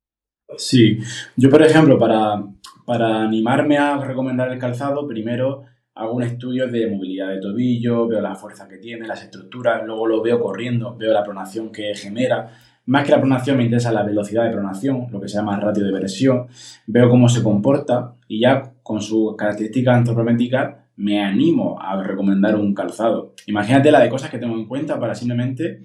Sí, 0.57 0.99
yo 1.37 1.51
por 1.51 1.63
ejemplo, 1.63 1.99
para, 1.99 2.43
para 2.85 3.23
animarme 3.23 3.79
a 3.79 3.99
recomendar 3.99 4.53
el 4.53 4.59
calzado, 4.59 5.07
primero 5.07 5.65
hago 5.97 6.13
un 6.13 6.23
estudio 6.23 6.69
de 6.69 6.89
movilidad 6.89 7.31
de 7.31 7.41
tobillo, 7.41 8.07
veo 8.07 8.21
la 8.21 8.35
fuerza 8.35 8.69
que 8.69 8.77
tiene, 8.77 9.07
las 9.07 9.23
estructuras, 9.23 9.83
luego 9.85 10.07
lo 10.07 10.23
veo 10.23 10.39
corriendo, 10.39 10.95
veo 10.97 11.13
la 11.13 11.25
pronación 11.25 11.73
que 11.73 11.95
genera. 11.95 12.51
Más 12.85 13.05
que 13.05 13.13
la 13.13 13.19
pronación 13.19 13.57
me 13.57 13.65
interesa 13.65 13.91
la 13.91 14.05
velocidad 14.05 14.45
de 14.45 14.53
pronación, 14.53 15.07
lo 15.11 15.21
que 15.21 15.29
se 15.29 15.39
llama 15.39 15.59
ratio 15.59 15.85
de 15.85 15.93
versión, 15.93 16.47
veo 16.87 17.09
cómo 17.09 17.29
se 17.29 17.43
comporta 17.43 18.15
y 18.29 18.41
ya 18.43 18.75
con 18.83 19.01
sus 19.01 19.35
características 19.37 19.97
antropométricas 19.97 20.86
me 20.97 21.23
animo 21.23 21.81
a 21.81 22.03
recomendar 22.03 22.57
un 22.57 22.75
calzado. 22.75 23.35
Imagínate 23.47 23.91
la 23.91 24.01
de 24.01 24.09
cosas 24.09 24.31
que 24.31 24.39
tengo 24.39 24.55
en 24.55 24.67
cuenta 24.67 24.99
para 24.99 25.15
simplemente 25.15 25.81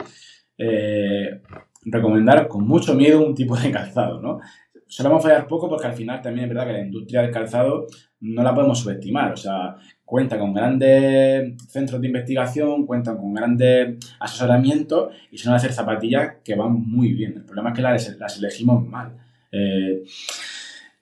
eh, 0.58 1.42
recomendar 1.84 2.48
con 2.48 2.68
mucho 2.68 2.94
miedo 2.96 3.26
un 3.26 3.36
tipo 3.36 3.56
de 3.58 3.72
calzado, 3.72 4.22
¿no? 4.22 4.40
Solemos 4.88 5.24
fallar 5.24 5.48
poco 5.48 5.70
porque 5.70 5.88
al 5.88 5.94
final 5.94 6.22
también 6.22 6.46
es 6.46 6.50
verdad 6.50 6.68
que 6.68 6.74
la 6.74 6.86
industria 6.86 7.22
del 7.22 7.32
calzado 7.32 7.88
no 8.20 8.44
la 8.44 8.54
podemos 8.54 8.80
subestimar. 8.80 9.32
O 9.32 9.38
sea, 9.38 9.76
cuenta 10.04 10.38
con 10.38 10.54
grandes 10.54 11.56
centros 11.70 12.02
de 12.02 12.08
investigación, 12.08 12.86
cuentan 12.86 13.18
con 13.18 13.34
grandes 13.34 13.98
asesoramientos 14.20 15.14
y 15.32 15.38
son 15.38 15.54
hacer 15.54 15.72
zapatillas 15.72 16.36
que 16.44 16.56
van 16.56 16.74
muy 16.74 17.14
bien. 17.14 17.34
El 17.38 17.46
problema 17.46 17.70
es 17.70 17.76
que 17.76 17.82
las, 17.82 18.38
elegimos 18.38 18.86
mal. 18.86 19.18
Eh, 19.52 20.04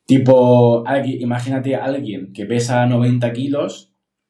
tipo, 0.05 0.83
imagínate 1.03 1.75
a 1.75 1.85
alguien 1.85 2.31
que 2.31 2.45
pesa 2.45 2.85
90 2.85 3.33
kilos 3.33 3.88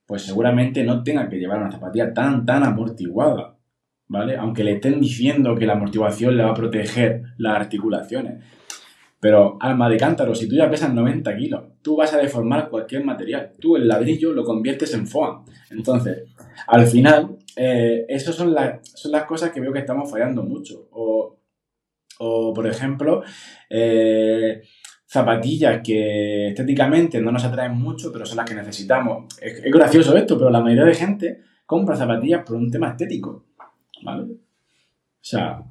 pues 0.10 0.24
seguramente 0.24 0.84
no 0.84 1.04
tenga 1.04 1.30
que 1.30 1.38
llevar 1.38 1.62
una 1.62 1.72
zapatilla 1.72 2.12
tan, 2.12 2.44
tan 2.44 2.64
amortiguada, 2.64 3.60
¿vale? 4.08 4.38
Aunque 4.38 4.64
le 4.64 4.72
estén 4.72 5.00
diciendo 5.00 5.54
que 5.54 5.68
la 5.68 5.74
amortiguación 5.74 6.36
le 6.36 6.44
va 6.44 6.50
a 6.50 6.56
proteger 6.56 7.22
las 7.38 7.56
articulaciones. 7.56 8.44
Pero, 9.20 9.60
alma 9.62 9.88
de 9.88 9.98
cántaro, 9.98 10.34
si 10.34 10.50
tú 10.50 10.56
ya 10.56 10.68
pesas 10.68 10.92
90 10.96 11.38
kilos, 11.38 11.64
tú 11.84 11.96
vas 11.96 12.12
a 12.12 12.18
deformar 12.18 12.70
cualquier 12.70 13.06
material. 13.06 13.52
Tú 13.60 13.76
el 13.76 13.88
ladrillo 13.88 14.34
lo 14.34 14.44
conviertes 14.44 14.96
en 14.96 15.06
foam. 15.06 15.46
Entonces, 15.70 16.24
al 16.66 16.88
final, 16.88 17.38
eh, 17.56 18.08
esas 18.10 18.34
son, 18.34 18.56
son 18.82 19.12
las 19.12 19.26
cosas 19.26 19.52
que 19.52 19.62
veo 19.62 19.72
que 19.72 19.78
estamos 19.78 20.10
fallando 20.10 20.42
mucho. 20.42 20.88
O, 20.92 21.38
por 22.56 22.66
ejemplo, 22.66 23.22
eh, 23.70 24.64
zapatillas 25.10 25.82
que 25.84 26.50
estéticamente 26.50 27.20
no 27.20 27.32
nos 27.32 27.44
atraen 27.44 27.76
mucho, 27.76 28.12
pero 28.14 28.28
son 28.28 28.38
las 28.38 28.48
que 28.48 28.54
necesitamos. 28.54 29.26
Es, 29.42 29.60
gracioso 29.64 30.16
esto, 30.16 30.38
pero 30.38 30.52
la 30.52 30.62
mayoría 30.62 30.86
de 30.86 30.94
gente 30.94 31.42
compra 31.66 31.96
zapatillas 31.96 32.44
por 32.46 32.58
un 32.58 32.70
tema 32.70 32.90
estético. 32.90 33.44
¿Vale? 34.04 34.24
O 34.24 34.38
sea, 35.20 35.64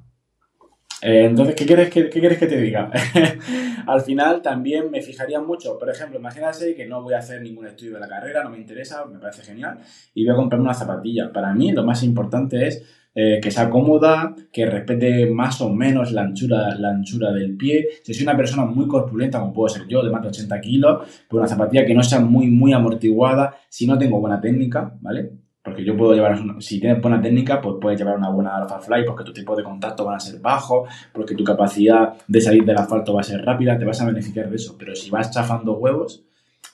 eh, 1.03 1.27
entonces, 1.27 1.55
¿qué 1.55 1.67
quieres 1.67 1.89
que, 1.89 2.11
qué 2.11 2.19
quieres 2.19 2.37
que 2.37 2.49
te 2.49 2.61
diga? 2.61 2.91
Al 3.87 4.01
final 4.01 4.43
también 4.43 4.91
me 4.91 5.01
fijaría 5.03 5.41
mucho, 5.41 5.79
por 5.79 5.89
ejemplo, 5.89 6.19
imagínate 6.19 6.75
que 6.75 6.87
no 6.87 7.03
voy 7.05 7.15
a 7.15 7.19
hacer 7.19 7.41
ningún 7.41 7.67
estudio 7.67 7.95
de 7.95 8.01
la 8.01 8.09
carrera, 8.09 8.43
no 8.43 8.51
me 8.51 8.59
interesa, 8.59 9.05
me 9.07 9.21
parece 9.21 9.43
genial, 9.43 9.79
y 10.15 10.25
voy 10.25 10.35
a 10.35 10.37
comprarme 10.37 10.65
una 10.65 10.75
zapatilla. 10.75 11.33
Para 11.33 11.55
mí 11.55 11.71
lo 11.71 11.85
más 11.85 12.03
importante 12.03 12.67
es 12.67 12.85
eh, 13.21 13.41
que 13.43 13.51
sea 13.51 13.69
cómoda, 13.69 14.33
que 14.53 14.65
respete 14.65 15.27
más 15.27 15.61
o 15.61 15.75
menos 15.75 16.13
la 16.13 16.23
anchura, 16.23 16.77
la 16.77 16.91
anchura 16.91 17.33
del 17.33 17.57
pie. 17.57 17.89
Si 18.05 18.15
soy 18.15 18.23
una 18.23 18.37
persona 18.37 18.65
muy 18.65 18.87
corpulenta, 18.87 19.41
como 19.41 19.53
puedo 19.53 19.69
ser 19.69 19.89
yo, 19.89 20.05
de 20.05 20.11
más 20.13 20.23
de 20.23 20.29
80 20.29 20.61
kilos, 20.61 20.99
pues 21.29 21.41
una 21.41 21.49
zapatilla 21.49 21.85
que 21.85 21.95
no 21.95 22.03
sea 22.05 22.21
muy, 22.21 22.47
muy 22.47 22.73
amortiguada, 22.73 23.57
si 23.69 23.89
no 23.89 23.99
tengo 23.99 24.21
buena 24.21 24.41
técnica, 24.41 24.97
¿vale? 25.01 25.33
Porque 25.61 25.85
yo 25.85 25.97
puedo 25.97 26.15
llevar, 26.15 26.39
si 26.63 26.79
tienes 26.79 27.03
buena 27.03 27.21
técnica, 27.21 27.61
pues 27.61 27.75
puedes 27.81 27.99
llevar 27.99 28.19
una 28.19 28.31
buena 28.31 28.57
alpha 28.57 28.79
fly 28.79 29.05
porque 29.05 29.25
tu 29.25 29.33
tipo 29.33 29.57
de 29.57 29.65
contacto 29.65 30.05
van 30.05 30.15
a 30.15 30.21
ser 30.21 30.39
bajos, 30.41 30.89
porque 31.13 31.35
tu 31.35 31.43
capacidad 31.43 32.15
de 32.29 32.41
salir 32.41 32.65
del 32.65 32.79
asfalto 32.79 33.15
va 33.15 33.23
a 33.23 33.25
ser 33.25 33.45
rápida, 33.45 33.77
te 33.77 33.85
vas 33.85 34.01
a 34.01 34.07
beneficiar 34.07 34.49
de 34.49 34.55
eso. 34.55 34.77
Pero 34.79 34.95
si 34.95 35.11
vas 35.11 35.33
chafando 35.33 35.77
huevos, 35.77 36.25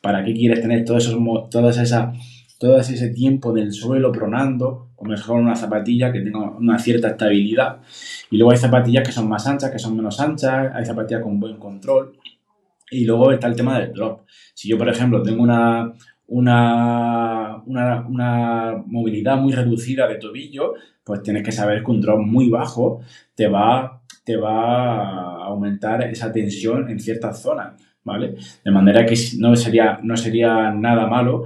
¿para 0.03 0.23
qué 0.23 0.35
quieres 0.35 0.61
tener 0.61 0.85
todos 0.85 1.07
esos, 1.07 1.19
todas 1.49 1.79
esa, 1.79 2.13
todo 2.59 2.79
ese 2.79 3.09
tiempo 3.11 3.57
en 3.57 3.65
el 3.65 3.73
suelo 3.73 4.13
pronando? 4.13 4.91
O 4.97 5.05
mejor 5.05 5.41
una 5.41 5.57
zapatilla 5.57 6.13
que 6.13 6.21
tenga 6.21 6.51
una 6.57 6.79
cierta 6.79 7.09
estabilidad. 7.09 7.81
Y 8.31 8.39
luego 8.39 8.53
hay 8.53 8.59
zapatillas 8.59 9.05
que 9.07 9.13
son 9.13 9.29
más 9.29 9.47
anchas, 9.47 9.71
que 9.71 9.79
son 9.79 9.97
menos 9.97 10.21
anchas, 10.21 10.73
hay 10.75 10.85
zapatillas 10.85 11.23
con 11.23 11.41
buen 11.41 11.59
control. 11.59 12.17
Y 12.91 13.05
luego 13.05 13.33
está 13.33 13.49
el 13.49 13.57
tema 13.57 13.79
del 13.79 13.93
drop. 13.93 14.23
Si 14.55 14.69
yo, 14.69 14.79
por 14.79 14.89
ejemplo, 14.89 15.23
tengo 15.23 15.43
una, 15.43 15.93
una, 16.27 17.63
una, 17.67 18.83
movilidad 18.87 19.37
muy 19.37 19.53
reducida 19.53 20.07
de 20.09 20.17
tobillo, 20.17 20.75
pues 21.05 21.23
tienes 21.23 21.43
que 21.43 21.53
saber 21.53 21.83
que 21.83 21.91
un 21.91 22.01
drop 22.01 22.21
muy 22.21 22.49
bajo 22.49 23.01
te 23.35 23.49
va, 23.49 24.03
te 24.25 24.37
va 24.37 25.43
a 25.43 25.45
aumentar 25.47 26.03
esa 26.05 26.33
tensión 26.33 26.89
en 26.89 26.99
ciertas 26.99 27.43
zonas, 27.43 27.75
¿vale? 28.05 28.37
De 28.65 28.71
manera 28.71 29.05
que 29.05 29.17
no 29.39 29.57
sería, 29.57 29.99
no 30.03 30.17
sería 30.17 30.71
nada 30.71 31.07
malo 31.07 31.45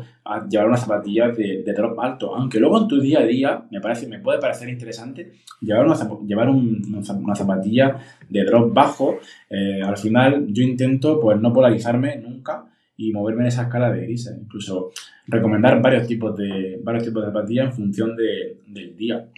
llevar 0.51 0.69
una 0.69 0.77
zapatilla 0.77 1.29
de, 1.29 1.63
drop 1.75 1.99
alto, 2.01 2.35
aunque 2.35 2.61
luego 2.61 2.83
en 2.83 2.89
tu 2.89 3.01
día 3.01 3.21
a 3.21 3.25
día 3.25 3.63
me, 3.71 3.81
parece, 3.81 4.07
me 4.07 4.19
puede 4.19 4.39
parecer 4.39 4.69
interesante 4.69 5.33
llevar 5.61 5.87
una, 5.87 5.97
llevar 6.27 6.49
una 6.51 7.35
zapatilla 7.35 7.97
de 8.29 8.45
drop 8.45 8.73
bajo. 8.75 9.19
Eh, 9.49 9.81
al 9.83 9.97
final 9.97 10.47
yo 10.49 10.63
intento 10.63 11.19
pues 11.21 11.41
no 11.41 11.53
polarizarme 11.53 12.17
nunca 12.17 12.67
y 12.97 13.13
moverme 13.13 13.43
en 13.43 13.49
esa 13.49 13.63
escala 13.63 13.91
de 13.91 14.03
grises. 14.03 14.37
Incluso 14.39 14.91
recomendar 15.27 15.81
varios 15.81 16.07
tipos 16.07 16.37
de, 16.37 16.79
varios 16.83 17.05
tipos 17.05 17.23
de 17.23 17.29
zapatillas 17.29 17.67
en 17.67 17.73
función 17.73 18.17
del 18.17 18.97
día. 18.97 19.29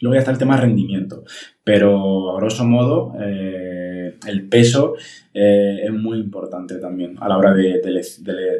Luego 0.00 0.14
ya 0.14 0.20
está 0.20 0.32
el 0.32 0.38
tema 0.38 0.56
de 0.56 0.62
rendimiento, 0.62 1.24
pero 1.64 2.36
a 2.36 2.40
grosso 2.40 2.64
modo 2.64 3.14
eh, 3.18 3.85
el 4.26 4.48
peso 4.48 4.94
eh, 5.32 5.80
es 5.84 5.92
muy 5.92 6.18
importante 6.18 6.76
también 6.76 7.16
a 7.20 7.28
la 7.28 7.38
hora 7.38 7.54
de, 7.54 7.80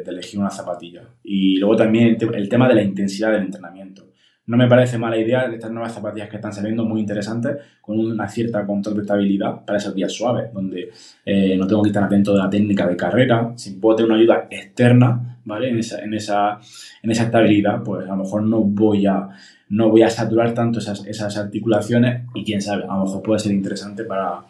elegir 0.05 0.39
una 0.39 0.49
zapatilla. 0.49 1.03
Y 1.23 1.57
luego 1.57 1.75
también 1.75 2.17
el 2.33 2.49
tema 2.49 2.67
de 2.67 2.75
la 2.75 2.83
intensidad 2.83 3.31
del 3.31 3.43
entrenamiento. 3.43 4.07
No 4.47 4.55
me 4.55 4.69
parece 4.69 4.97
mala 4.97 5.17
idea 5.17 5.45
de 5.49 5.55
estas 5.55 5.71
nuevas 5.71 5.93
zapatillas 5.93 6.29
que 6.29 6.37
están 6.37 6.53
saliendo, 6.53 6.85
muy 6.85 7.01
interesantes, 7.01 7.57
con 7.81 7.99
una 7.99 8.29
cierta 8.29 8.65
control 8.65 8.95
de 8.95 9.01
estabilidad 9.01 9.65
para 9.65 9.77
esos 9.77 9.93
días 9.93 10.13
suaves, 10.13 10.53
donde 10.53 10.89
eh, 11.25 11.57
no 11.57 11.67
tengo 11.67 11.83
que 11.83 11.89
estar 11.89 12.05
atento 12.05 12.31
de 12.31 12.39
la 12.39 12.49
técnica 12.49 12.87
de 12.87 12.95
carrera, 12.95 13.51
si 13.57 13.71
puedo 13.71 13.97
tener 13.97 14.11
una 14.11 14.19
ayuda 14.19 14.47
externa, 14.49 15.39
¿vale? 15.43 15.69
En 15.69 15.79
esa, 15.79 16.01
en 16.01 16.13
esa, 16.13 16.59
en 17.03 17.11
esa 17.11 17.23
estabilidad, 17.23 17.83
pues 17.83 18.05
a 18.05 18.15
lo 18.15 18.23
mejor 18.23 18.43
no 18.43 18.61
voy 18.61 19.05
a, 19.05 19.27
no 19.67 19.89
voy 19.89 20.03
a 20.03 20.09
saturar 20.09 20.53
tanto 20.53 20.79
esas, 20.79 21.05
esas 21.05 21.35
articulaciones 21.37 22.23
y 22.33 22.45
quién 22.45 22.61
sabe, 22.61 22.83
a 22.83 22.95
lo 22.95 23.03
mejor 23.03 23.21
puede 23.23 23.39
ser 23.39 23.51
interesante 23.51 24.05
para, 24.05 24.45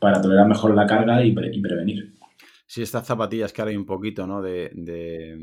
para 0.00 0.20
tolerar 0.20 0.48
mejor 0.48 0.74
la 0.74 0.86
carga 0.86 1.24
y, 1.24 1.32
prevenir. 1.32 2.14
Sí, 2.66 2.82
estas 2.82 3.06
zapatillas 3.06 3.52
que 3.52 3.60
ahora 3.60 3.70
hay 3.70 3.76
un 3.76 3.86
poquito, 3.86 4.26
¿no? 4.26 4.40
De, 4.42 4.70
de, 4.74 5.36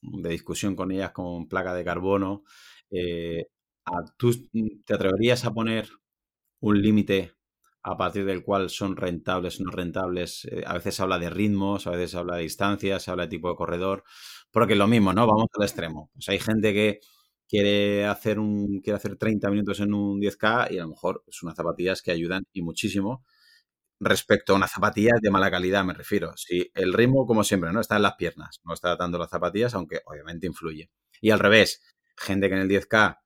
de 0.00 0.28
discusión 0.28 0.76
con 0.76 0.92
ellas 0.92 1.10
con 1.10 1.48
placa 1.48 1.74
de 1.74 1.84
carbono. 1.84 2.44
Eh, 2.90 3.46
¿Tú 4.16 4.32
te 4.84 4.94
atreverías 4.94 5.44
a 5.44 5.52
poner 5.52 5.88
un 6.60 6.80
límite 6.80 7.32
a 7.82 7.96
partir 7.98 8.24
del 8.24 8.42
cual 8.42 8.70
son 8.70 8.96
rentables 8.96 9.60
no 9.60 9.70
rentables? 9.70 10.46
Eh, 10.46 10.62
a 10.66 10.74
veces 10.74 10.94
se 10.94 11.02
habla 11.02 11.18
de 11.18 11.30
ritmos, 11.30 11.86
a 11.86 11.90
veces 11.90 12.12
se 12.12 12.18
habla 12.18 12.36
de 12.36 12.42
distancias, 12.42 13.02
se 13.02 13.10
habla 13.10 13.24
de 13.24 13.30
tipo 13.30 13.48
de 13.50 13.56
corredor, 13.56 14.04
porque 14.50 14.74
es 14.74 14.78
lo 14.78 14.86
mismo, 14.86 15.12
¿no? 15.12 15.26
Vamos 15.26 15.48
al 15.56 15.64
extremo. 15.64 16.10
Pues 16.14 16.28
hay 16.28 16.38
gente 16.38 16.72
que 16.72 17.00
quiere 17.48 18.06
hacer 18.06 18.38
un 18.38 18.80
quiere 18.80 18.96
hacer 18.96 19.16
30 19.16 19.50
minutos 19.50 19.80
en 19.80 19.94
un 19.94 20.20
10K 20.20 20.72
y 20.72 20.78
a 20.78 20.82
lo 20.82 20.88
mejor 20.88 21.24
son 21.28 21.48
unas 21.48 21.56
zapatillas 21.56 22.02
que 22.02 22.10
ayudan 22.10 22.44
y 22.52 22.62
muchísimo 22.62 23.24
respecto 24.00 24.52
a 24.52 24.56
una 24.56 24.68
zapatilla 24.68 25.12
de 25.20 25.30
mala 25.30 25.50
calidad, 25.50 25.84
me 25.84 25.94
refiero. 25.94 26.36
Si 26.36 26.70
el 26.74 26.92
ritmo, 26.92 27.26
como 27.26 27.44
siempre, 27.44 27.72
¿no? 27.72 27.80
Está 27.80 27.96
en 27.96 28.02
las 28.02 28.14
piernas, 28.14 28.60
no 28.64 28.74
está 28.74 28.96
dando 28.96 29.18
las 29.18 29.30
zapatillas, 29.30 29.74
aunque 29.74 30.00
obviamente 30.06 30.46
influye. 30.46 30.90
Y 31.20 31.30
al 31.30 31.38
revés, 31.38 31.82
gente 32.16 32.48
que 32.48 32.54
en 32.54 32.60
el 32.62 32.68
10K 32.68 33.18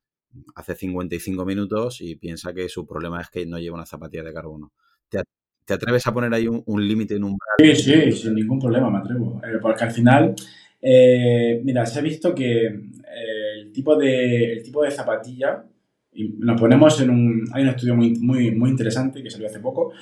hace 0.55 0.75
55 0.75 1.45
minutos 1.45 2.01
y 2.01 2.17
piensa 2.17 2.53
que 2.53 2.69
su 2.69 2.87
problema 2.87 3.21
es 3.21 3.29
que 3.31 3.47
no 3.47 3.59
lleva 3.59 3.77
una 3.77 3.87
zapatilla 3.87 4.23
de 4.23 4.33
carbono. 4.33 4.73
¿Te, 5.09 5.75
atreves 5.75 6.07
a 6.07 6.15
poner 6.15 6.33
ahí 6.33 6.49
un, 6.49 6.89
límite 6.89 7.17
en 7.17 7.25
un 7.25 7.37
Sí, 7.59 7.75
sí, 7.75 8.13
sin 8.13 8.35
ningún 8.35 8.59
problema 8.59 8.91
me 8.91 8.99
atrevo. 8.99 9.39
Eh, 9.45 9.59
porque 9.61 9.85
al 9.85 9.91
final, 9.91 10.35
eh, 10.81 11.61
mira, 11.63 11.85
se 11.85 11.99
ha 11.99 12.03
visto 12.03 12.35
que 12.35 12.67
eh, 12.67 13.48
el, 13.69 13.73
tipo 13.73 13.97
de, 13.97 14.53
el 14.55 14.63
tipo 14.63 14.83
de 14.83 14.91
zapatilla, 14.91 15.65
y 16.13 16.35
nos 16.39 16.61
ponemos 16.61 17.01
en 17.01 17.11
un... 17.11 17.45
Hay 17.53 17.63
un 17.63 17.69
estudio 17.69 17.95
muy, 17.95 18.15
muy, 18.17 18.51
muy 18.51 18.71
interesante 18.71 19.23
que 19.23 19.31
salió 19.31 19.47
hace 19.47 19.61
poco, 19.61 19.93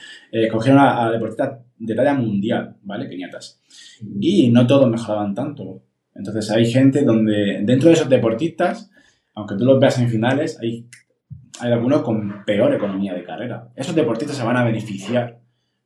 cogieron 0.51 0.81
a, 0.81 1.07
a, 1.07 1.13
deportistas 1.13 1.59
de 1.79 1.95
talla 1.95 2.15
mundial, 2.15 2.77
¿vale? 2.83 3.09
Keniatas. 3.09 3.61
Y 4.21 4.51
no 4.51 4.67
todos 4.67 4.89
mejoraban 4.89 5.35
tanto. 5.35 5.83
Entonces 6.15 6.51
hay 6.51 6.67
gente 6.67 7.03
donde, 7.03 7.61
dentro 7.63 7.89
de 7.89 7.95
esos 7.95 8.09
deportistas, 8.09 8.91
aunque 9.35 9.57
tú 9.57 9.65
los 9.65 9.79
veas 9.79 9.99
en 9.99 10.09
finales, 10.09 10.59
hay, 10.61 10.87
hay 11.61 11.73
algunos 11.73 12.03
con 12.03 12.45
peor 12.45 12.75
economía 12.75 13.15
de 13.15 13.25
carrera. 13.25 13.69
Esos 13.77 13.95
deportistas 13.95 14.37
se 14.37 14.45
van 14.45 14.57
a 14.57 14.65
beneficiar 14.65 15.39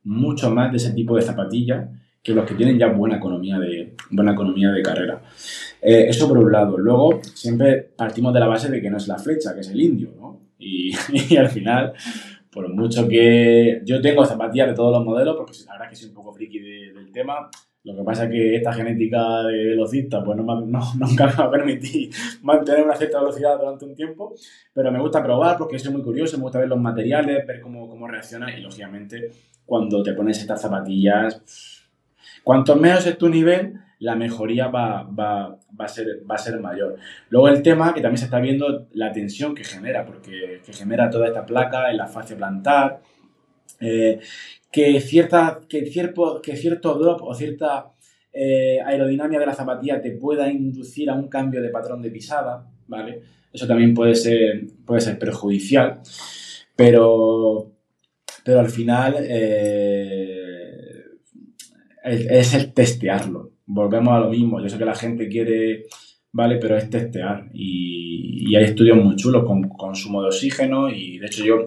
mucho 0.03 0.49
más 0.51 0.71
de 0.71 0.77
ese 0.77 0.93
tipo 0.93 1.15
de 1.15 1.21
zapatillas 1.21 1.89
que 2.23 2.33
los 2.33 2.45
que 2.45 2.55
tienen 2.55 2.77
ya 2.77 2.87
buena 2.87 3.17
economía 3.17 3.59
de, 3.59 3.80
buena 4.09 4.33
economía 4.33 4.71
de 4.71 4.81
carrera. 4.81 5.21
Eh, 5.81 6.05
eso 6.07 6.27
por 6.27 6.37
un 6.37 6.51
lado. 6.51 6.77
Luego, 6.77 7.21
siempre 7.33 7.91
partimos 7.95 8.33
de 8.33 8.39
la 8.39 8.47
base 8.47 8.69
de 8.69 8.81
que 8.81 8.89
no 8.89 8.97
es 8.97 9.07
la 9.07 9.17
flecha, 9.17 9.53
que 9.53 9.61
es 9.61 9.69
el 9.69 9.81
indio, 9.81 10.13
¿no? 10.19 10.41
Y, 10.57 10.93
al 11.37 11.49
final, 11.49 11.93
por 12.51 12.67
mucho 12.73 13.07
que 13.07 13.81
yo 13.85 14.01
tengo 14.01 14.25
zapatillas 14.25 14.69
de 14.69 14.73
todos 14.73 14.91
los 14.91 15.05
modelos, 15.05 15.35
porque 15.37 15.53
la 15.65 15.73
verdad 15.73 15.87
es 15.87 15.89
que 15.91 15.95
soy 15.95 16.09
un 16.09 16.15
poco 16.15 16.33
friki 16.33 16.59
del 16.59 17.11
tema, 17.11 17.49
lo 17.83 17.95
que 17.95 18.03
pasa 18.03 18.25
es 18.25 18.31
que 18.31 18.55
esta 18.57 18.73
genética 18.73 19.41
de 19.43 19.65
velocista 19.65 20.23
pues 20.23 20.37
no, 20.37 20.43
no, 20.43 20.93
nunca 20.97 21.27
me 21.27 21.33
va 21.33 21.45
a 21.45 21.51
permitir 21.51 22.11
mantener 22.43 22.83
una 22.83 22.95
cierta 22.95 23.19
velocidad 23.19 23.57
durante 23.57 23.85
un 23.85 23.95
tiempo, 23.95 24.35
pero 24.73 24.91
me 24.91 24.99
gusta 24.99 25.23
probar 25.23 25.57
porque 25.57 25.79
soy 25.79 25.91
muy 25.91 26.03
curioso, 26.03 26.37
me 26.37 26.43
gusta 26.43 26.59
ver 26.59 26.67
los 26.67 26.79
materiales, 26.79 27.45
ver 27.47 27.59
cómo, 27.59 27.89
cómo 27.89 28.07
reacciona 28.07 28.55
y 28.55 28.61
lógicamente 28.61 29.31
cuando 29.65 30.03
te 30.03 30.13
pones 30.13 30.39
estas 30.39 30.61
zapatillas, 30.61 31.41
cuanto 32.43 32.75
menos 32.75 33.05
es 33.07 33.17
tu 33.17 33.29
nivel, 33.29 33.79
la 34.01 34.15
mejoría 34.15 34.67
va, 34.67 35.03
va, 35.03 35.57
va, 35.79 35.85
a 35.85 35.87
ser, 35.87 36.23
va 36.29 36.35
a 36.35 36.37
ser 36.37 36.59
mayor. 36.59 36.97
Luego 37.29 37.47
el 37.47 37.61
tema 37.61 37.93
que 37.93 38.01
también 38.01 38.17
se 38.17 38.25
está 38.25 38.39
viendo 38.39 38.87
la 38.93 39.11
tensión 39.11 39.53
que 39.53 39.63
genera, 39.63 40.05
porque 40.05 40.59
que 40.65 40.73
genera 40.73 41.09
toda 41.09 41.27
esta 41.27 41.45
placa 41.45 41.89
en 41.91 41.97
la 41.97 42.07
fascia 42.07 42.35
plantar, 42.35 43.01
eh, 43.79 44.19
que, 44.71 44.99
cierta, 45.01 45.61
que, 45.69 45.85
cierto, 45.85 46.41
que 46.41 46.55
cierto 46.55 46.95
drop 46.95 47.21
o 47.21 47.33
cierta 47.35 47.91
eh, 48.33 48.79
aerodinámica 48.83 49.39
de 49.39 49.45
la 49.45 49.53
zapatilla 49.53 50.01
te 50.01 50.11
pueda 50.11 50.49
inducir 50.49 51.09
a 51.09 51.13
un 51.13 51.27
cambio 51.27 51.61
de 51.61 51.69
patrón 51.69 52.01
de 52.01 52.09
pisada, 52.09 52.65
¿vale? 52.87 53.21
Eso 53.53 53.67
también 53.67 53.93
puede 53.93 54.15
ser, 54.15 54.65
puede 54.83 55.01
ser 55.01 55.19
perjudicial, 55.19 55.99
pero, 56.75 57.71
pero 58.43 58.61
al 58.61 58.69
final 58.69 59.15
eh, 59.19 61.03
es, 62.03 62.53
el 62.55 62.73
testearlo. 62.73 63.50
Volvemos 63.73 64.13
a 64.13 64.19
lo 64.19 64.29
mismo. 64.29 64.61
Yo 64.61 64.69
sé 64.69 64.77
que 64.77 64.85
la 64.85 64.95
gente 64.95 65.27
quiere 65.27 65.85
¿vale? 66.31 66.57
Pero 66.57 66.77
es 66.77 66.89
testear 66.89 67.49
y, 67.53 68.55
hay 68.55 68.65
estudios 68.65 68.97
muy 68.97 69.15
chulos 69.15 69.45
con 69.45 69.69
consumo 69.69 70.21
de 70.21 70.27
oxígeno 70.27 70.89
y 70.89 71.19
de 71.19 71.25
hecho 71.25 71.45
yo 71.45 71.63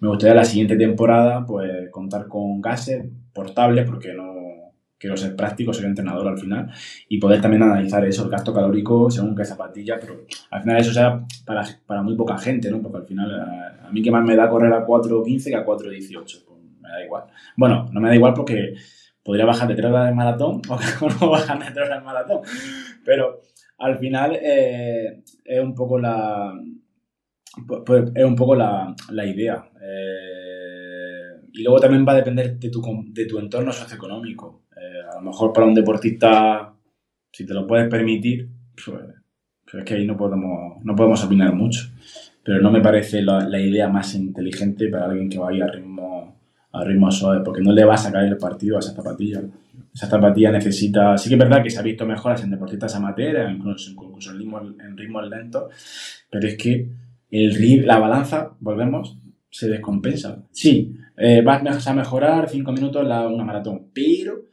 me 0.00 0.08
gustaría 0.08 0.34
la 0.34 0.44
siguiente 0.44 0.74
temporada 0.74 1.46
pues 1.46 1.88
contar 1.92 2.26
con 2.26 2.60
gases 2.60 3.06
portables 3.32 3.88
porque 3.88 4.12
no 4.14 4.34
quiero 4.98 5.16
ser 5.16 5.36
práctico, 5.36 5.72
ser 5.72 5.84
entrenador 5.84 6.26
al 6.26 6.36
final 6.36 6.72
y 7.08 7.18
poder 7.18 7.40
también 7.40 7.62
analizar 7.62 8.04
eso, 8.04 8.24
el 8.24 8.30
gasto 8.30 8.52
calórico 8.52 9.08
según 9.12 9.36
qué 9.36 9.44
zapatilla, 9.44 10.00
pero 10.00 10.22
al 10.50 10.62
final 10.62 10.80
eso 10.80 10.92
sea 10.92 11.24
para, 11.46 11.62
para 11.86 12.02
muy 12.02 12.16
poca 12.16 12.36
gente, 12.36 12.68
¿no? 12.68 12.82
Porque 12.82 12.98
al 12.98 13.06
final 13.06 13.30
a, 13.40 13.90
mí 13.92 14.02
que 14.02 14.10
más 14.10 14.24
me 14.24 14.34
da 14.34 14.48
correr 14.48 14.72
a 14.72 14.84
4.15 14.84 15.44
que 15.44 15.56
a 15.56 15.64
4.18, 15.64 16.44
pues 16.44 16.60
me 16.80 16.88
da 16.88 17.04
igual. 17.04 17.24
Bueno, 17.56 17.88
no 17.92 18.00
me 18.00 18.08
da 18.08 18.16
igual 18.16 18.34
porque 18.34 18.74
podría 19.24 19.46
bajar 19.46 19.68
de 19.68 19.74
3 19.74 19.90
horas 19.90 20.06
de 20.10 20.14
maratón 20.14 20.62
o 20.68 20.78
no 21.20 21.30
bajar 21.30 21.58
de 21.58 21.70
3 21.72 21.76
horas 21.86 22.00
de 22.00 22.04
maratón, 22.04 22.40
pero 23.04 23.40
al 23.78 23.98
final 23.98 24.38
eh, 24.40 25.22
es 25.44 25.60
un 25.60 25.74
poco 25.74 25.98
la 25.98 26.54
es 28.14 28.24
un 28.24 28.36
poco 28.36 28.54
la, 28.54 28.94
idea. 29.24 29.64
Eh, 29.80 31.48
y 31.52 31.62
luego 31.62 31.78
también 31.78 32.04
va 32.06 32.12
a 32.12 32.16
depender 32.16 32.58
de 32.58 32.68
tu, 32.68 32.82
de 33.12 33.26
tu 33.26 33.38
entorno 33.38 33.72
socioeconómico. 33.72 34.64
Eh, 34.76 35.02
a 35.12 35.16
lo 35.16 35.22
mejor 35.22 35.52
para 35.52 35.66
un 35.66 35.74
deportista, 35.74 36.74
si 37.30 37.46
te 37.46 37.54
lo 37.54 37.66
puedes 37.66 37.88
permitir, 37.88 38.48
pues, 38.74 38.98
pues 39.64 39.74
es 39.74 39.84
que 39.84 39.94
ahí 39.94 40.06
no 40.06 40.16
podemos, 40.16 40.84
no 40.84 40.96
podemos 40.96 41.22
opinar 41.24 41.54
mucho. 41.54 41.90
Pero 42.42 42.60
no 42.60 42.70
me 42.70 42.80
parece 42.80 43.22
la, 43.22 43.48
la 43.48 43.60
idea 43.60 43.88
más 43.88 44.14
inteligente 44.14 44.88
para 44.88 45.06
alguien 45.06 45.30
que 45.30 45.38
vaya 45.38 45.64
a 45.64 45.68
ritmo, 45.68 46.33
a 46.74 46.82
ritmo 46.82 47.10
suave, 47.10 47.42
porque 47.44 47.62
no 47.62 47.72
le 47.72 47.84
va 47.84 47.94
a 47.94 47.98
sacar 47.98 48.24
el 48.24 48.36
partido 48.36 48.76
a 48.76 48.80
esa 48.80 48.92
zapatilla. 48.92 49.40
Esa 49.94 50.08
zapatilla 50.08 50.50
necesita. 50.50 51.16
Sí 51.16 51.28
que 51.28 51.36
es 51.36 51.38
verdad 51.38 51.62
que 51.62 51.70
se 51.70 51.78
ha 51.78 51.82
visto 51.82 52.04
mejoras 52.04 52.42
en 52.42 52.50
deportistas 52.50 52.96
amateurs, 52.96 53.52
incluso, 53.52 53.92
incluso 53.92 54.32
en, 54.32 54.38
ritmos, 54.38 54.62
en 54.84 54.96
ritmos 54.96 55.28
lentos, 55.28 55.72
pero 56.28 56.48
es 56.48 56.56
que 56.56 56.88
el, 57.30 57.86
la 57.86 57.98
balanza, 57.98 58.50
volvemos, 58.58 59.16
se 59.48 59.68
descompensa. 59.68 60.42
Sí, 60.50 60.96
eh, 61.16 61.42
vas 61.42 61.86
a 61.86 61.94
mejorar 61.94 62.48
5 62.48 62.72
minutos 62.72 63.06
la, 63.06 63.28
una 63.28 63.44
maratón, 63.44 63.90
pero 63.94 64.46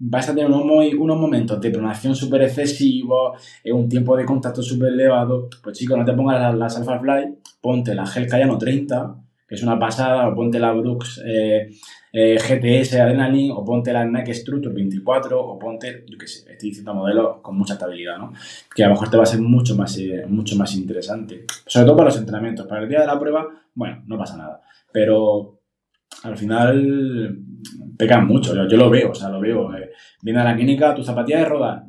vas 0.00 0.28
a 0.28 0.34
tener 0.34 0.50
unos, 0.50 0.92
unos 0.98 1.16
momentos 1.16 1.60
de 1.60 1.70
pronación 1.70 2.16
súper 2.16 2.42
excesivos, 2.42 3.40
un 3.72 3.88
tiempo 3.88 4.16
de 4.16 4.24
contacto 4.24 4.62
súper 4.62 4.92
elevado. 4.94 5.48
Pues 5.62 5.78
chicos, 5.78 5.96
no 5.96 6.04
te 6.04 6.12
pongas 6.12 6.40
las, 6.40 6.54
las 6.56 6.76
Alpha 6.76 6.98
Fly, 6.98 7.38
ponte 7.60 7.94
la 7.94 8.04
Gel 8.04 8.26
Cayano 8.26 8.58
30, 8.58 9.16
que 9.48 9.54
es 9.54 9.62
una 9.62 9.78
pasada, 9.78 10.28
o 10.28 10.34
ponte 10.34 10.58
la 10.60 10.72
Brooks 10.72 11.22
eh, 11.24 11.70
eh, 12.12 12.36
GTS 12.36 12.94
Adrenaline, 13.00 13.50
o 13.52 13.64
ponte 13.64 13.92
la 13.94 14.04
Nike 14.04 14.34
Structure 14.34 14.74
24, 14.74 15.40
o 15.40 15.58
ponte, 15.58 16.04
yo 16.06 16.18
qué 16.18 16.26
sé, 16.26 16.52
estoy 16.52 16.68
diciendo 16.68 16.92
modelos 16.94 17.38
con 17.40 17.56
mucha 17.56 17.72
estabilidad, 17.72 18.18
¿no? 18.18 18.32
Que 18.74 18.84
a 18.84 18.88
lo 18.88 18.94
mejor 18.94 19.08
te 19.08 19.16
va 19.16 19.22
a 19.22 19.26
ser 19.26 19.40
mucho 19.40 19.74
más, 19.74 19.96
eh, 19.96 20.26
mucho 20.28 20.54
más 20.56 20.74
interesante. 20.74 21.46
Sobre 21.66 21.86
todo 21.86 21.96
para 21.96 22.10
los 22.10 22.18
entrenamientos. 22.18 22.66
Para 22.66 22.82
el 22.82 22.90
día 22.90 23.00
de 23.00 23.06
la 23.06 23.18
prueba, 23.18 23.48
bueno, 23.74 24.02
no 24.06 24.18
pasa 24.18 24.36
nada. 24.36 24.60
Pero 24.92 25.60
al 26.24 26.36
final 26.36 27.38
pecan 27.96 28.26
mucho, 28.26 28.54
yo, 28.54 28.76
lo 28.76 28.90
veo, 28.90 29.12
o 29.12 29.14
sea, 29.14 29.30
lo 29.30 29.40
veo. 29.40 29.70
viene 30.22 30.40
a 30.40 30.44
la 30.44 30.54
clínica, 30.54 30.94
tu 30.94 31.02
zapatilla 31.02 31.38
de 31.38 31.44
rodar, 31.46 31.84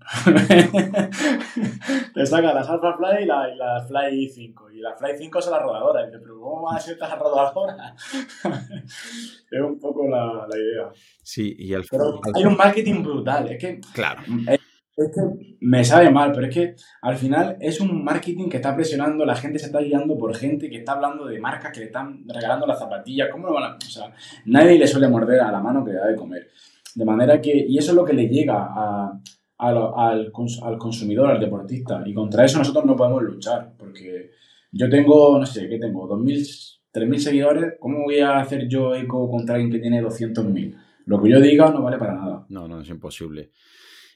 te 2.14 2.26
saca 2.26 2.54
las 2.54 2.68
Alpha 2.68 2.96
Fly 2.96 3.22
y 3.22 3.26
la, 3.26 3.52
y 3.52 3.56
la, 3.56 3.84
Fly 3.86 4.28
5. 4.28 4.70
Y 4.72 4.80
la 4.80 4.96
Fly 4.96 5.12
5 5.16 5.38
es 5.38 5.46
la 5.48 5.58
rodadora. 5.58 6.02
Y 6.02 6.06
dice, 6.06 6.18
pero 6.18 6.40
¿cómo 6.40 6.62
va 6.62 6.76
a 6.76 6.80
ser 6.80 6.94
esta 6.94 7.14
rodadora? 7.14 7.94
es 9.50 9.60
un 9.60 9.78
poco 9.78 10.08
la, 10.08 10.46
la, 10.48 10.58
idea. 10.58 10.90
Sí, 11.22 11.54
y 11.58 11.74
al 11.74 11.84
final. 11.84 12.18
Hay 12.34 12.44
un 12.44 12.56
marketing 12.56 13.02
brutal. 13.02 13.48
Es 13.48 13.58
que. 13.58 13.80
Claro. 13.92 14.22
Es, 14.48 14.58
que 14.96 15.56
me 15.60 15.82
sabe 15.82 16.10
mal, 16.10 16.30
pero 16.32 16.46
es 16.46 16.54
que 16.54 16.76
al 17.00 17.16
final 17.16 17.56
es 17.58 17.80
un 17.80 18.04
marketing 18.04 18.50
que 18.50 18.58
está 18.58 18.74
presionando, 18.74 19.24
la 19.24 19.34
gente 19.34 19.58
se 19.58 19.66
está 19.66 19.80
guiando 19.80 20.18
por 20.18 20.36
gente 20.36 20.68
que 20.68 20.76
está 20.76 20.92
hablando 20.92 21.24
de 21.24 21.40
marcas 21.40 21.72
que 21.72 21.80
le 21.80 21.86
están 21.86 22.22
regalando 22.28 22.66
las 22.66 22.78
zapatillas. 22.78 23.30
¿Cómo 23.30 23.46
lo 23.46 23.54
van 23.54 23.72
a.? 23.72 23.76
O 23.76 23.80
sea, 23.80 24.12
nadie 24.44 24.78
le 24.78 24.86
suele 24.86 25.08
morder 25.08 25.40
a 25.40 25.50
la 25.50 25.60
mano 25.60 25.84
que 25.84 25.92
le 25.92 25.98
da 25.98 26.06
de 26.06 26.16
comer. 26.16 26.50
De 26.94 27.04
manera 27.04 27.40
que. 27.40 27.64
Y 27.66 27.78
eso 27.78 27.92
es 27.92 27.96
lo 27.96 28.04
que 28.04 28.12
le 28.12 28.28
llega 28.28 28.58
a 28.58 29.20
al, 29.60 30.32
al, 30.62 30.78
consumidor, 30.78 31.30
al 31.30 31.40
deportista. 31.40 32.02
Y 32.06 32.14
contra 32.14 32.44
eso 32.44 32.58
nosotros 32.58 32.84
no 32.84 32.96
podemos 32.96 33.22
luchar, 33.22 33.74
porque 33.78 34.30
yo 34.72 34.88
tengo, 34.88 35.38
no 35.38 35.46
sé, 35.46 35.68
¿qué 35.68 35.78
tengo? 35.78 36.08
2.000, 36.08 36.80
3.000 36.92 37.18
seguidores, 37.18 37.74
¿cómo 37.78 38.04
voy 38.04 38.20
a 38.20 38.38
hacer 38.38 38.66
yo 38.68 38.94
eco 38.94 39.30
contra 39.30 39.56
alguien 39.56 39.70
que 39.70 39.78
tiene 39.78 40.02
200.000? 40.02 40.76
Lo 41.06 41.22
que 41.22 41.30
yo 41.30 41.40
diga 41.40 41.70
no 41.70 41.82
vale 41.82 41.98
para 41.98 42.14
nada. 42.14 42.46
No, 42.48 42.68
no, 42.68 42.80
es 42.80 42.88
imposible. 42.88 43.52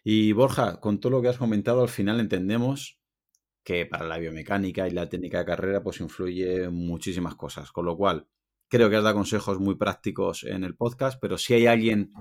Y 0.03 0.33
Borja, 0.33 0.81
con 0.81 1.01
todo 1.01 1.13
lo 1.13 1.23
que 1.23 1.29
has 1.29 1.39
comentado, 1.39 1.83
al 1.83 1.89
final 1.89 2.21
entendemos 2.21 3.01
que 3.65 3.87
para 3.87 4.07
la 4.07 4.19
biomecánica 4.19 4.87
y 4.87 4.91
la 4.91 5.09
técnica 5.09 5.39
de 5.39 5.45
carrera 5.47 5.83
pues 5.83 6.01
influye 6.01 6.69
muchísimas 6.69 7.35
cosas, 7.35 7.73
con 7.73 7.87
lo 7.87 7.97
cual 7.97 8.29
creo 8.69 8.91
que 8.91 8.97
has 8.97 9.03
dado 9.03 9.15
consejos 9.15 9.59
muy 9.59 9.77
prácticos 9.77 10.45
en 10.45 10.65
el 10.65 10.77
podcast, 10.77 11.19
pero 11.21 11.39
si 11.39 11.55
hay 11.55 11.67
alguien 11.67 12.13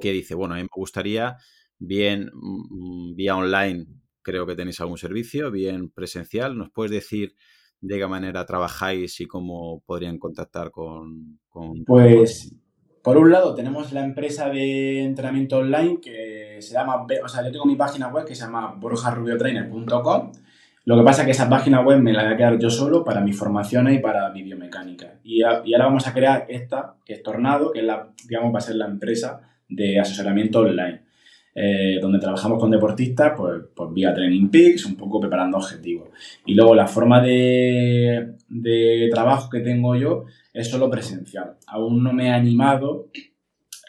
que 0.00 0.12
dice, 0.12 0.34
bueno, 0.34 0.54
a 0.54 0.56
mí 0.56 0.62
me 0.62 0.68
gustaría 0.74 1.36
bien 1.78 2.30
mm, 2.32 3.14
vía 3.14 3.36
online 3.36 3.86
creo 4.28 4.46
que 4.46 4.54
tenéis 4.54 4.80
algún 4.80 4.98
servicio, 4.98 5.50
bien 5.50 5.90
presencial. 5.90 6.58
¿Nos 6.58 6.70
puedes 6.70 6.92
decir 6.92 7.34
de 7.80 7.98
qué 7.98 8.06
manera 8.06 8.44
trabajáis 8.44 9.20
y 9.20 9.26
cómo 9.26 9.82
podrían 9.86 10.18
contactar 10.18 10.70
con... 10.70 11.38
pues, 11.86 12.54
por 13.02 13.16
un 13.16 13.30
lado, 13.30 13.54
tenemos 13.54 13.90
la 13.92 14.04
empresa 14.04 14.50
de 14.50 15.02
entrenamiento 15.02 15.58
online 15.58 15.98
que 15.98 16.58
se 16.60 16.74
llama, 16.74 17.06
o 17.24 17.28
sea, 17.28 17.42
yo 17.42 17.52
tengo 17.52 17.64
mi 17.64 17.76
página 17.76 18.08
web 18.08 18.26
que 18.26 18.34
se 18.34 18.42
llama 18.42 18.74
borjarubiotrainer.com. 18.78 20.32
Lo 20.84 20.96
que 20.96 21.02
pasa 21.04 21.22
es 21.22 21.26
que 21.26 21.32
esa 21.32 21.48
página 21.48 21.80
web 21.80 22.00
me 22.00 22.12
la 22.12 22.24
voy 22.24 22.32
a 22.34 22.36
quedar 22.36 22.58
yo 22.58 22.68
solo 22.68 23.04
para 23.04 23.22
mis 23.22 23.38
formaciones 23.38 23.96
y 23.96 23.98
para 24.00 24.30
mi 24.30 24.42
biomecánica. 24.42 25.20
Y, 25.22 25.38
y 25.38 25.42
ahora 25.42 25.86
vamos 25.86 26.06
a 26.06 26.12
crear 26.12 26.44
esta, 26.48 26.96
que 27.04 27.14
es 27.14 27.22
Tornado, 27.22 27.72
que 27.72 27.80
es 27.80 27.84
la, 27.86 28.12
digamos, 28.28 28.54
va 28.54 28.58
a 28.58 28.62
ser 28.62 28.76
la 28.76 28.86
empresa 28.86 29.40
de 29.68 30.00
asesoramiento 30.00 30.60
online. 30.60 31.07
Eh, 31.60 31.98
donde 32.00 32.20
trabajamos 32.20 32.60
con 32.60 32.70
deportistas, 32.70 33.32
pues, 33.36 33.60
pues, 33.74 33.92
vía 33.92 34.14
Training 34.14 34.48
Peaks, 34.48 34.86
un 34.86 34.94
poco 34.94 35.18
preparando 35.18 35.56
objetivos. 35.56 36.08
Y 36.46 36.54
luego 36.54 36.72
la 36.72 36.86
forma 36.86 37.20
de, 37.20 38.36
trabajo 39.10 39.50
que 39.50 39.58
tengo 39.58 39.96
yo 39.96 40.26
es 40.54 40.70
solo 40.70 40.88
presencial. 40.88 41.56
Aún 41.66 42.04
no 42.04 42.12
me 42.12 42.28
he 42.28 42.30
animado 42.30 43.08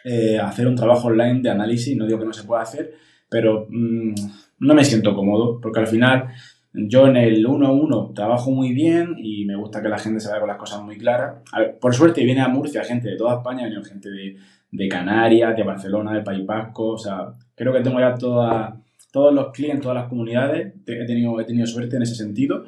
eh, 0.04 0.36
a 0.36 0.48
hacer 0.48 0.66
un 0.66 0.74
trabajo 0.74 1.06
online 1.08 1.42
de 1.42 1.50
análisis, 1.50 1.96
no 1.96 2.06
digo 2.06 2.18
que 2.18 2.24
no 2.24 2.32
se 2.32 2.42
pueda 2.42 2.62
hacer, 2.62 2.94
pero 3.28 3.68
mm, 3.70 4.14
no 4.58 4.74
me 4.74 4.82
siento 4.82 5.14
cómodo, 5.14 5.60
porque 5.60 5.78
al 5.78 5.86
final 5.86 6.26
yo 6.72 7.06
en 7.06 7.18
el 7.18 7.46
1-1 7.46 8.14
trabajo 8.14 8.50
muy 8.50 8.72
bien 8.72 9.14
y 9.16 9.44
me 9.44 9.54
gusta 9.54 9.80
que 9.80 9.88
la 9.88 9.98
gente 9.98 10.18
se 10.18 10.26
vaya 10.26 10.40
con 10.40 10.48
las 10.48 10.58
cosas 10.58 10.82
muy 10.82 10.98
claras. 10.98 11.36
Por 11.80 11.94
suerte 11.94 12.24
viene 12.24 12.40
a 12.40 12.48
Murcia 12.48 12.82
gente 12.82 13.10
de 13.10 13.16
toda 13.16 13.36
España, 13.36 13.70
gente 13.84 14.10
de, 14.10 14.36
de 14.70 14.88
Canarias, 14.88 15.56
de 15.56 15.62
Barcelona, 15.62 16.14
del 16.14 16.22
País 16.22 16.46
Vasco, 16.46 16.92
o 16.92 16.98
sea, 16.98 17.32
creo 17.54 17.72
que 17.72 17.80
tengo 17.80 17.98
ya 17.98 18.14
toda, 18.14 18.80
todos 19.12 19.34
los 19.34 19.50
clientes, 19.52 19.82
todas 19.82 19.96
las 19.96 20.08
comunidades, 20.08 20.74
he 20.86 21.06
tenido, 21.06 21.40
he 21.40 21.44
tenido 21.44 21.66
suerte 21.66 21.96
en 21.96 22.02
ese 22.02 22.14
sentido, 22.14 22.64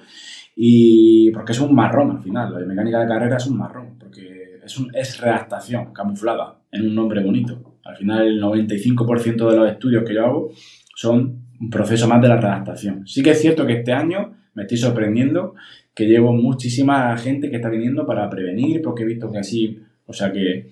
y 0.56 1.30
porque 1.30 1.52
es 1.52 1.60
un 1.60 1.74
marrón 1.74 2.10
al 2.10 2.22
final, 2.22 2.52
la 2.52 2.66
mecánica 2.66 3.00
de 3.00 3.08
carrera 3.08 3.36
es 3.36 3.46
un 3.46 3.58
marrón, 3.58 3.96
porque 3.98 4.60
es, 4.64 4.78
un, 4.78 4.90
es 4.94 5.20
redactación 5.20 5.92
camuflada 5.92 6.58
en 6.70 6.88
un 6.88 6.94
nombre 6.94 7.22
bonito. 7.22 7.78
Al 7.84 7.96
final 7.96 8.26
el 8.26 8.42
95% 8.42 9.50
de 9.50 9.56
los 9.56 9.70
estudios 9.70 10.04
que 10.04 10.14
yo 10.14 10.24
hago 10.24 10.50
son 10.94 11.42
un 11.60 11.70
proceso 11.70 12.08
más 12.08 12.20
de 12.20 12.28
la 12.28 12.36
redactación. 12.36 13.06
Sí 13.06 13.22
que 13.22 13.30
es 13.30 13.40
cierto 13.40 13.66
que 13.66 13.74
este 13.74 13.92
año 13.92 14.34
me 14.54 14.62
estoy 14.62 14.78
sorprendiendo 14.78 15.54
que 15.94 16.06
llevo 16.06 16.32
muchísima 16.32 17.16
gente 17.16 17.50
que 17.50 17.56
está 17.56 17.68
viniendo 17.68 18.06
para 18.06 18.28
prevenir, 18.28 18.82
porque 18.82 19.02
he 19.02 19.06
visto 19.06 19.30
que 19.30 19.38
así, 19.38 19.80
o 20.06 20.12
sea 20.12 20.32
que 20.32 20.70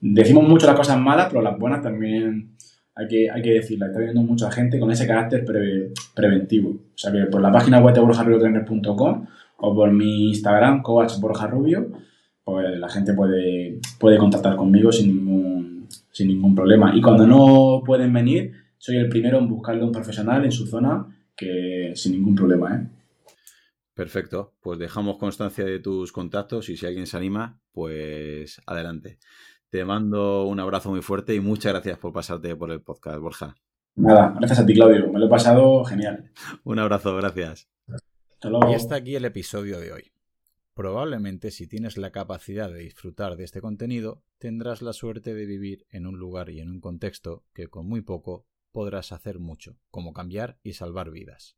decimos 0.00 0.48
mucho 0.48 0.66
las 0.66 0.76
cosas 0.76 0.98
malas, 0.98 1.28
pero 1.28 1.42
las 1.42 1.58
buenas 1.58 1.82
también 1.82 2.56
hay 2.94 3.08
que, 3.08 3.30
hay 3.30 3.42
que 3.42 3.52
decirlas. 3.52 3.90
Está 3.90 4.00
viendo 4.00 4.22
mucha 4.22 4.50
gente 4.50 4.78
con 4.78 4.90
ese 4.90 5.06
carácter 5.06 5.44
preventivo. 6.14 6.70
O 6.70 6.98
sea 6.98 7.12
que 7.12 7.26
por 7.26 7.40
la 7.40 7.52
página 7.52 7.80
web 7.80 7.94
de 7.94 8.00
borjarubiotrainer.com 8.00 9.26
o 9.58 9.74
por 9.74 9.92
mi 9.92 10.28
Instagram, 10.28 10.82
coach 10.82 11.18
borjarrubio, 11.20 11.90
pues 12.44 12.78
la 12.78 12.88
gente 12.88 13.14
puede, 13.14 13.80
puede 13.98 14.18
contactar 14.18 14.56
conmigo 14.56 14.90
sin 14.90 15.14
ningún, 15.14 15.88
sin 16.10 16.28
ningún 16.28 16.54
problema. 16.54 16.94
Y 16.96 17.00
cuando 17.00 17.26
no 17.26 17.82
pueden 17.84 18.12
venir, 18.12 18.52
soy 18.78 18.96
el 18.96 19.08
primero 19.08 19.38
en 19.38 19.48
buscarle 19.48 19.84
un 19.84 19.92
profesional 19.92 20.44
en 20.44 20.52
su 20.52 20.66
zona 20.66 21.06
que 21.36 21.92
sin 21.94 22.12
ningún 22.12 22.34
problema, 22.34 22.74
¿eh? 22.74 22.86
Perfecto, 23.94 24.54
pues 24.60 24.78
dejamos 24.78 25.18
constancia 25.18 25.64
de 25.64 25.80
tus 25.80 26.12
contactos 26.12 26.68
y 26.68 26.76
si 26.76 26.86
alguien 26.86 27.08
se 27.08 27.16
anima, 27.16 27.60
pues 27.72 28.62
adelante. 28.64 29.18
Te 29.70 29.84
mando 29.84 30.46
un 30.46 30.60
abrazo 30.60 30.90
muy 30.90 31.02
fuerte 31.02 31.34
y 31.34 31.40
muchas 31.40 31.72
gracias 31.72 31.98
por 31.98 32.12
pasarte 32.12 32.56
por 32.56 32.70
el 32.70 32.80
podcast, 32.80 33.18
Borja. 33.18 33.54
Nada, 33.96 34.34
gracias 34.38 34.60
a 34.60 34.66
ti, 34.66 34.72
Claudio. 34.72 35.12
Me 35.12 35.18
lo 35.18 35.26
he 35.26 35.28
pasado 35.28 35.84
genial. 35.84 36.30
un 36.64 36.78
abrazo, 36.78 37.14
gracias. 37.16 37.68
Hasta 37.86 38.48
luego. 38.48 38.70
Y 38.70 38.74
hasta 38.74 38.94
aquí 38.94 39.14
el 39.14 39.26
episodio 39.26 39.78
de 39.78 39.92
hoy. 39.92 40.12
Probablemente 40.72 41.50
si 41.50 41.66
tienes 41.66 41.98
la 41.98 42.12
capacidad 42.12 42.72
de 42.72 42.78
disfrutar 42.78 43.36
de 43.36 43.44
este 43.44 43.60
contenido, 43.60 44.22
tendrás 44.38 44.80
la 44.80 44.94
suerte 44.94 45.34
de 45.34 45.44
vivir 45.44 45.84
en 45.90 46.06
un 46.06 46.18
lugar 46.18 46.48
y 46.48 46.60
en 46.60 46.70
un 46.70 46.80
contexto 46.80 47.44
que 47.52 47.66
con 47.66 47.86
muy 47.86 48.00
poco 48.00 48.46
podrás 48.72 49.12
hacer 49.12 49.38
mucho, 49.38 49.76
como 49.90 50.14
cambiar 50.14 50.60
y 50.62 50.74
salvar 50.74 51.10
vidas. 51.10 51.57